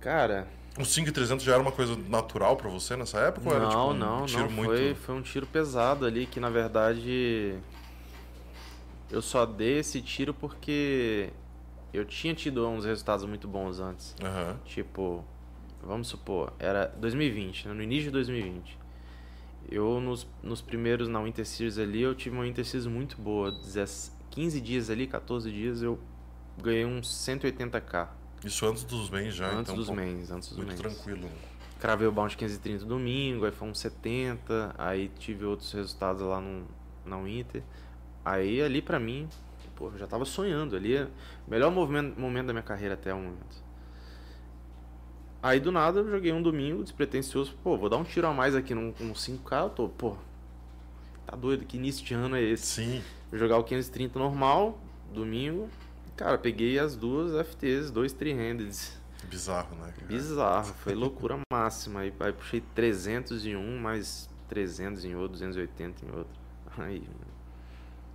Cara, 0.00 0.46
O 0.78 0.84
5,300 0.84 1.44
já 1.44 1.52
era 1.54 1.62
uma 1.62 1.72
coisa 1.72 1.96
natural 2.08 2.56
pra 2.56 2.68
você 2.70 2.96
nessa 2.96 3.18
época? 3.20 3.48
ou 3.48 3.54
era, 3.54 3.64
não, 3.64 3.70
tipo, 3.70 3.82
um 3.90 3.94
não, 3.94 4.26
tiro 4.26 4.42
não. 4.44 4.50
muito... 4.50 4.70
Foi, 4.70 4.94
foi 4.94 5.14
um 5.14 5.22
tiro 5.22 5.46
pesado 5.46 6.06
ali 6.06 6.24
que 6.26 6.38
na 6.40 6.48
verdade 6.50 7.58
eu 9.10 9.20
só 9.20 9.44
dei 9.44 9.78
esse 9.80 10.00
tiro 10.00 10.32
porque 10.32 11.30
eu 11.92 12.04
tinha 12.04 12.34
tido 12.34 12.66
uns 12.66 12.84
resultados 12.84 13.24
muito 13.24 13.48
bons 13.48 13.80
antes. 13.80 14.14
Aham. 14.22 14.58
Tipo, 14.64 15.24
vamos 15.82 16.08
supor, 16.08 16.52
era 16.58 16.86
2020, 16.98 17.68
né? 17.68 17.74
no 17.74 17.82
início 17.82 18.04
de 18.04 18.10
2020. 18.10 18.78
Eu, 19.70 20.00
nos, 20.00 20.26
nos 20.42 20.62
primeiros, 20.62 21.08
na 21.08 21.20
Winter 21.20 21.44
Series 21.44 21.78
ali, 21.78 22.00
eu 22.00 22.14
tive 22.14 22.34
uma 22.34 22.44
Winter 22.44 22.64
Series 22.64 22.86
muito 22.86 23.20
boa. 23.20 23.52
10 23.52 24.16
15 24.30 24.60
dias 24.60 24.88
ali, 24.88 25.06
14 25.06 25.50
dias, 25.50 25.82
eu 25.82 25.98
ganhei 26.62 26.84
uns 26.84 27.08
180k. 27.08 28.08
Isso 28.44 28.64
antes 28.66 28.84
dos 28.84 29.10
mains 29.10 29.34
já, 29.34 29.46
antes 29.46 29.62
então, 29.62 29.74
dos 29.74 29.90
mains, 29.90 30.30
antes 30.30 30.48
dos 30.50 30.58
muito 30.58 30.68
mains. 30.68 30.80
tranquilo. 30.80 31.28
Cravei 31.80 32.06
o 32.06 32.12
bounce 32.12 32.36
530 32.36 32.84
domingo, 32.84 33.44
aí 33.44 33.52
foi 33.52 33.68
uns 33.68 33.78
70, 33.78 34.74
aí 34.78 35.10
tive 35.18 35.44
outros 35.44 35.72
resultados 35.72 36.22
lá 36.22 36.40
no, 36.40 36.66
na 37.04 37.18
Winter. 37.18 37.62
Aí 38.24 38.62
ali 38.62 38.80
pra 38.80 38.98
mim, 38.98 39.28
pô, 39.74 39.88
eu 39.88 39.98
já 39.98 40.06
tava 40.06 40.24
sonhando 40.24 40.76
ali. 40.76 41.06
Melhor 41.48 41.70
movimento, 41.70 42.20
momento 42.20 42.46
da 42.48 42.52
minha 42.52 42.62
carreira 42.62 42.94
até 42.94 43.12
o 43.12 43.18
momento. 43.18 43.68
Aí 45.42 45.60
do 45.60 45.70
nada 45.70 46.00
eu 46.00 46.10
joguei 46.10 46.32
um 46.32 46.42
domingo 46.42 46.82
despretensioso, 46.82 47.56
pô, 47.62 47.76
vou 47.76 47.88
dar 47.88 47.96
um 47.96 48.04
tiro 48.04 48.26
a 48.26 48.34
mais 48.34 48.54
aqui 48.54 48.74
num, 48.74 48.92
num 48.98 49.12
5K, 49.12 49.62
eu 49.62 49.70
tô, 49.70 49.88
pô, 49.88 50.16
tá 51.26 51.36
doido, 51.36 51.64
que 51.64 51.76
início 51.76 52.04
de 52.04 52.12
ano 52.12 52.36
é 52.36 52.42
esse? 52.42 52.66
Sim. 52.66 53.02
Vou 53.30 53.38
jogar 53.38 53.56
o 53.56 53.64
530 53.64 54.18
normal, 54.18 54.78
domingo. 55.12 55.68
Cara, 56.16 56.36
peguei 56.36 56.78
as 56.78 56.96
duas 56.96 57.32
FTs, 57.46 57.90
dois 57.92 58.12
three-handeds. 58.12 58.98
Bizarro, 59.24 59.76
né? 59.76 59.92
cara? 59.92 60.06
Bizarro, 60.08 60.74
foi 60.74 60.94
loucura 60.94 61.38
máxima. 61.52 62.00
Aí, 62.00 62.12
aí 62.18 62.32
puxei 62.32 62.60
300 62.74 63.46
em 63.46 63.54
um, 63.54 63.78
mais 63.78 64.28
300 64.48 65.04
em 65.04 65.14
outro, 65.14 65.32
280 65.34 66.04
em 66.04 66.08
outro. 66.10 66.32
Aí, 66.76 67.02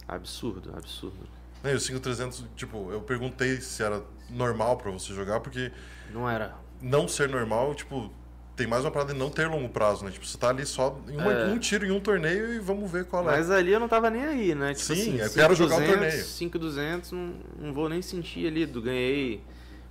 absurdo, 0.07 0.73
absurdo. 0.76 1.42
E 1.64 1.73
o 1.73 1.80
5300, 1.80 2.45
tipo, 2.56 2.91
eu 2.91 3.02
perguntei 3.02 3.57
se 3.61 3.81
era 3.81 4.02
normal 4.30 4.77
pra 4.77 4.91
você 4.91 5.14
jogar, 5.14 5.40
porque 5.40 5.72
Não 6.14 6.30
era. 6.30 6.56
não 6.81 7.07
ser 7.07 7.30
normal, 7.30 7.73
tipo, 7.73 8.11
tem 8.56 8.68
mais 8.68 8.84
uma 8.84 8.91
parada 8.91 9.14
de 9.14 9.19
não 9.19 9.30
ter 9.30 9.48
longo 9.48 9.69
prazo, 9.69 10.03
né? 10.03 10.11
Tipo, 10.11 10.26
você 10.26 10.38
tá 10.38 10.49
ali 10.49 10.65
só 10.65 10.99
em 11.07 11.15
uma- 11.18 11.31
É. 11.31 11.45
um 11.45 11.57
tiro 11.57 11.85
em 11.85 11.91
um 11.91 11.99
torneio 12.02 12.53
e 12.53 12.60
vamos 12.60 12.91
ver 12.91 13.06
qual 13.06 13.23
é. 13.23 13.38
Mas 13.38 13.49
ali 13.49 13.72
eu 13.72 13.80
não 13.80 13.88
tava 13.88 14.10
nem 14.10 14.23
aí, 14.26 14.53
né? 14.53 14.73
Tipo 14.73 14.94
Sim, 14.94 15.02
assim, 15.02 15.18
eu 15.19 15.30
quero 15.31 15.56
jogar 15.56 15.76
o 15.76 15.80
5.200, 15.80 15.91
torneio. 15.94 16.26
5.200, 16.26 17.11
não, 17.11 17.34
não 17.57 17.73
vou 17.73 17.88
nem 17.90 18.02
sentir 18.02 18.45
ali. 18.45 18.65
do- 18.65 18.81
Ganhei 18.81 19.41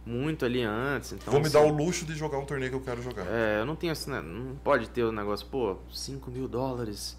muito 0.05 0.45
ali 0.45 0.63
antes. 0.63 1.13
Então, 1.13 1.33
Vou 1.33 1.41
me 1.41 1.47
assim, 1.47 1.55
dar 1.55 1.63
o 1.65 1.71
luxo 1.75 2.05
de 2.05 2.15
jogar 2.15 2.39
um 2.39 2.45
torneio 2.45 2.71
que 2.71 2.77
eu 2.77 2.81
quero 2.83 3.01
jogar. 3.03 3.25
É, 3.27 3.61
eu 3.61 3.65
não 3.67 3.75
tenho 3.77 3.93
assim, 3.93 4.11
né? 4.11 4.21
Não 4.21 4.57
pode 4.57 4.89
ter 4.91 5.05
o 5.05 5.11
negócio, 5.13 5.47
pô, 5.47 5.79
5 5.93 6.31
mil 6.31 6.47
dólares. 6.47 7.17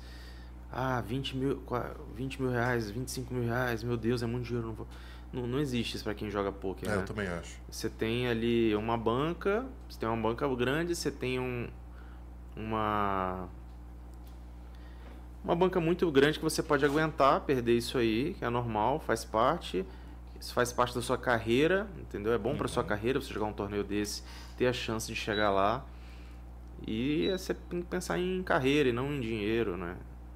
Ah, 0.76 1.02
20 1.02 1.38
mil, 1.38 1.58
qua- 1.66 1.96
20 2.16 2.42
mil 2.42 2.50
reais, 2.50 2.90
25 2.90 3.32
mil 3.34 3.44
reais, 3.44 3.84
meu 3.84 3.96
Deus, 3.96 4.24
é 4.24 4.26
muito 4.26 4.46
dinheiro. 4.46 4.68
Não, 4.70 4.74
vou... 4.74 4.88
não, 5.32 5.46
não 5.46 5.60
existe 5.60 5.96
isso 5.96 6.04
pra 6.04 6.16
quem 6.16 6.32
joga 6.32 6.52
poker, 6.52 6.90
É, 6.90 6.96
né? 6.96 7.02
eu 7.02 7.06
também 7.06 7.28
acho. 7.28 7.58
Você 7.70 7.90
tem 7.90 8.28
ali 8.28 8.76
uma 8.76 8.98
banca, 8.98 9.66
você 9.88 10.00
tem 10.00 10.10
uma 10.10 10.18
banca 10.18 10.48
grande, 10.56 10.96
você 10.96 11.12
tem 11.12 11.40
um, 11.40 11.68
uma 12.56 13.48
uma 15.44 15.56
banca 15.56 15.80
muito 15.80 16.10
grande 16.10 16.40
que 16.40 16.44
você 16.44 16.64
pode 16.64 16.86
aguentar 16.86 17.42
perder 17.42 17.78
isso 17.78 17.98
aí, 17.98 18.34
que 18.34 18.46
é 18.46 18.50
normal, 18.50 19.00
faz 19.00 19.24
parte. 19.26 19.86
Isso 20.40 20.54
faz 20.54 20.74
parte 20.74 20.96
da 20.96 21.02
sua 21.02 21.18
carreira, 21.18 21.88
entendeu? 22.00 22.34
É 22.34 22.38
bom 22.38 22.56
pra 22.56 22.68
sua 22.68 22.84
carreira 22.84 23.22
você 23.22 23.32
jogar 23.34 23.46
um 23.46 23.54
torneio 23.54 23.84
desse, 23.84 24.24
ter 24.58 24.68
a 24.68 24.74
chance 24.74 25.08
de 25.08 25.16
chegar 25.16 25.52
lá. 25.52 25.86
E 26.88 27.28
é 27.28 27.38
você 27.38 27.54
tem 27.54 27.82
que 27.82 27.88
pensar 27.88 28.18
em 28.20 28.42
carreira 28.44 28.90
e 28.90 28.94
não 28.94 29.14
em 29.14 29.20
dinheiro, 29.22 29.78
né? 29.78 29.96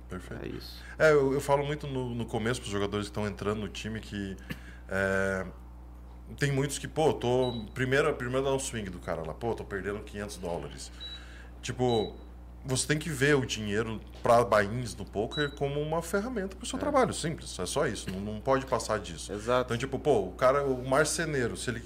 Perfeito. 0.10 0.46
É 0.46 0.48
isso. 0.48 0.84
É, 0.98 1.12
eu, 1.12 1.34
eu 1.34 1.42
falo 1.42 1.66
muito 1.66 1.88
no, 1.88 2.14
no 2.14 2.26
começo 2.26 2.62
pros 2.62 2.72
jogadores 2.72 3.08
que 3.08 3.12
estão 3.12 3.28
entrando 3.28 3.60
no 3.60 3.68
time 3.68 4.00
que 4.00 4.38
é, 4.90 5.46
tem 6.38 6.52
muitos 6.52 6.78
que, 6.78 6.88
pô, 6.88 7.14
tô. 7.14 7.66
Primeiro, 7.74 8.14
primeiro 8.16 8.46
dá 8.46 8.54
um 8.54 8.60
swing 8.60 8.90
do 8.90 9.00
cara 9.00 9.22
lá, 9.22 9.34
pô, 9.34 9.54
tô 9.54 9.64
perdendo 9.64 10.00
500 10.00 10.38
dólares. 10.38 10.92
Tipo, 11.62 12.16
você 12.66 12.86
tem 12.88 12.98
que 12.98 13.10
ver 13.10 13.36
o 13.36 13.46
dinheiro 13.46 14.02
para 14.22 14.44
bains 14.44 14.96
no 14.96 15.06
poker 15.06 15.52
como 15.52 15.82
uma 15.82 16.02
ferramenta 16.02 16.56
pro 16.56 16.66
seu 16.66 16.78
trabalho, 16.78 17.14
simples, 17.14 17.58
é 17.58 17.66
só 17.66 17.88
isso, 17.88 18.12
não, 18.12 18.20
não 18.20 18.42
pode 18.42 18.66
passar 18.66 19.00
disso. 19.00 19.32
Exato. 19.32 19.68
Então, 19.68 19.78
tipo, 19.78 19.98
pô, 19.98 20.28
o 20.28 20.32
cara, 20.34 20.64
o 20.64 20.88
marceneiro, 20.88 21.56
se 21.56 21.70
ele 21.70 21.84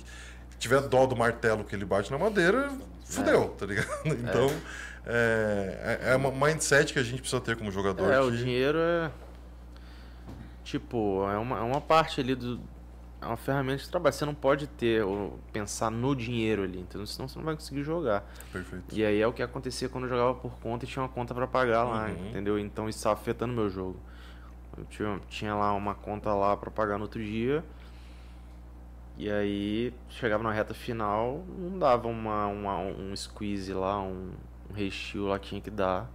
tiver 0.57 0.81
dó 0.81 1.05
do 1.05 1.15
martelo 1.15 1.63
que 1.63 1.75
ele 1.75 1.85
bate 1.85 2.11
na 2.11 2.17
madeira, 2.17 2.71
fudeu, 3.05 3.49
tá 3.49 3.65
ligado? 3.65 3.87
Então, 4.05 4.47
é, 4.47 4.61
é, 5.05 5.99
é 6.11 6.15
uma 6.15 6.31
mindset 6.31 6.93
que 6.93 6.99
a 6.99 7.03
gente 7.03 7.21
precisa 7.21 7.41
ter 7.41 7.55
como 7.57 7.71
jogador. 7.71 8.11
É, 8.11 8.17
que... 8.19 8.23
o 8.25 8.31
dinheiro 8.31 8.77
é. 8.77 9.11
Tipo, 10.63 11.27
é 11.29 11.37
uma, 11.37 11.57
é 11.57 11.61
uma 11.61 11.81
parte 11.81 12.21
ali 12.21 12.35
do. 12.35 12.59
É 13.21 13.25
uma 13.25 13.37
ferramenta 13.37 13.83
de 13.83 13.89
trabalho. 13.89 14.13
Você 14.13 14.25
não 14.25 14.33
pode 14.33 14.67
ter 14.67 15.03
ou 15.03 15.37
pensar 15.53 15.91
no 15.91 16.15
dinheiro 16.15 16.63
ali, 16.63 16.79
entendeu? 16.79 17.05
Senão 17.05 17.27
você 17.27 17.37
não 17.37 17.45
vai 17.45 17.55
conseguir 17.55 17.83
jogar. 17.83 18.23
Perfeito. 18.51 18.85
E 18.91 19.05
aí 19.05 19.19
é 19.21 19.27
o 19.27 19.33
que 19.33 19.43
acontecia 19.43 19.89
quando 19.89 20.05
eu 20.05 20.09
jogava 20.09 20.33
por 20.35 20.51
conta 20.59 20.85
e 20.85 20.87
tinha 20.87 21.03
uma 21.03 21.09
conta 21.09 21.33
pra 21.33 21.45
pagar 21.45 21.83
lá, 21.83 22.07
Uhum. 22.07 22.29
entendeu? 22.29 22.57
Então 22.57 22.89
isso 22.89 22.97
estava 22.97 23.19
afetando 23.19 23.53
meu 23.53 23.69
jogo. 23.69 23.99
Eu 24.77 24.85
tinha, 24.85 25.19
tinha 25.29 25.53
lá 25.53 25.71
uma 25.73 25.93
conta 25.93 26.33
lá 26.33 26.55
pra 26.57 26.71
pagar 26.71 26.97
no 26.97 27.03
outro 27.03 27.23
dia. 27.23 27.63
E 29.17 29.29
aí 29.29 29.93
chegava 30.09 30.41
na 30.41 30.51
reta 30.51 30.73
final, 30.73 31.43
não 31.57 31.77
dava 31.77 32.07
uma, 32.07 32.47
uma- 32.47 32.77
um 32.79 33.15
squeeze 33.15 33.71
lá, 33.73 34.01
um, 34.01 34.31
um 34.71 34.73
recheio 34.73 35.27
lá 35.27 35.37
que 35.37 35.49
tinha 35.49 35.61
que 35.61 35.69
dar, 35.69 36.09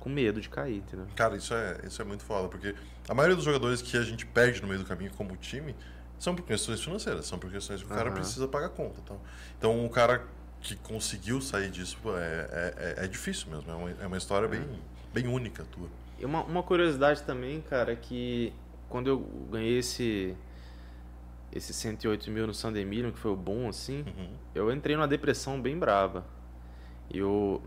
com 0.00 0.08
medo 0.08 0.40
de 0.40 0.48
cair, 0.48 0.76
entendeu? 0.78 1.06
Cara, 1.14 1.36
isso 1.36 1.52
é, 1.54 1.80
isso 1.84 2.00
é 2.00 2.04
muito 2.04 2.24
foda, 2.24 2.48
porque 2.48 2.74
a 3.08 3.14
maioria 3.14 3.36
dos 3.36 3.44
jogadores 3.44 3.82
que 3.82 3.96
a 3.96 4.02
gente 4.02 4.24
perde 4.26 4.60
no 4.62 4.68
meio 4.68 4.80
do 4.80 4.86
caminho 4.86 5.10
como 5.16 5.36
time 5.36 5.74
são 6.18 6.34
por 6.34 6.44
questões 6.44 6.82
financeiras, 6.82 7.26
são 7.26 7.38
por 7.38 7.50
questões 7.50 7.80
que 7.80 7.86
o 7.86 7.90
cara 7.90 8.06
Aham. 8.10 8.14
precisa 8.18 8.48
pagar 8.48 8.70
conta. 8.70 9.00
Então, 9.04 9.20
então 9.58 9.84
o 9.86 9.90
cara 9.90 10.26
que 10.60 10.74
conseguiu 10.76 11.40
sair 11.40 11.70
disso 11.70 11.96
é, 12.06 12.14
é, 12.16 12.94
é- 13.00 13.04
é 13.04 13.08
difícil 13.08 13.48
mesmo, 13.50 13.70
é 13.70 13.74
uma, 13.74 13.90
é 14.02 14.06
uma 14.06 14.16
história 14.16 14.48
bem, 14.48 14.64
bem 15.12 15.28
única 15.28 15.64
tua. 15.70 15.88
E 16.18 16.24
uma, 16.24 16.42
uma 16.42 16.62
curiosidade 16.64 17.22
também, 17.22 17.60
cara, 17.60 17.92
é 17.92 17.96
que 17.96 18.52
quando 18.88 19.06
eu 19.08 19.20
ganhei 19.50 19.78
esse 19.78 20.34
esse 21.52 21.72
108 21.72 22.30
mil 22.30 22.46
no 22.46 22.52
San 22.52 22.72
Emilion, 22.76 23.10
que 23.10 23.18
foi 23.18 23.30
o 23.30 23.36
bom, 23.36 23.68
assim, 23.68 24.04
Uhum. 24.06 24.30
eu 24.54 24.70
entrei 24.72 24.96
numa 24.96 25.08
depressão 25.08 25.60
bem 25.60 25.78
brava. 25.78 26.24
E 27.10 27.18
eu... 27.18 27.62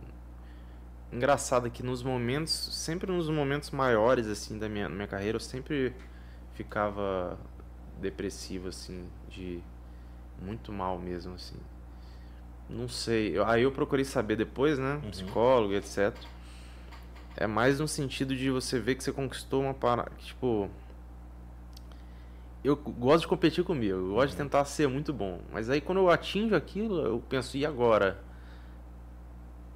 Engraçado 1.11 1.69
que 1.69 1.83
nos 1.83 2.01
momentos, 2.01 2.51
sempre 2.51 3.11
nos 3.11 3.29
momentos 3.29 3.69
maiores, 3.71 4.27
assim, 4.27 4.57
da 4.57 4.69
minha, 4.69 4.87
minha 4.87 5.07
carreira, 5.07 5.35
eu 5.35 5.39
sempre 5.41 5.93
ficava 6.53 7.37
depressivo, 7.99 8.69
assim, 8.69 9.09
de 9.29 9.59
muito 10.41 10.71
mal 10.71 10.97
mesmo, 10.97 11.33
assim. 11.35 11.57
Não 12.69 12.87
sei. 12.87 13.37
Eu- 13.37 13.45
aí 13.45 13.63
eu 13.63 13.71
procurei 13.71 14.05
saber 14.05 14.37
depois, 14.37 14.79
né? 14.79 15.01
Uhum. 15.03 15.11
Psicólogo, 15.11 15.73
etc. 15.73 16.15
É 17.35 17.45
mais 17.45 17.79
no 17.79 17.87
sentido 17.87 18.35
de 18.35 18.49
você 18.49 18.79
ver 18.79 18.95
que 18.95 19.03
você 19.03 19.11
conquistou 19.11 19.63
uma 19.63 19.73
parada. 19.73 20.11
Tipo. 20.19 20.69
Eu 22.63 22.75
gosto 22.75 23.21
de 23.21 23.27
competir 23.27 23.63
comigo, 23.63 23.93
eu 23.95 24.13
gosto 24.13 24.31
de 24.31 24.37
tentar 24.37 24.63
ser 24.65 24.87
muito 24.87 25.11
bom. 25.11 25.41
Mas 25.51 25.67
aí 25.69 25.81
quando 25.81 25.97
eu 25.97 26.09
atinjo 26.11 26.55
aquilo, 26.55 27.01
eu 27.01 27.19
penso, 27.27 27.57
e 27.57 27.65
agora? 27.65 28.21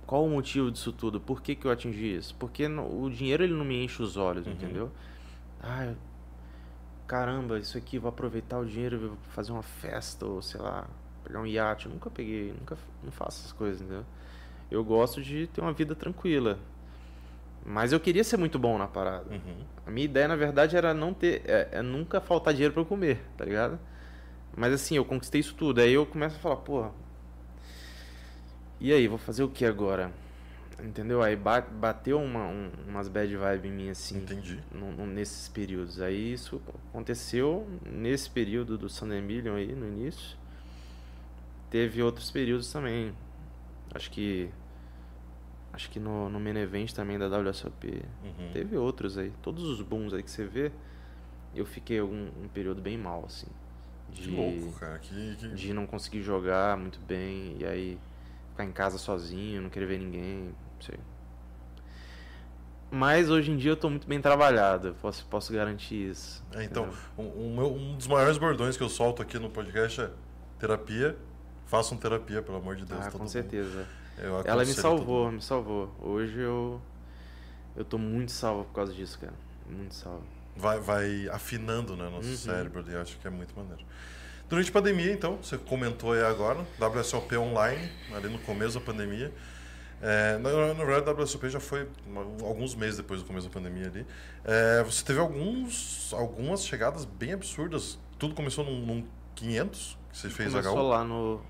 Qual 0.05 0.23
o 0.25 0.29
motivo 0.29 0.71
disso 0.71 0.91
tudo? 0.91 1.19
Por 1.19 1.41
que, 1.41 1.55
que 1.55 1.65
eu 1.65 1.71
atingi 1.71 2.15
isso? 2.15 2.35
Porque 2.35 2.65
o 2.67 3.09
dinheiro 3.09 3.43
ele 3.43 3.53
não 3.53 3.65
me 3.65 3.83
enche 3.83 4.01
os 4.03 4.17
olhos, 4.17 4.45
Uhum. 4.45 4.53
entendeu? 4.53 4.91
Ah, 5.61 5.93
caramba, 7.07 7.59
isso 7.59 7.77
aqui, 7.77 7.97
vou 7.97 8.09
aproveitar 8.09 8.59
o 8.59 8.65
dinheiro, 8.65 8.99
vou 8.99 9.17
fazer 9.31 9.51
uma 9.51 9.63
festa, 9.63 10.25
ou 10.25 10.41
sei 10.41 10.59
lá, 10.61 10.87
pegar 11.23 11.39
um 11.41 11.45
iate. 11.45 11.85
Eu 11.87 11.91
nunca 11.91 12.09
peguei, 12.09 12.53
nunca 12.53 12.77
não 13.03 13.11
faço 13.11 13.41
essas 13.41 13.51
coisas, 13.51 13.81
entendeu? 13.81 14.05
Eu 14.69 14.83
gosto 14.83 15.21
de 15.21 15.47
ter 15.47 15.61
uma 15.61 15.73
vida 15.73 15.95
tranquila. 15.95 16.59
Mas 17.65 17.91
eu 17.91 17.99
queria 17.99 18.23
ser 18.23 18.37
muito 18.37 18.59
bom 18.59 18.77
na 18.77 18.87
parada. 18.87 19.31
Uhum. 19.31 19.63
A 19.87 19.91
minha 19.91 20.05
ideia, 20.05 20.27
na 20.27 20.35
verdade, 20.35 20.75
era 20.77 20.93
não 20.93 21.13
ter. 21.13 21.41
É, 21.45 21.69
é 21.73 21.81
nunca 21.81 22.21
faltar 22.21 22.53
dinheiro 22.53 22.73
eu 22.79 22.85
comer, 22.85 23.23
tá 23.37 23.43
ligado? 23.45 23.79
Mas 24.55 24.71
assim, 24.73 24.95
eu 24.97 25.05
conquistei 25.05 25.41
isso 25.41 25.55
tudo. 25.55 25.81
Aí 25.81 25.93
eu 25.93 26.05
começo 26.05 26.35
a 26.35 26.39
falar, 26.39 26.57
porra. 26.57 26.91
E 28.79 28.91
aí, 28.91 29.07
vou 29.07 29.17
fazer 29.17 29.43
o 29.43 29.49
que 29.49 29.65
agora? 29.65 30.11
Entendeu? 30.83 31.23
Aí 31.23 31.35
ba- 31.37 31.61
bateu 31.61 32.19
uma, 32.21 32.45
um- 32.47 32.69
umas 32.87 33.07
bad 33.07 33.29
vibes 33.35 33.71
em 33.71 33.73
mim, 33.73 33.89
assim, 33.89 34.17
Entendi. 34.17 34.59
nesses 35.07 35.47
períodos. 35.47 36.01
Aí 36.01 36.33
isso 36.33 36.61
aconteceu 36.89 37.65
nesse 37.85 38.29
período 38.29 38.77
do 38.77 38.89
San 38.89 39.07
Emilion 39.15 39.55
aí, 39.55 39.73
no 39.73 39.87
início. 39.87 40.37
Teve 41.69 42.01
outros 42.03 42.29
períodos 42.29 42.71
também. 42.71 43.13
Acho 43.93 44.11
que. 44.11 44.49
Acho 45.71 45.89
que 45.89 45.99
no, 45.99 46.29
no 46.29 46.39
main 46.39 46.55
event 46.57 46.91
também 46.93 47.17
da 47.17 47.27
WSOP. 47.27 48.01
Uhum. 48.23 48.51
Teve 48.53 48.77
outros 48.77 49.17
aí. 49.17 49.31
Todos 49.41 49.63
os 49.63 49.81
booms 49.81 50.13
aí 50.13 50.23
que 50.23 50.31
você 50.31 50.45
vê, 50.45 50.71
eu 51.53 51.65
fiquei 51.65 52.01
um, 52.01 52.29
um 52.43 52.47
período 52.53 52.81
bem 52.81 52.97
mal, 52.97 53.23
assim. 53.25 53.47
Que 54.13 54.21
De, 54.23 54.31
louco, 54.31 54.79
cara. 54.79 54.99
Que, 54.99 55.35
que... 55.35 55.49
de 55.49 55.73
não 55.73 55.85
conseguir 55.85 56.21
jogar 56.21 56.77
muito 56.77 56.99
bem. 57.05 57.57
E 57.59 57.65
aí 57.65 57.97
ficar 58.55 58.63
em 58.65 58.71
casa 58.71 58.97
sozinho, 58.97 59.61
não 59.61 59.69
querer 59.69 59.85
ver 59.85 59.99
ninguém. 59.99 60.45
Não 60.45 60.81
sei. 60.81 60.97
Mas 62.89 63.29
hoje 63.29 63.51
em 63.51 63.57
dia 63.57 63.71
eu 63.71 63.75
tô 63.75 63.89
muito 63.89 64.07
bem 64.07 64.21
trabalhado. 64.21 64.89
eu 64.89 64.93
Posso, 64.95 65.25
posso 65.25 65.51
garantir 65.51 66.11
isso. 66.11 66.43
É, 66.53 66.63
então, 66.63 66.89
um, 67.17 67.59
um 67.59 67.97
dos 67.97 68.07
maiores 68.07 68.37
bordões 68.37 68.77
que 68.77 68.83
eu 68.83 68.89
solto 68.89 69.21
aqui 69.21 69.37
no 69.37 69.49
podcast 69.49 70.01
é 70.01 70.09
terapia. 70.59 71.17
Façam 71.65 71.97
terapia, 71.97 72.41
pelo 72.41 72.57
amor 72.57 72.75
de 72.75 72.85
Deus. 72.85 73.05
Ah, 73.05 73.11
todo 73.11 73.21
com 73.21 73.27
certeza. 73.27 73.85
Ela 74.45 74.63
me 74.63 74.73
salvou, 74.73 75.31
me 75.31 75.41
salvou. 75.41 75.93
Hoje 75.99 76.39
eu. 76.39 76.81
Eu 77.75 77.83
tô 77.83 77.97
muito 77.97 78.31
salvo 78.31 78.63
por 78.65 78.73
causa 78.73 78.93
disso, 78.93 79.19
cara. 79.19 79.33
Muito 79.69 79.93
salvo. 79.95 80.23
Vai, 80.55 80.79
vai 80.79 81.27
afinando 81.29 81.97
né, 81.97 82.07
nosso 82.09 82.29
Uhum. 82.29 82.37
cérebro 82.37 82.85
e 82.89 82.95
acho 82.95 83.17
que 83.17 83.27
é 83.27 83.29
muito 83.29 83.53
maneiro. 83.57 83.83
Durante 84.47 84.69
a 84.69 84.73
pandemia, 84.73 85.11
então, 85.11 85.37
você 85.37 85.57
comentou 85.57 86.11
aí 86.13 86.23
agora, 86.23 86.65
WSOP 86.79 87.35
online, 87.35 87.89
ali 88.13 88.29
no 88.29 88.37
começo 88.39 88.79
da 88.79 88.85
pandemia. 88.85 89.33
É, 90.01 90.37
na, 90.37 90.73
na 90.73 90.83
verdade, 90.85 91.09
a 91.09 91.13
WSOP 91.23 91.49
já 91.49 91.59
foi 91.59 91.87
uma- 92.05 92.21
alguns 92.47 92.75
meses 92.75 92.97
depois 92.97 93.21
do 93.21 93.25
começo 93.25 93.47
da 93.47 93.53
pandemia 93.53 93.87
ali. 93.87 94.05
É, 94.43 94.83
você 94.83 95.03
teve 95.03 95.19
alguns, 95.19 96.13
algumas 96.13 96.63
chegadas 96.65 97.05
bem 97.05 97.33
absurdas. 97.33 97.97
Tudo 98.19 98.35
começou 98.35 98.63
num, 98.63 98.85
num 98.85 99.07
500, 99.33 99.97
que 100.11 100.17
você 100.17 100.29
fez 100.29 100.51
Começou 100.51 100.77
HU, 100.77 100.87
lá 100.89 101.03
no, 101.03 101.41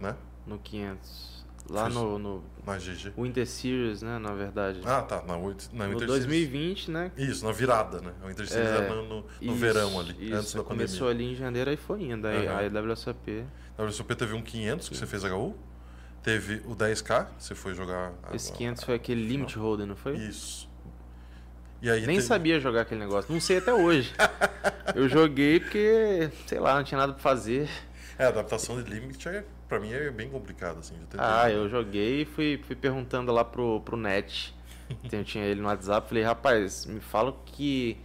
né? 0.00 0.14
no 0.46 0.58
500. 0.58 1.37
Lá 1.70 1.88
no, 1.90 2.18
no 2.18 2.44
Na 2.66 2.78
GG. 2.78 3.12
Winter 3.16 3.46
Series, 3.46 4.00
né, 4.00 4.18
na 4.18 4.32
verdade. 4.32 4.80
Ah, 4.84 5.02
tá. 5.02 5.16
Na, 5.22 5.36
na 5.36 5.36
no 5.36 5.90
Winter 5.90 6.06
2020, 6.06 6.90
né? 6.90 7.12
Isso, 7.16 7.44
na 7.44 7.52
virada, 7.52 8.00
né? 8.00 8.12
O 8.24 8.30
Inter 8.30 8.46
Series 8.48 8.70
É, 8.70 8.74
era 8.76 8.94
no, 8.94 9.02
no- 9.02 9.20
no 9.20 9.24
Isso, 9.40 9.54
verão 9.54 10.00
ali, 10.00 10.16
isso, 10.18 10.34
antes 10.34 10.54
da 10.54 10.62
Começou 10.62 11.08
pandemia. 11.08 11.26
ali 11.26 11.34
em 11.34 11.36
janeiro, 11.36 11.70
aí 11.70 11.76
foi 11.76 12.02
indo. 12.04 12.26
Aí 12.26 12.46
Aham. 12.46 12.78
a 12.78 12.80
WSOP. 12.92 13.44
Na 13.76 13.84
WSOP 13.84 14.14
teve 14.14 14.32
um 14.34 14.40
500 14.42 14.88
que 14.88 14.96
você 14.96 15.06
fez 15.06 15.24
HU. 15.24 15.54
Teve 16.22 16.62
o 16.66 16.74
10K, 16.74 17.26
que 17.36 17.44
você 17.44 17.54
foi 17.54 17.74
jogar. 17.74 18.12
a- 18.22 18.34
Esse 18.34 18.50
500 18.52 18.84
foi 18.84 18.94
aquele 18.94 19.26
Limit 19.26 19.56
Holder, 19.58 19.86
não 19.86 19.94
foi? 19.96 20.16
Isso. 20.16 20.68
E 21.80 21.88
aí 21.90 22.00
Nem 22.06 22.16
teve- 22.16 22.22
sabia 22.26 22.58
jogar 22.58 22.80
aquele 22.82 23.00
negócio. 23.00 23.32
Não 23.32 23.40
sei 23.40 23.58
até 23.58 23.72
hoje. 23.72 24.12
eu 24.96 25.08
joguei 25.08 25.60
porque, 25.60 26.30
sei 26.46 26.58
lá, 26.58 26.74
não 26.76 26.82
tinha 26.82 26.98
nada 26.98 27.12
pra 27.12 27.22
fazer. 27.22 27.68
É, 28.18 28.24
a 28.24 28.28
adaptação 28.28 28.82
de 28.82 28.90
Limit, 28.90 29.28
é, 29.28 29.44
pra 29.68 29.78
mim, 29.80 29.92
é 29.92 30.10
bem 30.10 30.28
complicado, 30.30 30.78
assim. 30.78 30.94
já 30.94 31.00
tentei 31.02 31.20
Ah, 31.20 31.48
jogar. 31.48 31.50
eu 31.52 31.68
joguei 31.68 32.22
e 32.22 32.24
fui, 32.24 32.60
fui 32.66 32.74
perguntando 32.76 33.30
lá 33.32 33.44
pro, 33.44 33.80
pro 33.82 33.96
Net. 33.96 34.54
Eu 35.12 35.22
tinha 35.22 35.44
ele 35.44 35.60
no 35.60 35.68
WhatsApp. 35.68 36.08
Falei, 36.08 36.24
rapaz, 36.24 36.86
me 36.86 36.98
fala 37.00 37.36
que. 37.44 37.98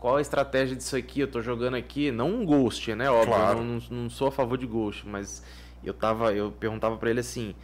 Qual 0.00 0.16
a 0.16 0.20
estratégia 0.20 0.76
disso 0.76 0.96
aqui? 0.96 1.20
Eu 1.20 1.28
tô 1.30 1.40
jogando 1.40 1.74
aqui, 1.76 2.10
não 2.10 2.28
um 2.28 2.44
Ghost, 2.44 2.92
né? 2.94 3.08
Óbvio, 3.10 3.32
Claro. 3.34 3.58
eu 3.60 3.64
não, 3.64 3.78
não, 3.90 4.10
sou 4.10 4.26
a 4.28 4.32
favor 4.32 4.58
de 4.58 4.66
Ghost, 4.66 5.06
mas 5.08 5.42
eu 5.84 5.94
tava. 5.94 6.32
Eu 6.34 6.50
perguntava 6.50 6.96
pra 6.96 7.08
ele 7.10 7.20
assim. 7.20 7.54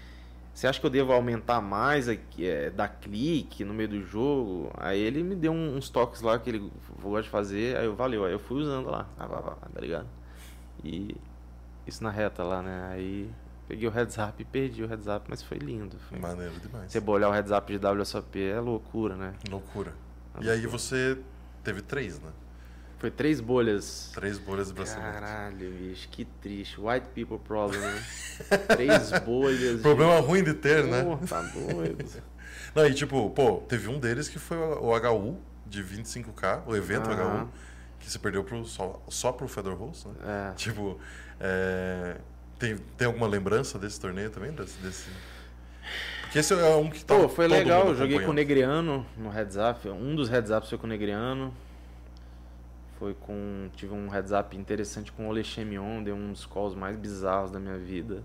Você 0.55 0.67
acha 0.67 0.79
que 0.81 0.87
eu 0.87 0.91
devo 0.91 1.13
aumentar 1.13 1.61
mais 1.61 2.09
aqui, 2.09 2.47
é, 2.47 2.71
dar 2.71 2.89
clique 2.89 3.65
no 3.65 3.73
meio 3.75 3.89
do 3.89 4.03
jogo? 4.03 4.71
Aí 4.77 4.99
ele 5.01 5.23
me 5.23 5.35
deu 5.35 5.53
uns 5.53 5.89
toques 5.91 6.23
lá 6.23 6.39
que 6.39 6.51
ele 6.51 6.71
gosta 7.03 7.23
de 7.23 7.29
fazer, 7.31 7.77
aí 7.77 7.85
eu 7.87 7.95
valeu, 7.95 8.25
aí 8.25 8.33
eu 8.33 8.39
fui 8.39 8.61
usando 8.61 8.91
lá, 8.91 9.09
ah, 9.19 9.27
vá, 9.27 9.41
vá, 9.41 9.53
tá 9.53 9.81
ligado? 9.81 10.07
E 10.85 11.17
isso 11.87 12.03
na 12.03 12.11
reta 12.11 12.43
lá, 12.43 12.63
né? 12.63 12.89
Aí 12.93 13.31
peguei 13.69 13.87
o 13.89 13.91
heads 13.91 14.17
up 14.19 14.35
e 14.39 14.45
perdi 14.45 14.83
o 14.83 14.87
heads 14.87 15.07
up, 15.07 15.27
mas 15.29 15.43
foi 15.43 15.59
lindo. 15.59 15.97
Foi... 16.09 16.19
Maneiro 16.19 16.55
demais. 16.61 16.91
Você 16.91 16.99
olhar 17.07 17.29
o 17.29 17.33
heads 17.33 17.53
up 17.53 17.79
de 17.79 17.87
WSOP 17.87 18.43
é 18.43 18.61
loucura, 18.61 19.17
né? 19.17 19.35
Loucura. 19.49 19.93
Ah, 20.35 20.39
E 20.43 20.51
aí 20.51 20.61
loucura. 20.63 20.79
você 20.79 21.19
teve 21.63 21.83
três, 21.83 22.21
né? 22.21 22.31
Foi 22.99 23.11
três 23.11 23.41
bolhas. 23.41 24.11
Três 24.13 24.39
bolhas 24.39 24.69
de 24.69 24.75
bracelete. 24.75 25.13
Caralho, 25.13 25.71
bicho, 25.71 26.07
que 26.11 26.27
triste. 26.27 26.79
White 26.79 27.07
people 27.15 27.39
problem, 27.39 27.81
né? 27.81 28.05
três 28.77 29.11
bolhas. 29.21 29.81
Problema 29.81 30.21
ruim 30.21 30.45
de 30.45 30.53
ter, 30.53 30.85
né? 30.85 31.03
Porra, 31.03 31.27
tá 31.27 31.41
doido. 31.43 32.05
Não, 32.75 32.87
e 32.87 32.93
tipo, 32.93 33.31
pô, 33.31 33.57
teve 33.69 33.89
um 33.89 33.99
deles 33.99 34.29
que 34.29 34.39
foi 34.39 34.57
o 34.59 34.95
HU 34.95 35.39
de 35.67 35.83
25k, 35.83 36.63
o 36.67 36.77
evento 36.77 37.09
Aham. 37.11 37.45
HU, 37.45 37.49
que 37.99 38.11
você 38.11 38.19
perdeu 38.19 38.45
pro, 38.45 38.65
só, 38.65 39.01
só 39.09 39.33
pro 39.33 39.49
Fedor 39.49 39.77
Rose, 39.77 40.07
né? 40.07 40.51
É. 40.51 40.55
Tipo, 40.55 40.99
é, 41.41 42.17
tem, 42.59 42.77
tem 42.97 43.07
alguma 43.07 43.27
lembrança 43.27 43.79
desse 43.79 43.99
torneio 43.99 44.31
também? 44.31 44.53
Desse, 44.53 44.79
desse... 44.81 45.11
Porque 46.23 46.39
esse 46.39 46.53
é 46.53 46.77
um 46.77 46.91
que 46.91 47.05
tá. 47.05 47.17
Pô, 47.17 47.29
foi 47.29 47.49
legal. 47.49 47.89
Eu 47.89 47.95
joguei 47.97 48.21
com 48.21 48.31
o. 48.31 48.35
Negriano 48.35 49.05
no 49.17 49.31
heads 49.31 49.57
up. 49.57 49.89
Um 49.89 50.15
dos 50.15 50.29
heads 50.29 50.51
ups 50.51 50.69
foi 50.69 50.79
com 50.79 50.87
o 50.87 50.89
Negriano. 50.89 51.53
Foi 52.99 53.15
com. 53.15 53.69
Tive 53.75 53.95
um 53.95 54.09
heads 54.09 54.31
up 54.31 54.57
interessante 54.57 55.11
com 55.11 55.27
o 55.27 55.29
Olechemion. 55.31 56.03
Deu 56.05 56.15
um 56.15 56.31
dos 56.31 56.47
calls 56.47 56.77
mais 56.77 56.97
bizarros 56.97 57.51
da 57.51 57.59
minha 57.59 57.79
vida. 57.79 58.23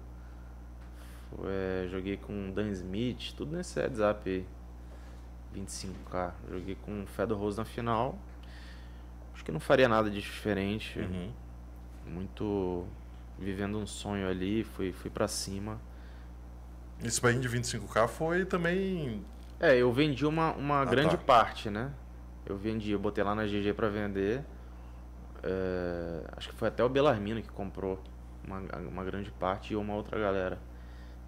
Foi, 1.31 1.49
é, 1.49 1.87
joguei 1.89 2.17
com 2.17 2.49
o 2.49 2.51
Dan 2.51 2.69
Smith, 2.69 3.33
tudo 3.35 3.55
nesse 3.55 3.79
heads 3.79 3.99
up 3.99 4.29
aí. 4.29 4.45
25k. 5.55 6.31
Joguei 6.51 6.75
com 6.75 7.03
o 7.03 7.07
Fedor 7.07 7.39
Rose 7.39 7.57
na 7.57 7.65
final. 7.65 8.19
Acho 9.33 9.43
que 9.43 9.51
não 9.51 9.59
faria 9.59 9.89
nada 9.89 10.11
de 10.11 10.21
diferente. 10.21 10.99
Uhum. 10.99 11.31
Muito 12.05 12.85
vivendo 13.39 13.77
um 13.77 13.85
sonho 13.85 14.27
ali. 14.29 14.63
Fui, 14.63 14.91
fui 14.91 15.09
pra 15.09 15.27
cima. 15.27 15.79
Esse 17.03 17.21
buy 17.21 17.37
de 17.37 17.49
25k 17.49 18.07
foi 18.07 18.45
também. 18.45 19.23
É, 19.59 19.75
eu 19.77 19.91
vendi 19.91 20.25
uma, 20.25 20.53
uma 20.53 20.81
Ah, 20.81 20.85
grande 20.85 21.17
tá. 21.17 21.23
parte, 21.23 21.69
né? 21.69 21.91
Eu 22.45 22.57
vendi, 22.57 22.91
eu 22.91 22.99
botei 22.99 23.23
lá 23.23 23.33
na 23.35 23.45
GG 23.45 23.73
pra 23.75 23.89
vender. 23.89 24.43
É, 25.43 26.23
acho 26.37 26.49
que 26.49 26.55
foi 26.55 26.67
até 26.67 26.83
o 26.83 26.89
Belarmino 26.89 27.41
que 27.41 27.49
comprou 27.49 28.01
uma, 28.45 28.59
uma 28.87 29.03
grande 29.03 29.31
parte 29.31 29.73
e 29.73 29.75
uma 29.75 29.93
outra 29.93 30.19
galera. 30.19 30.59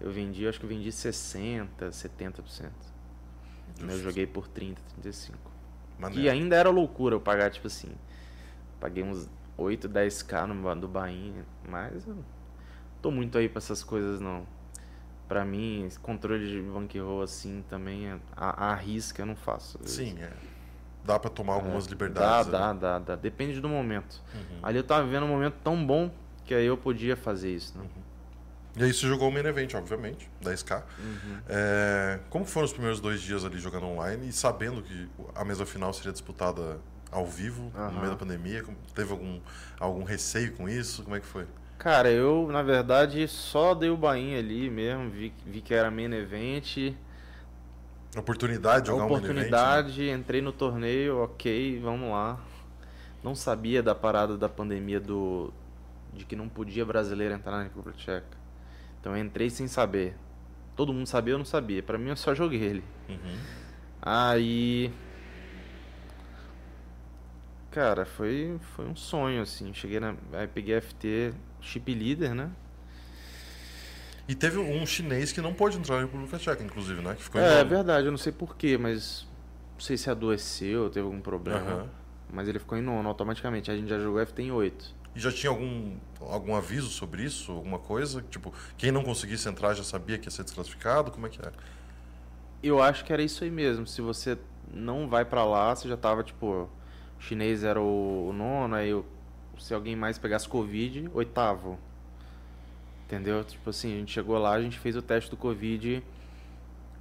Eu 0.00 0.10
vendi, 0.10 0.46
acho 0.46 0.58
que 0.58 0.64
eu 0.64 0.68
vendi 0.68 0.90
60, 0.92 1.88
70%. 1.90 2.70
Né? 3.80 3.92
Eu 3.94 3.98
joguei 4.00 4.26
por 4.26 4.48
30, 4.48 4.80
35. 4.94 5.36
Maneiro. 5.98 6.22
E 6.22 6.30
ainda 6.30 6.56
era 6.56 6.70
loucura 6.70 7.14
eu 7.16 7.20
pagar, 7.20 7.50
tipo 7.50 7.66
assim. 7.66 7.90
Paguei 8.80 9.02
uns 9.02 9.28
8, 9.58 9.88
10k 9.88 10.46
no 10.46 10.74
do 10.76 10.86
Bahia, 10.88 11.44
mas 11.68 12.06
eu 12.06 12.14
não 12.14 12.24
tô 13.02 13.10
muito 13.10 13.36
aí 13.36 13.48
pra 13.48 13.58
essas 13.58 13.82
coisas 13.82 14.20
não. 14.20 14.46
Pra 15.26 15.44
mim, 15.44 15.84
esse 15.84 15.98
controle 15.98 16.48
de 16.48 16.62
bankroll 16.62 17.20
assim 17.22 17.62
também, 17.68 18.06
é- 18.08 18.18
a, 18.34 18.70
a 18.70 18.74
risca 18.74 19.20
eu 19.22 19.26
não 19.26 19.36
faço. 19.36 19.78
Sim, 19.84 20.16
é. 20.20 20.32
Dá 21.04 21.18
pra 21.18 21.28
tomar 21.30 21.54
algumas 21.54 21.86
Dá, 21.86 21.90
liberdades. 21.90 22.50
dá, 22.50 22.70
ali. 22.70 22.78
dá, 22.78 22.98
dá. 22.98 23.16
Depende 23.16 23.60
do 23.60 23.68
momento. 23.68 24.22
Uhum. 24.34 24.58
Ali 24.62 24.78
eu 24.78 24.84
tava 24.84 25.04
vivendo 25.04 25.24
um 25.24 25.28
momento 25.28 25.56
tão 25.62 25.84
bom 25.84 26.10
que 26.44 26.54
aí 26.54 26.64
eu 26.66 26.76
podia 26.76 27.16
fazer 27.16 27.54
isso, 27.54 27.76
né? 27.76 27.84
E 28.76 28.84
aí 28.84 28.92
você 28.92 29.06
jogou 29.08 29.28
o 29.28 29.32
main 29.32 29.44
event, 29.44 29.74
obviamente, 29.74 30.30
10k. 30.42 30.82
Uhum. 30.98 31.38
É, 31.48 32.20
como 32.30 32.44
foram 32.44 32.64
os 32.66 32.72
primeiros 32.72 33.00
dois 33.00 33.20
dias 33.20 33.44
ali 33.44 33.58
jogando 33.58 33.86
online 33.86 34.28
e 34.28 34.32
sabendo 34.32 34.82
que 34.82 35.08
a 35.34 35.44
mesa 35.44 35.66
final 35.66 35.92
seria 35.92 36.12
disputada 36.12 36.78
ao 37.10 37.26
vivo, 37.26 37.70
no 37.74 37.80
Aham. 37.80 37.98
meio 38.00 38.10
da 38.10 38.16
pandemia? 38.16 38.64
Teve 38.94 39.12
algum, 39.12 39.40
algum 39.78 40.04
receio 40.04 40.52
com 40.54 40.68
isso? 40.68 41.02
Como 41.02 41.16
é 41.16 41.20
que 41.20 41.26
foi? 41.26 41.46
Cara, 41.78 42.10
eu, 42.10 42.48
na 42.50 42.62
verdade, 42.62 43.26
só 43.28 43.74
dei 43.74 43.88
o 43.88 43.96
bainha 43.96 44.38
ali 44.38 44.68
mesmo, 44.68 45.10
vi, 45.10 45.32
vi 45.46 45.60
que 45.60 45.72
era 45.72 45.90
main 45.90 46.12
event, 46.12 46.94
Oportunidade 48.16 48.82
de 48.82 48.88
jogar 48.88 49.04
um 49.04 49.10
main 49.10 49.18
event? 49.18 49.34
né? 49.34 49.42
oportunidade, 49.42 50.10
entrei 50.10 50.40
no 50.42 50.52
torneio, 50.52 51.18
ok, 51.18 51.78
vamos 51.80 52.10
lá. 52.10 52.40
Não 53.22 53.34
sabia 53.34 53.82
da 53.82 53.94
parada 53.94 54.36
da 54.36 54.48
pandemia 54.48 54.98
do 55.00 55.52
de 56.12 56.24
que 56.24 56.34
não 56.34 56.48
podia 56.48 56.84
brasileiro 56.84 57.34
entrar 57.34 57.52
na 57.52 57.62
República 57.64 57.96
Tcheca. 57.98 58.36
Então 59.00 59.16
eu 59.16 59.22
entrei 59.22 59.50
sem 59.50 59.68
saber. 59.68 60.16
Todo 60.74 60.92
mundo 60.92 61.06
sabia, 61.06 61.34
eu 61.34 61.38
não 61.38 61.44
sabia. 61.44 61.82
Pra 61.82 61.98
mim 61.98 62.08
eu 62.08 62.16
só 62.16 62.34
joguei 62.34 62.60
ele. 62.62 62.84
Uhum. 63.08 63.36
Aí. 64.00 64.92
Cara, 67.70 68.04
foi, 68.04 68.58
foi 68.74 68.86
um 68.86 68.96
sonho, 68.96 69.42
assim. 69.42 69.72
Cheguei 69.74 70.00
na. 70.00 70.14
Aí 70.32 70.46
peguei 70.46 70.80
FT 70.80 71.34
chip 71.60 71.94
leader, 71.94 72.34
né? 72.34 72.50
E 74.26 74.34
teve 74.34 74.58
um 74.58 74.84
chinês 74.84 75.32
que 75.32 75.40
não 75.40 75.54
pôde 75.54 75.78
entrar 75.78 75.96
na 75.96 76.02
República 76.02 76.38
Tcheca, 76.38 76.62
inclusive, 76.62 77.00
né? 77.00 77.14
Que 77.14 77.22
ficou 77.22 77.40
em 77.40 77.44
É, 77.44 77.60
é 77.60 77.64
verdade, 77.64 78.06
eu 78.06 78.10
não 78.10 78.18
sei 78.18 78.32
porquê, 78.32 78.76
mas. 78.76 79.26
Não 79.74 79.80
sei 79.80 79.96
se 79.96 80.10
adoeceu, 80.10 80.90
teve 80.90 81.06
algum 81.06 81.20
problema. 81.20 81.60
Aham. 81.60 81.88
Mas 82.30 82.48
ele 82.48 82.58
ficou 82.58 82.76
em 82.76 82.82
nono 82.82 83.08
automaticamente. 83.08 83.70
A 83.70 83.76
gente 83.76 83.88
já 83.88 83.98
jogou 83.98 84.20
FT 84.20 84.42
em 84.42 84.50
8. 84.50 84.94
E 85.14 85.20
já 85.20 85.32
tinha 85.32 85.50
algum, 85.50 85.96
algum 86.20 86.54
aviso 86.54 86.88
sobre 86.90 87.22
isso? 87.22 87.52
Alguma 87.52 87.78
coisa? 87.78 88.22
Tipo, 88.28 88.52
quem 88.76 88.92
não 88.92 89.02
conseguisse 89.02 89.48
entrar 89.48 89.72
já 89.74 89.82
sabia 89.82 90.18
que 90.18 90.26
ia 90.26 90.30
ser 90.30 90.44
desclassificado? 90.44 91.10
Como 91.10 91.26
é 91.26 91.30
que 91.30 91.40
é? 91.40 91.50
Eu 92.62 92.82
acho 92.82 93.04
que 93.04 93.12
era 93.12 93.22
isso 93.22 93.44
aí 93.44 93.50
mesmo. 93.50 93.86
Se 93.86 94.02
você 94.02 94.36
não 94.72 95.08
vai 95.08 95.24
pra 95.24 95.44
lá, 95.44 95.74
você 95.74 95.88
já 95.88 95.96
tava, 95.96 96.22
tipo. 96.22 96.68
O 97.18 97.22
chinês 97.22 97.64
era 97.64 97.80
o, 97.80 98.28
o 98.28 98.32
nono, 98.32 98.74
aí 98.74 98.92
o- 98.94 99.04
se 99.58 99.74
alguém 99.74 99.96
mais 99.96 100.18
pegasse 100.18 100.48
Covid, 100.48 101.10
oitavo. 101.14 101.78
Entendeu? 103.06 103.42
Tipo 103.44 103.70
assim, 103.70 103.94
a 103.94 103.98
gente 103.98 104.12
chegou 104.12 104.38
lá, 104.38 104.52
a 104.52 104.60
gente 104.62 104.78
fez 104.78 104.94
o 104.96 105.02
teste 105.02 105.30
do 105.30 105.36
Covid 105.36 106.02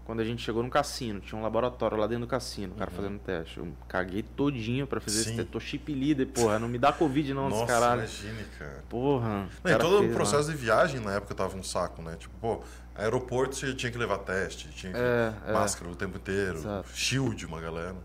quando 0.06 0.22
a 0.22 0.23
gente 0.23 0.41
chegou 0.41 0.64
no 0.64 0.69
cassino. 0.69 1.19
Tinha 1.19 1.38
um 1.38 1.44
laboratório 1.44 1.98
lá 1.98 2.07
dentro 2.07 2.26
do 2.26 2.30
cassino, 2.30 2.73
o 2.73 2.77
cara 2.77 2.89
fazendo 2.89 3.19
teste. 3.19 3.57
Eu 3.57 3.68
caguei 3.89 4.23
todinho 4.23 4.88
pra 4.88 5.02
fazer 5.02 5.18
Uhum. 5.18 5.23
Sim. 5.23 5.30
esse 5.31 5.38
teste. 5.38 5.52
Tô 5.52 5.60
chip 5.60 5.94
porra. 6.26 6.57
Não 6.57 6.69
me 6.69 6.77
dá 6.77 6.94
Covid 6.94 7.34
não, 7.34 7.49
Nossa, 7.49 7.65
caralho. 7.65 7.99
imagine, 8.02 8.44
cara. 8.57 8.84
Porra. 8.89 9.30
Não, 9.30 9.45
e 9.45 9.64
cara 9.64 9.80
todo 9.80 9.98
o 9.98 9.99
fez 10.03 10.14
processo 10.15 10.49
de 10.49 10.56
viagem 10.57 11.02
na 11.02 11.11
época 11.14 11.35
tava 11.35 11.57
um 11.57 11.64
saco, 11.64 12.02
né? 12.02 12.15
Tipo, 12.18 12.34
pô, 12.39 12.61
aeroporto 12.95 13.53
você 13.57 13.73
tinha 13.76 13.91
que 13.91 13.98
levar 13.98 14.19
teste, 14.19 14.69
tinha 14.69 14.94
que 14.94 14.98
É, 14.98 15.34
é. 15.45 15.52
máscara 15.53 15.91
o 15.91 15.95
tempo 15.95 16.15
inteiro, 16.18 16.56
Exato. 16.56 16.89
shield 16.95 17.45
uma 17.45 17.60
galera. 17.60 17.95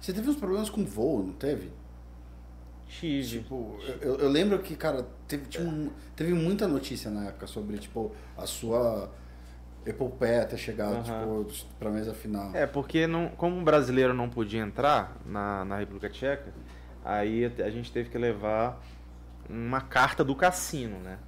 Você 0.00 0.12
teve 0.12 0.28
uns 0.30 0.36
problemas 0.36 0.70
com 0.70 0.84
voo, 0.84 1.22
não 1.22 1.32
teve? 1.34 1.70
Tive. 2.88 3.38
Tipo, 3.40 3.78
eu, 4.00 4.16
eu 4.16 4.28
lembro 4.28 4.58
que, 4.60 4.74
cara, 4.74 5.06
teve, 5.28 5.46
um- 5.60 5.90
teve 6.16 6.32
muita 6.34 6.66
notícia 6.66 7.10
na 7.10 7.26
época 7.28 7.46
sobre, 7.46 7.78
tipo, 7.78 8.10
a 8.36 8.46
sua 8.46 9.10
epopeia 9.86 10.44
ter 10.44 10.56
chegado, 10.58 10.96
Aham. 10.96 11.44
tipo, 11.44 11.64
pra 11.78 11.90
mesa 11.90 12.12
final. 12.12 12.54
É, 12.54 12.66
porque 12.66 13.06
não, 13.06 13.28
como 13.28 13.60
o 13.60 13.64
brasileiro 13.64 14.12
não 14.12 14.28
podia 14.28 14.60
entrar 14.60 15.16
na, 15.24 15.64
na 15.64 15.78
República 15.78 16.08
Tcheca, 16.10 16.52
aí 17.04 17.44
a 17.44 17.70
gente 17.70 17.92
teve 17.92 18.10
que 18.10 18.18
levar 18.18 18.82
uma 19.48 19.80
carta 19.80 20.24
do 20.24 20.34
cassino, 20.34 20.98
né? 20.98 21.18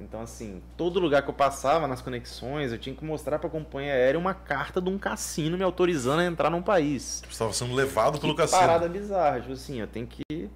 Então, 0.00 0.20
assim, 0.20 0.62
todo 0.76 1.00
lugar 1.00 1.22
que 1.22 1.30
eu 1.30 1.34
passava 1.34 1.88
nas 1.88 2.00
conexões, 2.00 2.70
eu 2.70 2.78
tinha 2.78 2.94
que 2.94 3.04
mostrar 3.04 3.38
pra 3.38 3.50
companhia 3.50 3.92
aérea 3.92 4.18
uma 4.18 4.32
carta 4.32 4.80
de 4.80 4.88
um 4.88 4.96
cassino 4.96 5.56
me 5.58 5.64
autorizando 5.64 6.20
a 6.20 6.24
entrar 6.24 6.50
num 6.50 6.62
país. 6.62 7.20
Você 7.24 7.32
estava 7.32 7.52
sendo 7.52 7.74
levado 7.74 8.20
pelo 8.20 8.34
que 8.34 8.42
cassino. 8.42 8.60
parada 8.60 8.88
bizarra. 8.88 9.40
Tipo 9.40 9.52
assim, 9.54 9.80
eu 9.80 9.86
tenho 9.88 10.06
que. 10.06 10.48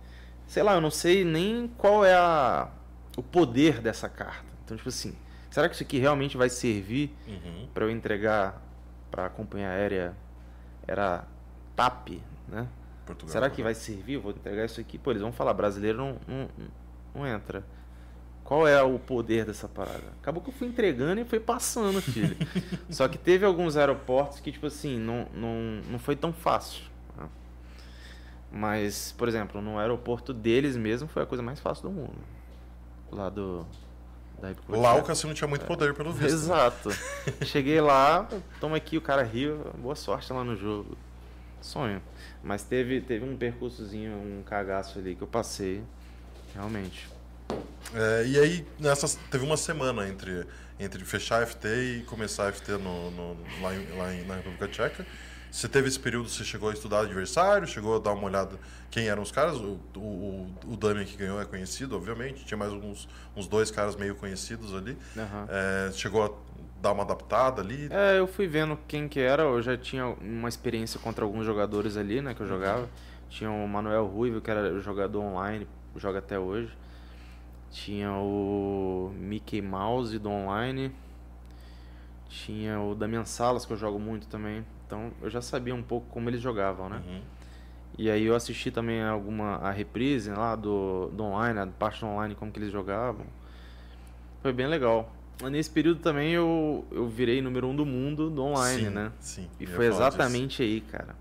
Sei 0.47 0.63
lá, 0.63 0.75
eu 0.75 0.81
não 0.81 0.91
sei 0.91 1.25
nem 1.25 1.67
qual 1.77 2.05
é 2.05 2.15
a, 2.15 2.69
o 3.17 3.23
poder 3.23 3.81
dessa 3.81 4.09
carta. 4.09 4.47
Então, 4.65 4.77
tipo 4.77 4.89
assim, 4.89 5.15
será 5.51 5.69
que 5.69 5.75
isso 5.75 5.83
aqui 5.83 5.99
realmente 5.99 6.37
vai 6.37 6.49
servir 6.49 7.13
Uhum. 7.27 7.69
pra 7.75 7.85
eu 7.85 7.91
entregar 7.91 8.63
pra 9.11 9.29
companhia 9.29 9.69
aérea? 9.71 10.15
Era 10.87 11.25
TAP, 11.75 12.21
né? 12.49 12.69
Portugal. 13.07 13.33
Será 13.33 13.51
que 13.51 13.63
vai 13.63 13.75
servir? 13.75 14.15
Eu 14.15 14.21
vou 14.21 14.31
entregar 14.31 14.65
isso 14.65 14.81
aqui. 14.81 14.99
Pô, 14.99 15.11
eles 15.11 15.23
vão 15.23 15.33
falar, 15.33 15.53
brasileiro 15.55 15.99
não, 15.99 16.17
não, 16.29 16.49
não 17.15 17.27
entra. 17.27 17.65
Qual 18.53 18.69
é 18.69 18.83
o 18.83 18.99
poder 18.99 19.47
dessa 19.47 19.67
parada? 19.67 20.13
Acabou 20.21 20.43
que 20.43 20.51
eu 20.51 20.53
fui 20.53 20.69
entregando 20.69 21.19
e 21.23 21.25
foi 21.25 21.41
passando, 21.41 22.03
filho. 22.03 22.37
Só 22.91 23.09
que 23.09 23.17
teve 23.17 23.47
alguns 23.47 23.79
aeroportos 23.79 24.41
que, 24.41 24.53
tipo 24.53 24.67
assim, 24.67 24.99
não, 24.99 25.27
não, 25.33 25.81
não 25.91 25.99
foi 25.99 26.15
tão 26.15 26.35
fácil. 26.35 26.83
né? 27.17 27.27
Mas, 28.53 29.15
por 29.17 29.27
exemplo, 29.27 29.63
no 29.63 29.79
aeroporto 29.79 30.35
deles 30.35 30.77
mesmo 30.77 31.09
foi 31.09 31.23
a 31.23 31.27
coisa 31.27 31.43
mais 31.43 31.61
fácil 31.61 31.85
do 31.85 31.93
mundo. 31.93 32.19
Lá 33.11 33.31
do. 33.31 33.67
Lá 34.69 34.97
o 34.97 35.03
cassino 35.03 35.33
tinha 35.33 35.49
muito 35.49 35.65
poder, 35.65 35.95
pelo 35.95 36.13
visto. 36.13 36.35
Exato. 36.35 36.91
Cheguei 37.47 37.81
lá, 37.81 38.29
toma 38.61 38.77
aqui, 38.77 38.99
o 38.99 39.01
cara 39.01 39.23
riu, 39.23 39.65
boa 39.79 39.95
sorte 39.95 40.31
lá 40.31 40.45
no 40.45 40.57
jogo. 40.57 40.95
Sonho. 41.63 42.03
Mas 42.45 42.65
teve, 42.65 43.01
teve 43.01 43.25
um 43.25 43.35
percursozinho, 43.35 44.13
um 44.13 44.43
cagaço 44.43 44.99
ali 44.99 45.15
que 45.15 45.23
eu 45.23 45.29
passei. 45.29 45.83
Realmente. 46.53 47.12
É, 47.95 48.25
e 48.27 48.39
aí, 48.39 48.67
nessa, 48.79 49.19
teve 49.31 49.45
uma 49.45 49.57
semana 49.57 50.09
entre, 50.09 50.47
entre 50.81 51.05
fechar 51.05 51.43
a 51.43 51.47
FT 51.47 51.69
e 51.69 52.03
começar 52.05 52.45
a 52.49 52.53
FT 52.53 52.73
no, 52.73 53.11
no- 53.11 53.37
lá, 53.61 53.75
em- 53.75 53.97
lá 53.99 54.15
em- 54.15 54.25
na 54.25 54.37
República 54.37 54.69
Tcheca. 54.69 55.07
Você 55.51 55.69
teve 55.69 55.89
esse 55.89 56.01
período, 56.01 56.31
você 56.31 56.45
chegou 56.45 56.71
a 56.71 56.73
estudar 56.73 57.01
adversário, 57.01 57.67
chegou 57.69 57.95
a 57.97 57.99
dar 57.99 58.13
uma 58.13 58.25
olhada 58.25 58.57
quem 58.91 59.09
eram 59.09 59.23
os 59.23 59.31
caras. 59.31 59.57
O, 59.59 59.79
o, 59.97 60.51
o, 60.67 60.77
Damian 60.79 61.05
que 61.05 61.15
ganhou 61.15 61.39
é 61.39 61.45
conhecido, 61.45 61.95
obviamente. 61.95 62.43
Tinha 62.47 62.57
mais 62.57 62.73
uns, 62.73 63.07
uns 63.37 63.47
dois 63.47 63.71
caras 63.71 63.95
meio 63.95 64.15
conhecidos 64.15 64.75
ali. 64.75 64.97
Aham. 65.15 65.47
É, 65.51 65.93
chegou 65.93 66.25
a 66.25 66.31
dar 66.81 66.93
uma 66.93 67.03
adaptada 67.03 67.61
ali. 67.61 67.87
É, 67.91 68.19
eu 68.19 68.27
fui 68.27 68.47
vendo 68.47 68.79
quem 68.89 69.07
que 69.07 69.21
era, 69.21 69.43
eu 69.43 69.61
já 69.61 69.77
tinha 69.77 70.07
uma 70.07 70.49
experiência 70.49 70.99
contra 70.99 71.23
alguns 71.23 71.45
jogadores 71.45 71.99
ali, 71.99 72.23
né, 72.23 72.33
que 72.33 72.41
eu 72.41 72.49
jogava. 72.49 72.89
Tinha 73.29 73.51
o 73.51 73.69
Manuel 73.69 74.07
Ruivo, 74.07 74.41
que 74.41 74.51
era 74.51 74.81
jogador 74.81 75.21
online, 75.21 75.69
joga 75.97 76.19
até 76.21 76.39
hoje. 76.39 76.71
Tinha 77.73 78.13
o 78.13 79.11
Mickey 79.19 79.63
Mouse 79.63 80.19
do 80.19 80.29
online. 80.29 80.93
Tinha 82.29 82.79
o 82.79 82.95
Damian 82.95 83.25
Salas, 83.25 83.65
que 83.65 83.73
eu 83.73 83.77
jogo 83.77 83.99
muito 83.99 84.29
também. 84.29 84.65
Então 84.87 85.11
eu 85.23 85.31
já 85.31 85.41
sabia 85.41 85.75
um 85.75 85.83
pouco 85.83 86.07
como 86.11 86.29
eles 86.29 86.41
jogavam, 86.41 86.91
né? 86.91 87.03
Uhum. 87.05 87.21
E 87.99 88.11
aí 88.11 88.25
eu 88.25 88.35
assisti 88.35 88.71
também 88.71 89.03
alguma 89.03 89.57
a 89.57 89.71
reprise 89.71 90.31
lá 90.31 90.55
do, 90.55 91.09
do 91.09 91.25
online, 91.25 91.59
a 91.59 91.67
parte 91.67 92.01
do 92.01 92.07
online, 92.07 92.35
como 92.35 92.53
que 92.53 92.59
eles 92.59 92.71
jogavam. 92.71 93.27
Foi 94.43 94.53
bem 94.53 94.67
legal. 94.67 95.11
Nesse 95.51 95.71
período 95.71 96.01
também 96.01 96.33
eu, 96.33 96.85
eu 96.91 97.09
virei 97.09 97.41
número 97.41 97.67
um 97.67 97.75
do 97.75 97.87
mundo 97.87 98.29
do 98.31 98.43
online, 98.43 98.85
sim, 98.85 98.91
né? 98.91 99.13
Sim. 99.19 99.49
E 99.59 99.67
foi 99.67 99.91
falar 99.91 100.09
disso. 100.11 100.19
exatamente 100.19 100.63
aí, 100.63 100.81
cara. 100.83 101.17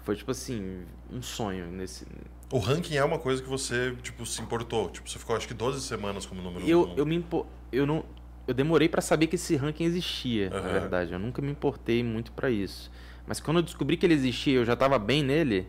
Foi 0.00 0.16
tipo 0.16 0.32
assim, 0.32 0.84
um 1.10 1.22
sonho 1.22 1.66
nesse. 1.66 2.06
O 2.50 2.58
ranking 2.58 2.94
é 2.96 3.04
uma 3.04 3.18
coisa 3.18 3.42
que 3.42 3.48
você, 3.48 3.96
tipo, 4.02 4.24
se 4.24 4.40
importou. 4.40 4.88
Tipo, 4.90 5.08
você 5.08 5.18
ficou 5.18 5.36
acho 5.36 5.48
que 5.48 5.54
12 5.54 5.80
semanas 5.80 6.24
como 6.26 6.40
número 6.40 6.64
um. 6.64 6.68
Eu, 6.68 6.86
mundo. 6.86 6.98
eu 6.98 7.06
me 7.06 7.16
impo... 7.16 7.46
eu 7.72 7.86
não 7.86 8.04
eu 8.46 8.54
demorei 8.54 8.88
pra 8.88 9.02
saber 9.02 9.26
que 9.26 9.34
esse 9.34 9.56
ranking 9.56 9.84
existia, 9.84 10.50
na 10.50 10.58
Aham. 10.58 10.68
verdade. 10.68 11.12
Eu 11.12 11.18
nunca 11.18 11.42
me 11.42 11.50
importei 11.50 12.02
muito 12.02 12.30
pra 12.32 12.48
isso. 12.48 12.90
Mas 13.26 13.40
quando 13.40 13.56
eu 13.56 13.62
descobri 13.62 13.96
que 13.96 14.06
ele 14.06 14.14
existia, 14.14 14.54
eu 14.54 14.64
já 14.64 14.76
tava 14.76 14.98
bem 14.98 15.22
nele, 15.22 15.66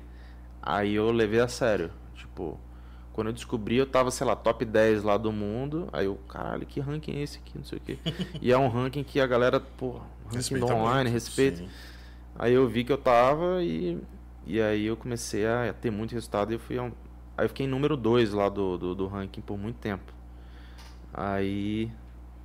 aí 0.61 0.93
eu 0.93 1.11
levei 1.11 1.39
a 1.39 1.47
sério. 1.47 1.89
Tipo, 2.13 2.59
quando 3.13 3.27
eu 3.27 3.33
descobri, 3.33 3.77
eu 3.77 3.87
tava, 3.87 4.11
sei 4.11 4.27
lá, 4.27 4.35
top 4.35 4.63
10 4.63 5.01
lá 5.01 5.17
do 5.17 5.31
mundo. 5.31 5.89
Aí 5.91 6.05
eu, 6.05 6.17
caralho, 6.29 6.67
que 6.67 6.79
ranking 6.79 7.13
é 7.13 7.23
esse 7.23 7.39
aqui? 7.39 7.57
Não 7.57 7.65
sei 7.65 7.79
o 7.79 7.81
quê. 7.81 7.97
e 8.39 8.51
é 8.51 8.57
um 8.57 8.67
ranking 8.67 9.03
que 9.03 9.19
a 9.19 9.25
galera, 9.25 9.59
pô, 9.59 9.93
ranking 10.25 10.35
Respeita 10.35 10.73
online, 10.73 11.09
muito, 11.09 11.31
sim. 11.31 11.67
Aí 12.37 12.53
eu 12.53 12.67
vi 12.67 12.83
que 12.83 12.91
eu 12.91 12.97
tava 12.99 13.63
e, 13.63 13.97
e 14.47 14.61
aí 14.61 14.85
eu 14.85 14.95
comecei 14.95 15.45
a 15.45 15.73
ter 15.73 15.91
muito 15.91 16.13
resultado 16.13 16.51
e 16.51 16.55
eu 16.55 16.59
fui. 16.59 16.79
um- 16.79 16.91
Aí 17.37 17.45
eu 17.45 17.49
fiquei 17.49 17.65
em 17.65 17.69
número 17.69 17.95
2 17.95 18.33
lá 18.33 18.49
do, 18.49 18.77
do, 18.77 18.95
do 18.95 19.07
ranking 19.07 19.41
por 19.41 19.57
muito 19.57 19.77
tempo. 19.77 20.11
Aí 21.13 21.91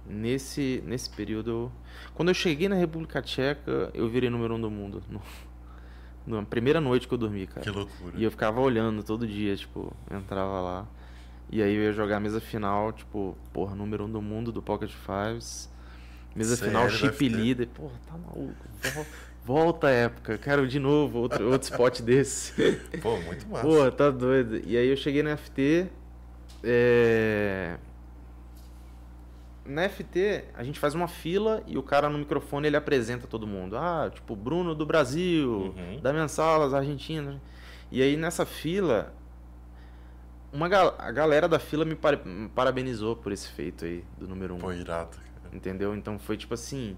nesse, 0.07 0.83
nesse 0.87 1.09
período. 1.11 1.73
Quando 2.15 2.29
eu 2.29 2.35
cheguei 2.35 2.69
na 2.69 2.75
República 2.75 3.23
Tcheca, 3.23 3.91
eu 3.95 4.09
virei 4.09 4.29
número 4.29 4.55
1 4.55 4.57
um 4.57 4.61
do 4.61 4.71
mundo. 4.71 5.03
No, 5.09 5.21
na 6.27 6.43
primeira 6.43 6.81
noite 6.81 7.07
que 7.09 7.15
eu 7.15 7.19
dormi, 7.19 7.47
cara. 7.47 7.61
Que 7.63 7.71
loucura. 7.71 8.17
E 8.17 8.25
eu 8.25 8.31
ficava 8.31 8.61
olhando 8.61 9.03
todo 9.03 9.27
dia, 9.27 9.57
tipo, 9.57 9.95
entrava 10.11 10.61
lá. 10.61 10.87
E 11.51 11.63
aí 11.63 11.75
eu 11.75 11.83
ia 11.83 11.93
jogar 11.93 12.17
a 12.17 12.21
mesa 12.21 12.41
final, 12.41 12.93
tipo, 12.93 13.37
porra, 13.53 13.75
número 13.75 14.05
1 14.05 14.07
um 14.07 14.11
do 14.13 14.23
mundo 14.23 14.53
do 14.53 14.63
Pocket 14.63 14.91
Fives. 14.91 15.71
Mesa 16.35 16.57
Sério, 16.57 16.73
final, 16.73 16.89
chip 16.91 17.19
ter. 17.19 17.29
líder. 17.29 17.67
Porra, 17.69 17.95
tá 18.07 18.17
maluco. 18.17 18.55
Vol- 19.45 19.57
Volta 19.65 19.89
a 19.89 19.91
época, 19.91 20.39
quero 20.39 20.67
de 20.69 20.79
novo 20.79 21.19
outro, 21.19 21.51
outro 21.51 21.69
spot 21.71 22.01
desse. 22.03 22.53
Pô, 23.03 23.17
muito 23.21 23.47
massa. 23.49 23.67
Porra, 23.67 23.91
tá 23.91 24.11
doido. 24.11 24.61
E 24.67 24.77
aí 24.77 24.89
eu 24.89 24.97
cheguei 24.97 25.23
na 25.23 25.37
FT. 25.37 25.89
É... 26.63 27.77
Na 29.65 29.89
FT, 29.89 30.45
a 30.55 30.65
gente 30.65 30.79
faz 30.81 30.93
uma 30.95 31.07
fila 31.07 31.63
e 31.67 31.79
o 31.79 31.83
cara 31.83 32.09
no 32.09 32.19
microfone 32.19 32.67
ele 32.67 32.77
apresenta 32.77 33.27
todo 33.29 33.47
mundo. 33.47 33.77
Ah, 33.77 34.11
tipo, 34.13 34.35
Bruno 34.35 34.75
do 34.75 34.85
Brasil, 34.85 35.73
Uhum. 35.77 36.01
Damian 36.01 36.27
Salas, 36.29 36.75
Argentina. 36.75 37.41
E 37.91 38.03
aí 38.03 38.17
nessa 38.17 38.45
fila, 38.45 39.15
uma 40.53 40.69
gal- 40.69 40.97
a 40.99 41.13
galera 41.13 41.49
da 41.49 41.59
fila 41.61 41.85
me 41.85 41.95
para- 41.95 42.17
me 42.25 42.49
parabenizou 42.49 43.15
por 43.15 43.31
esse 43.33 43.49
feito 43.49 43.85
aí, 43.85 44.05
do 44.19 44.27
número 44.27 44.55
1. 44.55 44.57
Um. 44.57 44.61
Pô, 44.61 44.73
irado. 44.73 45.11
cara. 45.17 45.55
Entendeu? 45.55 45.95
Então 45.95 46.19
foi 46.19 46.37
tipo 46.37 46.55
assim. 46.55 46.97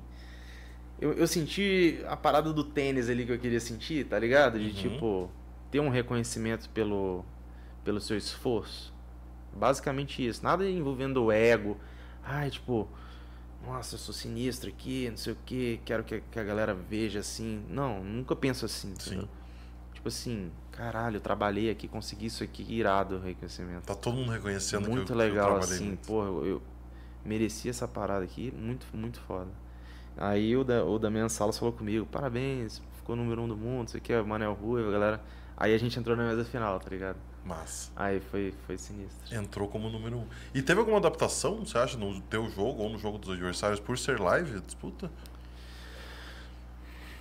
Eu, 1.01 1.13
eu 1.15 1.27
senti 1.27 2.01
a 2.07 2.17
parada 2.17 2.53
do 2.53 2.63
tênis 2.65 3.09
ali 3.11 3.27
que 3.27 3.33
eu 3.33 3.39
queria 3.39 3.61
sentir, 3.61 4.07
tá 4.07 4.19
ligado? 4.19 4.59
De 4.59 4.67
Uhum. 4.67 4.73
tipo, 4.73 5.31
ter 5.71 5.81
um 5.81 5.89
reconhecimento 5.89 6.69
pelo, 6.71 7.25
pelo 7.85 8.01
seu 8.01 8.17
esforço. 8.17 8.93
Basicamente 9.53 10.25
isso. 10.27 10.43
Nada 10.43 10.69
envolvendo 10.69 11.23
o 11.25 11.33
ego. 11.33 11.77
Ai, 12.23 12.51
tipo, 12.51 12.89
nossa, 13.67 13.95
eu 13.95 13.99
sou 13.99 14.15
sinistro 14.15 14.69
aqui, 14.71 15.09
não 15.11 15.17
sei 15.17 15.33
o 15.33 15.39
que, 15.45 15.81
quero 15.85 16.05
que, 16.05 16.23
que 16.31 16.39
a 16.39 16.45
galera 16.45 16.75
veja 16.75 17.21
assim. 17.21 17.65
Não, 17.69 18.03
nunca 18.03 18.35
penso 18.37 18.65
assim. 18.65 18.93
entendeu? 18.93 19.23
Sim. 19.23 19.29
Tipo 19.93 20.09
assim, 20.09 20.51
caralho, 20.71 21.17
eu 21.17 21.21
trabalhei 21.21 21.71
aqui, 21.71 21.89
consegui 21.89 22.27
isso 22.27 22.45
aqui, 22.45 22.65
irado 22.69 23.17
o 23.17 23.21
reconhecimento. 23.21 23.85
Tá 23.85 23.95
todo 23.95 24.17
mundo 24.17 24.31
reconhecendo 24.31 24.89
Muito 24.89 25.07
que 25.07 25.13
eu, 25.13 25.17
legal, 25.17 25.35
que 25.35 25.39
eu 25.55 25.59
trabalhei 25.59 25.75
assim, 25.75 25.87
muito. 25.89 26.07
porra, 26.07 26.27
eu, 26.29 26.47
eu 26.47 26.63
mereci 27.25 27.69
essa 27.69 27.89
parada 27.89 28.25
aqui, 28.25 28.53
muito, 28.57 28.87
muito 28.93 29.19
foda. 29.21 29.51
Aí 30.17 30.57
o, 30.57 30.63
da, 30.65 30.85
o 30.85 30.99
Damian 30.99 31.29
Salas 31.29 31.59
falou 31.59 31.73
comigo, 31.73 32.07
parabéns, 32.07 32.81
ficou 32.97 33.17
número 33.17 33.43
um 33.43 33.49
do 33.49 33.57
mundo, 33.57 33.89
isso 33.89 33.97
aqui 33.97 34.13
é 34.13 34.21
o 34.21 34.27
Manel 34.27 34.53
Rui, 34.55 34.87
a 34.87 34.91
galera. 34.91 35.21
Aí 35.57 35.75
a 35.75 35.79
gente 35.79 35.99
entrou 35.99 36.17
na 36.17 36.25
mesa 36.25 36.45
final, 36.45 36.79
tá 36.81 36.91
ligado? 36.91 37.17
Mas 37.45 37.93
Aí 37.95 38.21
foi, 38.21 38.55
foi 38.67 38.79
sinistro. 38.79 39.37
entrou 39.37 39.69
como 39.69 39.91
número 39.91 40.17
um. 40.17 40.27
E 40.55 40.63
teve 40.63 40.81
alguma 40.81 40.97
adaptação, 40.97 41.65
você 41.65 41.77
acha, 41.77 41.99
no 41.99 42.21
teu 42.23 42.49
jogo 42.51 42.83
ou 42.83 42.89
no 42.89 42.99
jogo 42.99 43.19
dos 43.19 43.31
adversários 43.31 43.79
por 43.79 43.99
ser 43.99 44.19
live 44.19 44.57
a 44.57 44.61
disputa? 44.61 45.11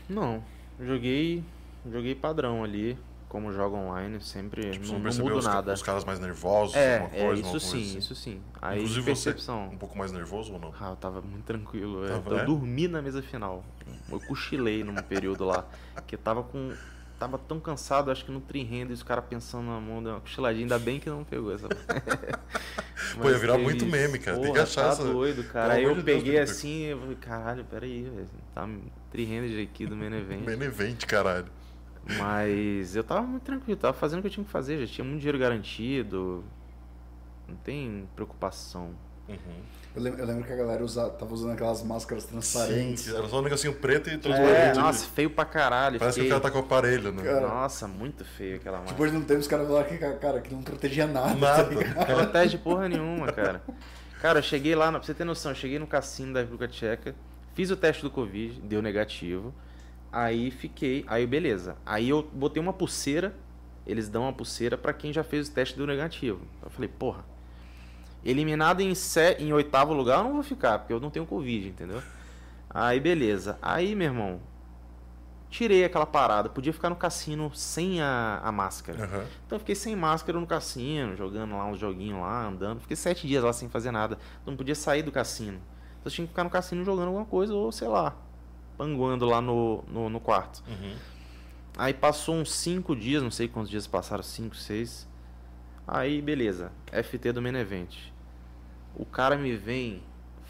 Não, 0.08 0.44
joguei, 0.80 1.44
joguei 1.92 2.16
padrão 2.16 2.64
ali, 2.64 2.98
como 3.34 3.52
jogo 3.52 3.76
online, 3.76 4.22
sempre 4.22 4.70
Tipo, 4.72 4.86
não, 4.94 5.00
não 5.00 5.12
mudo 5.12 5.38
os, 5.40 5.46
nada. 5.46 5.74
os 5.74 5.82
caras 5.82 6.06
mais 6.06 6.20
nervosos, 6.20 6.76
É, 6.76 7.00
alguma 7.00 7.18
é, 7.18 7.26
coisa? 7.26 7.42
isso 7.42 7.46
alguma 7.48 7.60
sim, 7.60 7.70
coisa 7.72 7.88
assim? 7.90 7.98
isso 7.98 8.16
sim. 8.16 8.42
Aí 8.62 8.78
Inclusive 8.78 9.02
de 9.02 9.18
você, 9.18 9.30
percepção. 9.32 9.70
um 9.74 9.78
pouco 9.78 9.98
mais 9.98 10.12
nervoso 10.12 10.54
ou 10.54 10.60
não? 10.60 10.72
Ah, 10.80 10.92
eu 10.92 10.96
tava 10.96 11.20
muito 11.22 11.44
tranquilo. 11.44 12.06
eu- 12.06 12.10
Tava, 12.22 12.30
eu 12.30 12.40
é? 12.40 12.46
dormi 12.46 12.88
na 12.88 13.02
mesa 13.02 13.22
final. 13.24 13.66
Eu 14.10 14.20
cochilei 14.22 14.84
num 14.84 14.96
período 14.96 15.44
lá. 15.46 15.66
Que 16.08 16.16
eu 16.16 16.20
tava 16.20 16.44
com. 16.44 16.72
Tava 17.20 17.38
tão 17.38 17.60
cansado, 17.60 18.12
acho 18.12 18.26
que 18.26 18.32
no 18.32 18.42
tri-render, 18.42 18.94
os 18.94 19.02
caras 19.04 19.24
pensando 19.30 19.68
na 19.68 19.80
mão, 19.80 20.04
deu 20.04 20.12
uma 20.14 20.20
cochiladinha. 20.22 20.64
Ainda 20.66 20.78
bem 20.78 21.00
que 21.00 21.10
não 21.10 21.24
pegou 21.24 21.54
essa. 21.54 21.68
Pô, 23.22 23.30
ia 23.30 23.38
virar 23.38 23.58
muito 23.58 23.84
isso. 23.86 23.92
meme, 23.92 24.20
cara. 24.20 24.36
Tem 24.38 24.46
que 24.46 24.52
Porra, 24.52 24.64
achar 24.64 24.84
tá 24.84 24.90
essa- 24.94 25.04
doido, 25.04 25.44
cara. 25.46 25.74
Aí 25.74 25.84
eu 25.84 25.96
de 25.96 26.02
Deus, 26.02 26.18
peguei 26.18 26.34
que 26.36 26.40
assim, 26.40 26.84
eu 26.84 27.00
falei, 27.00 27.16
caralho, 27.16 27.66
peraí, 27.66 28.04
velho. 28.04 28.28
Tá 28.54 28.68
tri-render 29.12 29.64
aqui 29.64 29.86
do 29.86 29.96
main 29.96 30.14
event. 30.14 30.42
Benevente, 30.44 31.06
caralho. 31.06 31.46
Mas 32.20 32.96
eu 32.96 33.04
tava 33.04 33.22
muito 33.22 33.44
tranquilo, 33.44 33.80
tava 33.80 33.94
fazendo 33.94 34.20
o 34.20 34.22
que 34.22 34.28
eu 34.28 34.32
tinha 34.32 34.44
que 34.46 34.52
fazer, 34.52 34.86
já 34.86 34.94
tinha 34.94 35.06
muito 35.06 35.20
dinheiro 35.20 35.38
garantido. 35.40 36.44
Não 37.48 37.56
tem 37.58 38.08
preocupação. 38.16 38.92
Uhum. 39.28 39.38
Eu 39.96 40.02
lembro, 40.02 40.20
eu 40.20 40.26
lembro 40.26 40.44
que 40.44 40.52
a 40.52 40.56
galera 40.56 40.84
usa, 40.84 41.08
tava 41.12 41.34
usando 41.34 41.52
aquelas 41.52 41.84
máscaras 41.84 42.26
transparentes. 42.26 43.04
Sim, 43.06 43.16
era 43.16 43.28
só 43.28 43.40
um 43.40 43.42
negocinho 43.44 43.74
preto 43.76 44.10
e 44.10 44.14
É, 44.14 44.18
transparente. 44.18 44.76
nossa, 44.80 45.06
feio 45.08 45.30
pra 45.30 45.46
caralho. 45.46 46.00
Parece 46.00 46.16
fiquei- 46.16 46.30
que 46.30 46.36
o 46.36 46.42
cara 46.42 46.52
tá 46.52 46.52
com 46.52 46.58
o 46.64 46.68
aparelho, 46.68 47.12
né? 47.12 47.24
Cara, 47.24 47.48
Nossa, 47.48 47.88
muito 47.88 48.26
feio 48.26 48.56
aquela 48.58 48.78
máscara. 48.80 48.94
Depois 48.96 49.12
de 49.12 49.18
um 49.18 49.22
tempo 49.24 49.40
os 49.40 49.48
caras 49.48 49.68
falaram 49.68 49.88
que, 49.88 49.98
cara, 49.98 50.42
que 50.42 50.54
não 50.54 50.62
protegia 50.64 51.06
nada. 51.08 51.36
Nada. 51.36 51.64
tá? 51.76 51.96
Não 51.96 52.06
protege 52.06 52.58
porra 52.58 52.90
nenhuma, 52.90 53.32
cara. 53.32 53.62
Cara, 54.22 54.40
eu 54.40 54.44
cheguei 54.44 54.74
lá, 54.76 54.90
pra 54.92 55.02
você 55.04 55.14
ter 55.14 55.24
noção, 55.26 55.52
eu 55.52 55.56
cheguei 55.56 55.78
no 55.80 55.86
cassino 55.88 56.34
da 56.34 56.40
República 56.42 56.68
Tcheca, 56.68 57.14
fiz 57.54 57.70
o 57.72 57.78
teste 57.78 58.02
do 58.02 58.10
Covid, 58.10 58.60
deu 58.62 58.82
negativo. 58.82 59.54
Aí 60.14 60.52
fiquei, 60.52 61.04
aí 61.08 61.26
beleza. 61.26 61.76
Aí 61.84 62.08
eu 62.08 62.22
botei 62.32 62.62
uma 62.62 62.72
pulseira, 62.72 63.36
eles 63.86 64.08
dão 64.08 64.22
uma 64.22 64.34
pulseira 64.34 64.78
para 64.78 64.94
quem 64.94 65.12
já 65.12 65.24
fez 65.24 65.50
o 65.50 65.52
teste 65.52 65.76
do 65.76 65.88
negativo. 65.88 66.46
Eu 66.62 66.70
falei, 66.70 66.88
porra, 66.88 67.26
eliminado 68.24 68.82
em, 68.82 68.94
se, 68.94 69.32
em 69.40 69.52
oitavo 69.52 69.92
lugar 69.92 70.20
eu 70.20 70.26
não 70.26 70.34
vou 70.34 70.44
ficar, 70.44 70.78
porque 70.78 70.94
eu 70.94 71.00
não 71.00 71.10
tenho 71.10 71.26
Covid, 71.26 71.68
entendeu? 71.68 72.00
Aí 72.70 73.00
beleza. 73.00 73.58
Aí, 73.60 73.96
meu 73.96 74.06
irmão, 74.06 74.40
tirei 75.50 75.84
aquela 75.84 76.06
parada. 76.06 76.48
Podia 76.48 76.72
ficar 76.72 76.92
no 76.92 76.96
cassino 76.96 77.52
sem 77.56 78.00
a, 78.00 78.40
a 78.44 78.52
máscara. 78.52 79.06
Aham. 79.06 79.26
Então 79.48 79.56
eu 79.56 79.60
fiquei 79.62 79.74
sem 79.74 79.96
máscara 79.96 80.40
no 80.40 80.46
cassino, 80.46 81.16
jogando 81.16 81.58
lá 81.58 81.66
uns 81.66 81.80
joguinhos 81.80 82.20
lá, 82.20 82.46
andando. 82.46 82.82
Fiquei 82.82 82.96
sete 82.96 83.28
dias 83.28 83.44
lá 83.44 83.52
sem 83.52 83.68
fazer 83.68 83.90
nada. 83.90 84.20
Não 84.46 84.56
podia 84.56 84.76
sair 84.76 85.02
do 85.02 85.12
cassino. 85.12 85.58
Então 85.58 86.06
eu 86.06 86.12
tinha 86.12 86.28
que 86.28 86.34
ficar 86.34 86.44
no 86.44 86.52
cassino 86.52 86.86
jogando 86.86 87.08
alguma 87.08 87.26
coisa, 87.26 87.52
ou 87.54 87.72
sei 87.72 87.88
lá, 87.88 88.16
panguando 88.78 89.26
lá 89.26 89.42
no, 89.42 89.84
no, 89.88 90.10
no 90.10 90.20
quarto. 90.20 90.64
Uhum. 90.68 90.96
Aí 91.78 91.94
passou 91.94 92.36
uns 92.36 92.54
cinco 92.54 92.96
dias, 92.96 93.24
não 93.24 93.32
sei 93.32 93.48
quantos 93.48 93.70
dias 93.70 93.88
passaram, 93.88 94.24
cinco, 94.24 94.56
seis. 94.56 95.08
Aí 95.88 96.22
beleza, 96.22 96.72
FT 96.92 97.32
do 97.32 97.42
Menevent. 97.42 97.96
O 98.96 99.06
cara 99.06 99.36
me 99.36 99.56
vem 99.56 100.04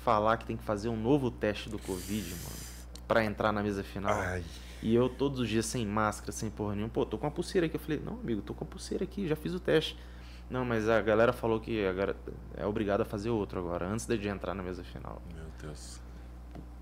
falar 0.04 0.38
que 0.38 0.46
tem 0.46 0.58
que 0.58 0.64
fazer 0.64 0.90
um 0.90 0.98
novo 0.98 1.32
teste 1.32 1.70
do 1.70 1.80
Covid, 1.80 2.30
mano. 2.30 2.74
Pra 3.08 3.24
entrar 3.24 3.52
na 3.52 3.64
mesa 3.64 3.84
final. 3.84 4.14
Ai. 4.14 4.44
E 4.82 4.94
eu 4.94 5.08
todos 5.08 5.40
os 5.40 5.48
dias 5.48 5.66
sem 5.66 5.86
máscara, 5.86 6.32
sem 6.32 6.50
porra 6.50 6.76
nenhuma. 6.76 6.92
Pô, 6.92 7.06
tô 7.06 7.18
com 7.18 7.26
a 7.26 7.32
pulseira 7.32 7.68
aqui. 7.68 7.78
Eu 7.78 7.80
falei, 7.80 8.02
não, 8.04 8.14
amigo, 8.14 8.42
tô 8.42 8.54
com 8.54 8.66
a 8.66 8.68
pulseira 8.68 9.06
aqui, 9.06 9.28
já 9.28 9.36
fiz 9.36 9.54
o 9.54 9.60
teste. 9.60 9.98
Não, 10.50 10.66
mas 10.66 10.90
a 10.90 11.02
galera 11.02 11.32
falou 11.32 11.60
que 11.60 11.86
agora 11.86 12.16
é 12.56 12.66
obrigado 12.66 13.02
a 13.02 13.06
fazer 13.06 13.30
outro 13.30 13.60
agora, 13.60 13.88
antes 13.88 14.06
de 14.06 14.28
entrar 14.28 14.54
na 14.54 14.62
mesa 14.62 14.84
final. 14.84 15.22
Meu 15.34 15.46
Deus. 15.62 16.02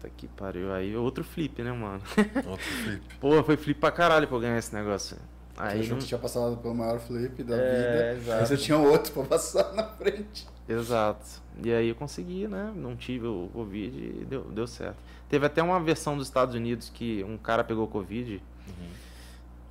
Puta 0.02 0.10
que 0.18 0.28
pariu. 0.28 0.73
Aí 0.73 0.95
outro 0.95 1.23
flip, 1.23 1.61
né, 1.61 1.72
mano? 1.72 2.02
Outro 2.48 2.65
flip. 2.65 3.02
Pô, 3.22 3.44
foi 3.44 3.56
flip 3.57 3.80
pra 3.80 3.91
caralho 3.91 4.28
pra 4.28 4.38
eu 4.38 4.41
ganhar 4.41 4.57
esse 4.57 4.73
negócio. 4.73 5.18
Aí 5.57 5.88
não... 5.88 5.98
que 5.98 6.06
tinha 6.06 6.18
passado 6.19 6.57
pelo 6.57 6.73
maior 6.73 6.99
flip 6.99 7.44
da 7.44 7.56
É, 7.56 8.14
vida. 8.14 8.22
exato. 8.22 8.40
Aí 8.40 8.48
você 8.48 8.57
tinha 8.57 8.78
outro 8.78 9.11
pra 9.14 9.23
passar 9.23 9.73
na 9.73 9.84
frente. 9.84 10.48
Exato. 10.68 11.26
E 11.64 11.72
aí 11.72 11.90
eu 11.90 11.95
consegui, 11.95 12.48
né? 12.48 12.72
Não 12.76 12.95
tive 12.95 13.28
o 13.28 13.49
Covid 13.53 13.95
e 13.98 14.26
deu, 14.26 14.44
deu 14.45 14.65
certo. 14.65 14.98
Teve 15.30 15.45
até 15.45 15.61
uma 15.61 15.80
versão 15.80 16.18
dos 16.18 16.28
Estados 16.28 16.56
Unidos 16.56 16.90
que 16.90 17.23
um 17.23 17.38
cara 17.38 17.64
pegou 17.64 17.88
Covid 17.88 18.41
Uhum. 18.68 18.90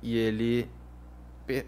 e 0.03 0.17
ele 0.17 0.69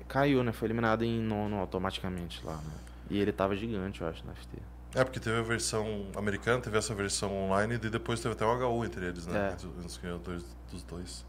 caiu, 0.07 0.43
né? 0.43 0.51
Foi 0.51 0.67
eliminado 0.67 1.03
em 1.03 1.19
nono 1.19 1.57
automaticamente 1.57 2.45
lá, 2.45 2.55
né? 2.57 2.73
E 3.09 3.17
ele 3.19 3.31
tava 3.31 3.55
gigante, 3.55 4.01
eu 4.01 4.07
acho, 4.07 4.25
na 4.25 4.33
FT. 4.33 4.57
É, 4.95 5.03
porque 5.03 5.19
teve 5.19 5.37
a 5.37 5.41
versão 5.41 6.11
americana, 6.15 6.61
teve 6.61 6.77
essa 6.77 6.93
versão 6.93 7.33
online 7.35 7.75
e 7.75 7.89
depois 7.89 8.19
teve 8.19 8.33
até 8.35 8.45
o 8.45 8.49
HU 8.49 8.85
entre 8.85 9.05
eles, 9.07 9.25
né? 9.25 9.49
É. 9.49 9.53
Entre 9.53 9.67
os 9.67 9.97
ganhadores 9.97 10.43
dos 10.71 10.83
dois. 10.83 11.25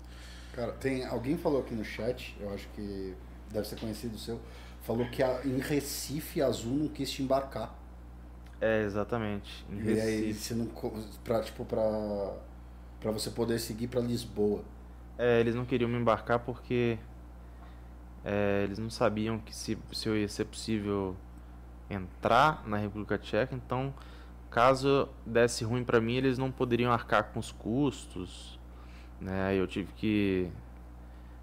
Cara, 0.52 0.72
tem 0.72 1.04
alguém 1.04 1.36
falou 1.36 1.60
aqui 1.60 1.74
no 1.74 1.84
chat, 1.84 2.36
eu 2.40 2.52
acho 2.54 2.68
que 2.68 3.14
deve 3.52 3.66
ser 3.66 3.76
conhecido 3.76 4.14
o 4.14 4.18
seu, 4.18 4.40
falou 4.82 5.08
que 5.08 5.22
a- 5.22 5.40
em 5.44 5.58
Recife 5.58 6.40
a 6.42 6.46
Azul 6.46 6.74
não 6.76 6.88
quis 6.88 7.10
te 7.10 7.22
embarcar. 7.22 7.74
É, 8.60 8.82
exatamente. 8.84 9.64
Em 9.68 9.78
E 9.82 10.00
aí 10.00 10.32
Recife. 10.32 10.34
você 10.34 10.54
não 10.54 10.66
pra, 11.22 11.42
tipo 11.42 11.64
pra 11.64 11.82
para 13.00 13.12
você 13.12 13.30
poder 13.30 13.58
seguir 13.60 13.88
pra 13.88 14.00
Lisboa. 14.00 14.64
É, 15.18 15.40
eles 15.40 15.54
não 15.54 15.64
queriam 15.64 15.88
me 15.88 15.96
embarcar 15.98 16.40
porque 16.40 16.98
é, 18.24 18.62
eles 18.64 18.78
não 18.78 18.90
sabiam 18.90 19.38
que 19.38 19.54
se, 19.54 19.78
se 19.92 20.08
eu 20.08 20.16
ia 20.16 20.28
ser 20.28 20.44
possível 20.46 21.16
entrar 21.94 22.62
na 22.66 22.76
República 22.76 23.16
Tcheca, 23.18 23.54
então 23.54 23.94
caso 24.50 25.08
desse 25.26 25.64
ruim 25.64 25.82
pra 25.84 26.00
mim, 26.00 26.14
eles 26.14 26.38
não 26.38 26.50
poderiam 26.50 26.92
arcar 26.92 27.32
com 27.32 27.40
os 27.40 27.50
custos, 27.50 28.58
né? 29.20 29.54
Eu 29.56 29.66
tive 29.66 29.92
que 29.94 30.50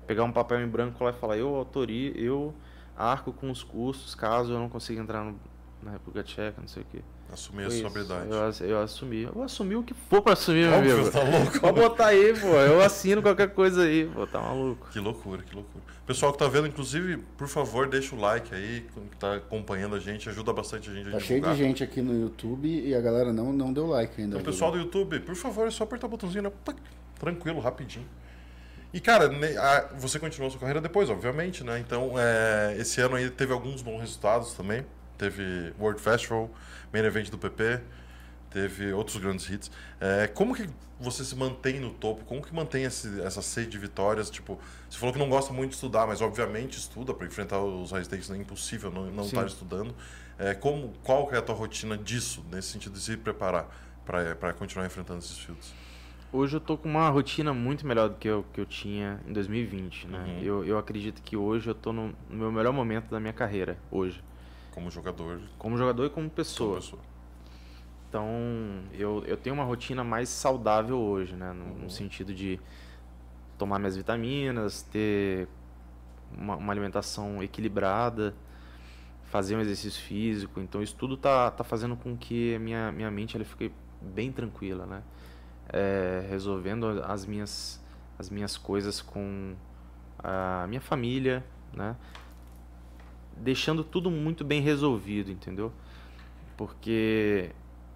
pegar 0.08 0.24
um 0.24 0.32
papel 0.32 0.62
em 0.62 0.68
branco 0.68 1.04
lá 1.04 1.10
e 1.12 1.14
falar, 1.14 1.38
eu 1.38 1.54
autori, 1.56 2.14
eu 2.16 2.54
arco 2.98 3.34
com 3.34 3.50
os 3.50 3.64
custos 3.64 4.14
caso 4.16 4.54
eu 4.54 4.60
não 4.60 4.70
consiga 4.70 5.02
entrar 5.02 5.24
no- 5.24 5.40
na 5.82 5.92
República 5.92 6.24
Tcheca, 6.24 6.62
não 6.62 6.68
sei 6.68 6.84
o 6.84 6.86
que. 6.86 7.04
Assumir 7.32 7.66
a 7.66 7.72
sua 7.72 7.88
habilidade. 7.88 8.28
Eu, 8.30 8.68
eu 8.68 8.82
assumi. 8.82 9.24
Eu 9.24 9.42
assumi 9.44 9.76
o 9.76 9.84
que 9.84 9.94
for 9.94 10.22
pra 10.22 10.34
assumir, 10.34 10.68
meu 10.68 10.78
Óbvio, 10.80 10.94
amigo. 10.96 11.12
tá 11.12 11.24
louco? 11.24 11.60
Pode 11.62 11.80
botar 11.80 12.06
aí, 12.08 12.38
pô. 12.38 12.48
Eu 12.48 12.82
assino 12.82 13.22
qualquer 13.22 13.50
coisa 13.54 13.84
aí, 13.84 14.06
pô. 14.14 14.28
Tá 14.28 14.42
maluco. 14.42 14.90
Que 14.92 15.00
loucura, 15.00 15.42
que 15.42 15.56
loucura. 15.56 15.82
Pessoal 16.06 16.34
que 16.34 16.40
tá 16.40 16.48
vendo, 16.50 16.68
inclusive, 16.68 17.18
por 17.38 17.48
favor, 17.48 17.88
deixa 17.88 18.14
o 18.14 18.20
like 18.20 18.54
aí, 18.54 18.86
que 19.12 19.18
tá 19.18 19.36
acompanhando 19.36 19.96
a 19.96 20.00
gente, 20.00 20.28
ajuda 20.28 20.52
bastante 20.52 20.90
a 20.90 20.94
gente 20.94 21.08
a 21.08 21.12
Tá 21.12 21.20
cheio 21.20 21.40
divulgar. 21.40 21.56
de 21.56 21.64
gente 21.64 21.84
aqui 21.84 22.02
no 22.02 22.20
YouTube 22.20 22.68
e 22.68 22.94
a 22.94 23.00
galera 23.00 23.32
não, 23.32 23.54
não 23.54 23.72
deu 23.72 23.88
like 23.88 24.20
ainda. 24.22 24.36
Então, 24.38 24.52
pessoal 24.52 24.72
do 24.72 24.78
YouTube, 24.78 25.22
por 25.22 25.36
favor, 25.36 25.68
é 25.68 25.72
só 25.72 25.86
apertar 25.86 26.08
o 26.08 26.10
botãozinho, 26.10 26.44
né? 26.44 26.52
Tranquilo, 27.18 27.60
rapidinho. 27.62 28.06
E, 28.94 29.00
cara, 29.00 29.30
você 29.98 30.20
continuou 30.20 30.52
sua 30.52 30.60
carreira 30.60 30.82
depois, 30.82 31.10
obviamente, 31.10 31.64
né? 31.64 31.80
Então, 31.80 32.14
é, 32.18 32.76
esse 32.78 33.00
ano 33.00 33.16
aí 33.16 33.30
teve 33.30 33.54
alguns 33.54 33.82
bons 33.82 34.02
resultados 34.02 34.54
também. 34.54 34.84
Teve 35.18 35.72
World 35.80 36.02
Festival, 36.02 36.50
Main 36.94 37.06
Event 37.06 37.30
do 37.30 37.38
PP, 37.38 37.82
teve 38.50 38.94
outros 38.94 39.18
grandes 39.18 39.50
hits. 39.50 39.72
É, 40.00 40.28
como 40.28 40.56
que 40.56 40.70
você 41.00 41.24
se 41.24 41.36
mantém 41.36 41.80
no 41.80 41.92
topo? 41.92 42.24
Como 42.26 42.42
que 42.42 42.54
mantém 42.54 42.84
esse, 42.84 43.22
essa 43.22 43.42
sede 43.42 43.70
de 43.70 43.78
vitórias? 43.78 44.30
Tipo, 44.30 44.60
você 44.90 45.00
falou 45.00 45.14
que 45.14 45.20
não 45.20 45.30
gosta 45.30 45.52
muito 45.54 45.70
de 45.70 45.76
estudar, 45.76 46.06
mas 46.06 46.22
obviamente 46.22 46.78
estuda 46.78 47.14
para 47.14 47.26
enfrentar 47.26 47.60
os 47.60 47.92
high 47.92 48.04
stakes, 48.04 48.30
é 48.30 48.38
impossível 48.38 48.92
não, 48.92 49.24
estar 49.24 49.46
estudando. 49.48 49.96
É, 50.38 50.54
como, 50.54 50.94
qual 51.04 51.28
que 51.28 51.36
é 51.36 51.38
a 51.38 51.42
tua 51.42 51.56
rotina 51.56 51.98
disso, 51.98 52.44
nesse 52.52 52.70
sentido 52.70 52.94
de 52.94 53.00
se 53.00 53.18
preparar 53.18 53.68
para 54.06 54.54
continuar 54.54 54.86
enfrentando 54.86 55.20
esses 55.20 55.38
fields? 55.38 55.74
Hoje 56.34 56.56
eu 56.56 56.62
tô 56.62 56.78
com 56.78 56.88
uma 56.88 57.10
rotina 57.10 57.54
muito 57.54 57.86
melhor 57.86 58.10
do 58.10 58.16
que 58.16 58.28
eu, 58.28 58.46
que 58.54 58.62
eu 58.62 58.66
tinha 58.66 59.20
em 59.28 59.34
2020, 59.34 60.08
né? 60.08 60.20
Uhum. 60.20 60.42
Eu, 60.42 60.66
eu 60.66 60.78
acredito 60.78 61.22
que 61.22 61.36
hoje 61.36 61.70
eu 61.70 61.76
tô 61.76 61.92
no, 61.92 62.16
no 62.30 62.38
meu 62.38 62.52
melhor 62.52 62.72
momento 62.72 63.10
da 63.10 63.20
minha 63.20 63.34
carreira, 63.34 63.78
hoje. 63.92 64.24
Como 64.72 64.90
jogador, 64.90 65.42
Como 65.58 65.78
jogador 65.78 66.06
e 66.06 66.10
como 66.10 66.16
como 66.26 66.30
pessoa. 66.30 66.76
pessoa. 66.78 67.02
Então, 68.10 68.26
eu, 68.94 69.24
eu 69.26 69.38
tenho 69.38 69.54
uma 69.54 69.64
rotina 69.64 70.04
mais 70.04 70.28
saudável 70.30 70.98
hoje, 71.00 71.34
né? 71.36 71.52
No, 71.54 71.66
Uhum. 71.66 71.74
no 71.84 71.90
sentido 71.90 72.34
de 72.34 72.60
tomar 73.58 73.80
minhas 73.80 73.96
vitaminas, 73.96 74.82
ter 74.84 75.48
uma, 76.36 76.56
uma 76.56 76.74
alimentação 76.74 77.42
equilibrada, 77.44 78.34
fazer 79.26 79.56
um 79.56 79.62
exercício 79.62 80.02
físico. 80.02 80.60
Então, 80.60 80.82
isso 80.82 80.96
tudo 80.96 81.16
tá, 81.16 81.52
tá 81.52 81.64
fazendo 81.64 81.96
com 81.96 82.18
que 82.18 82.56
a 82.56 82.60
minha, 82.60 82.92
minha 82.92 83.10
mente 83.12 83.36
ela 83.38 83.46
fique 83.46 83.72
bem 84.02 84.32
tranquila, 84.32 84.86
né? 84.86 85.04
É, 85.70 86.26
resolvendo 86.30 87.02
as 87.06 87.26
minhas, 87.26 87.82
as 88.20 88.30
minhas 88.30 88.58
coisas 88.58 89.02
com 89.02 89.56
a 90.20 90.66
minha 90.68 90.82
família, 90.82 91.46
né? 91.74 91.96
Deixando 93.42 93.84
tudo 93.84 94.12
muito 94.12 94.44
bem 94.44 94.62
resolvido, 94.62 95.32
entendeu? 95.32 95.72
Porque 96.56 97.50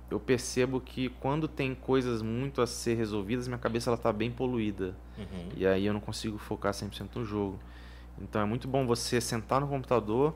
eu 0.10 0.20
percebo 0.20 0.80
que 0.80 1.10
quando 1.10 1.48
tem 1.48 1.74
coisas 1.76 2.22
muito 2.22 2.62
a 2.62 2.68
ser 2.68 2.96
resolvidas, 2.96 3.48
minha 3.48 3.58
cabeça 3.58 3.90
ela 3.90 3.98
tá 3.98 4.12
bem 4.12 4.32
poluída. 4.32 4.96
Uhum. 5.18 5.50
E 5.56 5.66
aí 5.66 5.86
eu 5.86 5.94
não 5.94 6.00
consigo 6.00 6.38
focar 6.38 6.74
100% 6.74 7.10
no 7.16 7.26
jogo. 7.26 7.60
Então 8.20 8.42
é 8.42 8.46
muito 8.46 8.68
bom 8.68 8.86
você 8.86 9.20
sentar 9.20 9.60
no 9.62 9.68
computador 9.68 10.34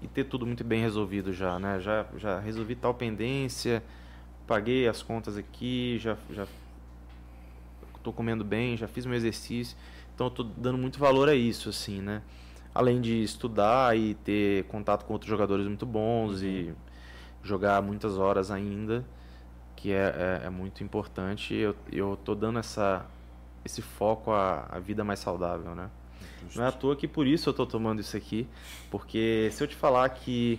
e 0.00 0.08
ter 0.08 0.24
tudo 0.24 0.46
muito 0.46 0.64
bem 0.64 0.80
resolvido 0.80 1.32
já, 1.32 1.58
né? 1.58 1.80
Já, 1.80 2.06
já 2.16 2.40
resolvi 2.40 2.74
tal 2.74 2.94
pendência, 2.94 3.82
paguei 4.46 4.88
as 4.88 5.02
contas 5.02 5.36
aqui, 5.36 5.98
já, 6.00 6.16
já 6.30 6.46
tô 8.02 8.12
comendo 8.12 8.44
bem, 8.44 8.76
já 8.76 8.88
fiz 8.88 9.06
meu 9.06 9.14
exercício. 9.14 9.76
Então 10.14 10.26
eu 10.26 10.30
tô 10.30 10.42
dando 10.42 10.76
muito 10.76 10.98
valor 10.98 11.28
a 11.28 11.34
isso, 11.34 11.68
assim, 11.68 12.00
né? 12.00 12.22
Além 12.74 13.00
de 13.00 13.22
estudar 13.22 13.96
e 13.96 14.14
ter 14.14 14.64
contato 14.64 15.04
com 15.04 15.12
outros 15.12 15.28
jogadores 15.28 15.66
muito 15.66 15.84
bons 15.84 16.42
e 16.42 16.72
jogar 17.42 17.82
muitas 17.82 18.16
horas 18.16 18.50
ainda, 18.50 19.04
que 19.76 19.92
é, 19.92 20.40
é, 20.42 20.46
é 20.46 20.50
muito 20.50 20.82
importante. 20.82 21.54
Eu, 21.54 21.76
eu 21.90 22.18
tô 22.24 22.34
dando 22.34 22.58
essa, 22.58 23.04
esse 23.64 23.82
foco 23.82 24.30
à, 24.30 24.66
à 24.70 24.78
vida 24.78 25.04
mais 25.04 25.20
saudável, 25.20 25.74
né? 25.74 25.90
Justo. 26.42 26.58
Não 26.58 26.64
é 26.64 26.68
à 26.68 26.72
toa 26.72 26.96
que 26.96 27.06
por 27.06 27.26
isso 27.26 27.48
eu 27.48 27.52
tô 27.52 27.66
tomando 27.66 28.00
isso 28.00 28.16
aqui, 28.16 28.46
porque 28.90 29.48
se 29.52 29.62
eu 29.62 29.68
te 29.68 29.76
falar 29.76 30.08
que 30.08 30.58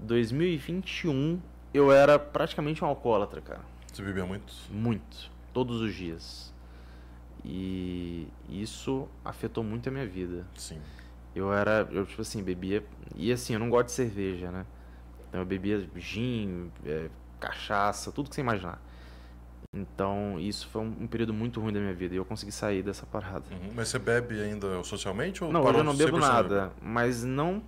2021 0.00 1.40
eu 1.72 1.90
era 1.90 2.18
praticamente 2.18 2.84
um 2.84 2.86
alcoólatra, 2.86 3.40
cara. 3.40 3.60
Você 3.92 4.02
bebia 4.02 4.24
muito? 4.24 4.52
Muito. 4.70 5.30
Todos 5.52 5.80
os 5.80 5.94
dias. 5.94 6.52
E 7.44 8.26
isso 8.48 9.08
afetou 9.24 9.62
muito 9.62 9.88
a 9.88 9.92
minha 9.92 10.06
vida. 10.06 10.46
Sim. 10.56 10.80
Eu 11.34 11.52
era, 11.52 11.88
eu 11.90 12.06
tipo 12.06 12.22
assim, 12.22 12.42
bebia. 12.42 12.84
E 13.16 13.32
assim, 13.32 13.54
eu 13.54 13.58
não 13.58 13.68
gosto 13.68 13.86
de 13.86 13.92
cerveja, 13.92 14.50
né? 14.50 14.64
Então 15.28 15.40
eu 15.40 15.46
bebia 15.46 15.84
gin, 15.96 16.70
é, 16.86 17.08
cachaça, 17.40 18.12
tudo 18.12 18.28
que 18.28 18.34
você 18.34 18.40
imaginar. 18.40 18.80
Então 19.74 20.38
isso 20.38 20.68
foi 20.68 20.82
um, 20.82 20.94
um 21.00 21.06
período 21.06 21.34
muito 21.34 21.60
ruim 21.60 21.72
da 21.72 21.80
minha 21.80 21.92
vida 21.92 22.14
e 22.14 22.16
eu 22.16 22.24
consegui 22.24 22.52
sair 22.52 22.82
dessa 22.82 23.04
parada. 23.04 23.44
Uhum. 23.50 23.72
Mas 23.74 23.88
você 23.88 23.98
bebe 23.98 24.40
ainda 24.40 24.82
socialmente 24.84 25.42
ou 25.42 25.52
Não, 25.52 25.62
hoje 25.64 25.78
eu 25.78 25.84
não 25.84 25.96
bebo 25.96 26.16
100% 26.18 26.20
nada, 26.20 26.72
mas 26.80 27.24
não. 27.24 27.62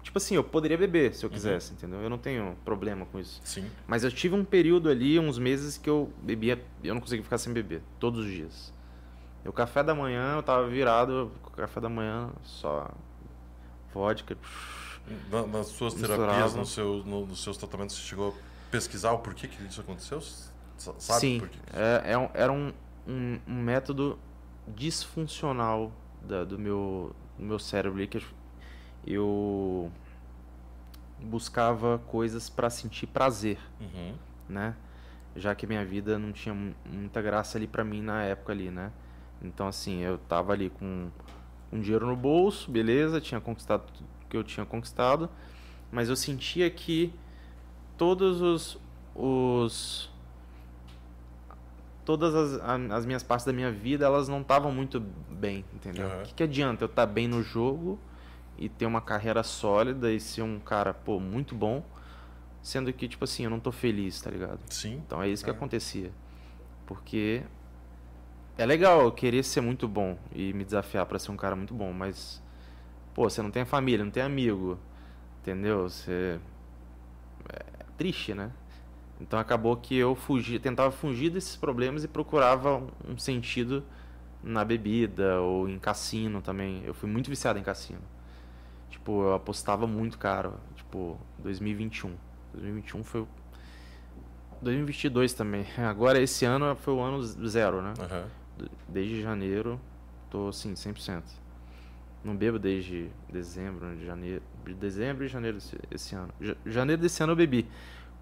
Tipo 0.00 0.16
assim, 0.18 0.36
eu 0.36 0.44
poderia 0.44 0.78
beber 0.78 1.12
se 1.12 1.26
eu 1.26 1.28
quisesse, 1.28 1.72
entendeu? 1.72 2.00
Eu 2.00 2.08
não 2.08 2.16
tenho 2.16 2.56
problema 2.64 3.04
com 3.06 3.18
isso. 3.18 3.40
Sim. 3.44 3.68
Mas 3.86 4.04
eu 4.04 4.12
tive 4.12 4.34
um 4.34 4.44
período 4.44 4.88
ali, 4.88 5.18
uns 5.18 5.38
meses, 5.38 5.76
que 5.76 5.90
eu 5.90 6.10
bebia, 6.22 6.62
eu 6.84 6.94
não 6.94 7.00
conseguia 7.00 7.24
ficar 7.24 7.36
sem 7.36 7.52
beber, 7.52 7.82
todos 7.98 8.24
os 8.24 8.30
dias. 8.30 8.72
O 9.44 9.52
café 9.52 9.82
da 9.82 9.94
manhã, 9.94 10.36
eu 10.36 10.42
tava 10.42 10.66
virado, 10.68 11.32
o 11.44 11.50
café 11.50 11.80
da 11.80 11.88
manhã, 11.88 12.30
só 12.42 12.90
vodka. 13.98 14.36
Na- 15.30 15.46
nas 15.46 15.66
suas 15.68 15.94
Misturava. 15.94 16.22
terapias, 16.26 16.54
no 16.54 16.64
seu, 16.66 17.02
no- 17.04 17.26
nos 17.26 17.42
seus 17.42 17.56
tratamentos, 17.56 17.96
você 17.96 18.02
chegou 18.02 18.30
a 18.30 18.70
pesquisar 18.70 19.12
o 19.12 19.18
porquê 19.18 19.48
que 19.48 19.62
isso 19.64 19.80
aconteceu? 19.80 20.20
Sabe 20.76 21.00
Sim, 21.20 21.40
por 21.40 21.48
quê? 21.48 21.58
é, 21.72 22.12
é 22.12 22.18
um- 22.18 22.30
era 22.34 22.52
um, 22.52 22.72
um, 23.06 23.38
um 23.46 23.54
método 23.62 24.18
disfuncional 24.68 25.90
da- 26.22 26.44
do, 26.44 26.58
meu, 26.58 27.14
do 27.38 27.44
meu 27.44 27.58
cérebro 27.58 28.06
que 28.06 28.22
eu- 29.06 29.90
buscava 31.20 31.98
coisas 32.06 32.48
para 32.48 32.70
sentir 32.70 33.06
prazer, 33.08 33.58
Uhum. 33.80 34.14
né? 34.48 34.76
Já 35.34 35.54
que 35.54 35.66
minha 35.66 35.84
vida 35.84 36.16
não 36.18 36.32
tinha 36.32 36.54
mu- 36.54 36.74
muita 36.84 37.20
graça 37.20 37.58
ali 37.58 37.66
pra 37.66 37.82
mim 37.82 38.02
na 38.02 38.22
época 38.22 38.52
ali, 38.52 38.70
né? 38.70 38.92
Então 39.42 39.66
assim, 39.66 40.00
eu 40.00 40.18
tava 40.18 40.52
ali 40.52 40.70
com 40.70 41.10
um 41.72 41.80
dinheiro 41.80 42.06
no 42.06 42.16
bolso, 42.16 42.70
beleza, 42.70 43.20
tinha 43.20 43.40
conquistado 43.40 43.90
tudo 43.92 44.08
que 44.28 44.36
eu 44.36 44.44
tinha 44.44 44.64
conquistado, 44.66 45.28
mas 45.90 46.08
eu 46.08 46.16
sentia 46.16 46.70
que 46.70 47.12
todos 47.96 48.40
os, 48.42 48.78
os 49.14 50.10
todas 52.04 52.34
as, 52.34 52.60
as 52.90 53.04
minhas 53.06 53.22
partes 53.22 53.44
da 53.44 53.52
minha 53.52 53.70
vida, 53.70 54.06
elas 54.06 54.28
não 54.28 54.40
estavam 54.40 54.72
muito 54.72 55.00
bem, 55.00 55.64
entendeu? 55.74 56.06
O 56.06 56.10
Aham. 56.10 56.22
que, 56.24 56.34
que 56.34 56.42
adianta 56.42 56.84
eu 56.84 56.86
estar 56.86 57.06
bem 57.06 57.28
no 57.28 57.42
jogo 57.42 57.98
e 58.56 58.68
ter 58.68 58.86
uma 58.86 59.00
carreira 59.00 59.42
sólida 59.42 60.10
e 60.10 60.18
ser 60.18 60.42
um 60.42 60.58
cara, 60.58 60.92
pô, 60.94 61.20
muito 61.20 61.54
bom, 61.54 61.84
sendo 62.62 62.92
que, 62.92 63.06
tipo 63.08 63.24
assim, 63.24 63.44
eu 63.44 63.50
não 63.50 63.60
tô 63.60 63.70
feliz, 63.70 64.20
tá 64.20 64.30
ligado? 64.30 64.60
Sim. 64.70 65.02
Então 65.06 65.22
é 65.22 65.28
isso 65.28 65.44
que 65.44 65.50
É. 65.50 65.52
acontecia. 65.52 66.10
Porque 66.86 67.42
é 68.58 68.66
legal 68.66 69.10
querer 69.12 69.42
ser 69.42 69.60
muito 69.60 69.86
bom 69.88 70.18
e 70.34 70.52
me 70.52 70.64
desafiar 70.64 71.06
pra 71.06 71.18
ser 71.18 71.30
um 71.30 71.36
cara 71.36 71.56
muito 71.56 71.72
bom, 71.72 71.92
mas 71.92 72.42
pô, 73.14 73.28
você 73.30 73.40
não 73.40 73.50
tem 73.50 73.64
família, 73.64 74.04
não 74.04 74.10
tem 74.10 74.22
amigo, 74.22 74.78
entendeu? 75.40 75.88
Você 75.88 76.38
é 77.48 77.84
triste, 77.96 78.34
né? 78.34 78.50
Então 79.20 79.38
acabou 79.38 79.76
que 79.76 79.96
eu 79.96 80.14
fugi, 80.14 80.58
tentava 80.58 80.90
fugir 80.90 81.30
desses 81.30 81.56
problemas 81.56 82.04
e 82.04 82.08
procurava 82.08 82.82
um- 83.08 83.16
sentido 83.18 83.82
na 84.42 84.64
bebida 84.64 85.40
ou 85.40 85.68
em 85.68 85.78
cassino 85.78 86.40
também. 86.40 86.82
Eu 86.84 86.94
fui 86.94 87.08
muito 87.08 87.28
viciado 87.28 87.58
em 87.58 87.62
cassino. 87.62 88.00
Tipo, 88.90 89.22
eu 89.24 89.34
apostava 89.34 89.86
muito 89.86 90.18
caro, 90.18 90.54
tipo, 90.76 91.18
2021. 91.38 92.14
2021 92.54 93.02
foi 93.04 93.22
o 93.22 93.28
2022 94.62 95.34
também. 95.34 95.66
Agora 95.78 96.20
esse 96.20 96.44
ano 96.44 96.74
foi 96.76 96.94
o 96.94 97.00
ano 97.00 97.22
zero, 97.22 97.82
né? 97.82 97.94
Aham. 97.98 98.24
Desde 98.88 99.22
janeiro 99.22 99.80
tô 100.30 100.48
assim 100.48 100.72
100%. 100.74 101.22
Não 102.24 102.36
bebo 102.36 102.58
desde 102.58 103.08
dezembro, 103.30 103.96
de 103.96 104.04
janeiro, 104.04 104.42
de 104.66 104.74
dezembro 104.74 105.24
e 105.24 105.28
janeiro 105.28 105.56
desse, 105.58 105.78
esse 105.90 106.14
ano. 106.14 106.32
Ja- 106.40 106.56
janeiro 106.66 107.00
desse 107.00 107.22
ano 107.22 107.32
eu 107.32 107.36
bebi 107.36 107.66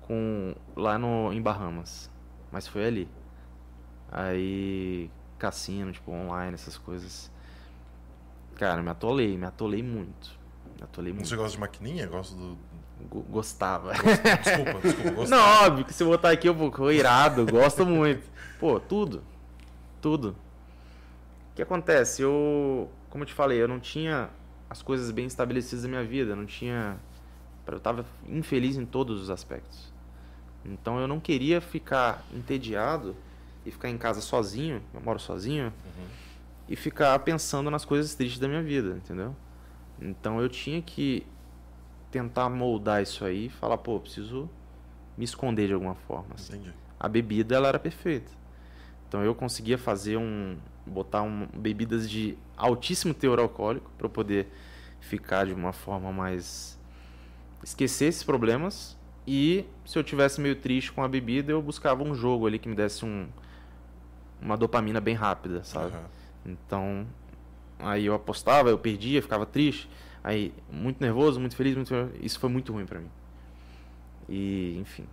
com 0.02 0.54
lá 0.76 0.98
no 0.98 1.32
em 1.32 1.40
Bahamas, 1.40 2.10
mas 2.52 2.66
foi 2.68 2.84
ali. 2.86 3.08
Aí 4.10 5.10
cassino, 5.38 5.92
tipo 5.92 6.10
online, 6.12 6.54
essas 6.54 6.76
coisas. 6.78 7.30
Cara, 8.56 8.82
me 8.82 8.90
atolei, 8.90 9.36
me 9.36 9.44
atolei 9.46 9.82
muito. 9.82 10.30
Me 10.76 10.82
atolei 10.82 11.12
muito. 11.12 11.28
Você 11.28 11.36
gosta 11.36 11.52
de 11.52 11.60
maquininha? 11.60 12.06
Gosta 12.06 12.34
do. 12.36 12.56
Go- 13.10 13.22
Gostava. 13.28 13.92
Desculpa, 13.92 14.80
desculpa. 14.82 15.10
Gosta... 15.16 15.36
Não, 15.36 15.66
óbvio 15.66 15.84
que 15.84 15.92
se 15.92 16.02
eu 16.02 16.08
botar 16.08 16.30
aqui 16.30 16.48
eu 16.48 16.54
vou 16.54 16.90
irado, 16.92 17.44
gosto 17.46 17.84
muito. 17.84 18.22
Pô, 18.58 18.78
tudo. 18.80 19.22
Tudo. 20.06 20.36
O 21.50 21.56
que 21.56 21.62
acontece? 21.62 22.22
Eu, 22.22 22.88
como 23.10 23.24
eu 23.24 23.26
te 23.26 23.34
falei, 23.34 23.60
eu 23.60 23.66
não 23.66 23.80
tinha 23.80 24.30
as 24.70 24.80
coisas 24.80 25.10
bem 25.10 25.26
estabelecidas 25.26 25.82
na 25.82 25.88
minha 25.88 26.04
vida, 26.04 26.36
não 26.36 26.46
tinha. 26.46 26.96
Eu 27.66 27.80
tava 27.80 28.06
infeliz 28.28 28.76
em 28.76 28.86
todos 28.86 29.20
os 29.20 29.30
aspectos. 29.30 29.92
Então 30.64 31.00
eu 31.00 31.08
não 31.08 31.18
queria 31.18 31.60
ficar 31.60 32.24
entediado 32.32 33.16
e 33.64 33.72
ficar 33.72 33.90
em 33.90 33.98
casa 33.98 34.20
sozinho, 34.20 34.80
eu 34.94 35.00
moro 35.00 35.18
sozinho, 35.18 35.72
e 36.68 36.76
ficar 36.76 37.18
pensando 37.18 37.68
nas 37.68 37.84
coisas 37.84 38.14
tristes 38.14 38.38
da 38.38 38.46
minha 38.46 38.62
vida, 38.62 38.90
entendeu? 38.90 39.34
Então 40.00 40.40
eu 40.40 40.48
tinha 40.48 40.80
que 40.80 41.26
tentar 42.12 42.48
moldar 42.48 43.02
isso 43.02 43.24
aí 43.24 43.46
e 43.46 43.48
falar, 43.48 43.78
pô, 43.78 43.98
preciso 43.98 44.48
me 45.18 45.24
esconder 45.24 45.66
de 45.66 45.72
alguma 45.72 45.96
forma. 45.96 46.36
assim. 46.36 46.62
A 47.00 47.08
bebida 47.08 47.56
ela 47.56 47.66
era 47.66 47.78
perfeita. 47.80 48.45
Então 49.08 49.22
eu 49.24 49.34
conseguia 49.34 49.78
fazer 49.78 50.16
um 50.16 50.56
botar 50.86 51.22
um, 51.22 51.48
bebidas 51.54 52.08
de 52.08 52.36
altíssimo 52.56 53.12
teor 53.12 53.38
alcoólico 53.38 53.90
para 53.96 54.06
eu 54.06 54.10
poder 54.10 54.48
ficar 55.00 55.46
de 55.46 55.52
uma 55.52 55.72
forma 55.72 56.12
mais 56.12 56.78
esquecer 57.62 58.06
esses 58.06 58.22
problemas 58.22 58.96
e 59.26 59.64
se 59.84 59.98
eu 59.98 60.04
tivesse 60.04 60.40
meio 60.40 60.54
triste 60.54 60.92
com 60.92 61.02
a 61.02 61.08
bebida 61.08 61.50
eu 61.50 61.60
buscava 61.60 62.04
um 62.04 62.14
jogo 62.14 62.46
ali 62.46 62.58
que 62.58 62.68
me 62.68 62.74
desse 62.76 63.04
um 63.04 63.26
uma 64.40 64.56
dopamina 64.56 65.00
bem 65.00 65.14
rápida, 65.14 65.64
sabe? 65.64 65.86
Aham. 65.86 66.04
Então, 66.44 67.06
aí 67.78 68.06
eu 68.06 68.14
apostava, 68.14 68.68
eu 68.68 68.78
perdia, 68.78 69.20
ficava 69.20 69.44
triste. 69.46 69.88
Aí, 70.22 70.52
muito 70.70 71.00
nervoso, 71.00 71.40
muito 71.40 71.56
feliz, 71.56 71.74
muito... 71.74 71.94
isso 72.20 72.38
foi 72.38 72.50
muito 72.50 72.72
ruim 72.72 72.86
pra 72.86 73.00
mim. 73.00 73.10
E, 74.28 74.76
enfim, 74.80 75.06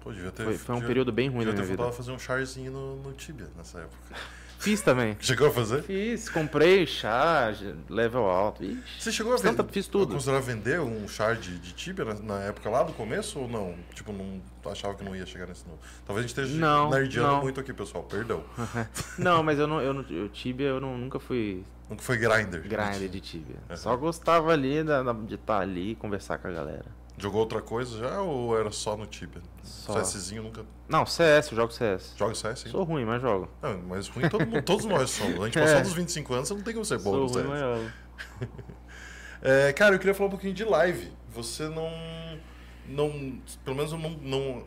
Pô, 0.00 0.12
devia 0.12 0.30
ter. 0.30 0.44
foi, 0.44 0.56
foi 0.58 0.74
um 0.74 0.78
devia- 0.78 0.88
período 0.88 1.12
bem 1.12 1.28
ruim 1.28 1.44
ter 1.44 1.52
minha 1.52 1.64
vida. 1.64 1.88
a 1.88 1.92
fazer 1.92 2.10
um 2.12 2.18
charzinho 2.18 2.70
no, 2.72 2.96
no 2.96 3.12
Tibia 3.12 3.48
nessa 3.56 3.78
época. 3.80 3.96
Fiz 4.60 4.82
também. 4.82 5.16
Chegou 5.20 5.48
a 5.48 5.50
fazer? 5.50 5.82
Fiz, 5.84 6.28
comprei 6.28 6.84
chá, 6.86 7.50
level 7.88 8.26
alto. 8.26 8.62
Ixi, 8.62 8.82
Você 8.98 9.10
chegou 9.10 9.32
a 9.32 9.36
vender? 9.38 9.56
tanta- 9.56 9.72
fiz 9.72 9.86
tudo. 9.86 10.12
Considerar 10.12 10.40
vender 10.40 10.78
um 10.80 11.08
char 11.08 11.34
de, 11.36 11.58
de 11.58 11.72
Tibia 11.72 12.04
na, 12.04 12.12
na 12.14 12.40
época 12.42 12.68
lá 12.68 12.82
do 12.82 12.92
começo 12.92 13.38
ou 13.38 13.48
não? 13.48 13.74
Tipo, 13.94 14.12
não 14.12 14.38
achava 14.70 14.94
que 14.94 15.02
não 15.02 15.16
ia 15.16 15.24
chegar 15.24 15.46
nesse 15.46 15.66
novo. 15.66 15.78
Talvez 16.06 16.26
a 16.26 16.28
gente 16.28 16.38
esteja 16.38 16.60
Não, 16.60 16.90
nerdeando 16.90 17.28
não. 17.28 17.40
muito 17.40 17.58
aqui, 17.58 17.72
pessoal. 17.72 18.04
Perdão. 18.04 18.44
Não, 19.18 19.42
mas 19.42 19.58
eu 19.58 19.66
não, 19.66 19.80
eu, 19.80 20.04
eu 20.10 20.28
Tibia 20.28 20.66
eu 20.66 20.80
não, 20.80 20.96
nunca 20.98 21.18
fui 21.18 21.64
Nunca 21.88 22.02
foi 22.02 22.18
grinder. 22.18 22.60
grinder 22.60 23.08
de 23.08 23.18
Tibia. 23.20 23.56
Uhum. 23.70 23.76
Só 23.78 23.96
gostava 23.96 24.52
ali 24.52 24.84
da- 24.84 25.02
da- 25.02 25.12
de 25.14 25.36
estar 25.36 25.60
ali 25.60 25.92
e 25.92 25.94
conversar 25.94 26.36
com 26.36 26.48
a 26.48 26.50
galera. 26.50 26.84
Jogou 27.20 27.40
outra 27.40 27.60
coisa 27.60 27.98
já 27.98 28.20
ou 28.22 28.58
era 28.58 28.70
só 28.70 28.96
no 28.96 29.06
Tibia? 29.06 29.42
Só. 29.62 30.00
CSzinho 30.00 30.42
nunca. 30.42 30.64
Não, 30.88 31.04
CS, 31.04 31.50
eu 31.50 31.56
jogo 31.56 31.72
CS. 31.72 32.14
Joga 32.16 32.34
CS? 32.34 32.64
hein? 32.66 32.72
Sou 32.72 32.82
ruim, 32.82 33.04
mas 33.04 33.20
jogo. 33.20 33.48
Não, 33.62 33.78
mas 33.88 34.08
ruim 34.08 34.28
todo 34.28 34.46
mundo, 34.46 34.62
todos 34.62 34.84
nós 34.86 35.10
somos. 35.10 35.38
A 35.40 35.44
gente 35.44 35.54
passou 35.60 35.76
É. 35.76 35.82
dos 35.82 35.92
25 35.92 36.34
anos, 36.34 36.48
você 36.48 36.54
não 36.54 36.62
tem 36.62 36.72
como 36.72 36.84
ser 36.84 36.98
bom 36.98 37.12
Sou 37.12 37.20
no 37.20 37.26
ruim, 37.26 37.58
CS. 37.58 37.60
jogo. 37.60 37.90
É, 39.42 39.72
cara, 39.72 39.94
eu 39.94 39.98
queria 39.98 40.12
falar 40.14 40.26
um 40.26 40.30
pouquinho 40.30 40.52
de 40.52 40.64
live. 40.64 41.10
Você 41.30 41.66
não. 41.68 41.90
não 42.86 43.40
pelo 43.64 43.74
menos 43.76 43.90
eu 43.92 43.98
não, 43.98 44.10
não 44.10 44.64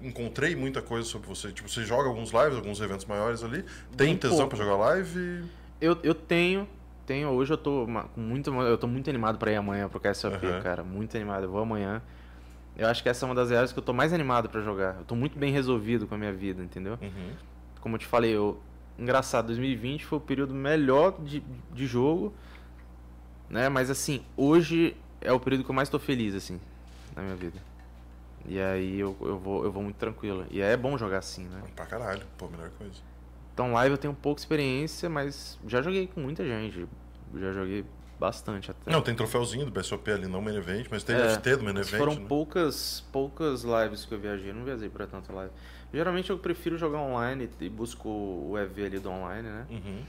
encontrei 0.00 0.56
muita 0.56 0.80
coisa 0.80 1.06
sobre 1.06 1.28
você. 1.28 1.52
Tipo, 1.52 1.68
você 1.68 1.84
joga 1.84 2.08
alguns 2.08 2.30
lives, 2.30 2.56
alguns 2.56 2.80
eventos 2.80 3.04
maiores 3.04 3.42
ali. 3.44 3.62
Tem 3.96 4.08
Bem 4.08 4.16
tesão 4.16 4.48
pra 4.48 4.56
jogar 4.56 4.76
live? 4.76 5.44
Eu, 5.80 5.98
eu 6.02 6.14
tenho, 6.14 6.66
tenho. 7.04 7.28
Hoje 7.30 7.52
eu 7.52 7.58
tô 7.58 7.86
muito, 8.16 8.52
eu 8.62 8.78
tô 8.78 8.86
muito 8.86 9.08
animado 9.08 9.38
pra 9.38 9.52
ir 9.52 9.56
amanhã 9.56 9.88
pro 9.88 10.00
KSOP, 10.00 10.44
Aham. 10.46 10.62
cara. 10.62 10.82
Muito 10.84 11.16
animado. 11.16 11.44
Eu 11.44 11.50
vou 11.50 11.60
amanhã. 11.62 12.02
Eu 12.76 12.88
acho 12.88 13.02
que 13.02 13.08
essa 13.08 13.24
é 13.24 13.26
uma 13.28 13.34
das 13.34 13.52
áreas 13.52 13.72
que 13.72 13.78
eu 13.78 13.82
tô 13.82 13.92
mais 13.92 14.12
animado 14.12 14.48
pra 14.48 14.60
jogar. 14.60 14.96
Eu 14.98 15.04
tô 15.04 15.14
muito 15.14 15.38
bem 15.38 15.52
resolvido 15.52 16.06
com 16.06 16.14
a 16.14 16.18
minha 16.18 16.32
vida, 16.32 16.62
entendeu? 16.62 16.98
Uhum. 17.00 17.30
Como 17.80 17.94
eu 17.94 17.98
te 17.98 18.06
falei, 18.06 18.34
eu 18.34 18.60
engraçado, 18.98 19.46
2020 19.46 20.04
foi 20.04 20.18
o 20.18 20.20
período 20.20 20.54
melhor 20.54 21.20
de, 21.20 21.42
de 21.72 21.86
jogo, 21.86 22.32
né? 23.48 23.68
Mas 23.68 23.90
assim, 23.90 24.24
hoje 24.36 24.96
é 25.20 25.32
o 25.32 25.38
período 25.38 25.64
que 25.64 25.70
eu 25.70 25.74
mais 25.74 25.88
tô 25.88 25.98
feliz 25.98 26.34
assim 26.34 26.60
na 27.14 27.22
minha 27.22 27.36
vida. 27.36 27.58
E 28.46 28.60
aí 28.60 29.00
eu, 29.00 29.16
eu 29.20 29.38
vou 29.38 29.64
eu 29.64 29.72
vou 29.72 29.82
muito 29.82 29.96
tranquilo. 29.96 30.46
E 30.50 30.60
é 30.60 30.76
bom 30.76 30.98
jogar 30.98 31.18
assim, 31.18 31.44
né? 31.44 31.62
Pra 31.74 31.86
caralho. 31.86 32.22
Pô, 32.36 32.48
melhor 32.48 32.70
coisa. 32.78 33.00
Então 33.54 33.72
live 33.72 33.92
eu 33.94 33.98
tenho 33.98 34.12
pouca 34.12 34.40
experiência, 34.40 35.08
mas 35.08 35.58
já 35.66 35.80
joguei 35.80 36.08
com 36.08 36.20
muita 36.20 36.44
gente. 36.44 36.86
Já 37.36 37.52
joguei 37.52 37.84
bastante 38.18 38.70
até. 38.70 38.90
Não, 38.90 39.00
tem 39.00 39.14
troféuzinho 39.14 39.64
do 39.64 39.70
BSOP 39.70 40.10
ali, 40.10 40.26
não 40.26 40.42
Main 40.42 40.56
Event, 40.56 40.88
mas 40.90 41.04
tem 41.04 41.14
É, 41.16 41.28
FT 41.36 41.56
do 41.56 41.64
Main 41.64 41.76
Event. 41.76 41.98
foram 41.98 42.14
né? 42.16 42.24
poucas, 42.28 43.04
poucas 43.12 43.62
lives 43.62 44.04
que 44.04 44.12
eu 44.12 44.18
viajei. 44.18 44.50
Eu 44.50 44.54
não 44.54 44.64
viajei 44.64 44.88
pra 44.88 45.06
tanta 45.06 45.32
live. 45.32 45.52
Geralmente 45.92 46.30
eu 46.30 46.38
prefiro 46.38 46.76
jogar 46.76 46.98
online 46.98 47.48
e 47.60 47.68
busco 47.68 48.08
o 48.08 48.58
EV 48.58 48.86
ali 48.86 48.98
do 48.98 49.08
online, 49.10 49.48
né? 49.48 49.66
Uhum. 49.70 50.02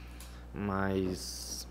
Mas. 0.52 1.68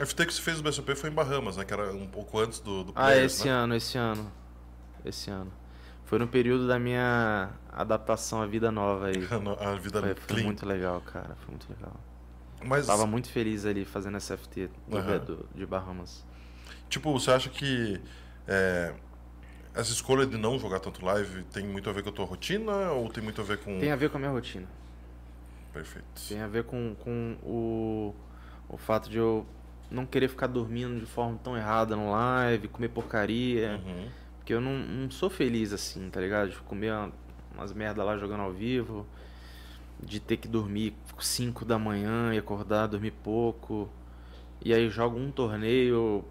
A 0.00 0.06
FT 0.06 0.26
que 0.26 0.32
você 0.32 0.40
fez 0.40 0.56
do 0.58 0.62
BSOP 0.62 0.94
foi 0.94 1.10
em 1.10 1.12
Bahamas, 1.12 1.56
né? 1.56 1.64
Que 1.64 1.72
era 1.74 1.92
um 1.92 2.06
pouco 2.06 2.38
antes 2.38 2.60
do, 2.60 2.84
do 2.84 2.92
Ah, 2.94 3.06
Players, 3.06 3.34
esse 3.34 3.46
né? 3.46 3.52
ano, 3.52 3.74
esse 3.74 3.98
ano. 3.98 4.32
Esse 5.04 5.30
ano. 5.30 5.52
Foi 6.08 6.18
no 6.18 6.26
período 6.26 6.66
da 6.66 6.78
minha 6.78 7.50
adaptação 7.70 8.40
à 8.40 8.46
vida 8.46 8.72
nova 8.72 9.08
aí. 9.08 9.12
A 9.60 9.74
vida 9.74 10.00
Foi, 10.00 10.14
foi 10.14 10.42
muito 10.42 10.64
legal, 10.64 11.02
cara. 11.02 11.36
Foi 11.36 11.50
muito 11.50 11.66
legal. 11.68 11.94
Mas, 12.64 12.86
Tava 12.86 13.06
muito 13.06 13.28
feliz 13.30 13.66
ali 13.66 13.84
fazendo 13.84 14.16
essa 14.16 14.34
FT 14.34 14.70
do, 14.88 15.36
do- 15.36 15.48
de 15.54 15.66
Bahamas. 15.66 16.24
tipo, 16.88 17.12
você 17.12 17.30
acha 17.30 17.50
que 17.50 18.00
É, 18.46 18.94
essa 19.74 19.92
escolha 19.92 20.26
de 20.26 20.38
não 20.38 20.58
jogar 20.58 20.80
tanto 20.80 21.04
live 21.04 21.42
tem 21.52 21.66
muito 21.66 21.90
a 21.90 21.92
ver 21.92 22.02
com 22.02 22.08
a 22.08 22.12
tua 22.12 22.24
rotina 22.24 22.90
ou 22.92 23.10
tem 23.10 23.22
muito 23.22 23.42
a 23.42 23.44
ver 23.44 23.58
com. 23.58 23.78
Tem 23.78 23.92
a 23.92 23.96
ver 23.96 24.08
com 24.08 24.16
a 24.16 24.20
minha 24.20 24.32
rotina. 24.32 24.66
Perfeito. 25.74 26.06
Tem 26.26 26.40
a 26.40 26.48
ver 26.48 26.64
com, 26.64 26.96
com 26.98 27.36
o, 27.42 28.14
o 28.66 28.78
fato 28.78 29.10
de 29.10 29.18
eu 29.18 29.46
não 29.90 30.06
querer 30.06 30.28
ficar 30.28 30.46
dormindo 30.46 30.98
de 30.98 31.04
forma 31.06 31.38
tão 31.44 31.54
errada 31.54 31.94
no 31.94 32.10
live, 32.10 32.68
comer 32.68 32.88
porcaria. 32.88 33.78
Uhum. 33.84 34.08
Porque 34.48 34.54
eu 34.54 34.62
não, 34.62 34.78
não 34.78 35.10
sou 35.10 35.28
feliz 35.28 35.74
assim, 35.74 36.08
tá 36.08 36.18
ligado? 36.22 36.48
De 36.48 36.56
comer 36.60 36.90
uma- 36.90 37.12
umas 37.54 37.70
merda 37.74 38.02
lá 38.02 38.16
jogando 38.16 38.40
ao 38.40 38.50
vivo. 38.50 39.06
De 40.02 40.18
ter 40.20 40.38
que 40.38 40.48
dormir 40.48 40.94
5 41.18 41.66
da 41.66 41.78
manhã 41.78 42.32
e 42.32 42.38
acordar, 42.38 42.86
dormir 42.86 43.10
pouco. 43.10 43.90
E 44.64 44.72
aí 44.72 44.88
jogo 44.88 45.18
um 45.18 45.30
torneio, 45.30 46.24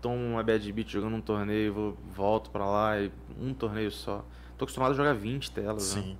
tomo 0.00 0.14
uma 0.24 0.42
bad 0.44 0.72
beat 0.72 0.88
jogando 0.88 1.16
um 1.16 1.20
torneio, 1.20 1.74
vou, 1.74 1.98
volto 2.14 2.48
pra 2.48 2.64
lá 2.64 3.00
e 3.00 3.10
um 3.40 3.52
torneio 3.52 3.90
só. 3.90 4.24
Tô 4.56 4.66
acostumado 4.66 4.92
a 4.92 4.94
jogar 4.94 5.14
20 5.14 5.50
telas, 5.50 5.96
né? 5.96 6.02
Sim. 6.02 6.18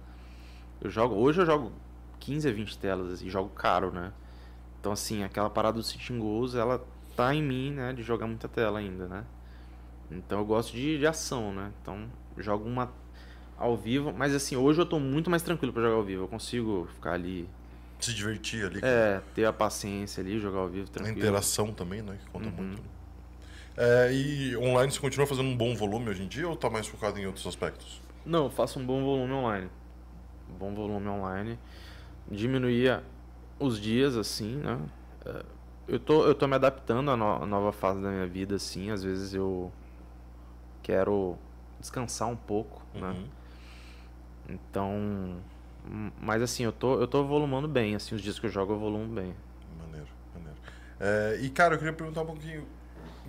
Eu 0.80 0.90
jogo, 0.90 1.14
hoje 1.14 1.40
eu 1.40 1.46
jogo 1.46 1.70
15 2.18 2.48
a 2.48 2.52
20 2.52 2.76
telas 2.76 3.22
e 3.22 3.30
jogo 3.30 3.50
caro, 3.50 3.92
né? 3.92 4.12
Então 4.80 4.90
assim, 4.90 5.22
aquela 5.22 5.48
parada 5.48 5.76
do 5.76 5.84
sitting 5.84 6.18
goals, 6.18 6.56
ela 6.56 6.84
tá 7.14 7.32
em 7.32 7.44
mim, 7.44 7.70
né, 7.70 7.92
de 7.92 8.02
jogar 8.02 8.26
muita 8.26 8.48
tela 8.48 8.80
ainda, 8.80 9.06
né? 9.06 9.24
Então 10.10 10.38
eu 10.40 10.44
gosto 10.44 10.72
de, 10.72 10.98
de 10.98 11.06
ação, 11.06 11.52
né? 11.52 11.72
Então 11.82 12.06
jogo 12.38 12.68
uma 12.68 12.92
ao 13.56 13.76
vivo, 13.76 14.12
mas 14.12 14.34
assim, 14.34 14.56
hoje 14.56 14.80
eu 14.80 14.86
tô 14.86 14.98
muito 14.98 15.30
mais 15.30 15.42
tranquilo 15.42 15.72
pra 15.72 15.82
jogar 15.82 15.94
ao 15.96 16.02
vivo. 16.04 16.24
Eu 16.24 16.28
consigo 16.28 16.88
ficar 16.94 17.12
ali, 17.12 17.48
Se 18.00 18.12
divertir 18.14 18.66
ali. 18.66 18.80
é, 18.82 19.20
ter 19.34 19.44
a 19.44 19.52
paciência 19.52 20.20
ali, 20.22 20.38
jogar 20.40 20.58
ao 20.60 20.68
vivo 20.68 20.86
A 20.88 20.92
tranquilo. 20.92 21.18
interação 21.18 21.72
também, 21.72 22.02
né? 22.02 22.18
Que 22.24 22.30
conta 22.30 22.46
Uhum. 22.48 22.52
muito. 22.54 22.82
né? 22.82 22.88
É, 23.76 24.12
e 24.12 24.56
online 24.56 24.92
você 24.92 25.00
continua 25.00 25.26
fazendo 25.26 25.48
um 25.48 25.56
bom 25.56 25.74
volume 25.74 26.08
hoje 26.10 26.22
em 26.22 26.28
dia 26.28 26.48
ou 26.48 26.54
tá 26.56 26.70
mais 26.70 26.86
focado 26.86 27.18
em 27.18 27.26
outros 27.26 27.44
aspectos? 27.46 28.00
Não, 28.24 28.44
eu 28.44 28.50
faço 28.50 28.78
um 28.78 28.86
bom 28.86 29.02
volume 29.04 29.32
online. 29.32 29.68
Bom 30.58 30.74
volume 30.74 31.08
online. 31.08 31.58
Diminuía 32.30 33.02
os 33.58 33.80
dias, 33.80 34.16
assim, 34.16 34.56
né? 34.56 34.78
É, 35.26 35.44
Eu 35.86 35.98
tô, 35.98 36.24
eu 36.24 36.34
tô 36.34 36.46
me 36.46 36.54
adaptando 36.54 37.10
à 37.10 37.16
no- 37.16 37.42
à 37.42 37.46
nova 37.46 37.70
fase 37.72 38.00
da 38.00 38.08
minha 38.10 38.26
vida, 38.26 38.54
assim. 38.56 38.90
Às 38.90 39.02
vezes 39.04 39.34
eu 39.34 39.70
quero 40.84 41.36
descansar 41.80 42.28
um 42.28 42.36
pouco, 42.36 42.82
né? 42.94 43.08
Uhum. 43.08 43.26
Então... 44.48 45.40
hum, 45.86 46.10
Mas 46.20 46.42
assim, 46.42 46.62
eu 46.62 46.72
tô, 46.72 47.00
eu 47.00 47.08
tô 47.08 47.24
volumando 47.24 47.66
bem, 47.66 47.94
assim, 47.96 48.14
os 48.14 48.22
dias 48.22 48.38
que 48.38 48.46
eu 48.46 48.50
jogo 48.50 48.74
eu 48.74 48.78
volumo 48.78 49.06
bem. 49.12 49.34
Maneiro, 49.78 50.06
maneiro. 50.34 50.58
É, 51.00 51.38
e, 51.42 51.50
cara, 51.50 51.74
eu 51.74 51.78
queria 51.78 51.92
perguntar 51.92 52.22
um 52.22 52.26
pouquinho 52.26 52.66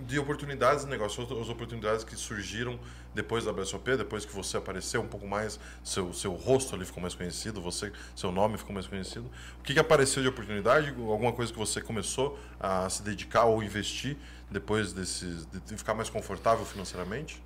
de 0.06 0.18
oportunidades 0.18 0.84
de 0.84 0.90
negócio, 0.90 1.22
as 1.40 1.48
oportunidades 1.48 2.04
que 2.04 2.14
surgiram 2.16 2.78
depois 3.14 3.46
da 3.46 3.52
BSOP, 3.52 3.96
depois 3.96 4.26
que 4.26 4.32
você 4.32 4.58
apareceu 4.58 5.00
um 5.00 5.08
pouco 5.08 5.26
mais, 5.26 5.58
seu, 5.82 6.12
seu 6.12 6.34
rosto 6.34 6.74
ali 6.74 6.84
ficou 6.84 7.00
mais 7.00 7.14
conhecido, 7.14 7.62
você, 7.62 7.90
seu 8.14 8.30
nome 8.30 8.58
ficou 8.58 8.74
mais 8.74 8.86
conhecido. 8.86 9.24
O 9.58 9.62
que, 9.62 9.72
que 9.72 9.80
apareceu 9.80 10.22
de 10.22 10.28
oportunidade? 10.28 10.90
Alguma 10.90 11.32
coisa 11.32 11.50
que 11.50 11.58
você 11.58 11.80
começou 11.80 12.38
a 12.60 12.88
se 12.90 13.02
dedicar 13.02 13.44
ou 13.44 13.62
investir 13.62 14.18
depois 14.50 14.92
desses, 14.92 15.46
de 15.46 15.60
de 15.60 15.76
ficar 15.78 15.94
mais 15.94 16.10
confortável 16.10 16.64
financeiramente? 16.66 17.42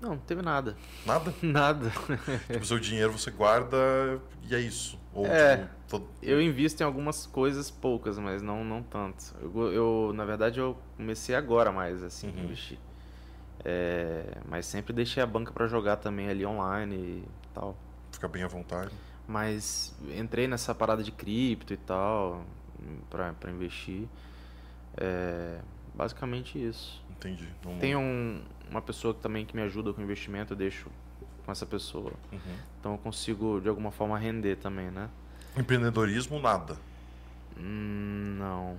Não, 0.00 0.10
não 0.10 0.18
teve 0.18 0.42
nada. 0.42 0.76
Nada? 1.04 1.34
Nada. 1.42 1.92
tipo, 2.50 2.64
seu 2.64 2.78
dinheiro 2.78 3.12
você 3.12 3.30
guarda 3.30 3.76
e 4.48 4.54
é 4.54 4.60
isso. 4.60 4.98
Ou, 5.12 5.26
É. 5.26 5.56
tipo, 5.56 5.68
todo- 5.88 6.08
Eu 6.22 6.40
invisto 6.40 6.82
em 6.82 6.86
algumas 6.86 7.26
coisas 7.26 7.70
poucas, 7.70 8.18
mas 8.18 8.40
não, 8.40 8.64
não 8.64 8.82
tanto. 8.82 9.34
Eu, 9.42 9.72
eu, 9.72 10.12
na 10.14 10.24
verdade, 10.24 10.60
eu 10.60 10.76
comecei 10.96 11.34
agora 11.34 11.72
mais, 11.72 12.02
assim, 12.02 12.28
Uhum. 12.28 12.44
investir. 12.44 12.78
É, 13.64 14.24
mas 14.48 14.66
sempre 14.66 14.92
deixei 14.92 15.20
a 15.22 15.26
banca 15.26 15.52
pra 15.52 15.66
jogar 15.66 15.96
também 15.96 16.28
ali 16.28 16.46
online 16.46 16.94
e 16.96 17.24
tal. 17.52 17.76
fica 18.12 18.28
bem 18.28 18.42
à 18.44 18.48
vontade. 18.48 18.90
Mas 19.26 19.94
entrei 20.16 20.46
nessa 20.48 20.74
parada 20.74 21.02
de 21.02 21.10
cripto 21.12 21.72
e 21.72 21.76
tal, 21.76 22.44
pra, 23.10 23.32
pra 23.34 23.50
investir. 23.50 24.08
É, 24.96 25.58
basicamente 25.94 26.62
isso. 26.64 27.04
Entendi. 27.10 27.48
Não- 27.64 27.78
Tem 27.78 27.94
um, 27.96 28.42
uma 28.70 28.80
pessoa 28.82 29.14
que 29.14 29.20
também 29.20 29.44
que 29.46 29.54
me 29.56 29.62
ajuda 29.62 29.92
com 29.92 30.00
investimento, 30.02 30.52
eu 30.52 30.56
deixo 30.56 30.88
com 31.44 31.52
essa 31.52 31.64
pessoa. 31.66 32.12
Uhum. 32.32 32.38
Então 32.80 32.92
eu 32.92 32.98
consigo, 32.98 33.60
de 33.60 33.68
alguma 33.68 33.90
forma, 33.90 34.18
render 34.18 34.56
também, 34.56 34.90
né? 34.90 35.08
Empreendedorismo, 35.56 36.38
nada. 36.40 36.76
Hum, 37.58 38.36
não. 38.38 38.76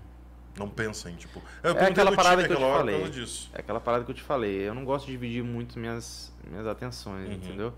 Não 0.58 0.70
pensa 0.70 1.10
em, 1.10 1.16
tipo. 1.16 1.42
Eu 1.64 1.76
É 1.78 1.86
aquela 1.86 2.12
parada 2.16 2.46
que 2.46 2.52
eu 2.52 2.58
te 2.58 2.62
falei. 2.62 3.10
disso. 3.10 3.50
É 3.54 3.60
aquela 3.60 3.80
parada 3.80 4.04
que 4.04 4.12
eu 4.12 4.16
te 4.16 4.22
falei. 4.24 4.68
Eu 4.68 4.74
não 4.74 4.84
gosto 4.84 5.06
de 5.06 5.12
dividir 5.14 5.44
muito 5.44 5.80
minhas, 5.80 6.34
minhas 6.50 6.68
atenções, 6.68 7.28
Uhum. 7.30 7.34
entendeu? 7.36 7.74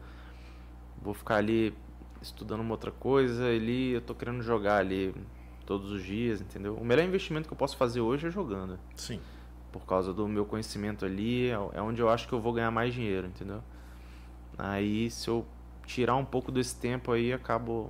Vou 1.02 1.14
ficar 1.14 1.36
ali 1.36 1.76
estudando 2.22 2.62
uma 2.62 2.72
outra 2.72 2.92
coisa, 2.92 3.46
ali 3.48 3.92
eu 3.94 4.02
tô 4.02 4.14
querendo 4.16 4.42
jogar 4.44 4.78
ali 4.78 5.14
todos 5.66 5.92
os 5.92 6.04
dias, 6.04 6.42
entendeu? 6.42 6.76
O 6.76 6.86
melhor 6.86 7.04
investimento 7.04 7.48
que 7.48 7.54
eu 7.54 7.58
posso 7.58 7.76
fazer 7.78 8.02
hoje 8.02 8.28
é 8.28 8.32
jogando. 8.32 8.80
Sim. 8.96 9.20
Por 9.72 9.86
causa 9.86 10.14
do 10.14 10.28
meu 10.28 10.46
conhecimento 10.46 11.06
ali, 11.06 11.50
é 11.50 11.58
é 11.74 11.82
onde 11.82 12.02
eu 12.02 12.10
acho 12.10 12.28
que 12.28 12.34
eu 12.34 12.42
vou 12.42 12.54
ganhar 12.54 12.72
mais 12.72 12.94
dinheiro, 12.94 13.28
entendeu? 13.28 13.64
Aí 14.58 15.10
se 15.10 15.30
eu 15.30 15.46
tirar 15.86 16.16
um 16.16 16.26
pouco 16.26 16.52
desse 16.52 16.76
tempo 16.76 17.12
aí, 17.12 17.34
acabo. 17.34 17.90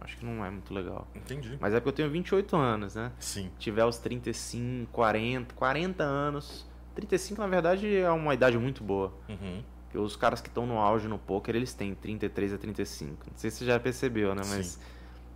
Acho 0.00 0.18
que 0.18 0.24
não 0.26 0.44
é 0.44 0.50
muito 0.50 0.72
legal. 0.72 1.06
Entendi. 1.14 1.56
Mas 1.60 1.72
é 1.72 1.80
porque 1.80 1.88
eu 1.88 1.92
tenho 1.92 2.10
28 2.10 2.54
anos, 2.56 2.94
né? 2.94 3.10
Sim. 3.18 3.50
tiver 3.58 3.84
os 3.84 3.98
35, 3.98 4.92
40, 4.92 5.54
40 5.54 6.04
anos. 6.04 6.66
35, 6.94 7.40
na 7.40 7.46
verdade, 7.46 7.96
é 7.96 8.10
uma 8.10 8.32
idade 8.32 8.58
muito 8.58 8.84
boa. 8.84 9.12
Uhum. 9.28 9.62
Porque 9.84 9.98
os 9.98 10.14
caras 10.14 10.40
que 10.40 10.48
estão 10.48 10.66
no 10.66 10.78
auge 10.78 11.08
no 11.08 11.18
poker, 11.18 11.56
eles 11.56 11.72
têm 11.74 11.94
33 11.94 12.52
a 12.52 12.58
35. 12.58 13.26
Não 13.30 13.36
sei 13.36 13.50
se 13.50 13.58
você 13.58 13.64
já 13.64 13.80
percebeu, 13.80 14.34
né? 14.34 14.42
Mas 14.46 14.66
Sim. 14.66 14.80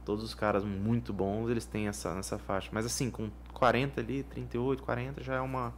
Todos 0.04 0.24
os 0.24 0.34
caras 0.34 0.64
muito 0.64 1.12
bons, 1.12 1.48
eles 1.50 1.64
têm 1.64 1.88
essa, 1.88 2.10
essa 2.18 2.38
faixa. 2.38 2.68
Mas 2.72 2.86
assim, 2.86 3.10
com 3.10 3.30
40 3.52 4.00
ali, 4.00 4.22
38, 4.24 4.82
40, 4.82 5.22
já 5.22 5.34
é 5.34 5.40
uma, 5.40 5.72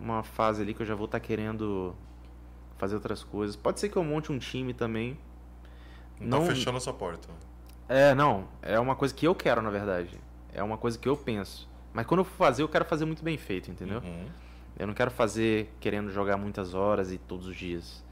uma 0.00 0.22
fase 0.22 0.62
ali 0.62 0.74
que 0.74 0.82
eu 0.82 0.86
já 0.86 0.94
vou 0.94 1.06
estar 1.06 1.20
querendo 1.20 1.94
fazer 2.78 2.94
outras 2.94 3.22
coisas. 3.22 3.56
Pode 3.56 3.80
ser 3.80 3.88
que 3.88 3.96
eu 3.96 4.04
monte 4.04 4.32
um 4.32 4.38
time 4.38 4.72
também. 4.72 5.18
Não, 6.18 6.40
Não- 6.40 6.46
tá 6.48 6.54
fechando 6.54 6.76
essa 6.78 6.92
porta. 6.92 7.28
É, 7.88 8.14
não. 8.14 8.46
É 8.62 8.78
uma 8.78 8.94
coisa 8.94 9.12
que 9.12 9.26
eu 9.26 9.34
quero, 9.34 9.60
na 9.60 9.70
verdade. 9.70 10.18
É 10.52 10.62
uma 10.62 10.78
coisa 10.78 10.98
que 10.98 11.08
eu 11.08 11.16
penso. 11.16 11.68
Mas 11.92 12.06
quando 12.06 12.20
eu 12.20 12.24
for 12.24 12.36
fazer, 12.36 12.62
eu 12.62 12.68
quero 12.68 12.84
fazer 12.84 13.04
muito 13.04 13.22
bem 13.22 13.36
feito, 13.36 13.70
entendeu? 13.70 13.98
Uhum. 13.98 14.26
Eu 14.78 14.86
não 14.86 14.94
quero 14.94 15.10
fazer 15.10 15.74
querendo 15.80 16.10
jogar 16.10 16.36
muitas 16.36 16.72
horas 16.72 17.10
e 17.12 17.18
todos 17.18 17.46
os 17.46 17.56
dias. 17.56 18.04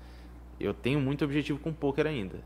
Eu 0.59 0.75
tenho 0.75 1.01
muito 1.01 1.25
objetivo 1.25 1.59
com 1.61 1.73
poker 1.73 2.07
ainda. 2.07 2.41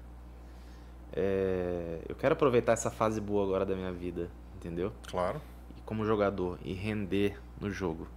É, 1.13 2.01
eu 2.09 2.15
quero 2.15 2.33
aproveitar 2.33 2.73
essa 2.73 2.91
fase 2.91 3.21
boa 3.21 3.45
agora 3.45 3.67
da 3.67 3.75
minha 3.75 3.93
vida, 3.93 4.31
entendeu? 4.57 4.93
Claro. 5.09 5.41
E 5.77 5.81
como 5.83 6.05
jogador 6.05 6.59
e 6.65 6.73
render 6.73 7.39
no 7.61 7.71
jogo, 7.71 8.09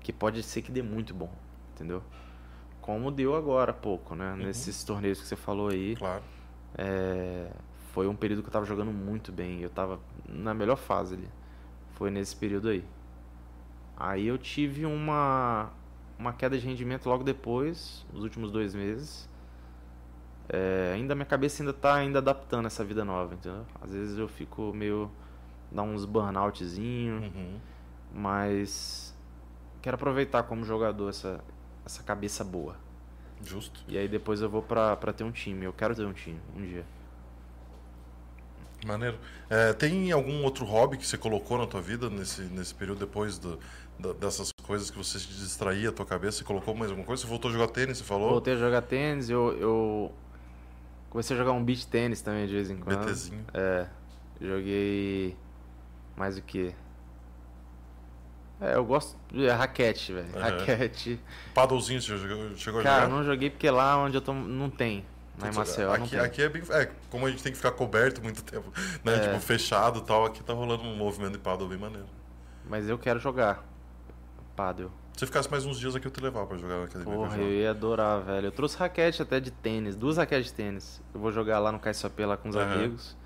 que 0.00 0.12
pode 0.12 0.42
ser 0.42 0.62
que 0.62 0.70
dê 0.70 0.82
muito 0.82 1.12
bom, 1.14 1.30
entendeu? 1.74 2.02
Como 2.80 3.10
deu 3.10 3.34
agora 3.34 3.70
há 3.70 3.74
pouco, 3.74 4.14
né? 4.14 4.34
Nesses 4.36 4.84
torneios 4.84 5.20
que 5.20 5.26
você 5.26 5.36
falou 5.36 5.68
aí, 5.70 5.96
Claro. 5.96 6.22
é, 6.76 7.50
foi 7.92 8.06
um 8.06 8.14
período 8.14 8.42
que 8.42 8.48
eu 8.48 8.52
tava 8.52 8.66
jogando 8.66 8.92
muito 8.92 9.32
bem. 9.32 9.60
Eu 9.60 9.70
tava 9.70 9.98
na 10.28 10.52
melhor 10.52 10.76
fase 10.76 11.14
ali. 11.14 11.28
Foi 11.92 12.10
nesse 12.10 12.36
período 12.36 12.68
aí. 12.68 12.84
Aí 13.96 14.26
eu 14.26 14.36
tive 14.36 14.84
uma, 14.84 15.70
uma 16.18 16.32
queda 16.32 16.58
de 16.58 16.66
rendimento 16.66 17.08
logo 17.08 17.22
depois, 17.24 18.04
os 18.12 18.22
últimos 18.22 18.50
dois 18.50 18.74
meses. 18.74 19.28
É, 20.48 20.92
ainda 20.94 21.14
minha 21.14 21.26
cabeça 21.26 21.62
ainda 21.62 21.72
tá 21.72 21.94
ainda 21.94 22.18
adaptando 22.18 22.66
essa 22.66 22.84
vida 22.84 23.04
nova, 23.04 23.34
entendeu? 23.34 23.66
Às 23.80 23.92
vezes 23.92 24.18
eu 24.18 24.28
fico 24.28 24.72
meio. 24.74 25.10
dá 25.72 25.82
uns 25.82 26.04
burnoutzinho, 26.06 27.22
Uhum. 27.22 27.60
mas 28.14 29.14
quero 29.82 29.96
aproveitar 29.96 30.44
como 30.44 30.64
jogador 30.64 31.10
essa, 31.10 31.44
essa 31.86 32.02
cabeça 32.04 32.44
boa. 32.44 32.76
Justo. 33.44 33.80
E 33.88 33.96
aí 33.98 34.08
depois 34.08 34.40
eu 34.42 34.48
vou 34.50 34.62
pra, 34.62 34.96
pra 34.96 35.12
ter 35.12 35.24
um 35.24 35.32
time. 35.32 35.64
Eu 35.64 35.72
quero 35.72 35.94
ter 35.94 36.04
um 36.06 36.12
time 36.12 36.40
um 36.56 36.62
dia. 36.62 36.84
Maneiro. 38.86 39.18
É, 39.48 39.72
tem 39.72 40.12
algum 40.12 40.42
outro 40.44 40.64
hobby 40.66 40.98
que 40.98 41.06
você 41.06 41.16
colocou 41.16 41.56
na 41.56 41.66
tua 41.66 41.80
vida 41.80 42.10
nesse, 42.10 42.42
nesse 42.42 42.74
período 42.74 42.98
depois 43.00 43.38
do, 43.38 43.58
da- 43.98 44.12
dessas 44.12 44.50
coisas 44.62 44.90
que 44.90 44.98
você 44.98 45.18
se 45.18 45.26
distraía 45.28 45.88
a 45.88 45.92
tua 45.92 46.04
cabeça? 46.04 46.38
Você 46.38 46.44
colocou 46.44 46.74
mais 46.74 46.90
alguma 46.90 47.06
coisa? 47.06 47.22
Você 47.22 47.28
voltou 47.28 47.48
a 47.50 47.52
jogar 47.54 47.68
tênis, 47.68 47.98
você 47.98 48.04
falou? 48.04 48.28
Voltei 48.32 48.54
a 48.54 48.56
jogar 48.56 48.82
tênis, 48.82 49.28
eu, 49.28 49.52
eu 49.58 50.12
comecei 51.14 51.36
a 51.36 51.38
jogar 51.38 51.52
um 51.52 51.64
beach 51.64 51.86
tênis 51.86 52.20
também 52.20 52.44
de 52.44 52.52
vez 52.52 52.68
em 52.68 52.76
quando. 52.76 53.06
BTzinho. 53.06 53.44
É, 53.54 53.86
joguei 54.40 55.36
mais 56.16 56.36
o 56.36 56.42
que? 56.42 56.74
É, 58.60 58.74
eu 58.74 58.84
gosto 58.84 59.16
de 59.32 59.48
raquete, 59.48 60.12
velho. 60.12 60.28
Aham. 60.36 60.58
Raquete. 60.58 61.20
Paddlezinho, 61.54 62.02
você 62.02 62.18
chegou, 62.18 62.56
chegou 62.56 62.80
a 62.80 62.82
Cara, 62.82 63.04
jogar? 63.04 63.14
não 63.16 63.22
joguei 63.22 63.48
porque 63.48 63.70
lá 63.70 63.96
onde 63.96 64.16
eu 64.16 64.20
tô 64.20 64.32
não 64.32 64.68
tem. 64.68 65.04
Lá 65.38 65.48
em 65.48 65.52
Putz, 65.52 65.56
Maceió 65.56 65.92
aqui, 65.92 66.16
aqui 66.16 66.42
é 66.42 66.48
bem. 66.48 66.62
É, 66.70 66.90
como 67.10 67.26
a 67.26 67.30
gente 67.30 67.44
tem 67.44 67.52
que 67.52 67.58
ficar 67.58 67.70
coberto 67.72 68.20
muito 68.20 68.42
tempo, 68.42 68.72
né? 69.04 69.14
É. 69.14 69.18
Tipo, 69.20 69.40
fechado 69.40 70.00
e 70.00 70.02
tal, 70.02 70.24
aqui 70.24 70.42
tá 70.42 70.52
rolando 70.52 70.82
um 70.82 70.96
movimento 70.96 71.32
de 71.32 71.38
paddle 71.38 71.68
bem 71.68 71.78
maneiro. 71.78 72.08
Mas 72.68 72.88
eu 72.88 72.98
quero 72.98 73.20
jogar. 73.20 73.64
Paddle. 74.56 74.90
Se 75.16 75.26
ficasse 75.26 75.48
mais 75.50 75.64
uns 75.64 75.78
dias 75.78 75.94
aqui, 75.94 76.06
eu 76.06 76.10
te 76.10 76.20
levava 76.20 76.46
pra 76.46 76.56
jogar 76.56 76.78
na 76.78 76.84
academia. 76.84 77.14
Porra, 77.16 77.36
eu 77.38 77.48
ia 77.52 77.70
adorar, 77.70 78.20
velho. 78.22 78.48
Eu 78.48 78.52
trouxe 78.52 78.76
raquete 78.76 79.22
até 79.22 79.38
de 79.38 79.50
tênis, 79.52 79.94
duas 79.94 80.16
raquetes 80.16 80.46
de 80.46 80.54
tênis. 80.54 81.00
Eu 81.14 81.20
vou 81.20 81.30
jogar 81.30 81.60
lá 81.60 81.70
no 81.70 81.78
KSOP 81.78 82.24
lá 82.24 82.36
com 82.36 82.48
os 82.48 82.56
Aham. 82.56 82.74
amigos. 82.74 83.16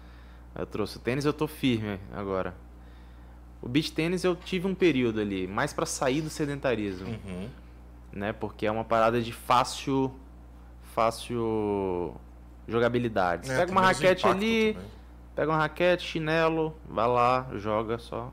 Eu 0.55 0.67
trouxe 0.67 0.99
o 0.99 1.01
tênis, 1.01 1.25
eu 1.25 1.33
tô 1.33 1.47
firme 1.47 1.99
agora. 2.13 2.55
O 3.63 3.69
beach 3.69 3.91
tênis 3.93 4.23
eu 4.23 4.37
tive 4.37 4.67
um 4.67 4.75
período 4.75 5.19
ali, 5.21 5.47
mais 5.47 5.73
pra 5.73 5.87
sair 5.87 6.21
do 6.21 6.29
sedentarismo, 6.31 7.09
Uhum. 7.09 7.49
né? 8.13 8.33
Porque 8.35 8.67
é 8.67 8.71
uma 8.71 8.85
parada 8.85 9.21
de 9.23 9.33
fácil 9.33 10.13
fácil 10.95 12.15
jogabilidade. 12.67 13.51
É, 13.51 13.57
pega 13.57 13.73
uma 13.73 13.81
raquete 13.81 14.27
ali, 14.27 14.75
também. 14.75 14.89
pega 15.35 15.51
uma 15.53 15.59
raquete, 15.59 16.03
chinelo, 16.05 16.77
vai 16.89 17.07
lá, 17.09 17.49
joga 17.55 17.99
só. 17.99 18.33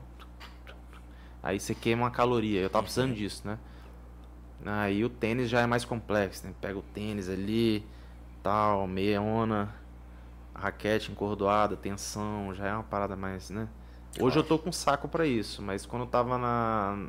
Aí 1.46 1.60
você 1.60 1.76
queima 1.76 2.02
uma 2.02 2.10
caloria. 2.10 2.60
Eu 2.60 2.68
tava 2.68 2.82
precisando 2.82 3.14
disso, 3.14 3.46
né? 3.46 3.56
Aí 4.64 5.04
o 5.04 5.08
tênis 5.08 5.48
já 5.48 5.60
é 5.60 5.66
mais 5.66 5.84
complexo, 5.84 6.44
né? 6.44 6.52
Pega 6.60 6.76
o 6.76 6.82
tênis 6.82 7.28
ali, 7.28 7.86
tal, 8.42 8.88
meiona, 8.88 9.72
raquete 10.52 11.12
encordoada, 11.12 11.76
tensão, 11.76 12.52
já 12.52 12.66
é 12.66 12.74
uma 12.74 12.82
parada 12.82 13.14
mais, 13.14 13.48
né? 13.50 13.68
Hoje 14.20 14.36
eu 14.36 14.42
tô 14.42 14.58
com 14.58 14.72
saco 14.72 15.06
pra 15.08 15.24
isso, 15.24 15.62
mas 15.62 15.86
quando 15.86 16.02
eu 16.02 16.08
tava 16.08 16.36
na 16.36 17.06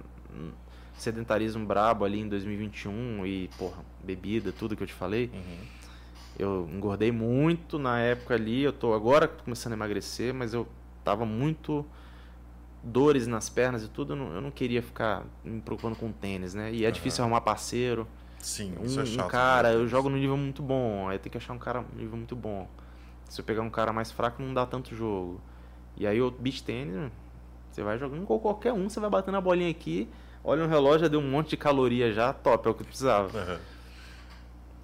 sedentarismo 0.99 1.65
brabo 1.65 2.05
ali 2.05 2.19
em 2.19 2.27
2021 2.30 3.26
e, 3.26 3.49
porra, 3.57 3.84
bebida, 4.03 4.51
tudo 4.51 4.76
que 4.76 4.84
eu 4.84 4.88
te 4.88 4.93
falei, 4.93 5.31
Uhum. 5.34 5.57
eu 6.38 6.69
engordei 6.72 7.11
muito 7.11 7.80
na 7.80 7.99
época 7.99 8.35
ali, 8.35 8.61
eu 8.61 8.73
tô 8.73 8.93
agora 8.93 9.27
começando 9.27 9.73
a 9.73 9.76
emagrecer, 9.76 10.31
mas 10.31 10.53
eu 10.53 10.68
tava 11.03 11.26
muito 11.26 11.84
dores 12.88 13.27
nas 13.27 13.49
pernas 13.49 13.84
e 13.84 13.88
tudo, 13.88 14.14
eu 14.14 14.18
não, 14.18 14.34
eu 14.35 14.41
não 14.41 14.51
queria 14.51 14.81
ficar 14.81 15.23
me 15.43 15.59
preocupando 15.61 15.95
com 15.95 16.11
tênis, 16.11 16.53
né? 16.53 16.72
E 16.72 16.85
é 16.85 16.91
difícil 16.91 17.23
arrumar 17.23 17.41
parceiro. 17.41 18.07
Sim, 18.39 18.76
Um, 18.80 18.84
isso 18.85 18.99
é 18.99 19.03
um 19.03 19.05
chato. 19.05 19.30
cara, 19.30 19.69
né? 19.69 19.76
eu 19.76 19.88
jogo 19.88 20.09
no 20.09 20.15
nível 20.18 20.38
muito 20.38 20.61
bom, 20.61 21.09
aí 21.09 21.19
tem 21.19 21.31
que 21.31 21.38
achar 21.38 21.53
um 21.53 21.57
cara 21.59 21.81
no 21.81 21.99
nível 21.99 22.15
muito 22.18 22.35
bom. 22.35 22.68
Se 23.27 23.41
eu 23.41 23.45
pegar 23.45 23.61
um 23.61 23.69
cara 23.69 23.91
mais 23.91 24.11
fraco, 24.11 24.41
não 24.41 24.53
dá 24.53 24.65
tanto 24.65 24.95
jogo. 24.95 25.41
E 25.97 26.05
aí 26.07 26.22
o 26.22 26.31
beach 26.31 26.64
tênis, 26.64 27.11
você 27.72 27.84
vai 27.84 27.97
jogando 27.97 28.26
com 28.26 28.39
qualquer 28.39 28.72
um, 28.73 28.89
você 28.89 28.99
vai 28.99 29.09
batendo 29.09 29.38
a 29.38 29.41
bolinha 29.41 29.69
aqui, 29.69 30.07
olha 30.43 30.64
no 30.64 30.69
relógio, 30.69 30.99
já 31.01 31.07
deu 31.07 31.19
um 31.19 31.30
monte 31.30 31.49
de 31.49 31.57
caloria 31.57 32.14
já, 32.14 32.31
top, 32.31 32.68
é 32.68 32.72
o 32.72 32.73
que 32.73 32.84
eu 32.84 32.85
precisava. 32.85 33.38
Aham. 33.38 33.59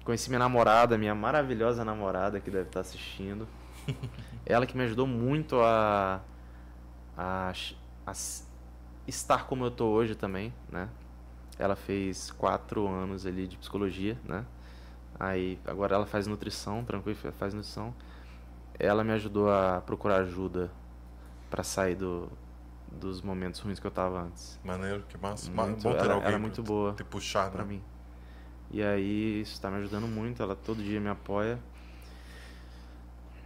Conheci 0.04 0.28
minha 0.28 0.40
namorada, 0.40 0.98
minha 0.98 1.14
maravilhosa 1.14 1.82
namorada 1.84 2.38
que 2.38 2.50
deve 2.50 2.66
estar 2.68 2.80
assistindo. 2.80 3.48
Ela 4.44 4.66
que 4.66 4.76
me 4.76 4.84
ajudou 4.84 5.06
muito 5.06 5.58
a, 5.60 6.20
a, 7.16 7.52
a 8.06 8.12
estar 9.06 9.46
como 9.46 9.64
eu 9.64 9.70
tô 9.70 9.86
hoje 9.88 10.14
também, 10.14 10.52
né? 10.70 10.88
Ela 11.58 11.76
fez 11.76 12.30
quatro 12.32 12.88
anos 12.88 13.26
ali 13.26 13.46
de 13.46 13.56
psicologia, 13.56 14.18
né? 14.24 14.44
Aí 15.18 15.58
agora 15.66 15.94
ela 15.94 16.06
faz 16.06 16.26
nutrição, 16.26 16.84
tranquilo, 16.84 17.16
faz 17.38 17.54
nutrição. 17.54 17.94
Ela 18.78 19.04
me 19.04 19.12
ajudou 19.12 19.48
a 19.52 19.80
procurar 19.86 20.16
ajuda 20.22 20.70
para 21.48 21.62
sair 21.62 21.94
do, 21.94 22.28
dos 22.90 23.22
momentos 23.22 23.60
ruins 23.60 23.78
que 23.78 23.86
eu 23.86 23.90
tava 23.92 24.22
antes. 24.22 24.58
Maneiro, 24.64 25.04
que 25.08 25.16
massa. 25.16 25.48
Ma- 25.52 25.66
Muito- 25.66 25.82
Bom 25.84 25.92
ter 25.92 25.98
ela- 26.00 26.14
alguém 26.14 26.26
ela 26.26 26.36
é 26.36 26.38
muito 26.40 26.62
boa 26.62 26.92
te 26.94 27.04
puxar, 27.04 27.50
Pra 27.52 27.62
né? 27.62 27.74
mim. 27.74 27.82
E 28.72 28.82
aí 28.82 29.40
isso 29.42 29.60
tá 29.60 29.70
me 29.70 29.76
ajudando 29.76 30.08
muito, 30.08 30.42
ela 30.42 30.56
todo 30.56 30.82
dia 30.82 30.98
me 30.98 31.08
apoia. 31.08 31.58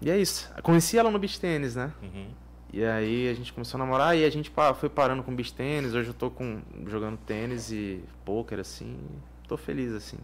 E 0.01 0.10
é 0.10 0.16
isso. 0.16 0.51
Conheci 0.62 0.97
ela 0.97 1.10
no 1.10 1.18
beach 1.18 1.39
tênis, 1.39 1.74
né? 1.74 1.93
Uhum. 2.01 2.30
E 2.73 2.85
aí 2.85 3.28
a 3.28 3.35
gente 3.35 3.53
começou 3.53 3.78
a 3.78 3.85
namorar 3.85 4.16
e 4.16 4.24
a 4.24 4.31
gente 4.31 4.53
foi 4.78 4.89
parando 4.89 5.23
com 5.23 5.35
beach 5.35 5.53
tênis. 5.53 5.95
Hoje 5.95 6.11
eu 6.11 6.15
tô 6.15 6.31
com, 6.31 6.61
jogando 6.86 7.16
tênis 7.19 7.70
e 7.70 8.05
poker 8.24 8.61
assim. 8.61 8.99
Tô 9.47 9.57
feliz 9.57 9.93
assim. 9.93 10.19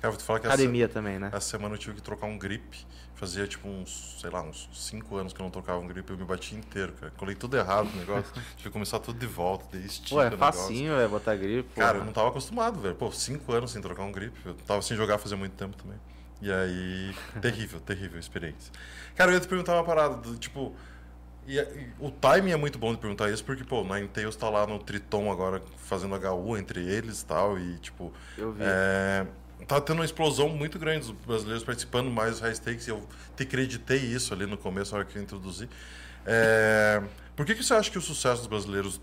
Cara, 0.00 0.12
vou 0.12 0.18
te 0.18 0.24
falar 0.24 0.38
que 0.38 0.46
essa, 0.46 0.54
Academia 0.54 0.88
também, 0.88 1.18
né? 1.18 1.28
essa 1.32 1.40
semana 1.40 1.74
eu 1.74 1.78
tive 1.78 1.96
que 1.96 2.02
trocar 2.02 2.26
um 2.26 2.38
grip. 2.38 2.86
Fazia 3.16 3.48
tipo 3.48 3.66
uns, 3.66 4.16
sei 4.20 4.30
lá, 4.30 4.42
uns 4.42 4.70
5 4.72 5.16
anos 5.16 5.32
que 5.32 5.40
eu 5.40 5.42
não 5.42 5.50
trocava 5.50 5.80
um 5.80 5.88
grip. 5.88 6.08
Eu 6.08 6.16
me 6.16 6.24
bati 6.24 6.54
inteiro, 6.54 6.92
cara. 6.92 7.12
Colei 7.16 7.34
tudo 7.34 7.56
errado 7.56 7.90
no 7.90 7.96
negócio. 7.96 8.32
tive 8.56 8.68
que 8.68 8.70
começar 8.70 9.00
tudo 9.00 9.18
de 9.18 9.26
volta, 9.26 9.66
daí 9.72 9.84
estica 9.84 10.14
Pô, 10.14 10.22
é 10.22 10.30
facinho, 10.30 10.92
é 10.92 11.08
botar 11.08 11.34
gripe. 11.34 11.68
Cara, 11.74 11.98
eu 11.98 12.04
não 12.04 12.12
tava 12.12 12.28
acostumado, 12.28 12.78
velho. 12.78 12.94
Pô, 12.94 13.10
cinco 13.10 13.52
anos 13.52 13.72
sem 13.72 13.82
trocar 13.82 14.04
um 14.04 14.12
grip. 14.12 14.36
Eu 14.44 14.54
tava 14.54 14.82
sem 14.82 14.96
jogar 14.96 15.18
fazia 15.18 15.36
muito 15.36 15.56
tempo 15.56 15.76
também. 15.76 15.98
E 16.40 16.52
aí, 16.52 17.12
terrível, 17.42 17.80
terrível 17.80 18.20
experiência. 18.20 18.72
Cara, 19.16 19.32
eu 19.32 19.34
ia 19.34 19.40
te 19.40 19.48
perguntar 19.48 19.74
uma 19.74 19.84
parada, 19.84 20.14
do, 20.18 20.36
tipo... 20.38 20.76
E, 21.48 21.58
e 21.58 21.88
o 21.98 22.10
timing 22.10 22.50
é 22.52 22.56
muito 22.56 22.78
bom 22.78 22.92
de 22.92 22.98
perguntar 22.98 23.30
isso, 23.30 23.42
porque, 23.42 23.64
pô, 23.64 23.82
Ninetales 23.82 24.36
tá 24.36 24.50
lá 24.50 24.66
no 24.66 24.78
Triton 24.78 25.32
agora, 25.32 25.62
fazendo 25.78 26.14
HU 26.14 26.58
entre 26.58 26.80
eles 26.86 27.22
e 27.22 27.26
tal, 27.26 27.58
e, 27.58 27.78
tipo... 27.78 28.12
Eu 28.36 28.52
vi. 28.52 28.60
É, 28.64 29.26
tá 29.66 29.80
tendo 29.80 30.00
uma 30.00 30.04
explosão 30.04 30.48
muito 30.50 30.78
grande 30.78 31.06
dos 31.06 31.10
brasileiros 31.26 31.64
participando 31.64 32.10
mais 32.10 32.32
dos 32.32 32.40
high 32.40 32.54
stakes, 32.54 32.86
e 32.86 32.90
eu 32.90 33.02
te 33.34 33.44
acreditei 33.44 33.96
isso 33.98 34.34
ali 34.34 34.44
no 34.44 34.58
começo, 34.58 34.92
na 34.92 34.98
hora 34.98 35.06
que 35.08 35.16
eu 35.16 35.22
introduzi. 35.22 35.68
É, 36.26 37.02
por 37.34 37.46
que, 37.46 37.54
que 37.54 37.64
você 37.64 37.72
acha 37.72 37.90
que 37.90 37.96
o 37.96 38.02
sucesso 38.02 38.40
dos 38.42 38.46
brasileiros 38.48 39.00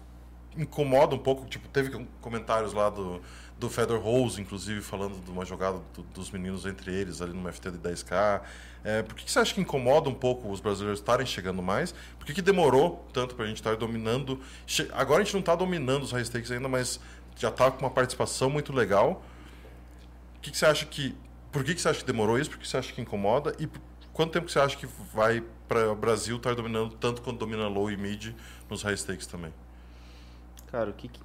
incomoda 0.55 1.15
um 1.15 1.19
pouco? 1.19 1.45
Tipo, 1.47 1.67
teve 1.69 2.05
comentários 2.21 2.73
lá 2.73 2.89
do, 2.89 3.21
do 3.57 3.69
Fedor 3.71 3.99
Rose, 3.99 4.39
inclusive, 4.39 4.81
falando 4.81 5.19
de 5.23 5.31
uma 5.31 5.43
jogada 5.45 5.81
do- 5.95 6.03
dos 6.03 6.29
meninos 6.29 6.65
entre 6.67 6.93
eles 6.93 7.21
ali 7.21 7.33
no 7.33 7.51
FT 7.51 7.71
de 7.71 7.77
10K. 7.79 8.41
É, 8.87 9.01
por 9.01 9.15
que, 9.15 9.25
que 9.25 9.31
você 9.31 9.39
acha 9.39 9.51
que 9.53 9.59
incomoda 9.59 10.07
um 10.09 10.13
pouco 10.13 10.47
os 10.51 10.59
brasileiros 10.61 10.99
estarem 10.99 11.25
chegando 11.25 11.59
mais? 11.63 11.91
Por 12.19 12.25
que, 12.27 12.35
que 12.35 12.41
demorou 12.41 13.03
tanto 13.11 13.33
pra 13.33 13.47
gente 13.47 13.57
estar 13.57 13.75
dominando? 13.75 14.39
Che- 14.67 14.87
Agora 14.93 15.21
a 15.21 15.25
gente 15.25 15.33
não 15.33 15.41
tá 15.41 15.55
dominando 15.55 16.03
os 16.03 16.11
high 16.11 16.23
stakes 16.23 16.51
ainda, 16.51 16.69
mas 16.69 16.99
já 17.35 17.49
tá 17.49 17.71
com 17.71 17.79
uma 17.83 17.89
participação 17.89 18.47
muito 18.47 18.71
legal. 18.71 19.23
O 20.37 20.39
que, 20.41 20.51
que 20.51 20.57
você 20.57 20.67
acha 20.67 20.85
que. 20.85 21.15
Por 21.51 21.63
que, 21.63 21.73
que 21.73 21.81
você 21.81 21.89
acha 21.89 21.99
que 22.01 22.05
demorou 22.05 22.37
isso? 22.37 22.51
Por 22.51 22.59
que 22.59 22.67
você 22.67 22.77
acha 22.77 22.93
que 22.93 23.01
incomoda? 23.01 23.55
E 23.57 23.65
por 23.65 23.81
quanto 24.13 24.33
tempo 24.33 24.49
você 24.51 24.59
acha 24.59 24.77
que 24.77 24.85
vai 25.11 25.41
para 25.67 25.91
o 25.91 25.95
Brasil 25.95 26.37
estar 26.37 26.53
dominando 26.53 26.91
tanto 26.95 27.23
quanto 27.23 27.39
domina 27.39 27.67
low 27.67 27.89
e 27.89 27.97
mid 27.97 28.33
nos 28.69 28.83
high 28.83 28.95
stakes 28.95 29.25
também? 29.25 29.51
Cara, 30.71 30.91
o 30.91 30.93
que 30.93 31.07
que. 31.07 31.19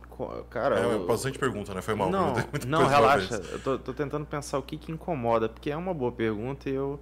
Cara, 0.50 0.78
é 0.78 0.84
eu- 0.84 1.06
bastante 1.06 1.38
pergunta, 1.38 1.74
né? 1.74 1.82
Foi 1.82 1.94
mal. 1.94 2.10
Não, 2.10 2.34
não 2.66 2.86
relaxa. 2.86 3.36
Eu 3.36 3.60
tô, 3.60 3.78
tô 3.78 3.92
tentando 3.92 4.24
pensar 4.26 4.58
o 4.58 4.62
que 4.62 4.76
que 4.78 4.92
incomoda, 4.92 5.48
porque 5.48 5.70
é 5.70 5.76
uma 5.76 5.92
boa 5.94 6.12
pergunta 6.12 6.68
e 6.68 6.74
eu 6.74 7.00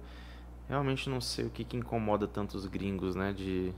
realmente 0.69 1.09
não 1.09 1.19
sei 1.19 1.45
o 1.45 1.49
que 1.49 1.63
que 1.65 1.75
incomoda 1.75 2.27
tanto 2.27 2.55
os 2.55 2.65
gringos, 2.67 3.15
né, 3.15 3.33
de, 3.33 3.73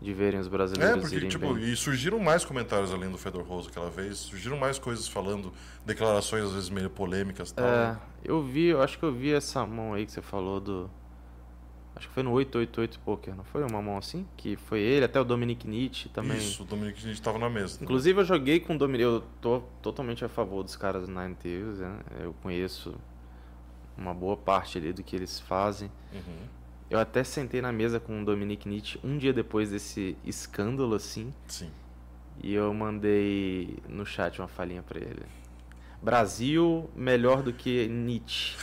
de 0.00 0.12
verem 0.12 0.38
os 0.38 0.46
É, 0.46 0.50
brasileiros 0.50 1.00
porque, 1.00 1.16
irem 1.16 1.28
tipo, 1.28 1.54
bem. 1.54 1.64
e 1.64 1.74
surgiram 1.76 2.18
mais 2.18 2.44
comentários 2.44 2.92
além 2.92 3.10
do 3.10 3.16
Fedor 3.18 3.42
Rose 3.44 3.68
aquela 3.68 3.90
vez, 3.90 4.18
surgiram 4.18 4.58
mais 4.58 4.78
coisas 4.78 5.08
falando, 5.08 5.52
declarações 5.86 6.44
às 6.44 6.52
vezes 6.52 6.68
meio 6.70 6.90
polêmicas 6.90 7.50
e 7.50 7.54
tal. 7.54 7.64
É, 7.66 7.88
né? 7.92 8.00
eu 8.24 8.42
vi, 8.42 8.66
eu 8.66 8.82
acho 8.82 8.98
que 8.98 9.04
eu 9.04 9.12
vi 9.12 9.32
essa 9.32 9.64
mão 9.66 9.94
aí 9.94 10.04
que 10.06 10.12
você 10.12 10.22
falou 10.22 10.60
do... 10.60 10.90
Acho 11.94 12.08
que 12.08 12.14
foi 12.14 12.22
no 12.22 12.32
888 12.32 12.98
Poker, 13.00 13.36
não 13.36 13.44
foi 13.44 13.62
uma 13.62 13.80
mão 13.82 13.98
assim? 13.98 14.26
Que 14.36 14.56
foi 14.56 14.80
ele, 14.80 15.04
até 15.04 15.20
o 15.20 15.24
Dominic 15.24 15.68
Nietzsche 15.68 16.08
também. 16.08 16.38
Isso, 16.38 16.62
o 16.62 16.66
Dominic 16.66 16.98
gente 16.98 17.20
tava 17.20 17.38
na 17.38 17.50
mesa. 17.50 17.74
né? 17.78 17.84
Inclusive 17.84 18.18
eu 18.20 18.24
joguei 18.24 18.60
com 18.60 18.74
o 18.74 18.78
Dominic, 18.78 19.02
eu 19.04 19.22
tô 19.42 19.60
totalmente 19.82 20.24
a 20.24 20.28
favor 20.28 20.62
dos 20.64 20.74
caras 20.74 21.06
do 21.06 21.12
Nine 21.12 21.34
Tails, 21.34 21.78
né? 21.80 21.98
Eu 22.20 22.34
conheço 22.42 22.94
uma 23.96 24.14
boa 24.14 24.36
parte 24.36 24.78
ali 24.78 24.92
do 24.92 25.02
que 25.02 25.14
eles 25.16 25.40
fazem. 25.40 25.90
Uhum. 26.12 26.46
Eu 26.90 26.98
até 26.98 27.24
sentei 27.24 27.62
na 27.62 27.72
mesa 27.72 27.98
com 27.98 28.20
o 28.20 28.24
Dominic 28.24 28.68
Nietzsche 28.68 29.00
um 29.02 29.16
dia 29.16 29.32
depois 29.32 29.70
desse 29.70 30.16
escândalo, 30.24 30.94
assim, 30.94 31.32
Sim. 31.48 31.70
e 32.42 32.52
eu 32.52 32.72
mandei 32.74 33.78
no 33.88 34.04
chat 34.04 34.38
uma 34.40 34.48
falinha 34.48 34.82
pra 34.82 35.00
ele. 35.00 35.22
Brasil 36.02 36.90
melhor 36.94 37.42
do 37.42 37.52
que 37.52 37.88
Nietzsche. 37.88 38.58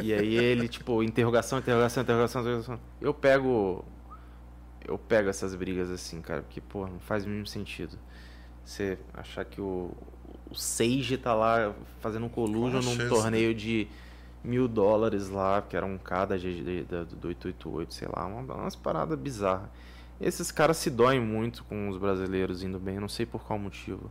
e 0.00 0.14
aí 0.14 0.34
ele, 0.34 0.68
tipo, 0.68 1.02
interrogação, 1.02 1.58
interrogação, 1.58 2.02
interrogação, 2.02 2.40
interrogação. 2.40 2.80
Eu 3.00 3.12
pego. 3.12 3.84
Eu 4.86 4.96
pego 4.96 5.28
essas 5.28 5.54
brigas 5.54 5.90
assim, 5.90 6.22
cara, 6.22 6.42
porque, 6.42 6.60
pô, 6.60 6.86
não 6.86 7.00
faz 7.00 7.24
o 7.26 7.28
mínimo 7.28 7.46
sentido. 7.46 7.98
Você 8.64 8.98
achar 9.12 9.44
que 9.44 9.60
o, 9.60 9.92
o 10.50 10.54
Sage 10.54 11.18
tá 11.18 11.34
lá 11.34 11.74
fazendo 12.00 12.26
um 12.26 12.28
collusion 12.28 12.80
num 12.80 13.08
torneio 13.08 13.54
de 13.54 13.86
mil 14.42 14.66
dólares 14.68 15.28
lá, 15.28 15.60
que 15.62 15.76
era 15.76 15.84
um 15.84 15.98
K 15.98 16.24
da 16.26 16.36
GG 16.36 16.84
da- 16.88 17.04
do 17.04 17.28
888, 17.28 17.94
sei 17.94 18.08
lá, 18.14 18.24
uma, 18.26 18.54
umas 18.54 18.74
paradas 18.76 19.18
bizarras. 19.18 19.68
Esses 20.20 20.50
caras 20.52 20.76
se 20.76 20.90
doem 20.90 21.20
muito 21.20 21.64
com 21.64 21.88
os 21.88 21.96
brasileiros 21.96 22.62
indo 22.62 22.78
bem, 22.78 22.98
não 23.00 23.08
sei 23.08 23.24
por 23.26 23.42
qual 23.42 23.58
motivo. 23.58 24.10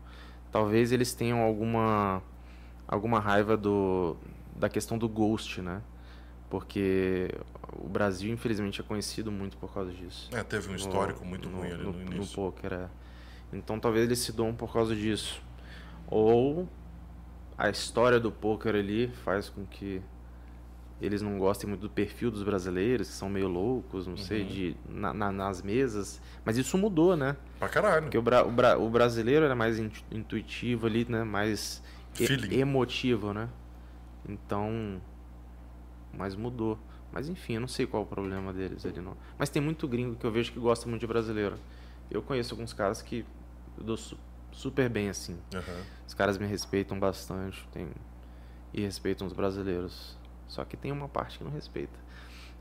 Talvez 0.51 0.91
eles 0.91 1.14
tenham 1.14 1.39
alguma 1.41 2.22
alguma 2.88 3.19
raiva 3.19 3.56
do 3.56 4.15
da 4.56 4.68
questão 4.68 4.97
do 4.97 5.07
ghost, 5.07 5.61
né? 5.61 5.81
Porque 6.49 7.30
o 7.77 7.88
Brasil, 7.88 8.34
infelizmente, 8.34 8.81
é 8.81 8.84
conhecido 8.84 9.31
muito 9.31 9.56
por 9.57 9.72
causa 9.72 9.91
disso. 9.91 10.30
É, 10.34 10.43
teve 10.43 10.72
um 10.72 10.76
histórico 10.76 11.23
muito 11.23 11.47
ruim 11.47 11.72
ali 11.72 11.84
no, 11.84 11.91
no 11.93 12.01
início. 12.15 12.35
poker, 12.35 12.73
é. 12.73 12.88
Então 13.53 13.80
talvez 13.80 14.06
eles 14.06 14.19
se 14.19 14.31
doam 14.31 14.53
por 14.56 14.73
causa 14.73 14.95
disso. 14.95 15.41
Ou 16.07 16.68
a 17.57 17.69
história 17.69 18.19
do 18.19 18.31
poker 18.31 18.73
ali 18.76 19.10
faz 19.23 19.47
com 19.49 19.64
que 19.65 20.01
eles 21.01 21.21
não 21.21 21.38
gostem 21.39 21.67
muito 21.69 21.81
do 21.81 21.89
perfil 21.89 22.30
dos 22.30 22.43
brasileiros, 22.43 23.07
que 23.07 23.13
são 23.13 23.30
meio 23.30 23.47
loucos, 23.47 24.05
não 24.05 24.17
sei, 24.17 24.41
Uhum. 24.43 24.47
de, 24.49 24.77
na- 24.89 25.13
na- 25.13 25.31
nas 25.31 25.61
mesas. 25.61 26.21
Mas 26.43 26.57
isso 26.57 26.77
mudou, 26.77 27.15
né? 27.15 27.38
Pra 27.57 27.69
caralho. 27.69 28.03
Porque 28.03 28.17
o, 28.17 28.21
bra- 28.21 28.43
o 28.45 28.51
bra- 28.51 28.77
o 28.77 28.89
brasileiro 28.89 29.45
era 29.45 29.55
mais 29.55 29.80
intu- 29.80 30.03
intuitivo 30.11 30.88
ali, 30.88 31.05
né? 31.07 31.23
Mais 31.23 31.81
e- 32.19 32.59
emotivo, 32.59 33.34
né? 33.34 33.47
Então. 34.27 35.01
Mas 36.13 36.35
mudou. 36.35 36.77
Mas 37.11 37.27
enfim, 37.30 37.53
eu 37.55 37.61
não 37.61 37.67
sei 37.67 37.88
qual 37.88 38.03
é 38.03 38.05
o 38.05 38.07
problema 38.07 38.53
deles 38.53 38.85
ali, 38.85 38.99
não. 38.99 39.15
Mas 39.38 39.49
tem 39.49 39.61
muito 39.61 39.88
gringo 39.88 40.15
que 40.15 40.26
eu 40.26 40.31
vejo 40.31 40.51
que 40.51 40.59
gosta 40.59 40.88
muito 40.88 41.01
de 41.01 41.07
brasileiro. 41.07 41.55
Eu 42.11 42.21
conheço 42.21 42.53
alguns 42.53 42.73
caras 42.73 43.01
que 43.01 43.26
eu 43.77 43.84
dou 43.84 43.97
su- 43.97 44.17
super 44.51 44.89
bem, 44.89 45.09
assim. 45.09 45.38
Aham. 45.53 45.81
Os 46.07 46.13
caras 46.13 46.38
me 46.38 46.45
respeitam 46.45 46.99
bastante 46.99 47.67
tem... 47.71 47.88
e 48.73 48.81
respeitam 48.81 49.26
os 49.26 49.34
brasileiros. 49.34 50.17
Só 50.49 50.65
que 50.65 50.76
tem 50.76 50.91
uma 50.91 51.07
parte 51.07 51.38
que 51.38 51.43
não 51.45 51.51
respeita. 51.51 51.97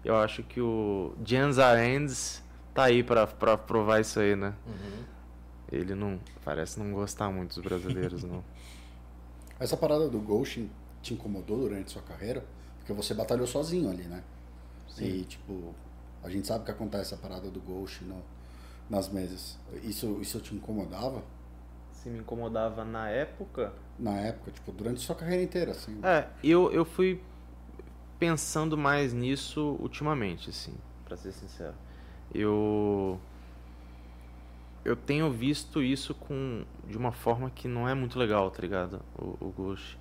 Eu 0.05 0.16
acho 0.16 0.44
que 0.44 0.60
o 0.60 1.15
Jens 1.24 1.59
Arendt 1.59 2.40
tá 2.73 2.85
aí 2.85 3.02
pra, 3.02 3.27
pra 3.27 3.59
provar 3.59 4.01
isso 4.01 4.20
aí, 4.20 4.36
né? 4.36 4.55
Uhum. 4.65 5.05
Ele 5.73 5.94
não 5.94 6.20
parece 6.44 6.78
não 6.78 6.93
gostar 6.93 7.31
muito 7.31 7.56
dos 7.56 7.65
brasileiros, 7.65 8.23
não. 8.23 8.44
Essa 9.59 9.77
parada 9.77 10.09
do 10.09 10.20
ghosting 10.20 10.70
te 11.02 11.15
incomodou 11.15 11.59
durante 11.59 11.90
sua 11.90 12.02
carreira? 12.02 12.44
Porque 12.78 12.93
você 12.93 13.12
batalhou 13.12 13.47
sozinho 13.47 13.90
ali, 13.90 14.05
né? 14.05 14.23
E, 14.98 15.24
tipo, 15.24 15.74
a 16.23 16.28
gente 16.31 16.47
sabe 16.47 16.65
que 16.65 16.70
acontece 16.70 17.15
a 17.15 17.16
parada 17.16 17.51
do 17.51 17.60
ghosting 17.60 18.05
no, 18.06 18.23
nas 18.89 19.09
mesas. 19.09 19.59
Isso, 19.82 20.19
isso 20.20 20.40
te 20.40 20.55
incomodava 20.55 21.23
Se 21.93 22.09
me 22.09 22.19
incomodava 22.20 22.85
na 22.85 23.09
época. 23.10 23.73
na 23.98 24.12
época, 24.19 24.51
tipo, 24.52 24.73
durante 24.73 25.01
sua 25.01 25.15
carreira 25.15 25.43
inteira, 25.43 25.73
assim? 25.73 25.98
É, 26.02 26.27
eu, 26.43 26.73
eu 26.73 26.85
fui 26.85 27.20
pensando 28.19 28.77
mais 28.77 29.12
nisso 29.12 29.77
ultimamente, 29.81 30.51
assim, 30.51 30.74
pra 31.05 31.16
ser 31.16 31.32
sincero. 31.32 31.74
Eu. 32.35 33.20
Eu 34.85 34.97
tenho 34.97 35.31
visto 35.31 35.82
isso 35.82 36.15
com 36.15 36.65
de 36.86 36.97
uma 36.97 37.12
forma 37.12 37.51
que 37.51 37.69
não 37.69 37.89
é 37.89 37.95
muito 37.95 38.19
legal, 38.19 38.51
tá 38.51 38.62
ligado? 38.62 39.01
O, 39.19 39.47
o 39.47 39.55
Ghost. 39.57 39.99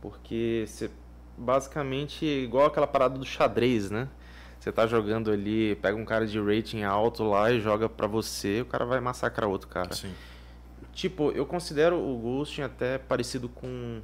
Porque 0.00 0.64
você. 0.66 0.90
Basicamente, 1.38 2.24
igual 2.24 2.66
aquela 2.66 2.86
parada 2.86 3.18
do 3.18 3.24
xadrez, 3.24 3.90
né? 3.90 4.08
Você 4.58 4.72
tá 4.72 4.86
jogando 4.86 5.30
ali, 5.30 5.76
pega 5.76 5.96
um 5.96 6.04
cara 6.04 6.26
de 6.26 6.40
rating 6.40 6.82
alto 6.82 7.22
lá 7.22 7.52
e 7.52 7.60
joga 7.60 7.88
pra 7.88 8.06
você, 8.06 8.62
o 8.62 8.64
cara 8.64 8.86
vai 8.86 9.00
massacrar 9.00 9.48
outro 9.48 9.68
cara. 9.68 9.94
Sim. 9.94 10.12
Tipo, 10.92 11.30
eu 11.32 11.44
considero 11.44 11.96
o 11.96 12.18
ghosting 12.18 12.62
até 12.62 12.96
parecido 12.96 13.50
com. 13.50 14.00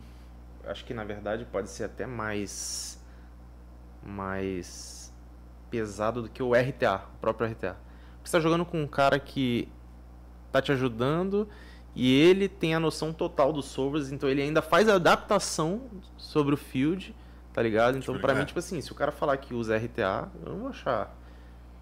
Acho 0.66 0.84
que 0.84 0.92
na 0.92 1.04
verdade 1.04 1.46
pode 1.50 1.70
ser 1.70 1.84
até 1.84 2.06
mais. 2.06 3.01
Mais. 4.04 5.12
pesado 5.70 6.22
do 6.22 6.28
que 6.28 6.42
o 6.42 6.52
RTA, 6.54 7.02
o 7.14 7.18
próprio 7.20 7.48
RTA. 7.50 7.76
Porque 8.16 8.28
você 8.28 8.36
tá 8.36 8.40
jogando 8.40 8.64
com 8.64 8.80
um 8.82 8.86
cara 8.86 9.18
que 9.18 9.68
tá 10.50 10.60
te 10.60 10.70
ajudando 10.70 11.48
e 11.94 12.14
ele 12.14 12.48
tem 12.48 12.74
a 12.74 12.80
noção 12.80 13.12
total 13.12 13.52
dos 13.52 13.66
servers, 13.66 14.12
então 14.12 14.28
ele 14.28 14.42
ainda 14.42 14.62
faz 14.62 14.88
a 14.88 14.94
adaptação 14.94 15.82
sobre 16.16 16.54
o 16.54 16.56
field, 16.56 17.14
tá 17.52 17.62
ligado? 17.62 17.98
Então, 17.98 18.14
Tipo, 18.14 18.26
pra 18.26 18.34
é. 18.34 18.38
mim, 18.38 18.44
tipo 18.44 18.58
assim, 18.58 18.80
se 18.80 18.92
o 18.92 18.94
cara 18.94 19.12
falar 19.12 19.36
que 19.38 19.54
usa 19.54 19.76
RTA, 19.76 20.28
eu 20.44 20.52
não 20.52 20.58
vou 20.60 20.68
achar. 20.68 21.14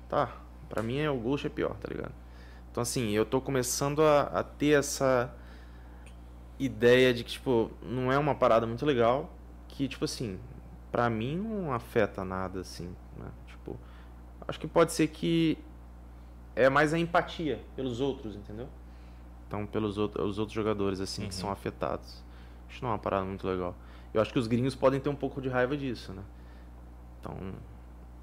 Tá, 0.09 0.31
pra 0.69 0.83
mim 0.83 0.99
é 0.99 1.11
o 1.11 1.17
Ghost 1.17 1.47
é 1.47 1.51
pior, 1.51 1.75
tá 1.77 1.89
ligado? 1.89 2.13
Então, 2.71 2.83
assim, 2.83 3.11
eu 3.11 3.25
tô 3.25 3.41
começando 3.41 4.03
a, 4.03 4.23
a 4.23 4.43
ter 4.45 4.79
essa 4.79 5.33
ideia 6.59 7.13
de 7.15 7.25
que, 7.25 7.33
tipo, 7.33 7.71
não 7.83 8.13
é 8.13 8.19
uma 8.19 8.35
parada 8.35 8.67
muito 8.67 8.85
legal, 8.85 9.33
que, 9.69 9.89
tipo 9.89 10.05
assim, 10.05 10.39
pra 10.91 11.09
mim 11.11 11.37
não 11.37 11.73
afeta 11.73 12.25
nada, 12.25 12.61
assim, 12.61 12.95
né? 13.17 13.27
Tipo, 13.47 13.79
acho 14.49 14.59
que 14.59 14.67
pode 14.67 14.93
ser 14.93 15.07
que 15.09 15.59
é 16.57 16.69
mais 16.69 16.93
a 16.93 16.99
empatia 16.99 17.61
pelos 17.77 18.01
outros, 18.01 18.35
entendeu? 18.37 18.69
Então, 19.47 19.67
pelos 19.67 19.99
outros, 19.99 20.25
os 20.25 20.39
outros 20.39 20.55
jogadores, 20.55 21.01
assim, 21.01 21.23
que 21.23 21.35
Uhum. 21.35 21.41
são 21.41 21.51
afetados. 21.51 22.23
Acho 22.69 22.83
não 22.83 22.91
é 22.91 22.93
uma 22.95 22.99
parada 22.99 23.25
muito 23.25 23.47
legal. 23.47 23.75
Eu 24.15 24.21
acho 24.21 24.33
que 24.33 24.39
os 24.39 24.47
gringos 24.47 24.75
podem 24.75 25.01
ter 25.01 25.09
um 25.09 25.15
pouco 25.15 25.41
de 25.41 25.49
raiva 25.49 25.77
disso, 25.77 26.13
né? 26.13 26.23
Então, 27.21 27.37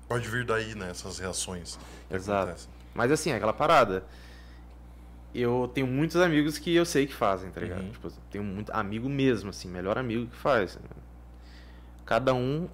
Pode 0.08 0.28
vir 0.30 0.46
daí, 0.46 0.74
né? 0.74 0.90
Essas 0.90 1.20
reações. 1.20 1.78
que 2.08 2.16
Exato. 2.16 2.44
acontecem. 2.44 2.70
Mas 2.94 3.12
assim, 3.12 3.32
aquela 3.32 3.52
parada. 3.54 4.06
Eu 5.36 5.70
tenho 5.74 5.86
muitos 5.86 6.16
amigos 6.16 6.58
que 6.58 6.74
eu 6.74 6.86
sei 6.86 7.06
que 7.06 7.14
fazem, 7.14 7.52
tá 7.52 7.60
ligado? 7.60 7.82
Uhum. 7.82 7.92
Tipo, 7.92 8.08
eu 8.08 8.14
tenho 8.32 8.44
muito 8.44 8.72
amigo 8.72 9.08
mesmo, 9.10 9.50
assim, 9.50 9.68
melhor 9.68 9.98
amigo 9.98 10.28
que 10.28 10.36
faz. 10.36 10.76
né? 10.78 10.82
Cada 12.08 12.34
um 12.34 12.70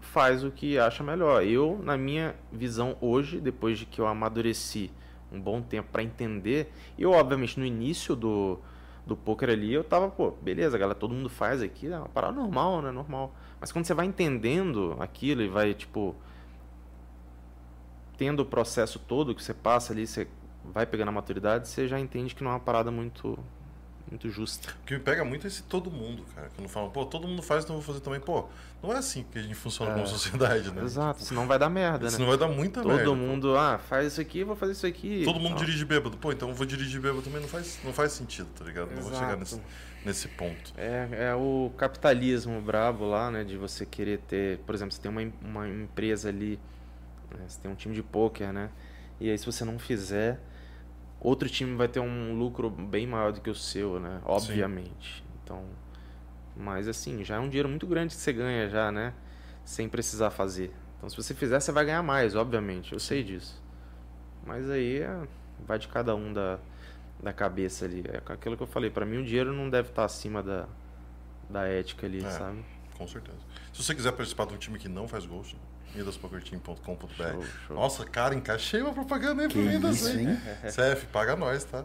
faz 0.00 0.42
o 0.42 0.50
que 0.50 0.78
acha 0.78 1.04
melhor. 1.04 1.44
Eu, 1.44 1.78
na 1.84 1.96
minha 1.98 2.34
visão 2.50 2.96
hoje, 3.00 3.38
depois 3.38 3.78
de 3.78 3.84
que 3.84 4.00
eu 4.00 4.06
amadureci 4.06 4.90
um 5.30 5.38
bom 5.38 5.60
tempo 5.60 5.90
pra 5.92 6.02
entender, 6.02 6.72
eu 6.98 7.12
obviamente 7.12 7.60
no 7.60 7.66
início 7.66 8.16
do 8.16 8.58
do 9.06 9.16
poker 9.16 9.50
ali, 9.50 9.72
eu 9.72 9.84
tava, 9.84 10.08
pô, 10.08 10.32
beleza, 10.32 10.76
galera, 10.76 10.98
todo 10.98 11.14
mundo 11.14 11.28
faz 11.28 11.62
aqui, 11.62 11.86
é 11.86 11.96
uma 11.96 12.08
parada 12.08 12.32
normal, 12.32 12.82
né, 12.82 12.90
normal. 12.90 13.32
Mas 13.60 13.70
quando 13.70 13.84
você 13.84 13.94
vai 13.94 14.04
entendendo 14.04 14.96
aquilo 14.98 15.42
e 15.42 15.48
vai 15.48 15.74
tipo 15.74 16.16
tendo 18.16 18.40
o 18.40 18.46
processo 18.46 18.98
todo 18.98 19.32
que 19.32 19.44
você 19.44 19.54
passa 19.54 19.92
ali, 19.92 20.08
você 20.08 20.26
vai 20.64 20.86
pegando 20.86 21.10
a 21.10 21.12
maturidade, 21.12 21.68
você 21.68 21.86
já 21.86 22.00
entende 22.00 22.34
que 22.34 22.42
não 22.42 22.50
é 22.50 22.54
uma 22.54 22.60
parada 22.60 22.90
muito 22.90 23.38
muito 24.10 24.30
justa. 24.30 24.70
O 24.82 24.86
que 24.86 24.94
me 24.94 25.00
pega 25.00 25.24
muito 25.24 25.46
é 25.46 25.48
esse 25.48 25.62
todo 25.64 25.90
mundo, 25.90 26.24
cara. 26.34 26.48
Quando 26.54 26.68
falam, 26.68 26.90
pô, 26.90 27.04
todo 27.04 27.26
mundo 27.26 27.42
faz, 27.42 27.64
então 27.64 27.74
eu 27.76 27.80
vou 27.80 27.86
fazer 27.94 28.00
também. 28.04 28.20
Pô, 28.20 28.46
não 28.82 28.92
é 28.92 28.98
assim 28.98 29.24
que 29.32 29.38
a 29.38 29.42
gente 29.42 29.54
funciona 29.54 29.90
É. 29.90 29.94
como 29.94 30.06
sociedade, 30.06 30.70
né? 30.72 30.82
Exato, 30.84 31.22
senão 31.22 31.46
vai 31.46 31.58
dar 31.58 31.68
merda, 31.68 32.08
Senão 32.08 32.26
né? 32.30 32.36
vai 32.36 32.48
dar 32.48 32.54
muita 32.54 32.82
Todo 32.82 32.92
merda. 32.92 33.10
pô. 33.10 33.16
mundo, 33.16 33.56
ah, 33.56 33.78
faz 33.78 34.12
isso 34.12 34.20
aqui, 34.20 34.44
vou 34.44 34.54
fazer 34.54 34.72
isso 34.72 34.86
aqui. 34.86 35.22
Todo 35.24 35.40
mundo 35.40 35.50
Não. 35.50 35.58
dirige 35.58 35.84
bêbado. 35.84 36.16
Pô, 36.18 36.30
então 36.32 36.48
eu 36.50 36.54
vou 36.54 36.66
dirigir 36.66 37.00
bêbado 37.00 37.22
também. 37.22 37.40
Não 37.40 37.48
faz, 37.48 37.78
não 37.84 37.92
faz 37.92 38.12
sentido, 38.12 38.48
tá 38.56 38.64
ligado? 38.64 38.90
Não 38.94 39.02
vou 39.02 39.12
chegar 39.12 39.36
Exato. 39.38 39.40
nesse, 39.40 39.60
nesse 40.04 40.28
ponto. 40.28 40.72
É, 40.76 41.08
é 41.30 41.34
o 41.34 41.72
capitalismo 41.76 42.60
brabo 42.60 43.06
lá, 43.06 43.30
né? 43.30 43.42
De 43.42 43.56
você 43.56 43.84
querer 43.84 44.18
ter, 44.18 44.58
por 44.58 44.74
exemplo, 44.74 44.94
você 44.94 45.00
tem 45.00 45.10
uma, 45.10 45.22
uma 45.42 45.68
empresa 45.68 46.28
ali, 46.28 46.60
né, 47.36 47.44
você 47.48 47.58
tem 47.60 47.70
um 47.70 47.74
time 47.74 47.92
de 47.94 48.02
pôquer, 48.04 48.52
né? 48.52 48.70
E 49.18 49.28
aí 49.30 49.36
se 49.36 49.44
você 49.46 49.64
não 49.64 49.78
fizer, 49.80 50.38
outro 51.20 51.48
time 51.48 51.74
vai 51.76 51.88
ter 51.88 52.00
um 52.00 52.34
lucro 52.38 52.68
bem 52.70 53.06
maior 53.06 53.32
do 53.32 53.40
que 53.40 53.50
o 53.50 53.54
seu, 53.54 53.98
né? 54.00 54.20
Obviamente. 54.24 55.24
Então, 55.42 55.64
mas 56.56 56.88
assim, 56.88 57.24
já 57.24 57.36
é 57.36 57.38
um 57.38 57.48
dinheiro 57.48 57.68
muito 57.68 57.86
grande 57.86 58.14
que 58.14 58.20
você 58.20 58.32
ganha 58.32 58.68
já, 58.68 58.90
né? 58.92 59.12
Sem 59.64 59.88
precisar 59.88 60.30
fazer. 60.30 60.72
Então 60.96 61.08
se 61.08 61.16
você 61.16 61.34
fizer, 61.34 61.60
você 61.60 61.72
vai 61.72 61.84
ganhar 61.84 62.02
mais, 62.02 62.34
obviamente. 62.34 62.92
Eu 62.92 63.00
sei 63.00 63.22
disso. 63.22 63.62
Mas 64.46 64.70
aí 64.70 64.98
é- 65.00 65.26
vai 65.66 65.78
de 65.78 65.88
cada 65.88 66.14
um 66.14 66.32
da, 66.32 66.58
da 67.22 67.32
cabeça 67.32 67.84
ali. 67.84 68.04
É 68.08 68.22
aquilo 68.32 68.56
que 68.56 68.62
eu 68.62 68.66
falei, 68.66 68.90
pra 68.90 69.04
mim 69.04 69.18
o 69.18 69.24
dinheiro 69.24 69.52
não 69.52 69.68
deve 69.68 69.88
estar 69.90 70.04
acima 70.04 70.42
da, 70.42 70.66
da 71.50 71.64
ética 71.66 72.06
ali, 72.06 72.24
É. 72.24 72.30
sabe? 72.30 72.64
Com 72.96 73.06
certeza. 73.06 73.38
Se 73.72 73.82
você 73.82 73.94
quiser 73.94 74.12
participar 74.12 74.46
de 74.46 74.54
um 74.54 74.56
time 74.56 74.78
que 74.78 74.88
não 74.88 75.06
faz 75.06 75.26
gols, 75.26 75.54
midaspokerteam.com.br. 75.94 77.74
Nossa, 77.74 78.04
cara, 78.04 78.34
encaixei 78.34 78.82
uma 78.82 78.92
propaganda 78.92 79.42
aí 79.42 79.48
pro 79.48 79.60
Midas, 79.60 79.96
isso, 79.96 80.18
hein? 80.18 80.38
CF, 80.64 81.06
paga 81.06 81.36
nós, 81.36 81.64
tá? 81.64 81.84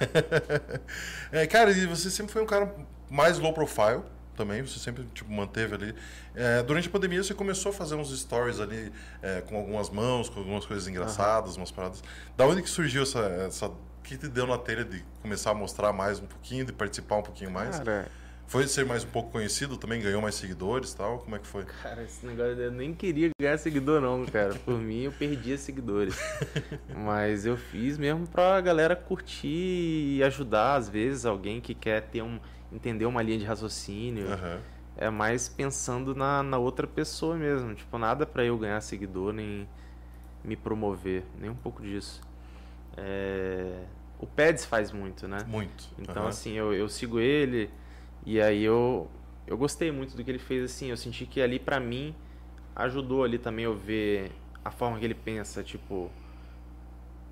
é, 1.32 1.46
cara, 1.46 1.70
e 1.70 1.86
você 1.86 2.10
sempre 2.10 2.32
foi 2.32 2.42
um 2.42 2.46
cara 2.46 2.74
mais 3.08 3.38
low 3.38 3.52
profile 3.52 4.02
também, 4.36 4.62
você 4.62 4.78
sempre 4.78 5.04
tipo, 5.12 5.30
manteve 5.30 5.74
ali. 5.74 5.94
É, 6.34 6.62
durante 6.62 6.88
a 6.88 6.90
pandemia 6.90 7.22
você 7.22 7.34
começou 7.34 7.70
a 7.70 7.72
fazer 7.72 7.94
uns 7.94 8.18
stories 8.18 8.58
ali 8.58 8.90
é, 9.22 9.42
com 9.42 9.56
algumas 9.56 9.90
mãos, 9.90 10.28
com 10.28 10.40
algumas 10.40 10.64
coisas 10.64 10.88
engraçadas, 10.88 11.56
umas 11.56 11.70
paradas. 11.70 12.02
Da 12.36 12.46
onde 12.46 12.62
que 12.62 12.70
surgiu 12.70 13.02
essa. 13.02 13.20
essa 13.20 13.66
o 13.66 14.02
que 14.02 14.16
te 14.16 14.28
deu 14.28 14.46
na 14.46 14.56
telha 14.56 14.82
de 14.82 15.04
começar 15.20 15.50
a 15.50 15.54
mostrar 15.54 15.92
mais 15.92 16.18
um 16.18 16.26
pouquinho, 16.26 16.64
de 16.64 16.72
participar 16.72 17.16
um 17.16 17.22
pouquinho 17.22 17.50
mais? 17.50 17.78
Cara, 17.78 18.10
Foi 18.50 18.66
ser 18.66 18.84
mais 18.84 19.04
um 19.04 19.06
pouco 19.06 19.30
conhecido 19.30 19.76
também, 19.76 20.02
ganhou 20.02 20.20
mais 20.20 20.34
seguidores 20.34 20.90
e 20.90 20.96
tal? 20.96 21.20
Como 21.20 21.36
é 21.36 21.38
que 21.38 21.46
foi? 21.46 21.64
cara, 21.84 22.02
esse 22.02 22.26
negócio 22.26 22.60
eu 22.60 22.72
nem 22.72 22.92
queria 22.92 23.30
ganhar 23.40 23.56
seguidor 23.56 24.00
não, 24.00 24.26
cara. 24.26 24.56
Por 24.56 24.76
mim 24.76 25.02
eu 25.02 25.12
perdia 25.12 25.56
seguidores. 25.56 26.18
Mas 26.92 27.46
eu 27.46 27.56
fiz 27.56 27.96
mesmo 27.96 28.26
pra 28.26 28.60
galera 28.60 28.96
curtir 28.96 30.16
e 30.16 30.20
ajudar 30.24 30.74
às 30.74 30.88
vezes 30.88 31.24
alguém 31.24 31.60
que 31.60 31.76
quer 31.76 32.00
ter 32.02 32.22
um 32.22 32.40
entender 32.72 33.06
uma 33.06 33.22
linha 33.22 33.38
de 33.38 33.44
raciocínio. 33.44 34.26
Aham. 34.32 34.58
É 34.96 35.08
mais 35.08 35.48
pensando 35.48 36.12
na, 36.12 36.42
na 36.42 36.58
outra 36.58 36.88
pessoa 36.88 37.36
mesmo. 37.36 37.72
Tipo, 37.76 37.98
nada 37.98 38.26
pra 38.26 38.44
eu 38.44 38.58
ganhar 38.58 38.80
seguidor 38.80 39.32
nem 39.32 39.68
me 40.42 40.56
promover, 40.56 41.22
nem 41.38 41.48
um 41.50 41.54
pouco 41.54 41.80
disso. 41.80 42.20
É, 42.96 43.84
O 44.18 44.26
Peds 44.26 44.64
faz 44.64 44.90
muito, 44.90 45.28
né? 45.28 45.44
Muito. 45.46 45.88
Então, 45.96 46.22
Aham. 46.22 46.30
assim, 46.30 46.54
eu, 46.54 46.74
eu 46.74 46.88
sigo 46.88 47.20
ele 47.20 47.70
e 48.24 48.40
aí 48.40 48.62
eu, 48.62 49.08
eu 49.46 49.56
gostei 49.56 49.90
muito 49.90 50.16
do 50.16 50.22
que 50.22 50.30
ele 50.30 50.38
fez, 50.38 50.64
assim. 50.64 50.90
Eu 50.90 50.96
senti 50.96 51.26
que 51.26 51.40
ali, 51.40 51.58
pra 51.58 51.80
mim, 51.80 52.14
ajudou 52.74 53.24
ali 53.24 53.38
também 53.38 53.64
eu 53.64 53.76
ver 53.76 54.32
a 54.64 54.70
forma 54.70 54.98
que 54.98 55.04
ele 55.04 55.14
pensa, 55.14 55.62
tipo... 55.62 56.10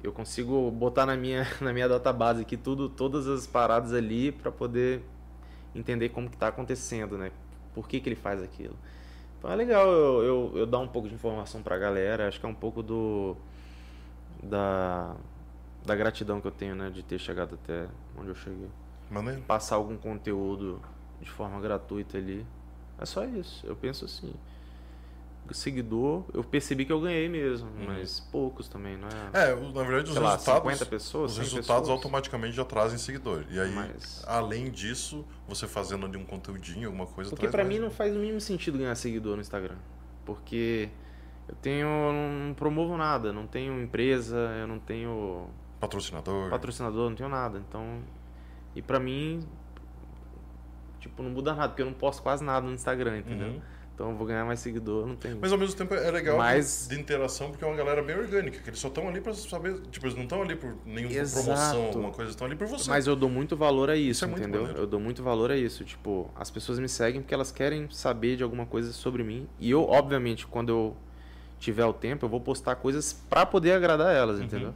Eu 0.03 0.13
consigo 0.13 0.71
botar 0.71 1.05
na 1.05 1.17
minha, 1.17 1.47
na 1.61 1.73
minha 1.73 1.89
database 1.89 2.43
aqui 2.43 2.57
tudo, 2.57 2.89
todas 2.89 3.27
as 3.27 3.47
paradas 3.47 3.93
ali 3.93 4.31
pra 4.31 4.51
poder 4.51 5.03
entender 5.75 6.11
como 6.11 6.31
que 6.31 6.37
tá 6.37 6.49
acontecendo, 6.49 7.19
né? 7.19 7.33
Por 7.75 7.89
que 7.89 8.01
que 8.01 8.09
ele 8.09 8.17
faz 8.17 8.43
aquilo. 8.43 8.77
Então 9.39 9.51
é 9.51 9.55
legal 9.55 9.89
eu, 9.89 10.23
eu, 10.23 10.53
eu 10.59 10.67
dar 10.67 10.79
um 10.79 10.89
pouco 10.89 11.09
de 11.09 11.15
informação 11.15 11.63
pra 11.63 11.79
galera. 11.79 12.29
Acho 12.29 12.41
que 12.41 12.47
é 12.47 12.49
um 12.49 12.55
pouco 12.55 12.83
do. 12.83 13.37
Da, 14.43 15.17
da 15.85 15.97
gratidão 15.97 16.41
que 16.41 16.47
eu 16.47 16.53
tenho, 16.53 16.75
né? 16.75 16.91
De 16.91 17.03
ter 17.03 17.19
chegado 17.19 17.55
até 17.55 17.89
onde 18.17 18.29
eu 18.29 18.35
cheguei. 18.35 18.69
Maneiro. 19.11 19.41
Passar 19.43 19.77
algum 19.77 19.97
conteúdo 19.97 20.81
de 21.21 21.31
forma 21.31 21.61
gratuita 21.61 22.19
ali. 22.19 22.47
É 22.99 23.05
só 23.07 23.25
isso. 23.25 23.67
Eu 23.67 23.75
penso 23.77 24.05
assim. 24.05 24.33
Seguidor, 25.51 26.25
eu 26.35 26.45
percebi 26.45 26.85
que 26.85 26.93
eu 26.93 27.01
ganhei 27.01 27.27
mesmo, 27.27 27.71
mas 27.87 28.21
poucos 28.21 28.69
também, 28.69 28.99
não 28.99 29.09
é? 29.09 29.49
É, 29.51 29.55
na 29.57 29.83
verdade, 29.83 30.09
os 30.09 30.13
Sei 30.13 30.21
lá, 30.23 30.33
resultados. 30.33 30.63
50 30.73 30.85
pessoas, 30.87 31.31
os 31.31 31.37
100 31.39 31.45
resultados 31.45 31.81
pessoas. 31.85 31.89
automaticamente 31.99 32.55
já 32.55 32.67
trazem 32.67 32.99
seguidor. 32.99 33.47
E 33.49 33.59
aí, 33.59 33.71
Mas- 33.73 34.23
além 34.27 34.71
disso, 34.71 35.25
você 35.49 35.67
fazendo 35.67 36.05
ali 36.05 36.19
um 36.19 36.25
conteúdinho, 36.27 36.89
alguma 36.89 37.07
coisa 37.07 37.31
Porque 37.31 37.47
mais. 37.47 37.67
mim 37.67 37.79
não 37.79 37.91
faz 37.91 38.15
o 38.15 38.19
mínimo 38.19 38.43
sentido 38.43 38.77
ganhar 38.77 38.95
seguidor 38.95 39.37
no 39.37 39.41
Instagram. 39.41 39.77
Porque 40.27 40.91
eu 41.49 41.55
tenho. 41.63 41.87
não 42.47 42.53
promovo 42.53 42.95
nada, 42.99 43.33
não 43.33 43.47
tenho 43.47 43.81
empresa, 43.83 44.37
eu 44.61 44.67
não 44.67 44.79
tenho 44.79 45.49
Patrocinador. 45.81 46.51
patrocinador, 46.51 47.09
não 47.09 47.17
tenho 47.17 47.31
nada. 47.31 47.59
Então. 47.67 48.03
E 48.75 48.83
pra 48.83 48.99
mim. 49.01 49.47
Tipo, 51.01 51.23
não 51.23 51.31
muda 51.31 51.55
nada, 51.55 51.69
porque 51.69 51.83
eu 51.83 51.87
não 51.87 51.93
posto 51.93 52.23
quase 52.23 52.43
nada 52.43 52.67
no 52.67 52.73
Instagram, 52.73 53.19
entendeu? 53.19 53.49
Uhum. 53.49 53.61
Então 53.95 54.11
eu 54.11 54.17
vou 54.17 54.27
ganhar 54.27 54.45
mais 54.45 54.61
seguidor, 54.61 55.07
não 55.09 55.17
tem. 55.17 55.35
Mas 55.35 55.51
ao 55.51 55.59
mesmo 55.59 55.75
tempo 55.77 55.93
é 55.93 56.09
legal 56.11 56.37
Mas- 56.39 56.87
de, 56.89 57.01
interação, 57.01 57.51
porque 57.51 57.65
é 57.65 57.67
uma 57.67 57.77
galera 57.77 58.01
bem 58.01 58.17
orgânica, 58.17 58.61
que 58.61 58.69
eles 58.71 58.79
só 58.79 58.87
estão 58.87 59.09
ali 59.09 59.21
pra 59.21 59.33
saber. 59.35 59.81
Tipo, 59.91 60.07
eles 60.07 60.15
não 60.17 60.23
estão 60.23 60.41
ali 60.43 60.55
por 60.55 60.77
nenhuma 60.87 61.13
Exato. 61.17 61.45
promoção, 61.47 61.85
alguma 61.87 62.11
coisa, 62.13 62.31
estão 62.31 62.47
ali 62.47 62.55
por 62.55 62.69
você. 62.69 62.89
Mas 62.89 63.09
eu 63.09 63.17
dou 63.17 63.29
muito 63.29 63.57
valor 63.57 63.91
a 63.91 63.97
isso, 63.97 64.25
Isso 64.25 64.25
é 64.25 64.29
entendeu? 64.39 64.67
Eu 64.69 64.87
dou 64.87 65.01
muito 65.01 65.21
valor 65.23 65.51
a 65.51 65.57
isso. 65.57 65.85
Tipo, 65.85 66.31
as 66.37 66.49
pessoas 66.49 66.79
me 66.79 66.89
seguem 66.89 67.21
porque 67.23 67.35
elas 67.35 67.51
querem 67.51 67.89
saber 67.91 68.37
de 68.37 68.45
alguma 68.45 68.67
coisa 68.67 68.93
sobre 68.93 69.25
mim. 69.25 69.49
E 69.59 69.69
eu, 69.69 69.83
obviamente, 69.89 70.47
quando 70.47 70.69
eu 70.69 70.97
tiver 71.59 71.85
o 71.85 71.93
tempo, 71.93 72.25
eu 72.25 72.29
vou 72.29 72.41
postar 72.41 72.77
coisas 72.77 73.13
pra 73.29 73.45
poder 73.45 73.73
agradar 73.73 74.13
Uhum. 74.15 74.21
elas, 74.21 74.41
entendeu? 74.41 74.75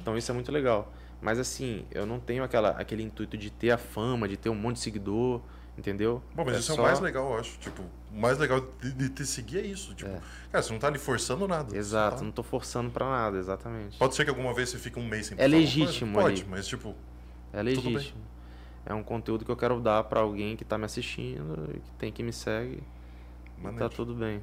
Então 0.00 0.16
isso 0.16 0.30
é 0.30 0.34
muito 0.34 0.52
legal. 0.52 0.92
Mas 1.20 1.38
assim, 1.38 1.84
eu 1.90 2.06
não 2.06 2.18
tenho 2.18 2.42
aquela, 2.42 2.70
aquele 2.70 3.02
intuito 3.02 3.36
de 3.36 3.50
ter 3.50 3.70
a 3.70 3.78
fama, 3.78 4.26
de 4.26 4.36
ter 4.36 4.48
um 4.48 4.54
monte 4.54 4.76
de 4.76 4.82
seguidor, 4.82 5.40
entendeu? 5.76 6.22
Bom, 6.34 6.44
mas 6.44 6.56
É 6.56 6.58
isso 6.60 6.72
é 6.72 6.74
só- 6.76 6.80
o 6.80 6.84
mais 6.84 6.98
legal, 7.00 7.32
eu 7.32 7.38
acho. 7.38 7.58
Tipo, 7.58 7.82
o 7.82 8.18
mais 8.18 8.38
legal 8.38 8.60
de, 8.80 8.92
de 8.92 9.08
te 9.10 9.26
seguir 9.26 9.58
é 9.58 9.66
isso. 9.66 9.94
Tipo, 9.94 10.10
cara, 10.50 10.62
você 10.62 10.72
não 10.72 10.80
tá 10.80 10.86
ali 10.86 10.98
forçando 10.98 11.46
nada. 11.46 11.76
Exato, 11.76 12.16
tá- 12.18 12.22
não 12.24 12.30
tô 12.32 12.42
forçando 12.42 12.90
pra 12.90 13.06
nada, 13.08 13.36
exatamente. 13.38 13.98
Pode 13.98 14.14
ser 14.14 14.24
que 14.24 14.30
alguma 14.30 14.54
vez 14.54 14.70
você 14.70 14.78
fique 14.78 14.98
um 14.98 15.06
mês 15.06 15.26
sem 15.26 15.38
É 15.38 15.46
legítimo? 15.46 16.14
Pode, 16.14 16.42
ali. 16.42 16.50
mas 16.50 16.66
tipo, 16.66 16.94
É 17.52 17.62
legítimo. 17.62 18.22
É 18.86 18.94
um 18.94 19.02
conteúdo 19.02 19.44
que 19.44 19.50
eu 19.50 19.56
quero 19.56 19.78
dar 19.78 20.02
pra 20.04 20.20
alguém 20.20 20.56
que 20.56 20.64
tá 20.64 20.78
me 20.78 20.86
assistindo, 20.86 21.68
e 21.74 21.80
que 21.80 21.90
tem 21.98 22.10
que 22.10 22.22
me 22.22 22.32
segue. 22.32 22.82
e 23.58 23.62
maneiro. 23.62 23.90
Tá 23.90 23.94
tudo 23.94 24.14
bem. 24.14 24.42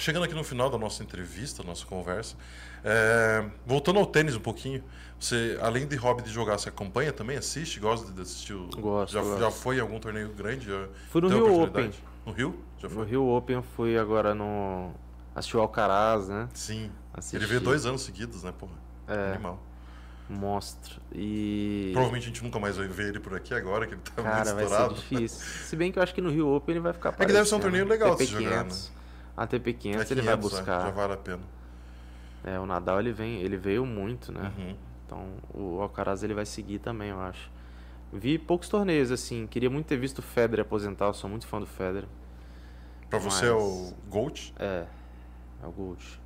Chegando 0.00 0.22
aqui 0.22 0.34
no 0.34 0.44
final 0.44 0.70
da 0.70 0.78
nossa 0.78 1.02
entrevista, 1.02 1.64
nossa 1.64 1.84
conversa, 1.84 2.36
é, 2.84 3.44
voltando 3.66 3.98
ao 3.98 4.06
tênis 4.06 4.36
um 4.36 4.40
pouquinho, 4.40 4.84
você, 5.18 5.58
além 5.60 5.86
de 5.86 5.96
hobby 5.96 6.22
de 6.22 6.30
jogar, 6.30 6.58
você 6.58 6.68
acompanha 6.68 7.12
também? 7.12 7.36
Assiste? 7.36 7.80
Gosta 7.80 8.12
de 8.12 8.20
assistir? 8.22 8.54
O, 8.54 8.68
Gosto, 8.68 9.12
já, 9.12 9.20
gosto. 9.22 9.40
já 9.40 9.50
foi 9.50 9.76
em 9.76 9.80
algum 9.80 9.98
torneio 9.98 10.28
grande? 10.32 10.66
Já 10.66 10.88
Fui 11.10 11.20
no 11.20 11.28
Rio? 11.28 11.62
Open. 11.62 11.90
No 12.26 12.32
Rio? 12.32 12.60
Já 12.78 12.88
No 12.88 12.94
foi? 12.94 13.06
Rio 13.06 13.26
Open 13.26 13.56
eu 13.56 13.62
fui 13.62 13.98
agora 13.98 14.34
no. 14.34 14.92
Assisti 15.34 15.56
o 15.56 15.60
Alcaraz, 15.60 16.28
né? 16.28 16.48
Sim. 16.54 16.90
Assisti. 17.14 17.36
Ele 17.36 17.46
veio 17.46 17.60
dois 17.60 17.86
anos 17.86 18.02
seguidos, 18.02 18.42
né, 18.42 18.52
porra? 18.56 18.72
É. 19.06 19.32
Animal. 19.34 19.62
Monstro. 20.28 21.00
E. 21.14 21.90
Provavelmente 21.92 22.24
a 22.24 22.26
gente 22.26 22.44
nunca 22.44 22.58
mais 22.58 22.76
vai 22.76 22.86
ver 22.86 23.08
ele 23.08 23.20
por 23.20 23.34
aqui 23.34 23.54
agora, 23.54 23.86
que 23.86 23.94
ele 23.94 24.00
tá 24.02 24.22
Cara, 24.22 24.34
muito 24.36 24.54
vai 24.54 24.54
ser 24.56 24.62
estourado. 24.64 24.94
difícil. 24.94 25.46
Se 25.64 25.74
bem 25.76 25.90
que 25.90 25.98
eu 25.98 26.02
acho 26.02 26.14
que 26.14 26.20
no 26.20 26.30
Rio 26.30 26.48
Open 26.54 26.74
ele 26.74 26.80
vai 26.80 26.92
ficar 26.92 27.14
É 27.18 27.24
que 27.24 27.32
deve 27.32 27.48
ser 27.48 27.54
um 27.54 27.60
torneio 27.60 27.86
legal 27.86 28.14
de 28.14 28.26
se 28.26 28.34
TP500. 28.34 28.42
jogar, 28.42 28.64
né? 28.64 28.74
A 29.36 29.46
TP500 29.46 29.86
É 30.10 30.12
ele 30.12 30.22
vai 30.22 30.36
500, 30.36 30.38
buscar. 30.38 30.80
Já 30.82 30.90
vale 30.90 31.12
a 31.14 31.16
pena. 31.16 31.42
É, 32.44 32.58
o 32.58 32.66
Nadal 32.66 33.00
ele 33.00 33.12
vem, 33.12 33.40
ele 33.40 33.56
veio 33.56 33.86
muito, 33.86 34.30
né? 34.32 34.52
Uhum. 34.58 34.76
Então 35.08 35.26
o 35.54 35.80
Alcaraz 35.80 36.22
ele 36.22 36.34
vai 36.34 36.44
seguir 36.44 36.78
também, 36.80 37.08
eu 37.08 37.18
acho. 37.20 37.50
Vi 38.12 38.36
poucos 38.38 38.68
torneios, 38.68 39.10
assim. 39.10 39.46
Queria 39.46 39.70
muito 39.70 39.86
ter 39.86 39.96
visto 39.96 40.18
o 40.18 40.22
Federer 40.22 40.66
aposentar, 40.66 41.06
eu 41.06 41.14
sou 41.14 41.30
muito 41.30 41.46
fã 41.46 41.58
do 41.58 41.66
Federer. 41.66 42.04
Pra 43.08 43.18
você 43.18 43.46
é 43.46 43.50
Mas- 43.52 43.62
o 43.62 43.94
Gold? 44.10 44.52
É, 44.58 44.84
é 45.62 45.66
o 45.66 45.70
Gold. 45.72 46.20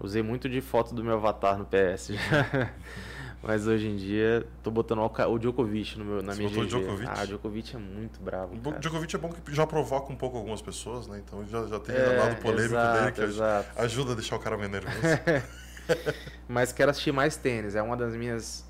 Usei 0.00 0.22
muito 0.22 0.48
de 0.48 0.60
foto 0.60 0.92
do 0.94 1.02
meu 1.04 1.14
avatar 1.14 1.56
no 1.56 1.64
PS. 1.64 2.10
Mas 3.42 3.66
hoje 3.66 3.86
em 3.86 3.96
dia 3.96 4.44
tô 4.62 4.70
botando 4.72 4.98
o 5.00 5.38
Djokovic 5.38 5.96
no 5.98 6.04
meu, 6.04 6.22
na 6.22 6.32
Você 6.32 6.38
minha 6.38 6.48
botou 6.50 6.64
o 6.64 6.66
GG. 6.66 6.78
Djokovic? 6.80 7.10
Ah, 7.14 7.22
o 7.22 7.26
Djokovic 7.26 7.76
é 7.76 7.78
muito 7.78 8.20
bravo. 8.20 8.54
O 8.56 8.60
cara. 8.60 8.78
Djokovic 8.80 9.14
é 9.14 9.18
bom 9.18 9.28
que 9.30 9.54
já 9.54 9.66
provoca 9.66 10.12
um 10.12 10.16
pouco 10.16 10.36
algumas 10.36 10.60
pessoas, 10.60 11.06
né? 11.06 11.22
Então 11.24 11.44
já, 11.46 11.64
já 11.66 11.78
tem 11.78 11.94
É, 11.94 12.18
lado 12.18 12.36
polêmico 12.42 12.74
exato, 12.74 12.98
dele 13.00 13.12
que 13.12 13.20
exato. 13.22 13.80
ajuda 13.80 14.12
a 14.12 14.14
deixar 14.16 14.36
o 14.36 14.40
cara 14.40 14.56
meio 14.56 14.68
nervoso. 14.70 14.96
Mas 16.48 16.72
quero 16.72 16.90
assistir 16.90 17.12
mais 17.12 17.36
tênis. 17.36 17.74
É 17.74 17.82
uma 17.82 17.96
das 17.96 18.14
minhas, 18.14 18.64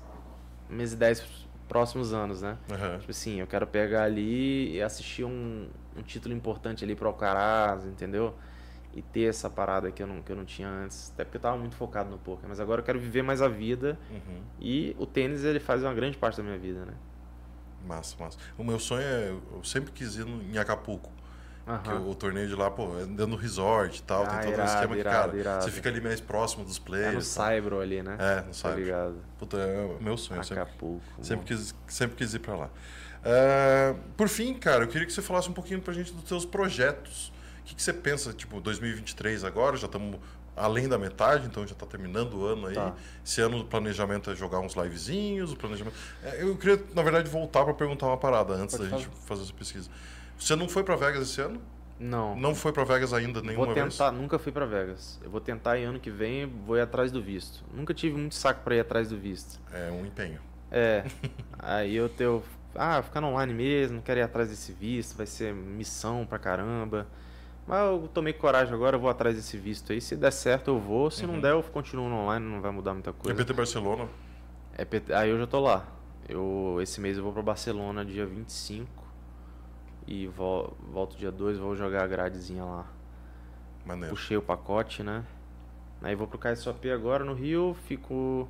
minhas 0.69 0.93
ideias 0.93 1.23
próximos 1.67 2.13
anos, 2.13 2.41
né? 2.41 2.57
Aham. 2.71 2.99
Tipo 2.99 3.11
assim, 3.11 3.39
eu 3.39 3.47
quero 3.47 3.67
pegar 3.67 4.03
ali 4.03 4.75
e 4.75 4.81
assistir 4.81 5.23
um, 5.23 5.67
um 5.95 6.01
título 6.01 6.33
importante 6.33 6.83
ali 6.83 6.95
pro 6.95 7.07
Alcaraz, 7.07 7.85
entendeu? 7.85 8.33
E 8.93 9.01
ter 9.01 9.29
essa 9.29 9.49
parada 9.49 9.91
que 9.91 10.01
eu, 10.01 10.07
não, 10.07 10.21
que 10.23 10.31
eu 10.31 10.35
não 10.35 10.45
tinha 10.45 10.67
antes. 10.67 11.11
Até 11.13 11.23
porque 11.23 11.37
eu 11.37 11.41
tava 11.41 11.57
muito 11.57 11.75
focado 11.75 12.09
no 12.09 12.17
poker. 12.17 12.47
Mas 12.47 12.59
agora 12.59 12.81
eu 12.81 12.85
quero 12.85 12.99
viver 12.99 13.21
mais 13.21 13.41
a 13.41 13.47
vida. 13.47 13.99
Uhum. 14.09 14.41
E 14.59 14.95
o 14.97 15.05
tênis, 15.05 15.43
ele 15.43 15.59
faz 15.59 15.83
uma 15.83 15.93
grande 15.93 16.17
parte 16.17 16.37
da 16.37 16.43
minha 16.43 16.57
vida, 16.57 16.85
né? 16.85 16.93
Massa, 17.85 18.15
massa. 18.19 18.37
O 18.57 18.63
meu 18.63 18.79
sonho 18.79 19.03
é. 19.03 19.29
Eu 19.29 19.63
sempre 19.63 19.91
quis 19.91 20.15
ir 20.15 20.27
em 20.27 20.57
Acapulco. 20.57 21.11
Que 21.83 21.89
Aham. 21.89 21.99
o, 21.99 22.11
o 22.11 22.15
torneio 22.15 22.47
de 22.47 22.55
lá, 22.55 22.71
pô, 22.71 22.97
é 22.97 23.05
dentro 23.05 23.27
do 23.27 23.35
resort 23.35 23.99
e 23.99 24.01
tal, 24.03 24.23
Ah, 24.23 24.27
tem 24.27 24.39
todo 24.39 24.47
um 24.51 24.53
irado, 24.53 24.69
esquema 24.71 24.93
que, 24.93 24.99
irado, 25.01 25.27
cara, 25.27 25.37
irado. 25.37 25.63
você 25.65 25.71
fica 25.71 25.89
ali 25.89 25.99
mais 25.99 26.21
próximo 26.21 26.63
dos 26.63 26.77
É 26.77 26.79
no 26.79 26.85
players. 26.85 27.13
tal. 27.35 27.45
Saibro 27.45 27.79
ali, 27.81 28.01
né? 28.01 28.15
É, 28.19 28.41
Tá 28.41 28.53
sabe. 28.53 28.83
ligado? 28.83 29.15
Puta, 29.37 29.57
é 29.57 29.81
o 29.81 30.01
meu 30.01 30.15
sonho. 30.17 30.39
eu 30.39 30.43
Sempre, 30.45 30.63
Acapulco. 30.63 31.03
sempre, 31.21 31.45
quis, 31.45 31.75
sempre 31.87 32.15
quis 32.15 32.33
ir 32.33 32.39
pra 32.39 32.55
lá. 32.55 32.69
É, 33.23 33.93
por 34.15 34.29
fim, 34.29 34.53
cara, 34.53 34.85
eu 34.85 34.87
queria 34.87 35.05
que 35.05 35.11
você 35.11 35.21
falasse 35.21 35.49
um 35.49 35.53
pouquinho 35.53 35.81
pra 35.81 35.93
gente 35.93 36.13
dos 36.13 36.27
seus 36.27 36.45
projetos. 36.45 37.33
O 37.61 37.63
que, 37.65 37.75
que 37.75 37.83
você 37.83 37.91
pensa, 37.91 38.31
tipo, 38.31 38.61
2023 38.61 39.43
agora, 39.43 39.75
já 39.75 39.87
estamos 39.87 40.19
além 40.55 40.87
da 40.87 40.97
metade, 40.97 41.45
então 41.45 41.67
já 41.67 41.75
tá 41.75 41.85
terminando 41.85 42.35
o 42.35 42.45
ano 42.45 42.67
aí. 42.67 42.73
Tá. 42.75 42.93
Esse 43.25 43.41
ano 43.41 43.59
o 43.59 43.65
planejamento 43.65 44.31
é 44.31 44.35
jogar 44.35 44.59
uns 44.59 44.73
livezinhos, 44.73 45.51
o 45.51 45.55
planejamento... 45.57 45.95
É, 46.23 46.41
eu 46.43 46.55
queria, 46.57 46.81
na 46.95 47.03
verdade, 47.03 47.29
voltar 47.29 47.63
pra 47.65 47.73
perguntar 47.73 48.07
uma 48.07 48.17
parada 48.17 48.53
antes 48.53 48.75
Pode 48.77 48.89
da 48.89 48.97
gente 48.97 49.09
fazer 49.25 49.43
essa 49.43 49.53
pesquisa. 49.53 49.89
Você 50.37 50.55
não 50.55 50.67
foi 50.69 50.83
pra 50.83 50.95
Vegas 50.95 51.23
esse 51.29 51.41
ano? 51.41 51.61
Não. 51.99 52.35
Não 52.35 52.53
foi 52.53 52.71
pra 52.71 52.83
Vegas 52.83 53.11
ainda 53.11 53.41
nenhuma 53.41 53.65
Vou 53.65 53.73
vez? 53.73 53.93
tentar, 53.97 54.11
nunca 54.11 54.37
fui 54.37 54.51
pra 54.51 54.65
Vegas. 54.65 55.19
Eu 55.23 55.29
vou 55.31 55.41
tentar 55.41 55.77
e 55.77 55.83
ano 55.83 55.99
que 55.99 56.11
vem 56.11 56.45
vou 56.45 56.77
ir 56.77 56.81
atrás 56.81 57.11
do 57.11 57.21
visto. 57.21 57.63
Nunca 57.73 57.93
tive 57.93 58.15
muito 58.17 58.35
saco 58.35 58.61
pra 58.63 58.75
ir 58.75 58.79
atrás 58.81 59.09
do 59.09 59.17
visto. 59.17 59.59
É 59.71 59.89
um 59.91 60.05
empenho. 60.05 60.39
É. 60.71 61.05
aí 61.57 61.95
eu 61.95 62.07
tenho. 62.07 62.43
Ah, 62.75 63.01
ficar 63.01 63.23
online 63.23 63.51
mesmo, 63.53 63.95
não 63.95 64.01
quero 64.03 64.19
ir 64.19 64.23
atrás 64.23 64.49
desse 64.49 64.71
visto, 64.71 65.17
vai 65.17 65.25
ser 65.25 65.53
missão 65.53 66.23
pra 66.27 66.37
caramba. 66.37 67.07
Mas 67.65 67.79
eu 67.81 68.07
tomei 68.13 68.31
coragem 68.31 68.73
agora, 68.73 68.95
eu 68.95 68.99
vou 68.99 69.09
atrás 69.09 69.35
desse 69.35 69.57
visto 69.57 69.91
aí. 69.91 69.99
Se 69.99 70.15
der 70.15 70.31
certo, 70.31 70.67
eu 70.69 70.79
vou. 70.79 71.09
Se 71.09 71.25
Uhum. 71.25 71.33
não 71.33 71.41
der, 71.41 71.51
eu 71.53 71.63
continuo 71.63 72.05
online, 72.05 72.45
não 72.45 72.61
vai 72.61 72.71
mudar 72.71 72.93
muita 72.93 73.11
coisa. 73.11 73.37
EPT 73.41 73.53
Barcelona, 73.53 74.07
É 74.77 74.85
PT 74.85 75.11
Aí 75.13 75.31
eu 75.31 75.39
já 75.39 75.47
tô 75.47 75.59
lá. 75.59 75.85
Eu, 76.29 76.77
esse 76.81 77.01
mês 77.01 77.17
eu 77.17 77.23
vou 77.23 77.33
pra 77.33 77.41
Barcelona 77.41 78.05
dia 78.05 78.25
25. 78.25 79.03
E 80.07 80.27
vol 80.27 80.75
volto 80.91 81.17
dia 81.17 81.31
2, 81.31 81.57
vou 81.57 81.75
jogar 81.75 82.03
a 82.03 82.07
gradezinha 82.07 82.63
lá. 82.63 82.85
maneiro. 83.85 84.15
Puxei 84.15 84.37
o 84.37 84.41
pacote, 84.41 85.03
né? 85.03 85.23
Aí 86.01 86.15
vou 86.15 86.27
pro 86.27 86.37
KSOP 86.37 86.89
agora 86.91 87.25
no 87.25 87.33
Rio, 87.33 87.75
fico 87.87 88.47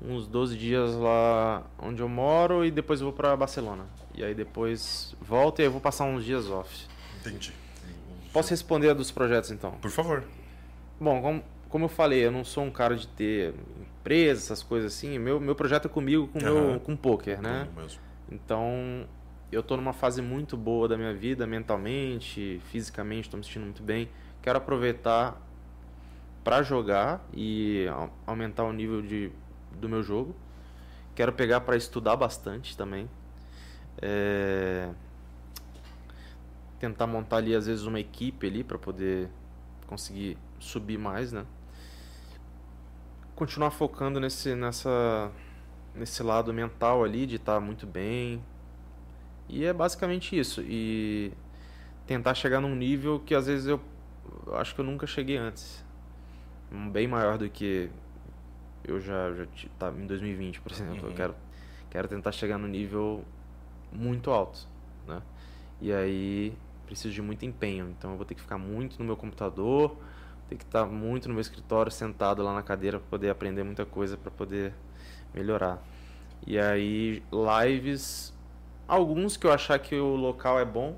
uns 0.00 0.26
12 0.26 0.56
dias 0.56 0.94
lá 0.94 1.64
onde 1.78 2.00
eu 2.00 2.08
moro 2.08 2.64
e 2.64 2.70
depois 2.70 3.00
vou 3.00 3.12
pra 3.12 3.36
Barcelona. 3.36 3.86
E 4.14 4.22
aí 4.22 4.34
depois 4.34 5.16
volto 5.20 5.58
e 5.58 5.62
aí 5.62 5.66
eu 5.68 5.72
vou 5.72 5.80
passar 5.80 6.04
uns 6.04 6.24
dias 6.24 6.48
off. 6.50 6.86
Entendi. 7.20 7.52
Posso 8.32 8.50
responder 8.50 8.90
a 8.90 8.94
dos 8.94 9.10
projetos 9.10 9.50
então? 9.50 9.72
Por 9.72 9.90
favor. 9.90 10.22
Bom, 11.00 11.20
como, 11.20 11.44
como 11.68 11.84
eu 11.86 11.88
falei, 11.88 12.24
eu 12.24 12.30
não 12.30 12.44
sou 12.44 12.62
um 12.62 12.70
cara 12.70 12.94
de 12.94 13.08
ter 13.08 13.54
empresa, 13.98 14.40
essas 14.42 14.62
coisas 14.62 14.94
assim. 14.94 15.18
Meu, 15.18 15.40
meu 15.40 15.54
projeto 15.54 15.86
é 15.86 15.88
comigo, 15.88 16.28
com 16.28 16.38
o 16.38 16.42
Aham. 16.46 16.70
meu 16.70 16.80
com 16.80 16.96
poker, 16.96 17.40
né? 17.42 17.66
Então, 18.30 19.06
eu 19.52 19.62
tô 19.62 19.76
numa 19.76 19.92
fase 19.92 20.22
muito 20.22 20.56
boa 20.56 20.88
da 20.88 20.96
minha 20.96 21.14
vida, 21.14 21.46
mentalmente, 21.46 22.60
fisicamente, 22.70 23.30
tô 23.30 23.36
me 23.36 23.44
sentindo 23.44 23.64
muito 23.64 23.82
bem. 23.82 24.08
Quero 24.42 24.58
aproveitar 24.58 25.40
para 26.42 26.62
jogar 26.62 27.24
e 27.34 27.86
au- 27.92 28.10
aumentar 28.26 28.64
o 28.64 28.72
nível 28.72 29.02
de, 29.02 29.30
do 29.72 29.88
meu 29.88 30.02
jogo. 30.02 30.34
Quero 31.14 31.32
pegar 31.32 31.62
para 31.62 31.76
estudar 31.76 32.16
bastante 32.16 32.76
também. 32.76 33.08
É, 34.02 34.90
Tentar 36.78 37.06
montar 37.06 37.36
ali 37.36 37.54
às 37.54 37.66
vezes 37.66 37.84
uma 37.84 38.00
equipe 38.00 38.46
ali 38.46 38.64
para 38.64 38.78
poder 38.78 39.28
conseguir 39.86 40.38
subir 40.58 40.96
mais, 40.98 41.30
né? 41.30 41.44
Continuar 43.34 43.70
focando 43.70 44.20
nesse 44.20 44.54
nessa 44.54 45.30
nesse 45.94 46.22
lado 46.22 46.52
mental 46.52 47.04
ali 47.04 47.26
de 47.26 47.36
estar 47.36 47.60
muito 47.60 47.86
bem. 47.86 48.42
E 49.50 49.64
é 49.64 49.72
basicamente 49.72 50.38
isso. 50.38 50.62
E 50.62 51.32
tentar 52.06 52.34
chegar 52.34 52.60
num 52.60 52.74
nível 52.74 53.20
que 53.20 53.34
às 53.34 53.46
vezes 53.46 53.66
eu 53.66 53.80
acho 54.52 54.74
que 54.74 54.80
eu 54.80 54.84
nunca 54.84 55.06
cheguei 55.06 55.36
antes. 55.36 55.84
Bem 56.92 57.08
maior 57.08 57.36
do 57.36 57.50
que 57.50 57.90
eu 58.84 59.00
já, 59.00 59.32
já 59.32 59.46
tá 59.78 59.90
em 59.90 60.06
2020, 60.06 60.60
por 60.60 60.72
exemplo. 60.72 61.02
Uhum. 61.02 61.10
Eu 61.10 61.14
quero, 61.14 61.34
quero 61.90 62.08
tentar 62.08 62.32
chegar 62.32 62.58
no 62.58 62.68
nível 62.68 63.24
muito 63.92 64.30
alto, 64.30 64.66
né? 65.06 65.20
E 65.80 65.92
aí 65.92 66.54
preciso 66.86 67.14
de 67.14 67.22
muito 67.22 67.44
empenho. 67.44 67.88
Então 67.96 68.12
eu 68.12 68.16
vou 68.16 68.24
ter 68.24 68.34
que 68.34 68.40
ficar 68.40 68.58
muito 68.58 68.98
no 68.98 69.04
meu 69.04 69.16
computador, 69.16 69.96
ter 70.48 70.56
que 70.56 70.64
estar 70.64 70.86
muito 70.86 71.28
no 71.28 71.34
meu 71.34 71.40
escritório, 71.40 71.90
sentado 71.90 72.42
lá 72.42 72.54
na 72.54 72.62
cadeira 72.62 72.98
para 72.98 73.08
poder 73.08 73.30
aprender 73.30 73.62
muita 73.64 73.84
coisa 73.84 74.16
para 74.16 74.30
poder 74.30 74.72
melhorar. 75.34 75.82
E 76.46 76.58
aí 76.58 77.22
lives, 77.32 78.34
alguns 78.90 79.36
que 79.36 79.46
eu 79.46 79.52
achar 79.52 79.78
que 79.78 79.94
o 79.94 80.16
local 80.16 80.58
é 80.58 80.64
bom, 80.64 80.96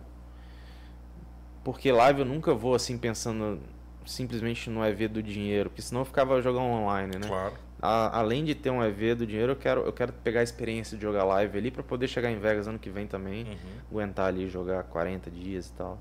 porque 1.62 1.93
live 1.93 2.20
eu 2.20 2.27
nunca 2.27 2.55
vou 2.55 2.74
assim 2.74 2.97
pensando 2.97 3.60
simplesmente 4.06 4.69
no 4.70 4.85
EV 4.85 5.09
do 5.09 5.23
dinheiro, 5.23 5.70
porque 5.70 5.82
senão 5.82 6.01
eu 6.01 6.05
ficava 6.05 6.40
jogando 6.40 6.64
online, 6.64 7.19
né? 7.19 7.28
Claro. 7.28 7.55
A, 7.81 8.19
além 8.19 8.44
de 8.44 8.55
ter 8.55 8.70
um 8.70 8.82
EV 8.82 9.14
do 9.14 9.27
dinheiro, 9.27 9.52
eu 9.52 9.56
quero, 9.56 9.82
eu 9.82 9.93
quero 9.93 10.12
pegar 10.12 10.40
a 10.40 10.43
experiência 10.43 10.97
de 10.97 11.02
jogar 11.02 11.24
live 11.24 11.59
ali 11.59 11.70
para 11.70 11.82
poder 11.82 12.09
chegar 12.09 12.31
em 12.31 12.39
Vegas 12.39 12.66
ano 12.66 12.78
que 12.78 12.89
vem 12.89 13.06
também, 13.06 13.44
uhum. 13.44 13.56
aguentar 13.90 14.27
ali 14.27 14.48
jogar 14.48 14.82
40 14.85 15.31
dias 15.31 15.69
e 15.69 15.73
tal. 15.73 15.98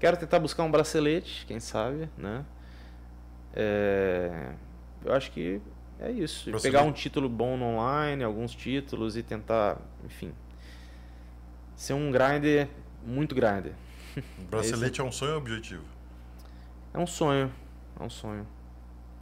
Quero 0.00 0.16
tentar 0.16 0.38
buscar 0.38 0.62
um 0.62 0.70
bracelete, 0.70 1.44
quem 1.46 1.60
sabe, 1.60 2.08
né? 2.16 2.44
É, 3.54 4.52
eu 5.04 5.12
acho 5.12 5.30
que 5.32 5.60
é 6.00 6.10
isso. 6.10 6.50
Bracelete. 6.50 6.62
Pegar 6.62 6.82
um 6.84 6.92
título 6.92 7.28
bom 7.28 7.56
no 7.56 7.64
online, 7.64 8.22
alguns 8.22 8.54
títulos 8.54 9.16
e 9.16 9.22
tentar, 9.22 9.78
enfim, 10.04 10.32
ser 11.78 11.94
um 11.94 12.10
grinder, 12.10 12.68
muito 13.06 13.34
grinder. 13.34 13.72
Bracelete 14.50 15.00
é, 15.00 15.04
é 15.04 15.06
um 15.06 15.12
sonho 15.12 15.32
ou 15.32 15.38
objetivo? 15.38 15.84
É 16.92 16.98
um 16.98 17.06
sonho, 17.06 17.52
é 17.98 18.02
um 18.02 18.10
sonho. 18.10 18.46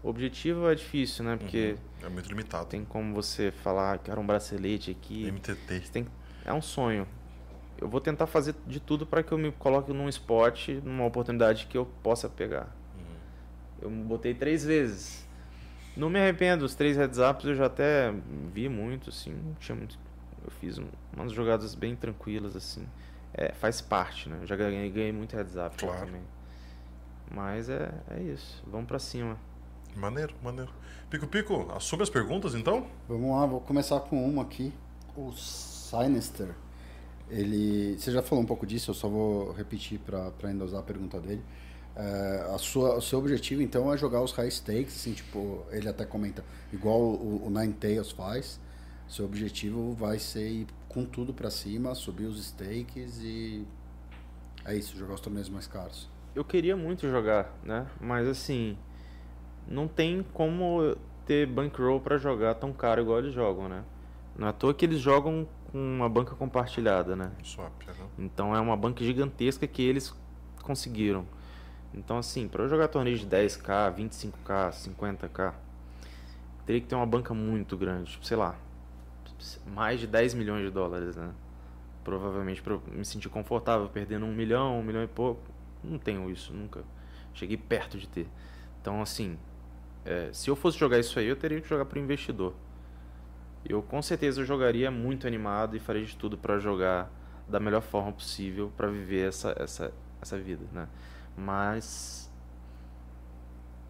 O 0.02 0.08
objetivo 0.08 0.66
é 0.68 0.74
difícil, 0.74 1.24
né? 1.24 1.36
Porque 1.36 1.76
uhum. 2.00 2.06
é 2.06 2.08
muito 2.08 2.28
limitado. 2.28 2.66
Tem 2.66 2.84
como 2.84 3.14
você 3.14 3.50
falar, 3.50 3.98
quero 3.98 4.20
um 4.20 4.26
bracelete 4.26 4.90
aqui. 4.90 5.30
MTT. 5.30 5.80
Tem... 5.92 6.06
É 6.44 6.52
um 6.52 6.62
sonho. 6.62 7.06
Eu 7.78 7.88
vou 7.88 8.00
tentar 8.00 8.26
fazer 8.26 8.54
de 8.66 8.80
tudo 8.80 9.04
para 9.04 9.22
que 9.22 9.32
eu 9.32 9.38
me 9.38 9.52
coloque 9.52 9.92
num 9.92 10.08
spot, 10.08 10.68
numa 10.82 11.04
oportunidade 11.04 11.66
que 11.66 11.76
eu 11.76 11.84
possa 12.02 12.26
pegar. 12.26 12.74
Uhum. 12.96 13.16
Eu 13.82 13.90
botei 13.90 14.32
três 14.32 14.64
vezes. 14.64 15.26
Não 15.94 16.08
me 16.08 16.18
arrependo, 16.18 16.64
os 16.64 16.74
três 16.74 16.96
heads 16.96 17.18
ups 17.18 17.44
eu 17.44 17.54
já 17.54 17.66
até 17.66 18.14
vi 18.52 18.68
muito, 18.68 19.10
assim, 19.10 19.32
não 19.32 19.54
tinha 19.54 19.76
muito. 19.76 20.05
Eu 20.46 20.50
fiz 20.52 20.78
umas 21.12 21.32
jogadas 21.32 21.74
bem 21.74 21.96
tranquilas, 21.96 22.54
assim. 22.54 22.86
É, 23.34 23.52
faz 23.52 23.80
parte, 23.80 24.28
né? 24.28 24.38
Eu 24.40 24.46
já 24.46 24.54
ganhei, 24.54 24.88
ganhei 24.90 25.12
muito 25.12 25.34
heads 25.36 25.56
up 25.56 25.76
claro. 25.76 26.06
também. 26.06 26.22
Mas 27.30 27.68
é, 27.68 27.92
é 28.10 28.22
isso, 28.22 28.62
vamos 28.66 28.86
para 28.86 29.00
cima. 29.00 29.36
Maneiro, 29.96 30.34
maneiro. 30.42 30.70
Pico 31.10 31.26
Pico, 31.26 31.72
assume 31.74 32.02
as 32.02 32.10
perguntas 32.10 32.54
então? 32.54 32.86
Vamos 33.08 33.30
lá, 33.30 33.44
vou 33.46 33.60
começar 33.60 33.98
com 34.00 34.24
uma 34.24 34.42
aqui. 34.42 34.72
O 35.16 35.32
Sinister. 35.32 36.54
Ele, 37.28 37.98
você 37.98 38.12
já 38.12 38.22
falou 38.22 38.44
um 38.44 38.46
pouco 38.46 38.64
disso, 38.64 38.90
eu 38.90 38.94
só 38.94 39.08
vou 39.08 39.52
repetir 39.52 39.98
para 39.98 40.50
endosar 40.50 40.80
a 40.80 40.82
pergunta 40.82 41.18
dele. 41.18 41.42
É, 41.96 42.50
a 42.54 42.58
sua, 42.58 42.96
o 42.96 43.00
seu 43.00 43.18
objetivo 43.18 43.62
então 43.62 43.92
é 43.92 43.96
jogar 43.96 44.20
os 44.22 44.30
high 44.32 44.50
stakes, 44.50 44.94
assim, 44.94 45.14
tipo, 45.14 45.64
ele 45.70 45.88
até 45.88 46.04
comenta, 46.04 46.44
igual 46.72 47.00
o, 47.00 47.46
o 47.46 47.50
Nine 47.50 47.72
Tails 47.72 48.12
faz. 48.12 48.60
Seu 49.08 49.24
objetivo 49.24 49.92
vai 49.92 50.18
ser 50.18 50.48
ir 50.48 50.66
com 50.88 51.04
tudo 51.04 51.32
para 51.32 51.50
cima, 51.50 51.94
subir 51.94 52.24
os 52.24 52.44
stakes 52.44 53.20
e 53.22 53.66
é 54.64 54.74
isso, 54.74 54.96
jogar 54.96 55.14
os 55.14 55.20
torneios 55.20 55.48
mais 55.48 55.66
caros. 55.66 56.08
Eu 56.34 56.44
queria 56.44 56.76
muito 56.76 57.08
jogar, 57.08 57.52
né? 57.62 57.86
Mas 58.00 58.26
assim, 58.26 58.76
não 59.66 59.86
tem 59.86 60.24
como 60.32 60.96
ter 61.24 61.46
bankroll 61.46 62.00
para 62.00 62.18
jogar 62.18 62.54
tão 62.54 62.72
caro 62.72 63.00
igual 63.00 63.18
eles 63.18 63.32
jogam, 63.32 63.68
né? 63.68 63.84
Não 64.36 64.46
é 64.46 64.50
à 64.50 64.52
toa 64.52 64.74
que 64.74 64.84
eles 64.84 65.00
jogam 65.00 65.46
com 65.70 65.78
uma 65.78 66.08
banca 66.08 66.34
compartilhada, 66.34 67.14
né? 67.14 67.30
Swap, 67.42 67.72
uhum. 67.88 68.06
Então 68.18 68.54
é 68.54 68.60
uma 68.60 68.76
banca 68.76 69.04
gigantesca 69.04 69.66
que 69.66 69.82
eles 69.82 70.14
conseguiram. 70.62 71.26
Então 71.94 72.18
assim, 72.18 72.48
para 72.48 72.64
eu 72.64 72.68
jogar 72.68 72.88
torneio 72.88 73.16
de 73.16 73.26
10k, 73.26 73.94
25k, 73.94 74.72
50k, 74.72 75.54
teria 76.66 76.80
que 76.80 76.86
ter 76.86 76.94
uma 76.94 77.06
banca 77.06 77.32
muito 77.32 77.76
grande, 77.76 78.10
tipo, 78.10 78.26
sei 78.26 78.36
lá, 78.36 78.56
mais 79.66 80.00
de 80.00 80.06
10 80.06 80.34
milhões 80.34 80.64
de 80.64 80.70
dólares, 80.70 81.16
né? 81.16 81.32
Provavelmente 82.04 82.62
para 82.62 82.78
me 82.92 83.04
sentir 83.04 83.28
confortável, 83.28 83.88
perdendo 83.88 84.24
um 84.26 84.34
milhão, 84.34 84.78
um 84.78 84.82
milhão 84.82 85.02
e 85.02 85.08
pouco. 85.08 85.42
Não 85.82 85.98
tenho 85.98 86.30
isso, 86.30 86.52
nunca. 86.52 86.84
Cheguei 87.34 87.56
perto 87.56 87.98
de 87.98 88.08
ter. 88.08 88.28
Então, 88.80 89.02
assim, 89.02 89.38
é, 90.04 90.30
se 90.32 90.48
eu 90.48 90.56
fosse 90.56 90.78
jogar 90.78 90.98
isso 90.98 91.18
aí, 91.18 91.26
eu 91.26 91.36
teria 91.36 91.60
que 91.60 91.68
jogar 91.68 91.84
para 91.84 91.98
investidor. 91.98 92.54
Eu 93.68 93.82
com 93.82 94.00
certeza 94.00 94.44
jogaria 94.44 94.90
muito 94.90 95.26
animado 95.26 95.76
e 95.76 95.80
faria 95.80 96.04
de 96.04 96.16
tudo 96.16 96.38
para 96.38 96.58
jogar 96.58 97.10
da 97.48 97.58
melhor 97.58 97.82
forma 97.82 98.12
possível 98.12 98.72
para 98.76 98.88
viver 98.88 99.28
essa, 99.28 99.54
essa, 99.58 99.92
essa 100.20 100.38
vida, 100.38 100.64
né? 100.72 100.88
Mas 101.36 102.32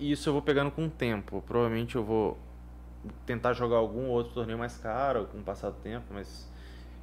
isso 0.01 0.28
eu 0.28 0.32
vou 0.32 0.43
pegando 0.43 0.70
com 0.70 0.86
o 0.86 0.90
tempo. 0.90 1.43
Provavelmente 1.47 1.97
eu 1.97 2.05
vou 2.05 2.39
tentar 3.24 3.52
jogar 3.52 3.76
algum 3.76 4.08
outro 4.08 4.32
torneio 4.32 4.58
mais 4.58 4.76
caro 4.78 5.26
com 5.26 5.38
o 5.38 5.42
passar 5.42 5.70
do 5.70 5.76
tempo, 5.76 6.06
mas 6.10 6.50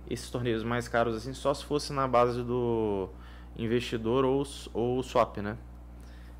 esses 0.10 0.30
torneios 0.30 0.64
mais 0.64 0.88
caros 0.88 1.16
assim 1.16 1.34
só 1.34 1.54
se 1.54 1.64
fosse 1.64 1.94
na 1.94 2.08
base 2.08 2.44
do 2.44 3.10
investidor 3.58 4.26
ou, 4.26 4.44
ou 4.74 5.02
swap, 5.04 5.38
né? 5.38 5.58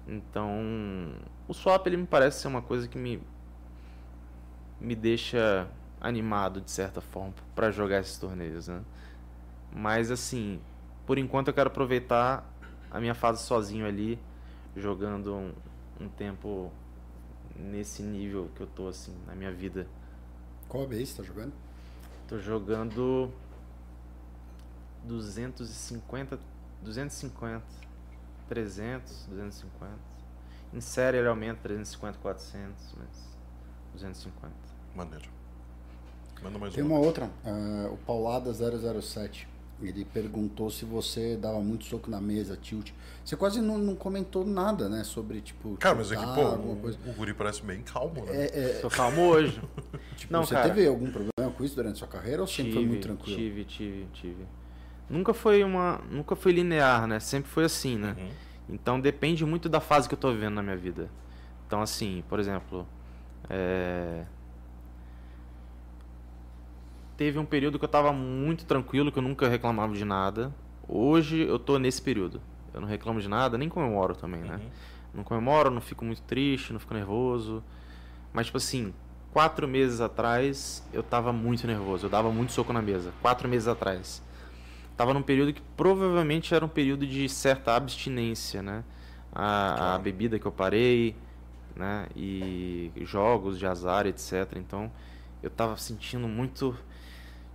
Então, 0.08 0.52
o 1.48 1.54
swap 1.54 1.86
ele 1.88 1.98
me 1.98 2.06
parece 2.06 2.42
ser 2.42 2.48
uma 2.48 2.62
coisa 2.62 2.88
que 2.88 2.98
me 2.98 3.22
me 4.80 4.96
deixa 4.96 5.68
animado 6.02 6.60
de 6.60 6.70
certa 6.70 7.00
forma 7.00 7.34
para 7.56 7.72
jogar 7.72 8.02
esses 8.02 8.18
torneios, 8.18 8.68
né? 8.68 8.82
Mas 9.74 10.12
assim, 10.12 10.60
por 11.06 11.18
enquanto 11.18 11.48
eu 11.48 11.54
quero 11.54 11.68
aproveitar 11.68 12.46
a 12.92 13.00
minha 13.00 13.16
fase 13.16 13.44
sozinho 13.44 13.88
ali, 13.88 14.20
jogando 14.76 15.34
um, 15.34 15.54
um 16.02 16.10
tempo 16.10 16.72
nesse 17.56 18.02
nível 18.02 18.50
que 18.56 18.62
eu 18.62 18.68
tô 18.68 18.88
assim 18.88 19.16
na 19.26 19.36
minha 19.36 19.52
vida. 19.52 19.88
Qual 20.68 20.84
a 20.84 20.88
base 20.88 21.08
você 21.08 21.18
tá 21.18 21.24
jogando? 21.24 21.54
Tô 22.28 22.38
jogando 22.40 23.32
250 25.04 26.40
250 26.82 27.84
300, 28.48 29.26
250. 29.28 29.94
Em 30.74 30.82
série 30.82 31.18
ele 31.18 31.28
aumenta 31.28 31.62
350, 31.64 32.18
400, 32.20 32.96
mas 32.98 33.38
250. 33.94 34.54
Maneiro. 34.96 35.30
Manda 36.42 36.60
mais 36.60 36.74
Tem 36.74 36.84
uma, 36.84 36.96
uma 36.96 37.06
outra, 37.06 37.30
uh, 37.46 37.94
o 37.94 37.98
Paulada 37.98 38.52
007. 38.54 39.48
Ele 39.86 40.06
perguntou 40.06 40.70
se 40.70 40.86
você 40.86 41.36
dava 41.36 41.60
muito 41.60 41.86
soco 41.86 42.10
na 42.10 42.22
mesa, 42.22 42.58
tilt. 42.58 42.92
Você 43.24 43.36
quase 43.36 43.62
não, 43.62 43.78
não 43.78 43.96
comentou 43.96 44.46
nada, 44.46 44.90
né? 44.90 45.04
Sobre, 45.04 45.42
tipo. 45.42 45.78
Cara, 45.78 45.96
mas 45.96 46.12
é 46.12 46.16
que, 46.16 46.26
pô, 46.26 46.42
o, 46.42 46.76
coisa. 46.78 46.98
o 47.06 47.14
Guri 47.14 47.34
parece 47.34 47.62
bem 47.64 47.82
calmo, 47.82 48.26
né? 48.26 48.32
É, 48.36 48.60
é... 48.60 48.80
Tô 48.80 48.90
calmo 48.90 49.22
hoje. 49.22 49.62
tipo, 50.16 50.32
não, 50.32 50.44
você 50.44 50.56
cara, 50.56 50.70
teve 50.70 50.88
algum 50.88 51.12
problema 51.12 51.54
com 51.56 51.64
isso 51.64 51.76
durante 51.76 51.96
a 51.96 52.00
sua 52.00 52.08
carreira 52.08 52.42
ou 52.42 52.48
sempre 52.48 52.72
tive, 52.72 52.76
foi 52.76 52.86
muito 52.86 53.04
tranquilo? 53.04 53.38
Tive, 53.38 53.66
tive, 53.66 54.08
tive. 54.14 54.48
Nunca 55.10 55.34
foi 55.34 55.64
uma. 55.64 56.02
Nunca 56.10 56.36
foi 56.36 56.52
linear, 56.52 57.08
né? 57.08 57.20
Sempre 57.20 57.50
foi 57.50 57.66
assim, 57.66 57.98
né? 57.98 58.16
Uhum. 58.18 58.30
Então 58.70 59.00
depende 59.00 59.46
muito 59.46 59.70
da 59.70 59.80
fase 59.80 60.08
que 60.08 60.16
eu 60.16 60.20
tô 60.20 60.32
vivendo 60.32 60.56
na 60.56 60.64
minha 60.64 60.78
vida. 60.78 61.10
Então, 61.68 61.82
assim, 61.82 62.24
por 62.28 62.40
exemplo. 62.40 62.88
É... 63.50 64.26
Teve 67.18 67.38
um 67.40 67.46
período 67.46 67.78
que 67.78 67.86
eu 67.86 67.90
tava 67.90 68.12
muito 68.12 68.66
tranquilo, 68.66 69.12
que 69.12 69.20
eu 69.20 69.24
nunca 69.24 69.48
reclamava 69.48 69.94
de 69.94 70.04
nada. 70.04 70.54
Hoje 70.88 71.42
eu 71.42 71.60
tô 71.60 71.78
nesse 71.78 72.02
período. 72.02 72.42
Eu 72.74 72.82
não 72.82 72.88
reclamo 72.88 73.22
de 73.22 73.30
nada, 73.30 73.58
nem 73.58 73.70
comemoro 73.70 74.16
também, 74.16 74.42
né? 74.42 74.56
Uhum. 74.56 74.70
Não 75.14 75.24
comemoro, 75.24 75.70
não 75.70 75.82
fico 75.82 76.04
muito 76.04 76.22
triste, 76.24 76.74
não 76.74 76.80
fico 76.80 76.94
nervoso. 76.94 77.64
Mas, 78.34 78.48
tipo 78.48 78.58
assim, 78.58 78.94
quatro 79.32 79.68
meses 79.68 80.02
atrás 80.02 80.84
eu 80.92 81.04
tava 81.04 81.32
muito 81.32 81.68
nervoso. 81.68 82.08
Eu 82.08 82.10
dava 82.10 82.32
muito 82.32 82.52
soco 82.52 82.74
na 82.74 82.82
mesa. 82.82 83.14
Quatro 83.22 83.48
meses 83.48 83.68
atrás 83.68 84.22
estava 84.94 85.14
num 85.14 85.22
período 85.22 85.54
que 85.54 85.62
provavelmente 85.76 86.54
era 86.54 86.64
um 86.64 86.70
período 86.70 87.06
de 87.06 87.28
certa 87.28 87.76
abstinência, 87.76 88.62
né? 88.62 88.84
A, 89.32 89.96
a, 89.96 89.98
bebida 89.98 90.38
que 90.38 90.46
eu 90.46 90.52
parei, 90.52 91.16
né? 91.76 92.08
E 92.16 92.92
jogos 93.02 93.58
de 93.58 93.66
azar, 93.66 94.06
etc. 94.06 94.54
Então 94.56 94.92
eu 95.42 95.48
estava 95.48 95.76
sentindo 95.78 96.28
muito. 96.28 96.78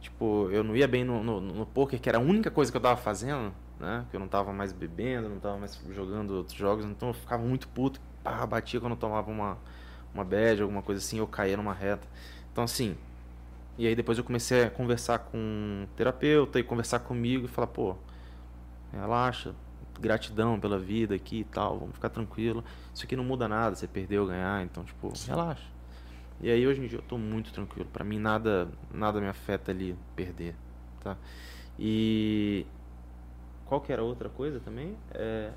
Tipo, 0.00 0.48
eu 0.50 0.62
não 0.62 0.76
ia 0.76 0.86
bem 0.86 1.04
no, 1.04 1.22
no, 1.22 1.40
no 1.40 1.66
poker, 1.66 2.00
que 2.00 2.08
era 2.08 2.18
a 2.18 2.20
única 2.20 2.50
coisa 2.50 2.70
que 2.70 2.76
eu 2.76 2.80
estava 2.80 3.00
fazendo, 3.00 3.52
né? 3.80 4.06
Que 4.10 4.16
eu 4.16 4.20
não 4.20 4.26
estava 4.26 4.52
mais 4.52 4.72
bebendo, 4.72 5.28
não 5.28 5.36
estava 5.36 5.58
mais 5.58 5.78
jogando 5.90 6.30
outros 6.32 6.56
jogos, 6.56 6.84
então 6.84 7.08
eu 7.08 7.14
ficava 7.14 7.42
muito 7.42 7.68
puto. 7.68 8.00
Pá, 8.22 8.46
batia 8.46 8.80
quando 8.80 8.92
eu 8.92 8.98
tomava 8.98 9.30
uma, 9.30 9.58
uma 10.14 10.24
bad, 10.24 10.62
alguma 10.62 10.82
coisa 10.82 11.00
assim, 11.00 11.18
eu 11.18 11.26
caía 11.26 11.56
numa 11.56 11.72
reta. 11.72 12.06
Então, 12.52 12.64
assim, 12.64 12.96
e 13.76 13.86
aí 13.86 13.94
depois 13.94 14.18
eu 14.18 14.24
comecei 14.24 14.64
a 14.64 14.70
conversar 14.70 15.18
com 15.20 15.38
um 15.38 15.86
terapeuta 15.96 16.58
e 16.58 16.62
conversar 16.62 17.00
comigo 17.00 17.46
e 17.46 17.48
falar, 17.48 17.68
pô, 17.68 17.96
relaxa, 18.92 19.54
gratidão 20.00 20.58
pela 20.58 20.78
vida 20.78 21.14
aqui 21.14 21.40
e 21.40 21.44
tal, 21.44 21.78
vamos 21.78 21.94
ficar 21.94 22.08
tranquilo. 22.08 22.64
Isso 22.94 23.04
aqui 23.04 23.16
não 23.16 23.24
muda 23.24 23.48
nada, 23.48 23.76
você 23.76 23.86
perdeu 23.86 24.22
ou 24.22 24.28
ganhar, 24.28 24.64
então, 24.64 24.84
tipo, 24.84 25.16
Sim. 25.16 25.30
relaxa. 25.30 25.77
E 26.40 26.50
aí 26.50 26.66
hoje 26.66 26.80
em 26.80 26.86
dia 26.86 26.98
eu 26.98 27.02
tô 27.02 27.18
muito 27.18 27.52
tranquilo. 27.52 27.88
Para 27.92 28.04
mim 28.04 28.18
nada 28.18 28.68
nada 28.92 29.20
me 29.20 29.28
afeta 29.28 29.72
ali 29.72 29.96
perder, 30.14 30.54
tá? 31.02 31.16
E 31.78 32.66
qual 33.66 33.80
que 33.80 33.92
era 33.92 34.02
outra 34.02 34.28
coisa 34.28 34.60
também? 34.60 34.96
É... 35.12 35.50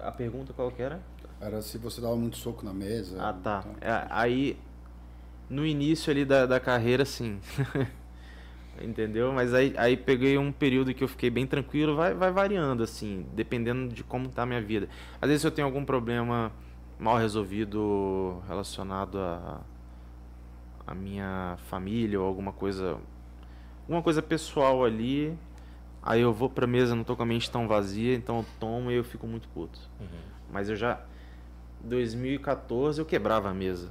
A 0.00 0.10
pergunta 0.10 0.52
qual 0.52 0.70
que 0.70 0.82
era? 0.82 1.00
Era 1.40 1.60
se 1.60 1.78
você 1.78 2.00
dava 2.00 2.16
muito 2.16 2.36
soco 2.36 2.64
na 2.64 2.72
mesa. 2.72 3.16
Ah, 3.20 3.32
tá. 3.32 3.64
Então... 3.64 3.88
É, 3.88 4.06
aí 4.10 4.58
no 5.48 5.64
início 5.64 6.10
ali 6.10 6.24
da, 6.24 6.46
da 6.46 6.58
carreira, 6.58 7.04
sim. 7.04 7.38
Entendeu? 8.80 9.32
Mas 9.32 9.54
aí, 9.54 9.72
aí 9.76 9.96
peguei 9.96 10.36
um 10.36 10.52
período 10.52 10.92
que 10.92 11.02
eu 11.02 11.08
fiquei 11.08 11.30
bem 11.30 11.46
tranquilo, 11.46 11.96
vai, 11.96 12.12
vai 12.12 12.30
variando, 12.30 12.82
assim, 12.82 13.26
dependendo 13.34 13.92
de 13.92 14.04
como 14.04 14.28
tá 14.28 14.42
a 14.42 14.46
minha 14.46 14.60
vida. 14.60 14.88
Às 15.20 15.28
vezes 15.28 15.44
eu 15.44 15.50
tenho 15.50 15.66
algum 15.66 15.84
problema 15.84 16.52
mal 16.98 17.18
resolvido 17.18 18.42
relacionado 18.48 19.18
a, 19.18 19.60
a 20.86 20.94
minha 20.94 21.56
família 21.68 22.20
ou 22.20 22.26
alguma 22.26 22.52
coisa 22.52 22.98
alguma 23.82 24.02
coisa 24.02 24.22
pessoal 24.22 24.84
ali 24.84 25.36
aí 26.02 26.20
eu 26.20 26.32
vou 26.32 26.48
pra 26.48 26.66
mesa 26.66 26.94
não 26.94 27.04
tô 27.04 27.16
com 27.16 27.22
a 27.22 27.26
mente 27.26 27.50
tão 27.50 27.66
vazia 27.68 28.14
então 28.14 28.38
eu 28.38 28.46
tomo 28.58 28.90
e 28.90 28.94
eu 28.94 29.04
fico 29.04 29.26
muito 29.26 29.48
puto. 29.48 29.78
Uhum. 30.00 30.06
mas 30.50 30.68
eu 30.68 30.76
já 30.76 31.00
2014 31.80 33.00
eu 33.00 33.04
quebrava 33.04 33.50
a 33.50 33.54
mesa. 33.54 33.90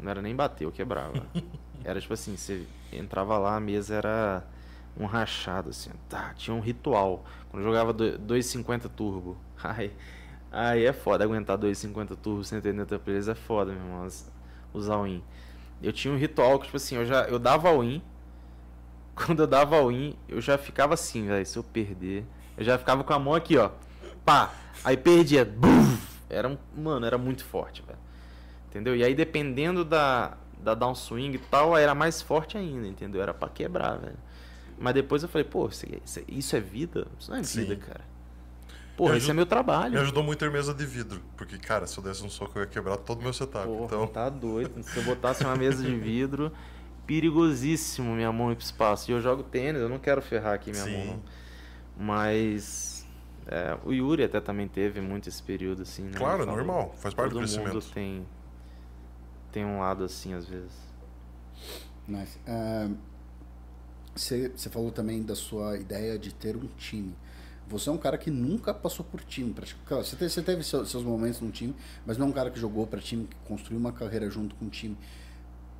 Não 0.00 0.10
era 0.10 0.22
nem 0.22 0.34
bater 0.34 0.64
eu 0.64 0.72
quebrava. 0.72 1.26
Era 1.84 2.00
tipo 2.00 2.14
assim 2.14 2.36
você 2.36 2.64
entrava 2.92 3.36
lá 3.38 3.56
a 3.56 3.60
mesa 3.60 3.96
era 3.96 4.44
um 4.96 5.04
rachado 5.04 5.70
assim 5.70 5.90
tá 6.08 6.32
tinha 6.34 6.54
um 6.54 6.60
ritual. 6.60 7.24
Quando 7.50 7.62
eu 7.62 7.68
jogava 7.68 7.92
250 7.92 8.88
turbo 8.88 9.36
aí 9.62 9.92
Aí 10.52 10.84
é 10.84 10.92
foda, 10.92 11.24
aguentar 11.24 11.56
250 11.56 12.14
turbos, 12.16 12.48
180 12.48 12.98
players 12.98 13.26
é 13.26 13.34
foda, 13.34 13.72
meu 13.72 13.80
irmão, 13.80 14.06
usar 14.74 14.96
o 14.96 15.04
win. 15.04 15.24
Eu 15.82 15.94
tinha 15.94 16.12
um 16.12 16.18
ritual 16.18 16.58
que, 16.58 16.66
tipo 16.66 16.76
assim, 16.76 16.96
eu 16.96 17.06
já 17.06 17.22
eu 17.22 17.38
dava 17.38 17.70
o 17.70 17.80
win. 17.80 18.02
Quando 19.16 19.40
eu 19.40 19.46
dava 19.46 19.80
o 19.80 19.88
win, 19.88 20.14
eu 20.28 20.42
já 20.42 20.58
ficava 20.58 20.92
assim, 20.92 21.26
velho, 21.26 21.46
se 21.46 21.58
eu 21.58 21.64
perder, 21.64 22.26
eu 22.56 22.64
já 22.64 22.76
ficava 22.76 23.02
com 23.02 23.14
a 23.14 23.18
mão 23.18 23.34
aqui, 23.34 23.56
ó. 23.56 23.70
Pá, 24.26 24.52
aí 24.84 24.96
perdia. 24.96 25.42
Buf, 25.42 26.20
era, 26.28 26.58
mano, 26.76 27.06
era 27.06 27.16
muito 27.16 27.44
forte, 27.44 27.82
velho. 27.82 27.98
Entendeu? 28.68 28.94
E 28.94 29.02
aí 29.02 29.14
dependendo 29.14 29.84
da 29.84 30.36
da 30.62 30.74
downswing 30.74 31.32
e 31.32 31.38
tal, 31.38 31.76
era 31.76 31.92
mais 31.94 32.22
forte 32.22 32.56
ainda, 32.56 32.86
entendeu? 32.86 33.20
Era 33.20 33.34
para 33.34 33.48
quebrar, 33.48 33.98
velho. 33.98 34.18
Mas 34.78 34.94
depois 34.94 35.22
eu 35.22 35.28
falei, 35.28 35.44
pô, 35.44 35.68
isso, 35.68 35.86
isso 36.28 36.56
é 36.56 36.60
vida? 36.60 37.06
Isso 37.18 37.30
não 37.30 37.38
é 37.38 37.42
vida, 37.42 37.74
Sim. 37.74 37.80
cara. 37.80 38.11
Porra, 39.02 39.16
esse 39.16 39.30
é 39.30 39.34
meu 39.34 39.46
trabalho. 39.46 39.94
Me 39.94 39.98
ajudou 39.98 40.22
muito 40.22 40.38
ter 40.38 40.50
mesa 40.50 40.72
de 40.72 40.86
vidro. 40.86 41.20
Porque, 41.36 41.58
cara, 41.58 41.88
se 41.88 41.98
eu 41.98 42.04
desse 42.04 42.22
um 42.22 42.30
soco, 42.30 42.56
eu 42.56 42.62
ia 42.62 42.68
quebrar 42.68 42.96
todo 42.96 43.18
o 43.18 43.22
meu 43.22 43.32
setup. 43.32 43.66
Porra, 43.66 43.84
então... 43.86 44.06
tá 44.06 44.28
doido. 44.28 44.80
Se 44.84 44.96
eu 44.96 45.02
botasse 45.02 45.42
uma 45.42 45.56
mesa 45.56 45.82
de 45.82 45.94
vidro, 45.98 46.52
perigosíssimo 47.04 48.14
minha 48.14 48.30
mão 48.30 48.52
ir 48.52 48.54
pro 48.54 48.64
espaço. 48.64 49.10
E 49.10 49.14
eu 49.14 49.20
jogo 49.20 49.42
tênis, 49.42 49.80
eu 49.80 49.88
não 49.88 49.98
quero 49.98 50.22
ferrar 50.22 50.54
aqui 50.54 50.70
minha 50.70 50.84
Sim. 50.84 50.96
mão. 50.96 51.06
Não. 51.06 51.22
Mas. 51.96 53.04
É, 53.48 53.76
o 53.84 53.92
Yuri 53.92 54.22
até 54.22 54.40
também 54.40 54.68
teve 54.68 55.00
muito 55.00 55.28
esse 55.28 55.42
período, 55.42 55.82
assim, 55.82 56.04
né? 56.04 56.16
Claro, 56.16 56.46
normal. 56.46 56.94
Faz 56.96 57.12
parte 57.12 57.32
do 57.32 57.38
crescimento. 57.38 57.74
Mundo 57.74 57.84
tem, 57.92 58.24
tem 59.50 59.64
um 59.64 59.80
lado 59.80 60.04
assim, 60.04 60.32
às 60.32 60.46
vezes. 60.46 60.72
Nice. 62.06 62.38
Uh, 62.46 62.96
você 64.14 64.70
falou 64.70 64.92
também 64.92 65.24
da 65.24 65.34
sua 65.34 65.76
ideia 65.76 66.16
de 66.16 66.32
ter 66.32 66.56
um 66.56 66.68
time. 66.76 67.16
Você 67.72 67.88
é 67.88 67.92
um 67.92 67.98
cara 67.98 68.18
que 68.18 68.30
nunca 68.30 68.74
passou 68.74 69.02
por 69.02 69.22
time. 69.22 69.54
Você 69.88 70.14
teve, 70.14 70.30
você 70.30 70.42
teve 70.42 70.62
seus, 70.62 70.94
momentos 71.02 71.40
no 71.40 71.50
time, 71.50 71.74
mas 72.04 72.18
não 72.18 72.26
é 72.26 72.28
um 72.28 72.32
cara 72.32 72.50
que 72.50 72.60
jogou 72.60 72.86
para 72.86 73.00
time, 73.00 73.26
que 73.26 73.36
construiu 73.46 73.80
uma 73.80 73.92
carreira 73.92 74.28
junto 74.28 74.54
com 74.56 74.66
o 74.66 74.68
time. 74.68 74.96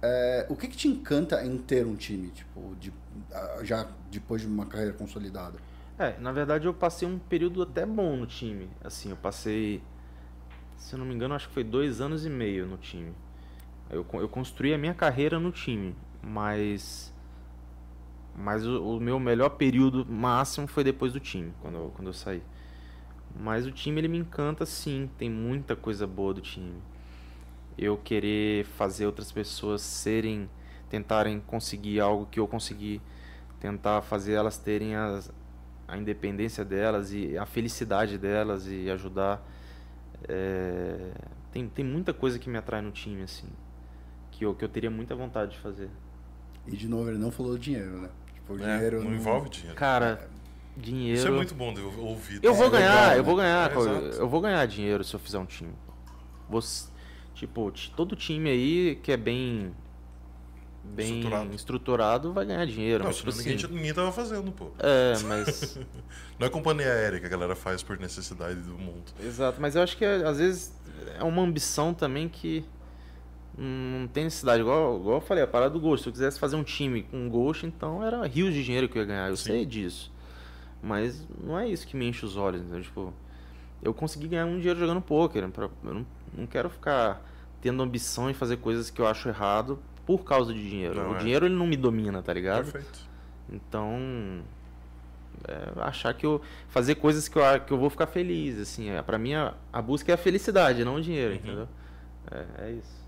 É, 0.01 0.47
o 0.48 0.56
que, 0.56 0.69
que 0.69 0.77
te 0.77 0.89
encanta 0.89 1.44
em 1.44 1.59
ter 1.59 1.86
um 1.86 1.94
time, 1.94 2.31
tipo, 2.31 2.74
de, 2.81 2.93
já 3.62 3.86
depois 4.10 4.40
de 4.40 4.48
uma 4.48 4.64
carreira 4.64 4.94
consolidada? 4.94 5.59
É, 5.98 6.19
na 6.19 6.32
verdade 6.32 6.66
eu 6.66 6.73
passei 6.73 7.06
um 7.06 7.19
período 7.19 7.62
até 7.62 7.85
bom 7.85 8.16
no 8.16 8.27
time. 8.27 8.70
Assim, 8.82 9.10
eu 9.10 9.16
passei, 9.16 9.82
se 10.78 10.94
eu 10.94 10.98
não 10.98 11.05
me 11.05 11.14
engano, 11.14 11.35
acho 11.35 11.47
que 11.48 11.55
foi 11.55 11.62
dois 11.62 12.01
anos 12.01 12.24
e 12.24 12.31
meio 12.31 12.66
no 12.66 12.78
time. 12.78 13.12
Eu, 13.90 14.05
eu 14.14 14.28
construí 14.28 14.73
a 14.73 14.78
minha 14.78 14.94
carreira 14.94 15.39
no 15.39 15.52
time, 15.52 15.94
mas 16.23 17.11
mas 18.34 18.66
o, 18.66 18.96
o, 18.96 19.00
meu 19.00 19.18
melhor 19.20 19.50
período 19.50 20.06
máximo 20.06 20.66
foi 20.66 20.82
depois 20.82 21.12
do 21.12 21.20
time, 21.20 21.52
quando 21.60 21.76
eu, 21.76 21.92
quando 21.94 22.09
eu 22.09 22.12
saí. 22.12 22.42
Mas 23.38 23.66
o 23.66 23.72
time 23.72 24.00
ele 24.00 24.09
me 24.09 24.18
encanta 24.18 24.66
sim, 24.66 25.10
tem 25.18 25.30
muita 25.30 25.76
coisa 25.76 26.06
boa 26.06 26.34
do 26.34 26.40
time. 26.40 26.74
Eu 27.76 27.96
querer 27.96 28.64
fazer 28.64 29.06
outras 29.06 29.32
pessoas 29.32 29.82
serem, 29.82 30.48
tentarem 30.88 31.40
conseguir 31.40 32.00
algo 32.00 32.26
que 32.26 32.40
eu 32.40 32.46
consegui, 32.46 33.00
tentar 33.60 34.02
fazer 34.02 34.32
elas 34.32 34.59
terem 34.59 34.94
as, 34.94 35.32
a 35.88 35.96
independência 35.96 36.64
delas 36.64 37.12
e 37.12 37.36
a 37.36 37.46
felicidade 37.46 38.18
delas 38.18 38.66
e 38.66 38.90
ajudar. 38.90 39.46
É, 40.28 41.12
tem, 41.50 41.68
tem 41.68 41.84
muita 41.84 42.12
coisa 42.14 42.38
que 42.38 42.48
me 42.48 42.59
atrai 42.59 42.80
no 42.80 42.90
time, 42.90 43.22
assim, 43.22 43.48
que 44.30 44.44
eu, 44.44 44.54
que 44.54 44.64
eu 44.64 44.68
teria 44.68 44.90
muita 44.90 45.14
vontade 45.14 45.52
de 45.52 45.59
fazer. 45.59 45.90
E 46.66 46.76
de 46.76 46.88
novo, 46.88 47.09
ele 47.09 47.18
não 47.18 47.30
falou 47.30 47.59
dinheiro, 47.59 48.00
né? 48.00 48.10
O 48.52 48.62
é, 48.62 48.76
dinheiro. 48.76 48.96
É, 48.96 49.00
não, 49.00 49.10
não, 49.10 49.16
envolve 49.16 49.48
dinheiro. 49.48 49.76
Cara, 49.76 50.28
dinheiro. 50.76 51.18
Isso 51.18 51.28
é 51.28 51.30
muito 51.30 51.54
bom 51.54 51.72
de 51.72 51.80
ouvir. 51.80 52.40
Eu 52.42 52.54
vou 52.54 52.70
ganhar, 52.70 53.02
legal, 53.02 53.16
eu 53.16 53.24
vou 53.24 53.36
ganhar. 53.36 53.70
É, 53.70 54.20
eu 54.20 54.28
vou 54.28 54.40
ganhar 54.40 54.66
dinheiro 54.66 55.04
se 55.04 55.14
eu 55.14 55.20
fizer 55.20 55.38
um 55.38 55.46
time. 55.46 55.72
Você, 56.48 56.88
tipo, 57.34 57.72
todo 57.96 58.16
time 58.16 58.50
aí 58.50 58.96
que 59.02 59.12
é 59.12 59.16
bem. 59.16 59.74
Bem 60.84 61.18
estruturado, 61.18 61.54
estruturado 61.54 62.32
vai 62.32 62.44
ganhar 62.44 62.66
dinheiro. 62.66 63.04
Não, 63.04 63.10
mas, 63.10 63.18
tipo 63.18 63.30
ninguém, 63.30 63.54
assim, 63.54 63.66
ninguém 63.68 63.94
tava 63.94 64.10
fazendo, 64.10 64.50
pô. 64.50 64.72
É, 64.80 65.16
mas. 65.24 65.78
não 66.38 66.46
é 66.48 66.50
companhia 66.50 66.86
aérea 66.86 67.20
que 67.20 67.26
a 67.26 67.28
galera 67.28 67.54
faz 67.54 67.84
por 67.84 67.98
necessidade 68.00 68.60
do 68.60 68.76
mundo. 68.76 69.04
Exato, 69.22 69.60
mas 69.60 69.76
eu 69.76 69.82
acho 69.82 69.96
que 69.96 70.04
às 70.04 70.38
vezes 70.38 70.72
é 71.16 71.22
uma 71.22 71.40
ambição 71.40 71.94
também 71.94 72.28
que 72.28 72.64
não 73.56 74.06
tem 74.08 74.24
necessidade. 74.24 74.62
Igual, 74.62 74.98
igual 74.98 75.16
eu 75.16 75.20
falei, 75.20 75.44
a 75.44 75.46
parada 75.46 75.70
do 75.70 75.80
Ghost. 75.80 76.04
Se 76.04 76.08
eu 76.08 76.12
quisesse 76.12 76.38
fazer 76.38 76.56
um 76.56 76.64
time 76.64 77.02
com 77.04 77.28
Ghost, 77.28 77.66
então 77.66 78.04
era 78.04 78.26
rios 78.26 78.54
de 78.54 78.64
dinheiro 78.64 78.88
que 78.88 78.96
eu 78.96 79.02
ia 79.02 79.06
ganhar. 79.06 79.28
Eu 79.28 79.36
Sim. 79.36 79.44
sei 79.44 79.66
disso. 79.66 80.12
Mas 80.82 81.26
não 81.42 81.58
é 81.58 81.68
isso 81.68 81.86
que 81.86 81.96
me 81.96 82.08
enche 82.08 82.24
os 82.24 82.36
olhos. 82.36 82.60
Entendeu? 82.62 82.82
Tipo, 82.82 83.14
eu 83.82 83.92
consegui 83.92 84.28
ganhar 84.28 84.46
um 84.46 84.58
dinheiro 84.58 84.78
jogando 84.78 85.00
poker. 85.00 85.44
Eu 85.44 85.94
não, 85.94 86.06
não 86.36 86.46
quero 86.46 86.70
ficar 86.70 87.22
tendo 87.60 87.82
ambição 87.82 88.28
em 88.28 88.34
fazer 88.34 88.56
coisas 88.56 88.90
que 88.90 89.00
eu 89.00 89.06
acho 89.06 89.28
errado 89.28 89.78
por 90.06 90.24
causa 90.24 90.52
de 90.52 90.68
dinheiro. 90.68 90.96
Não, 90.96 91.12
o 91.12 91.16
é. 91.16 91.18
dinheiro 91.18 91.46
ele 91.46 91.54
não 91.54 91.66
me 91.66 91.76
domina, 91.76 92.22
tá 92.22 92.32
ligado? 92.32 92.64
Perfeito. 92.64 93.00
Então, 93.50 94.42
é, 95.46 95.80
achar 95.80 96.12
que 96.14 96.26
eu 96.26 96.40
fazer 96.68 96.96
coisas 96.96 97.28
que 97.28 97.38
eu, 97.38 97.42
que 97.60 97.72
eu 97.72 97.78
vou 97.78 97.90
ficar 97.90 98.06
feliz, 98.06 98.58
assim, 98.58 98.90
é, 98.90 99.02
para 99.02 99.18
mim 99.18 99.34
a, 99.34 99.54
a, 99.72 99.82
busca 99.82 100.10
é 100.10 100.14
a 100.14 100.18
felicidade, 100.18 100.84
não 100.84 100.96
o 100.96 101.00
dinheiro, 101.00 101.32
uhum. 101.32 101.38
entendeu? 101.38 101.68
É, 102.30 102.46
é 102.66 102.70
isso. 102.72 103.01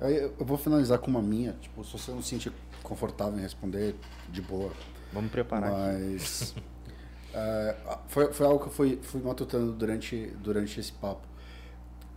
Eu 0.00 0.44
vou 0.44 0.56
finalizar 0.56 0.98
com 0.98 1.10
uma 1.10 1.22
minha, 1.22 1.54
tipo, 1.54 1.84
se 1.84 1.92
você 1.92 2.12
não 2.12 2.22
se 2.22 2.28
sentir 2.28 2.52
confortável 2.82 3.38
em 3.38 3.42
responder, 3.42 3.96
de 4.30 4.40
boa. 4.40 4.72
Vamos 5.12 5.30
preparar 5.30 5.72
Mas 5.72 6.54
é, 7.34 7.76
foi, 8.06 8.32
foi 8.32 8.46
algo 8.46 8.60
que 8.60 8.68
eu 8.68 8.72
fui, 8.72 8.98
fui 9.02 9.20
matutando 9.20 9.72
durante, 9.72 10.26
durante 10.40 10.78
esse 10.78 10.92
papo. 10.92 11.26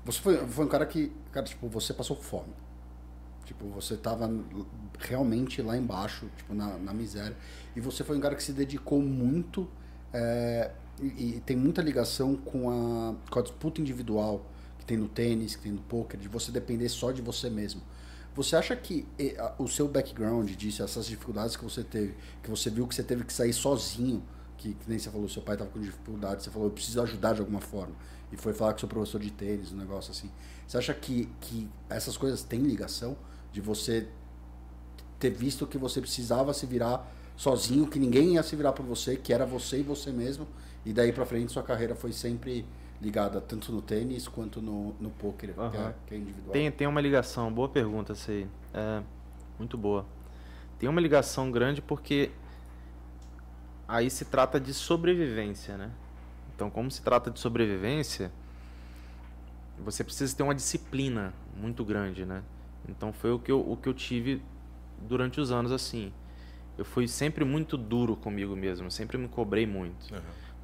Você 0.06 0.20
foi, 0.20 0.38
foi 0.48 0.66
um 0.66 0.68
cara 0.68 0.86
que, 0.86 1.12
cara, 1.32 1.46
tipo, 1.46 1.68
você 1.68 1.94
passou 1.94 2.16
fome. 2.16 2.54
Tipo, 3.46 3.68
você 3.70 3.98
tava 3.98 4.32
realmente 5.00 5.62
lá 5.62 5.76
embaixo, 5.76 6.30
tipo, 6.38 6.54
na, 6.54 6.78
na 6.78 6.94
miséria. 6.94 7.36
E 7.76 7.82
você 7.82 8.04
foi 8.04 8.18
um 8.18 8.22
cara 8.22 8.36
que 8.36 8.44
se 8.44 8.54
dedicou 8.54 9.02
muito 9.02 9.68
é, 10.14 10.72
e, 11.02 11.36
e 11.38 11.42
tem 11.42 11.58
muita 11.58 11.82
ligação 11.82 12.36
com 12.36 12.70
a, 12.70 13.16
com 13.30 13.40
a 13.40 13.42
disputa 13.42 13.82
individual 13.82 14.46
que 14.82 14.86
tem 14.86 14.98
no 14.98 15.08
tênis, 15.08 15.56
que 15.56 15.62
tem 15.62 15.72
no 15.72 15.82
poker, 15.82 16.20
de 16.20 16.28
você 16.28 16.52
depender 16.52 16.90
só 16.90 17.12
de 17.12 17.22
você 17.22 17.50
mesmo. 17.50 17.82
Você 18.34 18.56
acha 18.56 18.76
que 18.76 19.06
o 19.60 19.68
seu 19.68 19.88
background 19.88 20.50
disso, 20.52 20.82
essas 20.82 21.06
dificuldades 21.06 21.56
que 21.56 21.64
você 21.64 21.84
teve, 21.84 22.16
que 22.42 22.50
você 22.50 22.70
viu 22.70 22.88
que 22.88 22.96
você 22.96 23.04
teve 23.04 23.24
que 23.24 23.32
sair 23.32 23.54
sozinho, 23.54 24.24
que, 24.58 24.74
que 24.74 24.90
nem 24.90 24.98
você 24.98 25.12
falou, 25.12 25.30
seu 25.30 25.42
pai 25.42 25.56
estava 25.56 25.70
com 25.70 25.80
dificuldade, 25.80 26.44
você 26.44 26.50
falou, 26.50 26.68
eu 26.68 26.72
preciso 26.72 27.02
ajudar 27.02 27.34
de 27.34 27.42
alguma 27.42 27.62
forma, 27.62 27.94
e 28.32 28.38
foi 28.38 28.54
falar 28.54 28.74
com 28.74 28.80
seu 28.80 28.88
professor 28.88 29.22
de 29.22 29.32
tênis, 29.32 29.72
um 29.72 29.78
negócio 29.78 30.12
assim. 30.12 30.32
Você 30.68 30.78
acha 30.78 30.94
que, 30.94 31.30
que 31.42 31.70
essas 31.90 32.18
coisas 32.18 32.42
têm 32.42 32.62
ligação 32.62 33.16
de 33.52 33.62
você 33.62 34.08
ter 35.20 35.30
visto 35.30 35.68
que 35.68 35.78
você 35.78 36.02
precisava 36.02 36.54
se 36.54 36.66
virar 36.66 37.14
sozinho, 37.36 37.86
que 37.86 38.00
ninguém 38.00 38.36
ia 38.36 38.44
se 38.44 38.56
virar 38.56 38.72
por 38.72 38.86
você, 38.86 39.16
que 39.16 39.32
era 39.32 39.46
você 39.46 39.80
e 39.80 39.84
você 39.84 40.12
mesmo, 40.12 40.48
e 40.84 40.92
daí 40.92 41.12
para 41.12 41.26
frente 41.26 41.52
sua 41.52 41.64
carreira 41.64 41.96
foi 41.96 42.12
sempre 42.12 42.66
ligada 43.02 43.42
tanto 43.42 43.72
no 43.72 43.82
tênis 43.82 44.28
quanto 44.28 44.62
no, 44.62 44.94
no 45.00 45.10
poker, 45.10 45.58
uhum. 45.58 45.72
que, 45.72 45.78
é, 45.78 45.96
que, 46.08 46.14
é, 46.14 46.18
individual. 46.18 46.52
Tem, 46.52 46.72
tem 46.72 46.88
uma 46.88 47.02
ligação, 47.02 47.52
boa 47.52 47.68
pergunta 47.68 48.14
essa 48.14 48.32
aí. 48.32 48.48
É, 48.74 49.02
muito 49.58 49.78
boa. 49.78 50.06
Tem 50.78 50.88
uma 50.88 51.02
ligação 51.02 51.52
grande 51.52 51.82
porque 51.82 52.32
aí 53.88 54.10
se 54.10 54.26
trata 54.26 54.60
de 54.60 54.74
sobrevivência, 54.74 55.78
né? 55.78 55.92
Então, 56.56 56.70
como 56.70 56.92
se 56.92 57.02
trata 57.02 57.32
de 57.32 57.40
sobrevivência, 57.40 58.32
você 59.80 60.04
precisa 60.04 60.36
ter 60.36 60.44
uma 60.44 60.54
disciplina 60.54 61.34
muito 61.56 61.84
grande, 61.84 62.24
né? 62.24 62.44
Então, 62.88 63.12
foi 63.12 63.32
o 63.32 63.40
que 63.40 63.52
eu, 63.52 63.60
o 63.60 63.76
que 63.76 63.90
eu 63.90 63.94
tive 63.94 64.42
durante 65.02 65.42
os 65.42 65.52
anos 65.52 65.72
assim. 65.72 66.14
Eu 66.78 66.86
fui 66.86 67.08
sempre 67.08 67.44
muito 67.44 67.78
duro 67.78 68.16
comigo 68.16 68.56
mesmo, 68.56 68.90
sempre 68.92 69.18
me 69.18 69.28
cobrei 69.28 69.66
muito. 69.66 70.14
Uhum. 70.14 70.20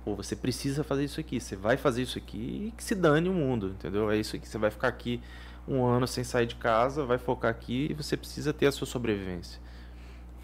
Pô, 0.08 0.16
você 0.16 0.38
precisa 0.38 0.86
fazer 0.86 1.04
isso 1.04 1.20
aqui, 1.20 1.38
você 1.38 1.58
vai 1.58 1.76
fazer 1.76 2.02
isso 2.02 2.18
aqui 2.18 2.68
e 2.70 2.72
que 2.72 2.82
se 2.82 2.96
dane 2.96 3.28
o 3.28 3.34
mundo, 3.34 3.72
entendeu? 3.72 4.10
É 4.10 4.16
isso 4.16 4.38
aqui, 4.38 4.48
você 4.48 4.58
vai 4.58 4.72
ficar 4.72 4.88
aqui 4.88 5.22
um 5.68 5.86
ano 5.86 6.08
sem 6.08 6.24
sair 6.24 6.46
de 6.46 6.56
casa, 6.56 7.04
vai 7.04 7.18
focar 7.18 7.52
aqui 7.52 7.88
e 7.92 7.94
você 7.94 8.16
precisa 8.16 8.54
ter 8.54 8.68
a 8.68 8.72
sua 8.72 8.88
sobrevivência. 8.88 9.60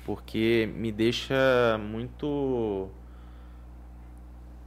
Porque 0.05 0.69
me 0.75 0.91
deixa 0.91 1.33
muito. 1.79 2.89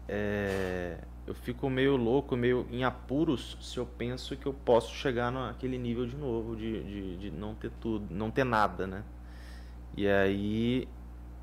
É, 0.09 0.97
eu 1.27 1.35
fico 1.35 1.69
meio 1.69 1.95
louco, 1.97 2.35
meio 2.35 2.67
em 2.71 2.83
apuros 2.83 3.59
se 3.61 3.77
eu 3.77 3.85
penso 3.85 4.35
que 4.35 4.47
eu 4.47 4.55
posso 4.55 4.95
chegar 4.95 5.31
naquele 5.31 5.77
nível 5.77 6.07
de 6.07 6.17
novo, 6.17 6.57
de, 6.57 6.83
de, 6.83 7.17
de 7.19 7.31
não 7.31 7.55
ter 7.55 7.71
tudo, 7.83 8.07
não 8.09 8.31
ter 8.31 8.45
nada, 8.45 8.87
né? 8.87 9.05
E 9.95 10.09
aí, 10.09 10.89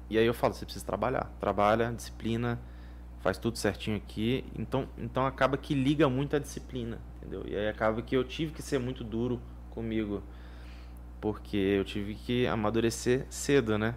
e 0.09 0.17
aí 0.17 0.25
eu 0.25 0.33
falo, 0.33 0.55
você 0.55 0.65
precisa 0.65 0.83
trabalhar. 0.83 1.31
Trabalha, 1.39 1.93
disciplina, 1.93 2.59
faz 3.23 3.37
tudo 3.37 3.57
certinho 3.57 3.95
aqui. 3.95 4.43
Então, 4.53 4.87
então 4.97 5.25
acaba 5.25 5.57
que 5.57 5.73
liga 5.73 6.09
muito 6.09 6.35
a 6.35 6.39
disciplina, 6.39 6.99
entendeu? 7.17 7.43
E 7.47 7.55
aí 7.55 7.69
acaba 7.69 8.01
que 8.01 8.15
eu 8.15 8.23
tive 8.23 8.51
que 8.51 8.61
ser 8.61 8.79
muito 8.79 9.01
duro 9.03 9.41
comigo, 9.71 10.21
porque 11.21 11.55
eu 11.55 11.85
tive 11.85 12.13
que 12.13 12.45
amadurecer 12.45 13.25
cedo, 13.29 13.77
né? 13.77 13.95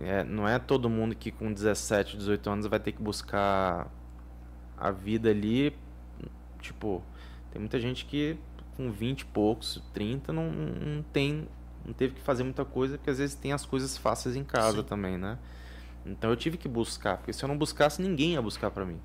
É, 0.00 0.24
não 0.24 0.46
é 0.46 0.58
todo 0.58 0.90
mundo 0.90 1.14
que 1.14 1.30
com 1.30 1.50
17, 1.50 2.18
18 2.18 2.50
anos 2.50 2.66
vai 2.66 2.80
ter 2.80 2.92
que 2.92 3.00
buscar 3.00 3.88
a 4.76 4.90
vida 4.90 5.30
ali, 5.30 5.74
tipo, 6.60 7.02
tem 7.50 7.60
muita 7.60 7.80
gente 7.80 8.04
que 8.04 8.36
com 8.76 8.90
20 8.90 9.20
e 9.20 9.24
poucos, 9.26 9.82
30, 9.94 10.34
não, 10.34 10.50
não 10.50 11.02
tem, 11.02 11.48
não 11.82 11.94
teve 11.94 12.16
que 12.16 12.20
fazer 12.20 12.42
muita 12.42 12.62
coisa, 12.62 12.98
porque 12.98 13.08
às 13.08 13.16
vezes 13.16 13.34
tem 13.34 13.52
as 13.52 13.64
coisas 13.64 13.96
fáceis 13.96 14.36
em 14.36 14.44
casa 14.44 14.78
Sim. 14.78 14.82
também, 14.82 15.16
né? 15.16 15.38
Então 16.06 16.30
eu 16.30 16.36
tive 16.36 16.56
que 16.56 16.68
buscar, 16.68 17.16
porque 17.16 17.32
se 17.32 17.44
eu 17.44 17.48
não 17.48 17.58
buscasse, 17.58 18.00
ninguém 18.00 18.34
ia 18.34 18.42
buscar 18.42 18.70
para 18.70 18.84
mim. 18.84 19.00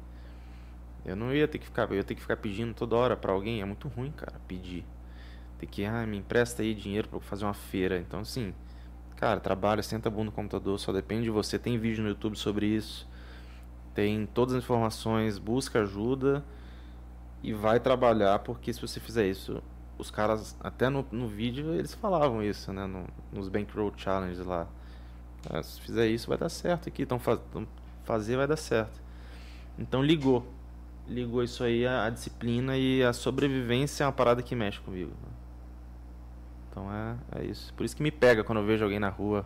Eu 1.03 1.15
não 1.15 1.33
ia 1.33 1.47
ter 1.47 1.57
que 1.57 1.65
ficar, 1.65 1.89
eu 1.89 1.95
ia 1.95 2.03
ter 2.03 2.13
que 2.13 2.21
ficar 2.21 2.37
pedindo 2.37 2.73
toda 2.73 2.95
hora 2.95 3.17
para 3.17 3.31
alguém, 3.31 3.61
é 3.61 3.65
muito 3.65 3.87
ruim, 3.87 4.11
cara, 4.11 4.39
pedir. 4.47 4.85
Ter 5.57 5.65
que, 5.65 5.83
ah, 5.83 6.05
me 6.05 6.17
empresta 6.17 6.61
aí 6.61 6.73
dinheiro 6.75 7.07
para 7.07 7.19
fazer 7.19 7.45
uma 7.45 7.53
feira. 7.53 7.97
Então, 7.97 8.19
assim, 8.19 8.53
cara, 9.15 9.39
trabalha, 9.39 9.81
senta 9.81 10.09
a 10.09 10.11
bunda 10.11 10.25
no 10.25 10.31
computador, 10.31 10.79
só 10.79 10.91
depende 10.91 11.23
de 11.23 11.31
você. 11.31 11.57
Tem 11.57 11.77
vídeo 11.77 12.03
no 12.03 12.09
YouTube 12.09 12.37
sobre 12.37 12.67
isso. 12.67 13.07
Tem 13.95 14.25
todas 14.27 14.55
as 14.55 14.63
informações, 14.63 15.37
busca 15.37 15.81
ajuda 15.81 16.43
e 17.43 17.53
vai 17.53 17.79
trabalhar, 17.79 18.39
porque 18.39 18.71
se 18.71 18.79
você 18.79 18.99
fizer 18.99 19.27
isso, 19.27 19.61
os 19.97 20.11
caras, 20.11 20.55
até 20.59 20.89
no, 20.89 21.05
no 21.11 21.27
vídeo, 21.27 21.73
eles 21.73 21.93
falavam 21.93 22.41
isso, 22.43 22.71
né? 22.71 22.85
No, 22.85 23.05
nos 23.31 23.49
Bankroll 23.49 23.91
Challenge 23.97 24.41
lá. 24.43 24.67
É, 25.49 25.61
se 25.63 25.81
fizer 25.81 26.07
isso, 26.07 26.27
vai 26.27 26.37
dar 26.37 26.49
certo 26.49 26.89
aqui. 26.89 27.03
Então, 27.03 27.19
faz, 27.19 27.39
fazer 28.03 28.37
vai 28.37 28.47
dar 28.47 28.57
certo. 28.57 29.01
Então, 29.77 30.03
ligou. 30.03 30.45
Ligou 31.07 31.43
isso 31.43 31.63
aí, 31.63 31.85
a, 31.85 32.05
a, 32.05 32.09
disciplina 32.09 32.77
e 32.77 33.03
a 33.03 33.11
sobrevivência 33.11 34.03
é 34.03 34.07
uma 34.07 34.13
parada 34.13 34.41
que 34.41 34.55
mexe 34.55 34.79
comigo. 34.79 35.11
Né? 35.11 35.29
Então, 36.69 36.87
é, 36.93 37.39
é 37.39 37.45
isso. 37.45 37.73
Por 37.73 37.85
isso 37.85 37.95
que 37.95 38.03
me 38.03 38.11
pega 38.11 38.43
quando 38.43 38.59
eu 38.59 38.65
vejo 38.65 38.83
alguém 38.83 38.99
na 38.99 39.09
rua. 39.09 39.45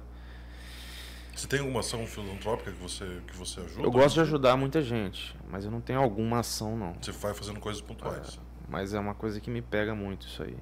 Você 1.35 1.47
tem 1.47 1.59
alguma 1.59 1.81
ação 1.81 2.05
filantrópica 2.05 2.71
que 2.71 2.81
você, 2.81 3.21
que 3.27 3.35
você 3.35 3.59
ajuda? 3.59 3.81
Eu 3.81 3.91
gosto 3.91 4.15
de 4.15 4.21
ajudar 4.21 4.55
muita 4.55 4.81
gente, 4.81 5.35
mas 5.49 5.65
eu 5.65 5.71
não 5.71 5.81
tenho 5.81 5.99
alguma 5.99 6.39
ação, 6.39 6.77
não. 6.77 6.95
Você 7.01 7.11
vai 7.11 7.33
fazendo 7.33 7.59
coisas 7.59 7.81
pontuais. 7.81 8.37
É, 8.37 8.39
mas 8.69 8.93
é 8.93 8.99
uma 8.99 9.13
coisa 9.13 9.41
que 9.41 9.49
me 9.49 9.61
pega 9.61 9.93
muito 9.93 10.27
isso 10.27 10.43
aí. 10.43 10.55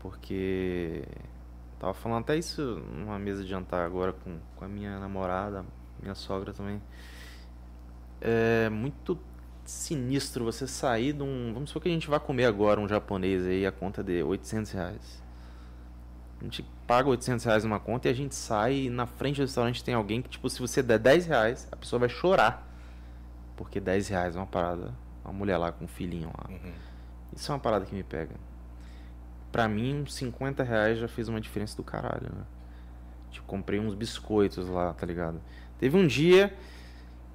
Porque 0.00 1.04
Tava 1.82 1.94
falando 1.94 2.20
até 2.20 2.36
isso 2.36 2.62
numa 2.94 3.18
mesa 3.18 3.42
de 3.42 3.50
jantar 3.50 3.84
agora 3.84 4.12
com, 4.12 4.38
com 4.54 4.64
a 4.64 4.68
minha 4.68 5.00
namorada, 5.00 5.64
minha 6.00 6.14
sogra 6.14 6.52
também. 6.52 6.80
É 8.20 8.68
muito 8.68 9.18
sinistro 9.64 10.44
você 10.44 10.64
sair 10.68 11.12
de 11.12 11.24
um. 11.24 11.52
Vamos 11.52 11.70
supor 11.70 11.82
que 11.82 11.88
a 11.88 11.92
gente 11.92 12.08
vai 12.08 12.20
comer 12.20 12.44
agora 12.44 12.80
um 12.80 12.86
japonês 12.86 13.44
aí, 13.44 13.66
a 13.66 13.72
conta 13.72 14.00
de 14.00 14.22
800 14.22 14.70
reais. 14.70 15.22
A 16.40 16.44
gente 16.44 16.64
paga 16.86 17.08
800 17.08 17.44
reais 17.46 17.64
numa 17.64 17.80
conta 17.80 18.06
e 18.06 18.12
a 18.12 18.14
gente 18.14 18.36
sai 18.36 18.82
e 18.82 18.88
na 18.88 19.04
frente 19.04 19.38
do 19.38 19.42
restaurante 19.42 19.82
tem 19.82 19.94
alguém 19.94 20.22
que, 20.22 20.28
tipo, 20.28 20.48
se 20.48 20.60
você 20.60 20.84
der 20.84 21.00
10 21.00 21.26
reais, 21.26 21.68
a 21.72 21.74
pessoa 21.74 21.98
vai 21.98 22.08
chorar. 22.08 22.64
Porque 23.56 23.80
10 23.80 24.06
reais 24.06 24.36
é 24.36 24.38
uma 24.38 24.46
parada. 24.46 24.94
Uma 25.24 25.32
mulher 25.32 25.56
lá 25.56 25.72
com 25.72 25.86
um 25.86 25.88
filhinho 25.88 26.28
lá. 26.28 26.48
Uhum. 26.48 26.72
Isso 27.34 27.50
é 27.50 27.54
uma 27.56 27.60
parada 27.60 27.84
que 27.84 27.92
me 27.92 28.04
pega 28.04 28.36
pra 29.52 29.68
mim, 29.68 30.02
uns 30.02 30.14
50 30.14 30.62
reais 30.64 30.98
já 30.98 31.06
fez 31.06 31.28
uma 31.28 31.40
diferença 31.40 31.76
do 31.76 31.84
caralho, 31.84 32.30
né? 32.34 32.42
Tipo, 33.30 33.46
comprei 33.46 33.78
uns 33.78 33.94
biscoitos 33.94 34.66
lá, 34.68 34.92
tá 34.94 35.06
ligado? 35.06 35.40
Teve 35.78 35.96
um 35.96 36.06
dia 36.06 36.52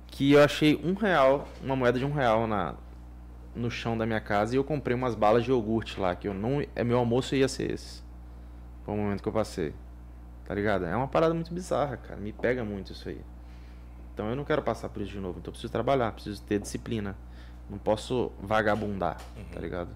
que 0.07 0.33
eu 0.33 0.43
achei 0.43 0.79
um 0.83 0.93
real, 0.93 1.47
uma 1.63 1.75
moeda 1.75 1.99
de 1.99 2.05
um 2.05 2.11
real 2.11 2.47
na, 2.47 2.75
no 3.55 3.69
chão 3.69 3.97
da 3.97 4.05
minha 4.05 4.19
casa 4.19 4.55
e 4.55 4.57
eu 4.57 4.63
comprei 4.63 4.95
umas 4.95 5.15
balas 5.15 5.43
de 5.43 5.51
iogurte 5.51 5.99
lá, 5.99 6.15
que 6.15 6.27
eu 6.27 6.33
não. 6.33 6.65
É, 6.75 6.83
meu 6.83 6.97
almoço 6.97 7.35
ia 7.35 7.47
ser 7.47 7.71
esse. 7.71 8.03
Foi 8.83 8.93
o 8.93 8.97
momento 8.97 9.21
que 9.21 9.29
eu 9.29 9.33
passei. 9.33 9.73
Tá 10.45 10.55
ligado? 10.55 10.85
É 10.85 10.95
uma 10.95 11.07
parada 11.07 11.33
muito 11.33 11.53
bizarra, 11.53 11.97
cara. 11.97 12.19
Me 12.19 12.31
pega 12.31 12.63
muito 12.63 12.93
isso 12.93 13.09
aí. 13.09 13.21
Então 14.13 14.29
eu 14.29 14.35
não 14.35 14.45
quero 14.45 14.61
passar 14.61 14.89
por 14.89 15.01
isso 15.01 15.11
de 15.11 15.19
novo. 15.19 15.39
Então 15.39 15.49
eu 15.49 15.51
preciso 15.51 15.71
trabalhar, 15.71 16.11
preciso 16.13 16.41
ter 16.43 16.59
disciplina. 16.59 17.15
Não 17.69 17.77
posso 17.77 18.31
vagabundar, 18.41 19.17
uhum. 19.35 19.43
tá 19.51 19.59
ligado? 19.59 19.89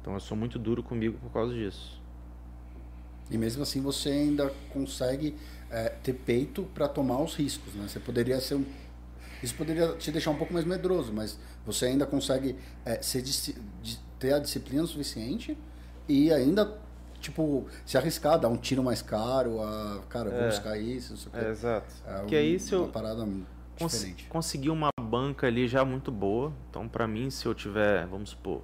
Então 0.00 0.14
eu 0.14 0.20
sou 0.20 0.36
muito 0.36 0.58
duro 0.58 0.82
comigo 0.82 1.18
por 1.18 1.30
causa 1.30 1.54
disso. 1.54 2.00
E 3.30 3.38
mesmo 3.38 3.62
assim 3.62 3.80
você 3.80 4.08
ainda 4.10 4.52
consegue 4.72 5.36
é, 5.70 5.88
ter 5.88 6.14
peito 6.14 6.64
para 6.74 6.88
tomar 6.88 7.22
os 7.22 7.34
riscos, 7.34 7.74
né? 7.74 7.86
Você 7.88 8.00
poderia 8.00 8.40
ser 8.40 8.56
um... 8.56 8.64
Isso 9.42 9.54
poderia 9.54 9.94
te 9.94 10.10
deixar 10.10 10.30
um 10.30 10.36
pouco 10.36 10.52
mais 10.52 10.66
medroso, 10.66 11.12
mas 11.12 11.38
você 11.64 11.86
ainda 11.86 12.04
consegue 12.06 12.56
é, 12.84 13.00
ser, 13.00 13.22
ter 14.18 14.34
a 14.34 14.38
disciplina 14.38 14.84
suficiente 14.86 15.56
e 16.08 16.32
ainda 16.32 16.78
tipo, 17.20 17.66
se 17.84 17.96
arriscar, 17.96 18.38
dar 18.38 18.48
um 18.48 18.56
tiro 18.56 18.82
mais 18.82 19.02
caro, 19.02 19.62
a, 19.62 20.00
cara, 20.08 20.30
vou 20.30 20.40
é, 20.40 20.46
buscar 20.48 20.78
isso, 20.78 21.14
isso 21.14 21.30
é, 21.32 21.50
exato. 21.50 21.92
É 22.06 22.24
que 22.24 22.34
aí 22.34 22.58
se 22.58 22.74
eu 22.74 22.84
uma 22.84 22.88
parada 22.88 23.28
cons 23.78 23.92
diferente. 23.92 24.26
conseguir 24.28 24.70
uma 24.70 24.88
banca 25.00 25.46
ali 25.46 25.68
já 25.68 25.84
muito 25.84 26.10
boa, 26.10 26.52
então 26.68 26.88
para 26.88 27.06
mim 27.06 27.30
se 27.30 27.46
eu 27.46 27.54
tiver, 27.54 28.06
vamos 28.06 28.30
supor, 28.30 28.62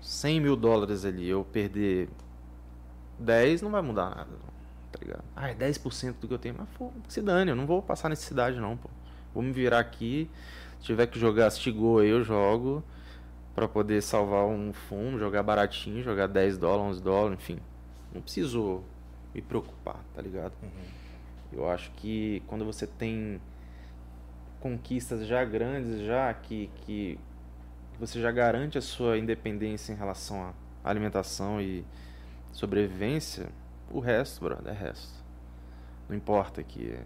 100 0.00 0.40
mil 0.40 0.56
dólares 0.56 1.04
ali, 1.04 1.28
eu 1.28 1.44
perder 1.44 2.08
10, 3.18 3.62
não 3.62 3.70
vai 3.70 3.82
mudar 3.82 4.10
nada, 4.10 4.30
tá 4.90 4.98
ligado? 5.00 5.24
Ah, 5.36 5.50
é 5.50 5.54
10% 5.54 6.14
do 6.20 6.28
que 6.28 6.34
eu 6.34 6.38
tenho, 6.38 6.54
mas 6.58 6.68
pô, 6.70 6.90
se 7.08 7.20
dane, 7.20 7.50
eu 7.50 7.56
não 7.56 7.66
vou 7.66 7.82
passar 7.82 8.08
necessidade 8.08 8.58
não, 8.58 8.76
pô. 8.76 8.88
Vou 9.34 9.42
me 9.42 9.52
virar 9.52 9.78
aqui, 9.78 10.28
se 10.78 10.86
tiver 10.86 11.06
que 11.06 11.18
jogar 11.18 11.50
Stigol 11.50 11.98
aí, 11.98 12.08
eu 12.08 12.24
jogo 12.24 12.82
para 13.54 13.68
poder 13.68 14.00
salvar 14.02 14.46
um 14.46 14.72
fundo, 14.72 15.18
jogar 15.18 15.42
baratinho, 15.42 16.02
jogar 16.02 16.26
10 16.26 16.56
dólares, 16.56 16.96
11 16.96 17.02
dólares, 17.02 17.38
enfim. 17.38 17.58
Não 18.12 18.22
preciso 18.22 18.82
me 19.34 19.42
preocupar, 19.42 20.02
tá 20.14 20.22
ligado? 20.22 20.52
Uhum. 20.62 20.68
Eu 21.52 21.68
acho 21.68 21.90
que 21.92 22.42
quando 22.46 22.64
você 22.64 22.86
tem 22.86 23.40
conquistas 24.60 25.26
já 25.26 25.44
grandes, 25.44 26.00
já 26.00 26.32
que, 26.32 26.70
que 26.86 27.18
você 28.00 28.18
já 28.18 28.32
garante 28.32 28.78
a 28.78 28.80
sua 28.80 29.18
independência 29.18 29.92
em 29.92 29.96
relação 29.96 30.54
à 30.82 30.90
alimentação 30.90 31.60
e 31.60 31.84
sobrevivência, 32.50 33.48
o 33.90 34.00
resto, 34.00 34.40
brother, 34.42 34.72
é 34.72 34.76
resto. 34.76 35.22
Não 36.08 36.16
importa 36.16 36.62
que 36.62 36.98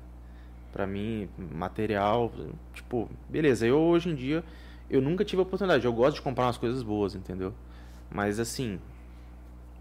para 0.73 0.87
mim 0.87 1.29
material, 1.37 2.33
tipo, 2.73 3.11
beleza, 3.29 3.67
eu 3.67 3.77
hoje 3.79 4.09
em 4.09 4.15
dia 4.15 4.45
eu 4.89 5.03
nunca 5.03 5.25
tive 5.25 5.41
a 5.41 5.43
oportunidade, 5.43 5.85
eu 5.85 5.93
gosto 5.93 6.17
de 6.17 6.23
comprar 6.23 6.45
umas 6.45 6.59
coisas 6.59 6.83
boas, 6.83 7.17
entendeu? 7.17 7.53
Mas 8.09 8.39
assim, 8.39 8.79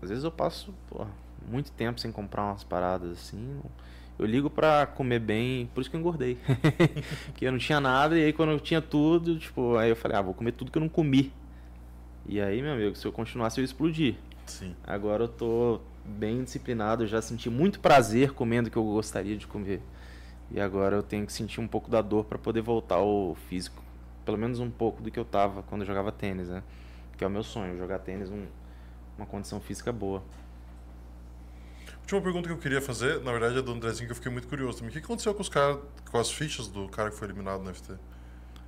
às 0.01 0.09
vezes 0.09 0.23
eu 0.23 0.31
passo 0.31 0.73
porra, 0.89 1.11
muito 1.47 1.71
tempo 1.73 1.99
sem 1.99 2.11
comprar 2.11 2.43
umas 2.45 2.63
paradas 2.63 3.11
assim, 3.11 3.61
eu 4.23 4.27
ligo 4.27 4.49
pra 4.49 4.85
comer 4.85 5.19
bem, 5.19 5.69
por 5.73 5.81
isso 5.81 5.89
que 5.89 5.97
eu 5.97 5.99
engordei. 5.99 6.37
que 7.35 7.45
eu 7.45 7.51
não 7.51 7.59
tinha 7.59 7.81
nada, 7.81 8.17
e 8.17 8.23
aí 8.23 8.31
quando 8.31 8.51
eu 8.51 8.59
tinha 8.59 8.81
tudo, 8.81 9.37
tipo, 9.37 9.75
aí 9.75 9.89
eu 9.89 9.97
falei, 9.97 10.17
ah, 10.17 10.21
vou 10.21 10.33
comer 10.33 10.53
tudo 10.53 10.71
que 10.71 10.77
eu 10.77 10.81
não 10.81 10.87
comi. 10.87 11.33
E 12.25 12.39
aí, 12.39 12.61
meu 12.61 12.71
amigo, 12.71 12.95
se 12.95 13.05
eu 13.05 13.11
continuasse, 13.11 13.59
eu 13.59 13.63
ia 13.63 13.65
explodir. 13.65 14.15
Sim. 14.45 14.73
Agora 14.85 15.25
eu 15.25 15.27
tô 15.27 15.81
bem 16.05 16.41
disciplinado, 16.41 17.03
eu 17.03 17.07
já 17.07 17.21
senti 17.21 17.49
muito 17.49 17.81
prazer 17.81 18.31
comendo 18.31 18.69
o 18.69 18.71
que 18.71 18.77
eu 18.77 18.83
gostaria 18.83 19.35
de 19.35 19.45
comer. 19.45 19.81
E 20.49 20.59
agora 20.59 20.95
eu 20.95 21.03
tenho 21.03 21.25
que 21.25 21.33
sentir 21.33 21.59
um 21.59 21.67
pouco 21.67 21.91
da 21.91 22.01
dor 22.01 22.23
para 22.23 22.37
poder 22.37 22.61
voltar 22.61 22.95
ao 22.95 23.35
físico. 23.49 23.83
Pelo 24.23 24.37
menos 24.37 24.61
um 24.61 24.71
pouco 24.71 25.01
do 25.01 25.11
que 25.11 25.19
eu 25.19 25.25
tava 25.25 25.63
quando 25.63 25.81
eu 25.81 25.87
jogava 25.87 26.13
tênis, 26.13 26.47
né? 26.47 26.63
Que 27.17 27.25
é 27.25 27.27
o 27.27 27.29
meu 27.29 27.43
sonho, 27.43 27.77
jogar 27.77 27.99
tênis 27.99 28.29
um, 28.29 28.45
uma 29.17 29.25
condição 29.25 29.59
física 29.59 29.91
boa. 29.91 30.23
Última 32.13 32.21
pergunta 32.21 32.47
que 32.47 32.53
eu 32.53 32.57
queria 32.57 32.81
fazer, 32.81 33.21
na 33.21 33.31
verdade, 33.31 33.57
é 33.57 33.61
do 33.61 33.71
Andrezinho, 33.71 34.07
que 34.07 34.11
eu 34.11 34.15
fiquei 34.15 34.31
muito 34.31 34.47
curioso 34.47 34.77
também. 34.77 34.89
O 34.89 34.93
que 34.93 34.99
aconteceu 34.99 35.33
com 35.33 35.41
os 35.41 35.49
caras, 35.49 35.79
com 36.09 36.17
as 36.19 36.31
fichas 36.31 36.67
do 36.67 36.87
cara 36.87 37.09
que 37.09 37.15
foi 37.17 37.27
eliminado 37.27 37.63
no 37.63 37.73
FT? 37.73 37.93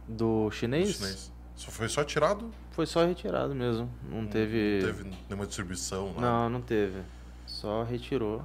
Do 0.07 0.45
Do 0.47 0.51
chinês? 0.51 0.95
chinês? 0.95 1.31
Só 1.55 1.71
foi 1.71 1.87
só 1.87 2.03
tirado? 2.03 2.51
Foi 2.71 2.85
só 2.85 3.05
retirado 3.05 3.55
mesmo. 3.55 3.89
Não 4.09 4.27
teve. 4.27 4.81
Não 4.81 4.87
teve 4.93 5.15
nenhuma 5.29 5.45
distribuição, 5.47 6.07
nada. 6.13 6.21
Não, 6.21 6.49
não 6.49 6.61
teve. 6.61 7.01
Só 7.45 7.83
retirou. 7.83 8.43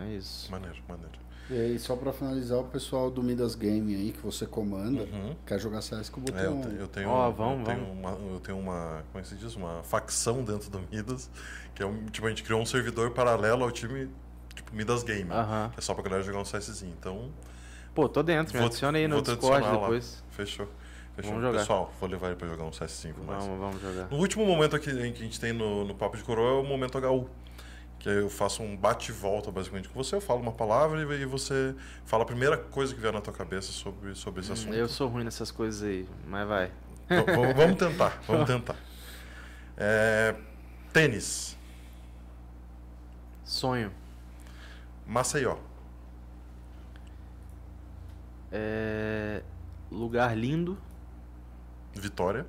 É 0.00 0.08
isso. 0.14 0.50
Maneiro, 0.50 0.78
maneiro. 0.88 1.21
E 1.50 1.54
aí, 1.54 1.78
só 1.78 1.96
pra 1.96 2.12
finalizar, 2.12 2.58
o 2.58 2.64
pessoal 2.64 3.10
do 3.10 3.22
Midas 3.22 3.54
Game 3.54 3.94
aí, 3.94 4.12
que 4.12 4.20
você 4.20 4.46
comanda, 4.46 5.02
Uhum. 5.02 5.34
quer 5.46 5.58
jogar 5.58 5.82
CS 5.82 6.08
com 6.08 6.20
o 6.20 6.24
botão. 6.24 6.40
É, 6.40 6.46
eu, 6.46 6.60
te- 6.70 6.80
eu 6.80 6.88
tenho, 6.88 7.08
Ó, 7.10 7.30
vamos, 7.30 7.58
eu, 7.60 7.64
tenho 7.74 7.86
vamos. 7.86 7.98
Uma, 7.98 8.10
eu 8.34 8.40
tenho 8.40 8.58
uma, 8.58 9.04
como 9.10 9.18
é 9.18 9.22
que 9.22 9.28
se 9.28 9.34
diz? 9.34 9.54
Uma 9.56 9.82
facção 9.82 10.42
dentro 10.44 10.70
do 10.70 10.80
Midas, 10.90 11.28
que 11.74 11.82
é 11.82 11.86
um, 11.86 12.06
tipo, 12.06 12.26
a 12.26 12.30
gente 12.30 12.42
criou 12.42 12.60
um 12.60 12.64
servidor 12.66 13.10
paralelo 13.10 13.64
ao 13.64 13.70
time, 13.70 14.08
tipo, 14.54 14.74
Midas 14.74 15.02
Game, 15.02 15.30
Aham. 15.30 15.70
que 15.72 15.78
é 15.78 15.82
só 15.82 15.92
pra 15.94 16.02
galera 16.04 16.22
jogar 16.22 16.38
um 16.38 16.44
CSzinho. 16.44 16.94
Então, 16.98 17.30
Pô, 17.94 18.08
tô 18.08 18.22
dentro, 18.22 18.54
me 18.54 18.58
Vou- 18.60 18.68
adiciona 18.68 18.96
aí 18.96 19.06
no 19.06 19.20
Discord 19.20 19.56
adicionar 19.56 19.76
lá. 19.76 19.80
depois. 19.82 20.24
fechou. 20.30 20.66
Fechou. 21.14 21.30
Vamos 21.32 21.46
jogar. 21.46 21.58
Pessoal, 21.58 21.92
vou 22.00 22.08
levar 22.08 22.28
ele 22.28 22.36
pra 22.36 22.48
jogar 22.48 22.64
um 22.64 22.70
CSzinho 22.70 23.12
com 23.14 23.24
nós. 23.24 23.44
Vamos, 23.44 23.60
vamos 23.60 23.82
jogar. 23.82 24.08
No 24.10 24.16
último 24.16 24.46
momento 24.46 24.74
aqui 24.74 24.90
que 24.90 24.98
a 24.98 25.04
gente 25.24 25.38
tem 25.38 25.52
no, 25.52 25.84
no 25.84 25.94
Papo 25.94 26.16
de 26.16 26.22
Coroa 26.24 26.58
é 26.58 26.62
o 26.62 26.64
momento 26.66 26.96
HU. 26.98 27.28
Que 28.02 28.08
aí 28.08 28.16
eu 28.16 28.28
faço 28.28 28.64
um 28.64 28.76
bate-volta 28.76 29.52
basicamente 29.52 29.88
com 29.88 29.94
você, 29.94 30.16
eu 30.16 30.20
falo 30.20 30.40
uma 30.40 30.50
palavra 30.50 31.00
e, 31.14 31.24
você 31.24 31.72
fala 32.04 32.24
a 32.24 32.26
primeira 32.26 32.58
coisa 32.58 32.92
que 32.92 33.00
vier 33.00 33.12
na 33.12 33.20
tua 33.20 33.32
cabeça 33.32 33.70
sobre, 33.70 34.12
sobre 34.16 34.40
esse 34.40 34.50
assunto. 34.50 34.72
Hum, 34.72 34.76
Eu 34.76 34.88
sou 34.88 35.06
ruim 35.06 35.22
nessas 35.22 35.52
coisas 35.52 35.84
aí, 35.84 36.08
mas 36.26 36.48
vai. 36.48 36.66
V- 37.08 37.52
vamos 37.54 37.76
tentar, 37.78 38.20
vamos 38.26 38.46
tentar. 38.48 38.74
É, 39.76 40.34
tênis, 40.92 41.56
Sonho. 43.44 43.92
Maceió, 45.06 45.56
É... 48.50 49.42
Lugar 49.90 50.36
lindo. 50.36 50.76
Vitória. 51.94 52.46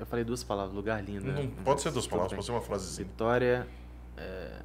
Eu 0.00 0.06
falei 0.06 0.24
duas 0.24 0.42
palavras, 0.42 0.74
lugar 0.74 1.02
lindo. 1.02 1.26
Não, 1.26 1.42
né? 1.44 1.50
pode 1.64 1.80
ser 1.80 1.92
duas 1.92 2.06
palavras, 2.08 2.32
bem. 2.32 2.36
pode 2.38 2.46
ser 2.46 2.52
uma 2.52 2.60
frasezinha. 2.60 3.06
Vitória. 3.06 3.68
É, 4.16 4.62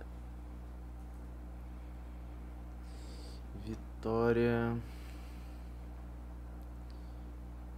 Vitória. 3.66 4.78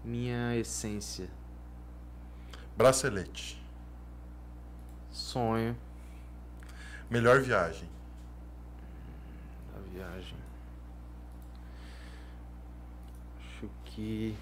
Minha 0.03 0.55
essência. 0.57 1.29
Bracelete, 2.75 3.61
Sonho 5.11 5.77
melhor 7.13 7.41
viagem, 7.41 7.87
da 9.71 9.79
viagem. 9.91 10.37
Acho 13.39 13.69
que. 13.85 14.35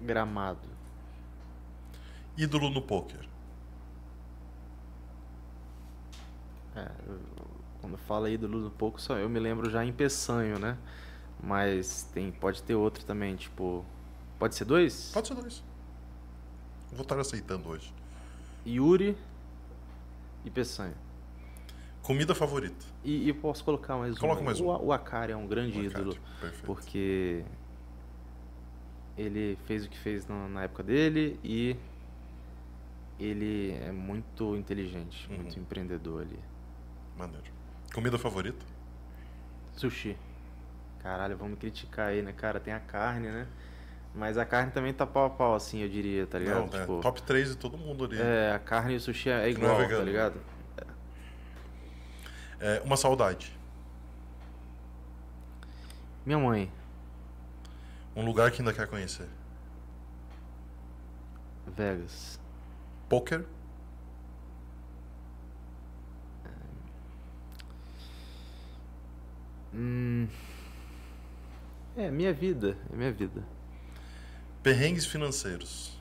Gramado. 0.00 0.71
Ídolo 2.36 2.70
no 2.70 2.82
poker, 2.82 3.28
É, 6.74 6.90
quando 7.80 7.98
fala 7.98 8.30
ídolo 8.30 8.58
no 8.58 8.70
pouco, 8.70 9.00
só 9.00 9.16
eu 9.18 9.28
me 9.28 9.38
lembro 9.38 9.68
já 9.68 9.84
em 9.84 9.92
Peçanho, 9.92 10.58
né? 10.58 10.78
Mas 11.42 12.04
tem, 12.14 12.30
pode 12.32 12.62
ter 12.62 12.74
outro 12.74 13.04
também, 13.04 13.36
tipo. 13.36 13.84
Pode 14.38 14.54
ser 14.54 14.64
dois? 14.64 15.10
pode 15.12 15.28
ser 15.28 15.34
dois. 15.34 15.62
Vou 16.92 17.02
estar 17.02 17.18
aceitando 17.18 17.68
hoje. 17.68 17.92
Yuri 18.66 19.16
e 20.44 20.50
Peçanho. 20.50 20.94
Comida 22.02 22.34
favorita, 22.34 22.84
E, 23.04 23.28
e 23.28 23.32
posso 23.32 23.62
colocar 23.64 23.96
mais 23.96 24.16
um. 24.16 24.20
Coloca 24.20 24.40
aí. 24.40 24.44
mais 24.46 24.58
o, 24.60 24.64
um. 24.64 24.86
O 24.86 24.92
Akari 24.92 25.32
é 25.32 25.36
um 25.36 25.46
grande 25.46 25.76
Macate, 25.78 25.94
ídolo. 26.00 26.16
perfeito. 26.40 26.64
Porque 26.64 27.44
ele 29.16 29.58
fez 29.66 29.84
o 29.84 29.90
que 29.90 29.98
fez 29.98 30.26
na, 30.26 30.48
na 30.48 30.62
época 30.64 30.82
dele 30.82 31.38
e 31.44 31.76
ele 33.24 33.72
é 33.82 33.92
muito 33.92 34.56
inteligente, 34.56 35.28
Uhum. 35.30 35.36
muito 35.36 35.58
empreendedor 35.58 36.22
ali. 36.22 36.38
Maneiro. 37.16 37.46
Comida 37.94 38.18
favorita, 38.18 38.64
Sushi. 39.74 40.16
Caralho, 41.02 41.36
vamos 41.36 41.58
criticar 41.58 42.08
aí, 42.08 42.22
né, 42.22 42.32
cara? 42.32 42.60
Tem 42.60 42.72
a 42.72 42.80
carne, 42.80 43.28
né? 43.28 43.46
Mas 44.14 44.36
a 44.38 44.44
carne 44.44 44.70
também 44.70 44.92
tá 44.92 45.06
pau 45.06 45.24
a 45.26 45.30
pau, 45.30 45.54
assim, 45.54 45.80
eu 45.80 45.88
diria, 45.88 46.26
tá 46.26 46.38
ligado? 46.38 46.70
Não, 46.70 46.78
é, 46.78 46.80
Tipo, 46.82 47.00
top 47.00 47.22
3 47.22 47.48
de 47.50 47.56
todo 47.56 47.76
mundo 47.78 48.04
ali. 48.04 48.20
é, 48.20 48.52
a 48.54 48.58
carne 48.58 48.94
e 48.94 48.96
o 48.96 49.00
sushi 49.00 49.30
é 49.30 49.46
é 49.46 49.50
igual, 49.50 49.76
vegano. 49.76 49.98
tá 49.98 50.04
ligado? 50.04 50.40
É, 52.60 52.80
uma 52.84 52.96
saudade, 52.96 53.52
Minha 56.24 56.38
mãe, 56.38 56.70
um 58.14 58.24
lugar 58.24 58.50
que 58.52 58.62
ainda 58.62 58.72
quer 58.72 58.86
conhecer. 58.86 59.26
Vegas. 61.66 62.38
Poker, 63.12 63.44
Hum. 69.74 70.26
É, 71.96 72.10
minha 72.10 72.32
vida, 72.32 72.76
é 72.92 72.96
minha 72.96 73.12
vida. 73.12 73.42
perrengues 74.62 75.04
financeiros. 75.06 76.00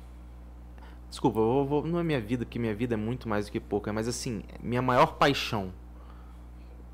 Desculpa, 1.10 1.40
vou, 1.40 1.66
vou- 1.66 1.86
não 1.88 2.00
é 2.00 2.04
minha 2.04 2.22
vida, 2.22 2.46
porque 2.46 2.60
minha 2.60 2.76
vida 2.76 2.94
é 2.94 2.98
muito 2.98 3.28
mais 3.28 3.48
do 3.48 3.52
que 3.52 3.60
pouca, 3.60 3.92
mas 3.92 4.08
assim, 4.08 4.44
minha 4.62 4.82
maior 4.84 5.16
paixão. 5.18 5.74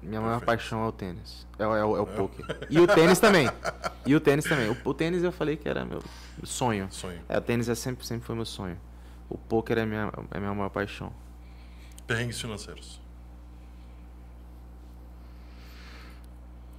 Minha 0.01 0.21
maior 0.21 0.39
Perfeito. 0.39 0.45
paixão 0.45 0.83
é 0.85 0.87
o 0.87 0.91
tênis. 0.93 1.45
É, 1.59 1.67
o- 1.67 1.75
é, 1.75 1.83
o- 1.83 1.97
é 1.97 2.01
o 2.01 2.05
poker. 2.07 2.45
E 2.69 2.79
o 2.79 2.87
tênis 2.87 3.19
também. 3.19 3.49
E 4.05 4.15
o 4.15 4.19
tênis 4.21 4.45
também. 4.45 4.69
O, 4.69 4.77
o 4.85 4.93
tênis 4.93 5.23
eu 5.23 5.31
falei 5.31 5.57
que 5.57 5.67
era 5.67 5.83
meu 5.83 6.01
sonho. 6.43 6.87
Sonho. 6.89 7.19
É, 7.27 7.37
o 7.37 7.41
tênis 7.41 7.67
é 7.67 7.75
sempre, 7.75 8.05
sempre 8.07 8.25
foi 8.25 8.35
meu 8.35 8.45
sonho. 8.45 8.79
O 9.29 9.37
poker 9.37 9.77
é 9.77 9.85
minha, 9.85 10.11
é 10.31 10.39
minha 10.39 10.53
maior 10.53 10.69
paixão. 10.69 11.11
Perrengues 12.05 12.39
financeiros. 12.39 13.01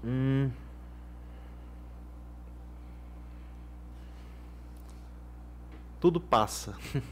Hum. 0.05 0.51
Tudo 6.01 6.21
passa. 6.21 6.77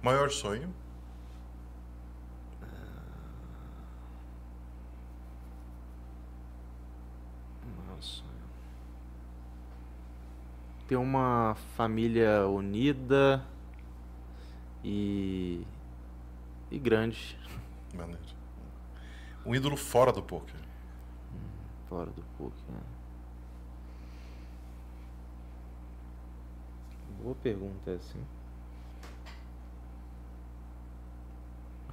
Maior 0.00 0.30
sonho. 0.30 0.72
Ter 10.88 10.96
uma 10.96 11.54
família 11.76 12.46
unida 12.46 13.44
e. 14.84 15.64
e 16.70 16.78
grande 16.78 17.36
Maneiro. 17.94 18.20
Um 19.46 19.54
ídolo 19.54 19.76
fora 19.76 20.12
do 20.12 20.22
poker. 20.22 20.54
fora 21.88 22.10
do 22.10 22.22
poker. 22.36 22.58
né? 22.68 22.80
Boa 27.22 27.34
pergunta 27.36 27.90
hein? 28.18 28.24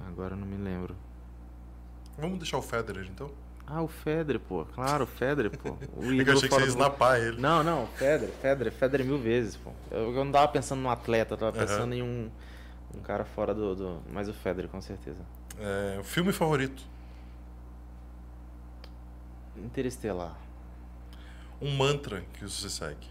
Agora 0.06 0.34
eu 0.34 0.38
não 0.38 0.46
me 0.46 0.56
lembro. 0.56 0.94
Vamos 2.18 2.38
deixar 2.38 2.58
o 2.58 2.62
Federer, 2.62 3.06
então? 3.10 3.30
Ah, 3.66 3.82
o 3.82 3.88
Federer, 3.88 4.40
pô. 4.40 4.64
Claro, 4.66 5.04
o 5.04 5.06
Federer, 5.06 5.50
pô. 5.58 5.70
O 5.96 6.00
que 6.00 6.06
eu 6.06 6.12
ídolo 6.12 6.36
achei 6.38 6.48
que 6.48 6.54
você 6.54 6.60
ia 6.60 6.66
do- 6.66 6.72
ele. 7.18 7.40
Não, 7.40 7.64
não, 7.64 7.86
Federer, 7.88 8.32
Federer, 8.34 8.72
Federer 8.72 9.06
mil 9.06 9.18
vezes, 9.18 9.56
pô. 9.56 9.72
Eu, 9.90 10.14
eu 10.14 10.24
não 10.24 10.30
tava 10.30 10.48
pensando 10.48 10.80
num 10.80 10.90
atleta, 10.90 11.34
eu 11.34 11.38
tava 11.38 11.56
Aham. 11.56 11.66
pensando 11.66 11.94
em 11.94 12.02
um, 12.02 12.30
um 12.96 13.00
cara 13.02 13.24
fora 13.24 13.54
do, 13.54 13.74
do. 13.74 14.02
Mas 14.10 14.28
o 14.28 14.34
Federer, 14.34 14.70
com 14.70 14.80
certeza. 14.80 15.22
É, 15.58 16.00
filme 16.02 16.32
favorito. 16.32 16.82
Interestelar. 19.56 20.36
Um 21.60 21.74
mantra 21.76 22.20
que 22.34 22.42
você 22.44 22.68
segue. 22.68 23.08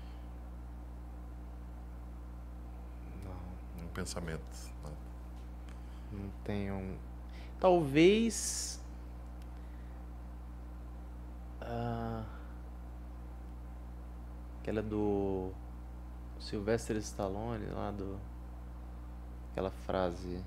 Não, 3.24 3.84
Um 3.84 3.88
pensamento. 3.90 4.42
né? 4.84 4.92
não 6.12 6.30
tenho. 6.44 6.76
um- 6.76 6.98
Talvez. 7.60 8.80
Ah, 11.62 12.24
aquela 14.62 14.82
do. 14.84 15.52
Sylvester 16.40 16.96
Stallone, 16.98 17.66
lá 17.68 17.90
do. 17.92 18.20
Aquela 19.56 19.72
frase. 19.72 20.44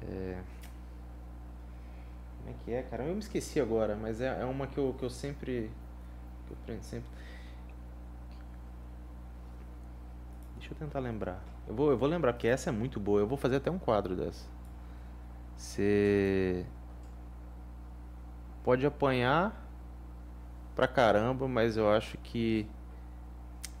É. 0.00 0.42
Como 2.38 2.48
é 2.48 2.64
que 2.64 2.72
é, 2.72 2.82
cara? 2.84 3.04
Eu 3.04 3.12
me 3.12 3.18
esqueci 3.18 3.60
agora, 3.60 3.94
mas 3.94 4.22
é, 4.22 4.40
é 4.40 4.46
uma 4.46 4.66
que 4.66 4.78
eu, 4.78 4.94
que 4.98 5.04
eu 5.04 5.10
sempre. 5.10 5.70
Que 6.46 6.52
eu 6.54 6.56
aprendo 6.62 6.82
sempre. 6.84 7.10
Deixa 10.56 10.72
eu 10.72 10.78
tentar 10.78 11.00
lembrar. 11.00 11.38
Eu 11.66 11.74
vou, 11.74 11.90
eu 11.90 11.98
vou 11.98 12.08
lembrar, 12.08 12.32
porque 12.32 12.48
essa 12.48 12.70
é 12.70 12.72
muito 12.72 12.98
boa. 12.98 13.20
Eu 13.20 13.26
vou 13.26 13.36
fazer 13.36 13.56
até 13.56 13.70
um 13.70 13.78
quadro 13.78 14.16
dessa. 14.16 14.48
Você 15.54 16.64
pode 18.64 18.86
apanhar 18.86 19.68
pra 20.74 20.88
caramba, 20.88 21.46
mas 21.46 21.76
eu 21.76 21.90
acho 21.90 22.16
que. 22.16 22.66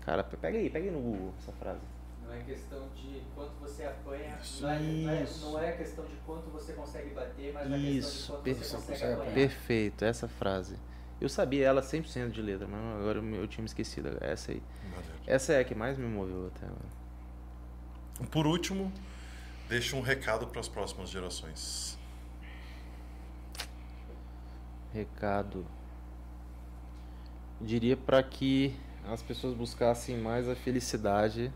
Cara, 0.02 0.22
pega 0.22 0.58
aí, 0.58 0.68
pega 0.68 0.84
aí 0.84 0.90
no 0.90 1.00
Google 1.00 1.32
essa 1.38 1.52
frase. 1.52 1.97
Não 2.38 2.44
é 2.44 2.54
questão 2.54 2.88
de 2.94 3.22
quanto 3.34 3.52
você 3.60 3.84
apanha, 3.84 4.38
não 4.60 4.68
é, 4.70 4.78
não, 4.78 5.10
é, 5.10 5.22
Isso. 5.22 5.44
não 5.50 5.62
é 5.62 5.72
questão 5.72 6.04
de 6.06 6.16
quanto 6.26 6.50
você 6.50 6.72
consegue 6.72 7.10
bater, 7.10 7.52
mas 7.52 7.66
é 7.66 7.70
questão 7.70 7.90
Isso, 7.90 8.20
de 8.20 8.26
quanto 8.28 8.42
perfeito. 8.42 8.66
você 8.68 8.76
consegue 8.76 8.92
Consegue 8.92 9.12
apanhar. 9.12 9.34
Perfeito, 9.34 10.04
essa 10.04 10.28
frase. 10.28 10.76
Eu 11.20 11.28
sabia 11.28 11.66
ela 11.66 11.82
100% 11.82 12.30
de 12.30 12.40
letra, 12.40 12.66
mas 12.68 12.80
agora 13.00 13.18
eu 13.18 13.48
tinha 13.48 13.62
me 13.62 13.66
esquecido. 13.66 14.16
Essa 14.20 14.52
aí. 14.52 14.62
Essa 15.26 15.54
é 15.54 15.60
a 15.60 15.64
que 15.64 15.74
mais 15.74 15.98
me 15.98 16.06
moveu 16.06 16.46
até 16.54 16.66
agora. 16.66 16.98
Por 18.30 18.46
último, 18.46 18.92
deixa 19.68 19.96
um 19.96 20.00
recado 20.00 20.46
para 20.46 20.60
as 20.60 20.68
próximas 20.68 21.10
gerações. 21.10 21.98
Recado. 24.92 25.66
Diria 27.60 27.96
para 27.96 28.22
que 28.22 28.76
as 29.04 29.22
pessoas 29.22 29.54
buscassem 29.54 30.16
mais 30.16 30.48
a 30.48 30.54
felicidade, 30.54 31.52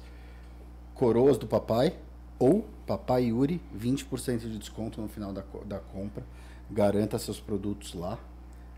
Coroas 0.94 1.38
do 1.38 1.48
papai 1.48 1.96
ou 2.38 2.68
Papai 2.86 3.24
Yuri, 3.26 3.62
20% 3.78 4.40
de 4.40 4.58
desconto 4.58 5.00
no 5.02 5.08
final 5.08 5.32
da, 5.32 5.44
da 5.66 5.80
compra. 5.80 6.26
Garanta 6.70 7.18
seus 7.18 7.40
produtos 7.40 7.94
lá. 7.94 8.20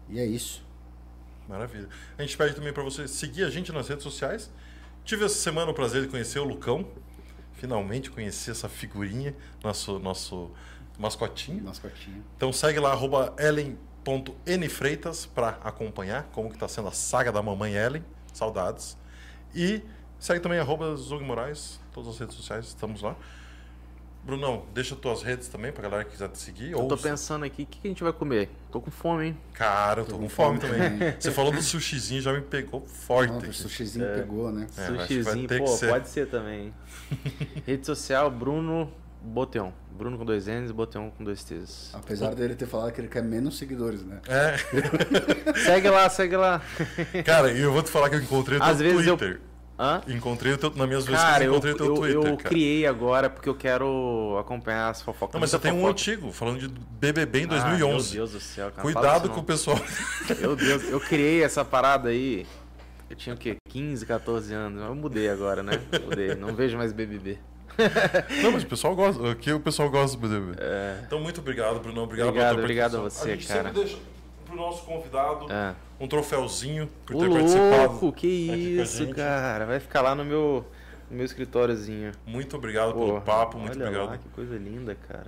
E 0.07 0.19
é 0.19 0.25
isso. 0.25 0.63
Maravilha. 1.49 1.89
A 2.17 2.21
gente 2.21 2.37
pede 2.37 2.53
também 2.53 2.71
para 2.71 2.83
você 2.83 3.07
seguir 3.07 3.43
a 3.43 3.49
gente 3.49 3.71
nas 3.71 3.87
redes 3.87 4.03
sociais. 4.03 4.51
Tive 5.05 5.23
essa 5.23 5.35
semana 5.35 5.69
o 5.69 5.73
prazer 5.73 6.01
de 6.01 6.07
conhecer 6.07 6.39
o 6.39 6.43
Lucão. 6.43 6.83
Finalmente 7.53 8.09
conheci 8.09 8.49
essa 8.49 8.67
figurinha, 8.67 9.35
nosso, 9.63 9.99
nosso 9.99 10.49
mascotinho. 10.97 11.63
Mascotinha. 11.63 12.23
Então 12.35 12.51
segue 12.51 12.79
lá, 12.79 12.91
arroba 12.91 13.31
ellen.nfreitas 13.37 15.27
para 15.27 15.59
acompanhar 15.63 16.23
como 16.31 16.49
que 16.49 16.57
tá 16.57 16.67
sendo 16.67 16.87
a 16.87 16.91
saga 16.91 17.31
da 17.31 17.39
mamãe 17.39 17.75
Ellen. 17.75 18.03
Saudades. 18.33 18.97
E 19.53 19.83
segue 20.17 20.39
também 20.39 20.57
arroba 20.57 20.95
Zog 20.95 21.23
Moraes, 21.23 21.79
todas 21.93 22.09
as 22.09 22.19
redes 22.19 22.35
sociais, 22.35 22.65
estamos 22.65 23.03
lá. 23.03 23.15
Brunão, 24.25 24.63
deixa 24.73 24.95
tuas 24.95 25.21
redes 25.21 25.47
também 25.47 25.71
pra 25.71 25.83
galera 25.83 26.03
que 26.03 26.11
quiser 26.11 26.27
te 26.29 26.39
seguir. 26.39 26.71
Eu 26.71 26.79
ou 26.79 26.87
tô 26.87 26.97
pensando 26.97 27.45
aqui, 27.45 27.61
o 27.61 27.65
que, 27.67 27.79
que 27.79 27.87
a 27.87 27.91
gente 27.91 28.03
vai 28.03 28.11
comer? 28.11 28.49
Tô 28.71 28.81
com 28.81 28.89
fome, 28.89 29.27
hein? 29.27 29.37
Cara, 29.53 30.01
eu 30.01 30.05
tô, 30.05 30.17
com 30.17 30.27
fome, 30.27 30.57
também. 30.59 31.13
Você 31.19 31.29
falou 31.31 31.51
do 31.51 31.61
sushizinho, 31.61 32.21
já 32.21 32.33
me 32.33 32.41
pegou 32.41 32.81
forte. 32.81 33.31
Nossa, 33.31 33.49
o 33.49 33.53
sushizinho 33.53 34.05
pegou, 34.15 34.51
né? 34.51 34.65
É, 34.77 34.85
Sushizinho, 34.87 35.47
pô, 35.47 35.67
ser. 35.67 35.89
pode 35.89 36.09
ser 36.09 36.27
também. 36.27 36.65
hein? 36.65 36.73
Rede 37.67 37.85
social, 37.85 38.31
Bruno 38.31 38.91
Boteon. 39.21 39.71
Bruno 39.95 40.17
com 40.17 40.25
dois 40.25 40.47
N's 40.47 40.71
e 40.71 40.73
Boteon 40.73 41.09
com 41.11 41.23
dois 41.23 41.43
T's. 41.43 41.91
Apesar 41.93 42.33
dele 42.35 42.55
ter 42.55 42.65
falado 42.65 42.91
que 42.91 42.99
ele 42.99 43.07
quer 43.07 43.23
menos 43.23 43.57
seguidores, 43.57 44.01
né? 44.03 44.19
É, 44.27 44.57
Segue 45.63 45.89
lá, 45.89 46.09
segue 46.09 46.35
lá. 46.35 46.61
cara, 47.23 47.51
e 47.51 47.61
eu 47.61 47.71
vou 47.71 47.81
te 47.83 47.89
falar 47.91 48.09
que 48.09 48.15
eu 48.15 48.21
encontrei 48.21 48.57
o 48.57 48.61
teu 48.61 48.69
Às 48.69 48.79
vezes 48.79 49.05
eu- 49.07 49.15
Twitter. 49.15 49.39
Hã? 49.77 50.01
Encontrei 50.07 50.53
o 50.53 50.57
teu, 50.57 50.71
nas 50.73 50.87
minhas 50.87 51.05
vezes 51.05 51.21
Cara, 51.21 51.39
que 51.39 51.43
eu 51.43 51.45
eu, 51.47 51.51
encontrei 51.51 51.73
o 51.73 51.77
teu 51.77 51.85
eu, 51.87 51.95
Twitter, 51.95 52.15
eu 52.31 52.37
cara. 52.37 52.49
criei 52.49 52.87
agora 52.87 53.29
porque 53.29 53.49
eu 53.49 53.55
quero 53.55 54.37
acompanhar 54.39 54.89
as 54.89 55.01
fofocas. 55.01 55.33
Não, 55.33 55.41
mas 55.41 55.49
você 55.51 55.59
tem 55.59 55.71
um 55.73 55.85
antigo, 55.85 56.31
falando 56.31 56.59
de 56.59 56.67
BBB 56.69 57.41
em 57.41 57.43
Ah, 57.45 57.47
2011. 57.47 58.09
meu 58.15 58.19
Deus 58.19 58.31
do 58.31 58.39
céu, 58.39 58.71
cara. 58.71 58.81
Cuidado 58.81 59.29
com 59.29 59.41
o 59.41 59.43
pessoal. 59.43 59.77
Meu 60.39 60.55
Deus, 60.55 60.83
eu 60.83 60.99
criei 60.99 61.43
essa 61.43 61.65
parada 61.65 62.09
aí. 62.09 62.47
Eu 63.09 63.15
tinha 63.15 63.35
o 63.35 63.37
quê? 63.37 63.57
15, 63.69 64.05
14 64.05 64.53
anos. 64.53 64.81
Eu 64.81 64.95
mudei 64.95 65.29
agora, 65.29 65.61
né? 65.61 65.79
Mudei. 66.03 66.35
Não 66.35 66.55
vejo 66.55 66.77
mais 66.77 66.93
BBB. 66.93 67.37
Não, 68.41 68.53
mas 68.53 68.63
o 68.63 68.67
pessoal 68.67 68.95
gosta. 68.95 69.31
Aqui 69.31 69.51
o 69.51 69.59
pessoal 69.59 69.89
gosta 69.89 70.17
do 70.17 70.27
BBB. 70.27 70.57
Então, 71.05 71.19
muito 71.19 71.41
obrigado, 71.41 71.79
Bruno. 71.79 72.01
Obrigado, 72.01 72.29
Obrigado, 72.29 72.59
obrigado 72.59 72.97
a 72.97 73.01
você, 73.01 73.33
a 73.33 73.37
cara. 73.37 73.73
Pro 74.45 74.55
nosso 74.55 74.83
convidado 74.85 75.51
É. 75.51 75.75
um 75.99 76.07
troféuzinho 76.07 76.87
por 77.05 77.15
Ô, 77.15 77.19
ter 77.19 77.29
participado. 77.31 77.91
louco, 77.91 78.11
que 78.13 78.47
com 78.47 78.53
a 78.53 78.57
isso, 78.83 79.09
cara. 79.13 79.65
Vai 79.65 79.79
ficar 79.79 80.01
lá 80.01 80.13
no 80.15 80.23
meu, 80.23 80.65
no 81.09 81.17
meu 81.17 81.25
escritóriozinho. 81.25 82.11
Muito 82.25 82.55
obrigado 82.55 82.93
pelo 82.93 83.21
papo, 83.21 83.57
muito 83.57 83.77
obrigado. 83.79 84.05
Lá, 84.09 84.17
que 84.17 84.29
coisa 84.29 84.55
linda, 84.57 84.95
cara. 85.07 85.27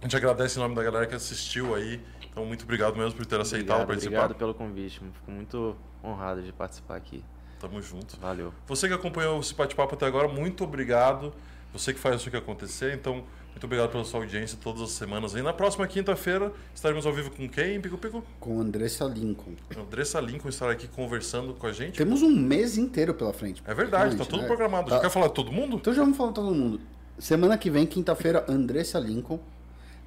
A 0.00 0.04
gente 0.04 0.16
agradece 0.16 0.58
em 0.58 0.62
nome 0.62 0.74
da 0.74 0.82
galera 0.82 1.06
que 1.06 1.14
assistiu 1.14 1.74
aí. 1.74 2.00
Então, 2.30 2.44
muito 2.44 2.64
obrigado 2.64 2.96
mesmo 2.96 3.12
por 3.12 3.26
ter 3.26 3.40
aceitado 3.40 3.82
Obrigado, 3.82 3.86
participar. 3.88 4.16
obrigado 4.24 4.38
pelo 4.38 4.54
convite. 4.54 5.00
Fico 5.00 5.30
muito 5.30 5.76
honrado 6.02 6.42
de 6.42 6.52
participar 6.52 6.96
aqui. 6.96 7.22
Tamo 7.60 7.80
junto. 7.80 8.18
Valeu. 8.18 8.52
Você 8.66 8.88
que 8.88 8.94
acompanhou 8.94 9.38
esse 9.38 9.54
bate-papo 9.54 9.94
até 9.94 10.06
agora, 10.06 10.26
muito 10.26 10.64
obrigado. 10.64 11.32
Você 11.72 11.92
que 11.92 12.00
faz 12.00 12.16
isso 12.16 12.28
aqui 12.28 12.36
acontecer. 12.36 12.94
Então, 12.94 13.22
muito 13.52 13.64
obrigado 13.64 13.90
pela 13.90 14.04
sua 14.04 14.20
audiência 14.20 14.58
todas 14.60 14.82
as 14.82 14.90
semanas. 14.90 15.34
E 15.34 15.42
na 15.42 15.52
próxima 15.52 15.86
quinta-feira 15.86 16.52
estaremos 16.74 17.06
ao 17.06 17.12
vivo 17.12 17.30
com 17.30 17.48
quem, 17.48 17.80
Pico 17.80 17.96
Pico? 17.96 18.24
Com 18.40 18.60
Andressa 18.60 19.04
Lincoln. 19.04 19.52
Andressa 19.78 20.20
Lincoln 20.20 20.48
estará 20.48 20.72
aqui 20.72 20.88
conversando 20.88 21.54
com 21.54 21.66
a 21.66 21.72
gente. 21.72 21.96
Temos 21.96 22.22
um 22.22 22.34
mês 22.34 22.76
inteiro 22.76 23.14
pela 23.14 23.32
frente. 23.32 23.62
É 23.64 23.72
verdade, 23.74 24.16
tá 24.16 24.24
praticamente, 24.24 24.30
tudo 24.30 24.40
né? 24.42 24.46
programado. 24.48 24.88
Tá. 24.88 24.96
Já 24.96 25.02
quer 25.02 25.10
falar 25.10 25.28
de 25.28 25.34
todo 25.34 25.52
mundo? 25.52 25.76
Então 25.76 25.92
já 25.94 26.02
vamos 26.02 26.16
falar 26.16 26.30
de 26.30 26.34
todo 26.34 26.54
mundo. 26.54 26.80
Semana 27.18 27.56
que 27.56 27.70
vem, 27.70 27.86
quinta-feira, 27.86 28.44
Andressa 28.48 28.98
Lincoln. 28.98 29.38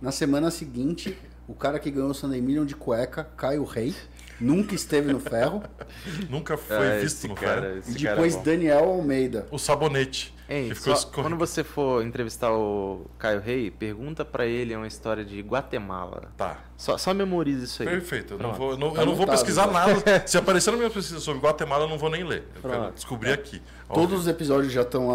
Na 0.02 0.12
semana 0.12 0.52
seguinte, 0.52 1.18
o 1.48 1.54
cara 1.54 1.80
que 1.80 1.90
ganhou 1.90 2.10
o 2.10 2.14
Sunday 2.14 2.42
Million 2.42 2.66
de 2.66 2.76
cueca, 2.76 3.24
Caio 3.38 3.64
Rei. 3.64 3.96
Nunca 4.38 4.76
esteve 4.76 5.14
no 5.14 5.20
ferro. 5.22 5.64
Nunca 6.30 6.58
foi 6.58 6.76
É, 6.86 7.00
visto 7.00 7.26
no 7.26 7.36
cara, 7.36 7.62
ferro. 7.62 7.84
E 7.88 8.04
cara 8.04 8.10
é 8.12 8.16
depois 8.16 8.36
bom. 8.36 8.44
Daniel 8.44 8.84
Almeida. 8.84 9.48
O 9.50 9.58
sabonete. 9.58 10.35
Ei, 10.48 10.70
que 10.70 10.76
ficou 10.76 10.96
só- 10.96 11.08
quando 11.10 11.36
você 11.36 11.64
for 11.64 12.06
entrevistar 12.06 12.52
o 12.54 13.06
Caio 13.18 13.42
Rei, 13.42 13.72
pergunta 13.72 14.24
pra 14.24 14.46
ele 14.46 14.76
uma 14.76 14.86
história 14.88 15.26
de 15.26 15.40
Guatemala. 15.42 16.32
Tá. 16.38 16.60
Só, 16.78 16.98
só 16.98 17.14
memoriza 17.14 17.64
isso 17.66 17.82
aí. 17.82 17.90
Perfeito. 17.90 18.36
Eu 18.36 18.38
não 18.40 18.54
vou, 18.54 18.72
eu 18.72 18.78
não, 18.78 18.92
Tá 18.92 19.02
eu 19.02 19.06
não 19.08 19.16
vou 19.16 19.24
anotado, 19.24 19.32
pesquisar 19.40 19.68
nada. 19.72 20.22
Se 20.28 20.38
aparecer 20.38 20.72
na 20.72 20.78
minha 20.78 20.90
pesquisa 20.90 21.20
sobre 21.20 21.42
Guatemala, 21.42 21.86
eu 21.86 21.90
não 21.90 21.98
vou 21.98 22.10
nem 22.12 22.24
ler. 22.24 22.44
Eu 22.62 22.70
quero 22.70 22.92
descobrir 22.92 23.32
aqui. 23.32 23.62
Ó, 23.90 23.94
Todos 23.96 24.20
os 24.22 24.28
episódios 24.28 24.72
já 24.72 24.82
estão. 24.84 25.08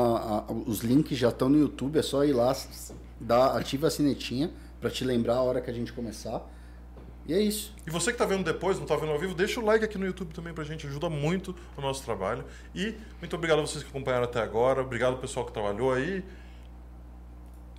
os 0.67 0.81
links 0.81 1.17
já 1.17 1.29
estão 1.29 1.49
no 1.49 1.59
YouTube. 1.59 1.99
É 1.99 2.03
só 2.03 2.25
ir 2.25 2.33
lá, 2.33 2.55
dar, 3.21 3.57
ativa 3.57 3.87
a 3.87 3.91
sinetinha 3.91 4.51
pra 4.81 4.91
te 4.91 5.05
lembrar 5.05 5.35
a 5.37 5.43
hora 5.43 5.61
que 5.61 5.71
a 5.71 5.75
gente 5.75 5.93
começar. 5.93 6.41
E 7.31 7.33
é 7.33 7.41
isso. 7.41 7.73
E 7.87 7.91
você 7.91 8.11
que 8.11 8.19
tá 8.19 8.27
vendo 8.27 8.43
depois, 8.43 8.77
não 8.77 8.85
tá 8.85 8.97
vendo 8.97 9.13
ao 9.13 9.19
vivo, 9.19 9.33
deixa 9.35 9.61
o 9.61 9.65
like 9.65 9.85
aqui 9.85 9.97
no 9.97 10.05
YouTube 10.05 10.35
também 10.35 10.53
pra 10.53 10.65
gente, 10.65 10.85
ajuda 10.85 11.09
muito 11.09 11.55
o 11.77 11.81
nosso 11.81 12.03
trabalho. 12.03 12.45
E 12.75 12.97
muito 13.21 13.37
obrigado 13.37 13.61
a 13.61 13.63
vocês 13.63 13.85
que 13.85 13.89
acompanharam 13.89 14.25
até 14.25 14.41
agora, 14.41 14.83
obrigado 14.83 15.13
ao 15.13 15.19
pessoal 15.19 15.47
que 15.47 15.53
trabalhou 15.53 15.93
aí. 15.93 16.25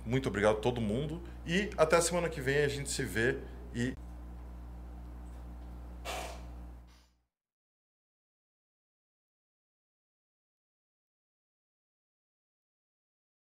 Muito 0.06 0.26
obrigado 0.26 0.56
a 0.56 0.58
todo 0.58 0.80
mundo. 0.80 1.20
E 1.46 1.68
até 1.76 1.96
a 1.96 2.00
semana 2.00 2.30
que 2.30 2.40
vem 2.40 2.64
a 2.64 2.68
gente 2.68 2.90
se 2.90 3.04
vê 3.04 3.36
e 3.74 3.92